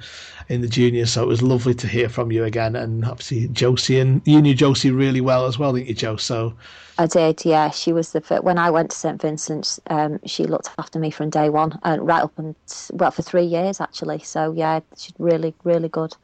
in 0.48 0.60
the 0.60 0.68
juniors, 0.68 1.10
so 1.10 1.24
it 1.24 1.26
was 1.26 1.42
lovely 1.42 1.74
to 1.74 1.88
hear 1.88 2.08
from 2.08 2.30
you 2.30 2.44
again. 2.44 2.76
And 2.76 3.04
obviously, 3.04 3.48
Josie 3.48 3.98
and 3.98 4.22
you 4.24 4.40
knew 4.40 4.54
Josie 4.54 4.92
really 4.92 5.20
well 5.20 5.46
as 5.46 5.58
well, 5.58 5.72
didn't 5.72 5.88
you, 5.88 5.94
Joe? 5.94 6.16
So 6.18 6.54
I 6.96 7.06
did, 7.06 7.44
yeah. 7.44 7.70
She 7.70 7.92
was 7.92 8.12
the 8.12 8.20
fir- 8.20 8.40
when 8.40 8.58
I 8.58 8.70
went 8.70 8.92
to 8.92 8.96
St 8.96 9.20
Vincent's. 9.20 9.80
Um, 9.88 10.20
she 10.24 10.44
looked 10.44 10.70
after 10.78 11.00
me 11.00 11.10
from 11.10 11.30
day 11.30 11.50
one, 11.50 11.80
uh, 11.82 11.98
right 12.00 12.22
up 12.22 12.38
and 12.38 12.54
well 12.92 13.10
for 13.10 13.22
three 13.22 13.44
years 13.44 13.80
actually. 13.80 14.20
So 14.20 14.52
yeah, 14.52 14.78
she's 14.96 15.14
really, 15.18 15.52
really 15.64 15.88
good. 15.88 16.14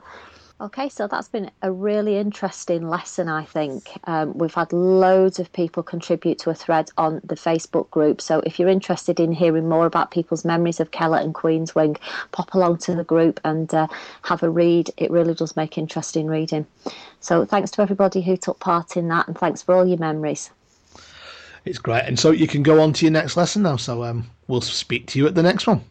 Okay, 0.60 0.88
so 0.88 1.06
that's 1.06 1.28
been 1.28 1.52
a 1.62 1.70
really 1.70 2.16
interesting 2.16 2.88
lesson, 2.88 3.28
I 3.28 3.44
think. 3.44 3.96
Um, 4.04 4.36
we've 4.36 4.54
had 4.54 4.72
loads 4.72 5.38
of 5.38 5.52
people 5.52 5.84
contribute 5.84 6.40
to 6.40 6.50
a 6.50 6.54
thread 6.54 6.90
on 6.98 7.20
the 7.22 7.36
Facebook 7.36 7.88
group. 7.90 8.20
So 8.20 8.40
if 8.40 8.58
you're 8.58 8.68
interested 8.68 9.20
in 9.20 9.30
hearing 9.30 9.68
more 9.68 9.86
about 9.86 10.10
people's 10.10 10.44
memories 10.44 10.80
of 10.80 10.90
Keller 10.90 11.18
and 11.18 11.32
Queenswing, 11.32 11.96
pop 12.32 12.54
along 12.54 12.78
to 12.78 12.96
the 12.96 13.04
group 13.04 13.38
and 13.44 13.72
uh, 13.72 13.86
have 14.22 14.42
a 14.42 14.50
read. 14.50 14.90
It 14.96 15.12
really 15.12 15.32
does 15.32 15.54
make 15.54 15.78
interesting 15.78 16.26
reading. 16.26 16.66
So 17.20 17.44
thanks 17.44 17.70
to 17.72 17.82
everybody 17.82 18.20
who 18.20 18.36
took 18.36 18.58
part 18.58 18.96
in 18.96 19.06
that, 19.08 19.28
and 19.28 19.38
thanks 19.38 19.62
for 19.62 19.76
all 19.76 19.86
your 19.86 19.98
memories. 19.98 20.50
it's 21.64 21.78
great. 21.78 22.02
And 22.04 22.18
so 22.18 22.32
you 22.32 22.48
can 22.48 22.64
go 22.64 22.80
on 22.80 22.92
to 22.94 23.04
your 23.04 23.12
next 23.12 23.36
lesson 23.36 23.62
now. 23.62 23.76
So 23.76 24.02
um, 24.02 24.28
we'll 24.48 24.60
speak 24.60 25.06
to 25.08 25.20
you 25.20 25.28
at 25.28 25.36
the 25.36 25.42
next 25.42 25.68
one. 25.68 25.84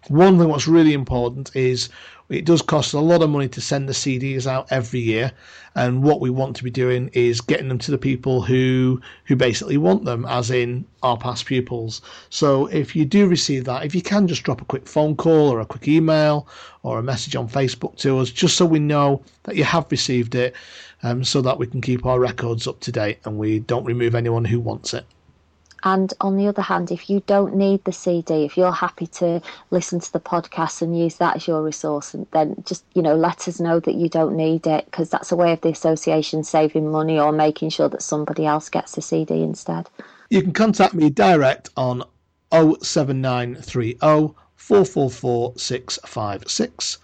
One 0.08 0.38
thing 0.38 0.48
what's 0.48 0.66
really 0.66 0.94
important 0.94 1.54
is 1.54 1.90
it 2.32 2.44
does 2.44 2.62
cost 2.62 2.94
a 2.94 3.00
lot 3.00 3.22
of 3.22 3.30
money 3.30 3.48
to 3.48 3.60
send 3.60 3.88
the 3.88 3.92
CDs 3.92 4.46
out 4.46 4.66
every 4.70 5.00
year, 5.00 5.32
and 5.74 6.02
what 6.02 6.20
we 6.20 6.30
want 6.30 6.56
to 6.56 6.64
be 6.64 6.70
doing 6.70 7.10
is 7.12 7.40
getting 7.40 7.68
them 7.68 7.78
to 7.78 7.90
the 7.90 7.98
people 7.98 8.42
who 8.42 9.00
who 9.24 9.36
basically 9.36 9.76
want 9.76 10.04
them, 10.04 10.24
as 10.24 10.50
in 10.50 10.84
our 11.02 11.16
past 11.16 11.46
pupils. 11.46 12.00
So 12.30 12.66
if 12.66 12.96
you 12.96 13.04
do 13.04 13.26
receive 13.26 13.64
that, 13.64 13.84
if 13.84 13.94
you 13.94 14.02
can 14.02 14.26
just 14.26 14.42
drop 14.42 14.60
a 14.60 14.64
quick 14.64 14.86
phone 14.88 15.16
call 15.16 15.48
or 15.48 15.60
a 15.60 15.66
quick 15.66 15.88
email 15.88 16.46
or 16.82 16.98
a 16.98 17.02
message 17.02 17.36
on 17.36 17.48
Facebook 17.48 17.96
to 17.98 18.18
us, 18.18 18.30
just 18.30 18.56
so 18.56 18.66
we 18.66 18.78
know 18.78 19.22
that 19.44 19.56
you 19.56 19.64
have 19.64 19.90
received 19.90 20.34
it, 20.34 20.54
um, 21.02 21.24
so 21.24 21.42
that 21.42 21.58
we 21.58 21.66
can 21.66 21.80
keep 21.80 22.06
our 22.06 22.20
records 22.20 22.66
up 22.66 22.80
to 22.80 22.92
date 22.92 23.18
and 23.24 23.38
we 23.38 23.58
don't 23.58 23.84
remove 23.84 24.14
anyone 24.14 24.44
who 24.44 24.60
wants 24.60 24.94
it. 24.94 25.04
And 25.84 26.12
on 26.20 26.36
the 26.36 26.46
other 26.46 26.62
hand, 26.62 26.90
if 26.90 27.10
you 27.10 27.22
don't 27.26 27.56
need 27.56 27.84
the 27.84 27.92
CD, 27.92 28.44
if 28.44 28.56
you're 28.56 28.72
happy 28.72 29.06
to 29.08 29.42
listen 29.70 30.00
to 30.00 30.12
the 30.12 30.20
podcast 30.20 30.82
and 30.82 30.96
use 30.98 31.16
that 31.16 31.36
as 31.36 31.46
your 31.46 31.62
resource, 31.62 32.14
then 32.32 32.62
just 32.64 32.84
you 32.94 33.02
know 33.02 33.16
let 33.16 33.48
us 33.48 33.58
know 33.58 33.80
that 33.80 33.94
you 33.94 34.08
don't 34.08 34.36
need 34.36 34.66
it 34.66 34.84
because 34.86 35.10
that's 35.10 35.32
a 35.32 35.36
way 35.36 35.52
of 35.52 35.60
the 35.62 35.70
association 35.70 36.44
saving 36.44 36.90
money 36.90 37.18
or 37.18 37.32
making 37.32 37.70
sure 37.70 37.88
that 37.88 38.02
somebody 38.02 38.46
else 38.46 38.68
gets 38.68 38.92
the 38.92 39.02
CD 39.02 39.42
instead. 39.42 39.88
You 40.30 40.42
can 40.42 40.52
contact 40.52 40.94
me 40.94 41.10
direct 41.10 41.70
on 41.76 42.04
07930 42.52 44.34
444 44.56 45.54
656 45.56 46.98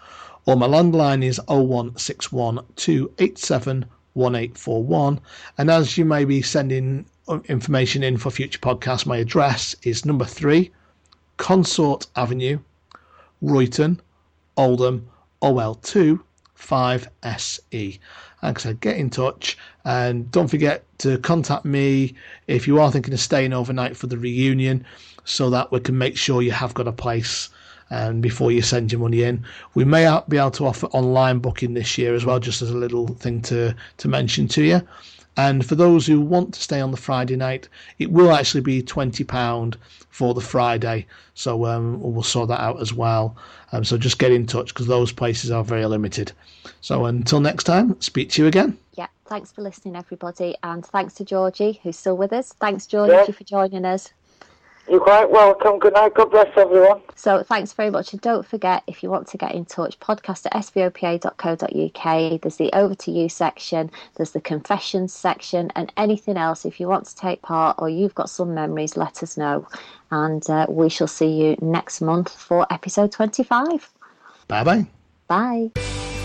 or 0.45 0.55
my 0.55 0.67
landline 0.67 1.23
is 1.23 1.39
0161 1.47 2.65
287 2.75 3.85
1841. 4.13 5.19
And 5.57 5.69
as 5.69 5.97
you 5.97 6.05
may 6.05 6.25
be 6.25 6.41
sending 6.41 7.05
information 7.45 8.03
in 8.03 8.17
for 8.17 8.31
future 8.31 8.59
podcasts, 8.59 9.05
my 9.05 9.17
address 9.17 9.75
is 9.83 10.05
number 10.05 10.25
three, 10.25 10.71
Consort 11.37 12.07
Avenue, 12.15 12.59
Royton, 13.41 13.99
Oldham, 14.57 15.07
OL2 15.41 16.19
5SE. 16.59 17.99
Like 18.43 18.57
I 18.57 18.61
said, 18.61 18.79
get 18.79 18.97
in 18.97 19.09
touch 19.09 19.57
and 19.85 20.29
don't 20.31 20.47
forget 20.47 20.83
to 20.99 21.17
contact 21.19 21.65
me 21.65 22.13
if 22.47 22.67
you 22.67 22.79
are 22.79 22.91
thinking 22.91 23.13
of 23.13 23.19
staying 23.19 23.53
overnight 23.53 23.95
for 23.97 24.07
the 24.07 24.17
reunion 24.17 24.85
so 25.23 25.49
that 25.49 25.71
we 25.71 25.79
can 25.79 25.97
make 25.97 26.17
sure 26.17 26.41
you 26.41 26.51
have 26.51 26.73
got 26.73 26.87
a 26.87 26.91
place 26.91 27.49
and 27.89 28.21
before 28.21 28.51
you 28.51 28.61
send 28.61 28.91
your 28.91 29.01
money 29.01 29.23
in. 29.23 29.43
We 29.73 29.83
may 29.83 30.19
be 30.27 30.37
able 30.37 30.51
to 30.51 30.67
offer 30.67 30.87
online 30.87 31.39
booking 31.39 31.73
this 31.73 31.97
year 31.97 32.13
as 32.13 32.25
well, 32.25 32.39
just 32.39 32.61
as 32.61 32.69
a 32.69 32.77
little 32.77 33.07
thing 33.07 33.41
to, 33.43 33.75
to 33.97 34.07
mention 34.07 34.47
to 34.49 34.63
you. 34.63 34.81
And 35.39 35.65
for 35.65 35.75
those 35.75 36.05
who 36.05 36.19
want 36.19 36.53
to 36.55 36.61
stay 36.61 36.81
on 36.81 36.91
the 36.91 36.97
Friday 36.97 37.37
night, 37.37 37.69
it 37.97 38.11
will 38.11 38.33
actually 38.33 38.59
be 38.59 38.83
£20 38.83 39.75
for 40.09 40.33
the 40.33 40.41
Friday. 40.41 41.05
So 41.33 41.65
um, 41.65 42.01
we'll 42.01 42.23
sort 42.23 42.49
that 42.49 42.59
out 42.59 42.81
as 42.81 42.93
well. 42.93 43.37
Um, 43.71 43.85
so 43.85 43.97
just 43.97 44.19
get 44.19 44.33
in 44.33 44.45
touch 44.45 44.73
because 44.73 44.87
those 44.87 45.13
places 45.13 45.49
are 45.49 45.63
very 45.63 45.85
limited. 45.85 46.33
So 46.81 47.05
until 47.05 47.39
next 47.39 47.63
time, 47.63 47.99
speak 48.01 48.31
to 48.31 48.41
you 48.41 48.49
again. 48.49 48.77
Yeah, 48.95 49.07
thanks 49.27 49.49
for 49.49 49.61
listening, 49.61 49.95
everybody. 49.95 50.57
And 50.61 50.85
thanks 50.85 51.13
to 51.15 51.23
Georgie, 51.23 51.79
who's 51.83 51.97
still 51.97 52.17
with 52.17 52.33
us. 52.33 52.51
Thanks, 52.59 52.85
Georgie, 52.85 53.13
yeah. 53.13 53.31
for 53.31 53.43
joining 53.45 53.85
us. 53.85 54.11
You're 54.89 54.99
quite 54.99 55.29
welcome. 55.29 55.77
Good 55.77 55.93
night. 55.93 56.15
God 56.15 56.31
bless 56.31 56.49
everyone. 56.57 57.01
So 57.15 57.43
thanks 57.43 57.73
very 57.73 57.91
much. 57.91 58.11
And 58.11 58.21
don't 58.21 58.45
forget, 58.45 58.81
if 58.87 59.03
you 59.03 59.09
want 59.09 59.27
to 59.27 59.37
get 59.37 59.53
in 59.53 59.65
touch, 59.65 59.99
podcast 59.99 60.47
at 60.47 60.53
svopa.co.uk. 60.53 62.41
There's 62.41 62.55
the 62.55 62.73
over 62.73 62.95
to 62.95 63.11
you 63.11 63.29
section, 63.29 63.91
there's 64.15 64.31
the 64.31 64.41
confessions 64.41 65.13
section, 65.13 65.71
and 65.75 65.93
anything 65.95 66.37
else. 66.37 66.65
If 66.65 66.79
you 66.79 66.87
want 66.87 67.05
to 67.05 67.15
take 67.15 67.41
part 67.43 67.75
or 67.77 67.87
you've 67.87 68.15
got 68.15 68.29
some 68.29 68.55
memories, 68.55 68.97
let 68.97 69.21
us 69.21 69.37
know. 69.37 69.67
And 70.09 70.47
uh, 70.49 70.65
we 70.67 70.89
shall 70.89 71.07
see 71.07 71.29
you 71.29 71.55
next 71.61 72.01
month 72.01 72.29
for 72.29 72.65
episode 72.71 73.11
25. 73.11 73.89
Bye-bye. 74.47 74.87
Bye. 75.27 76.18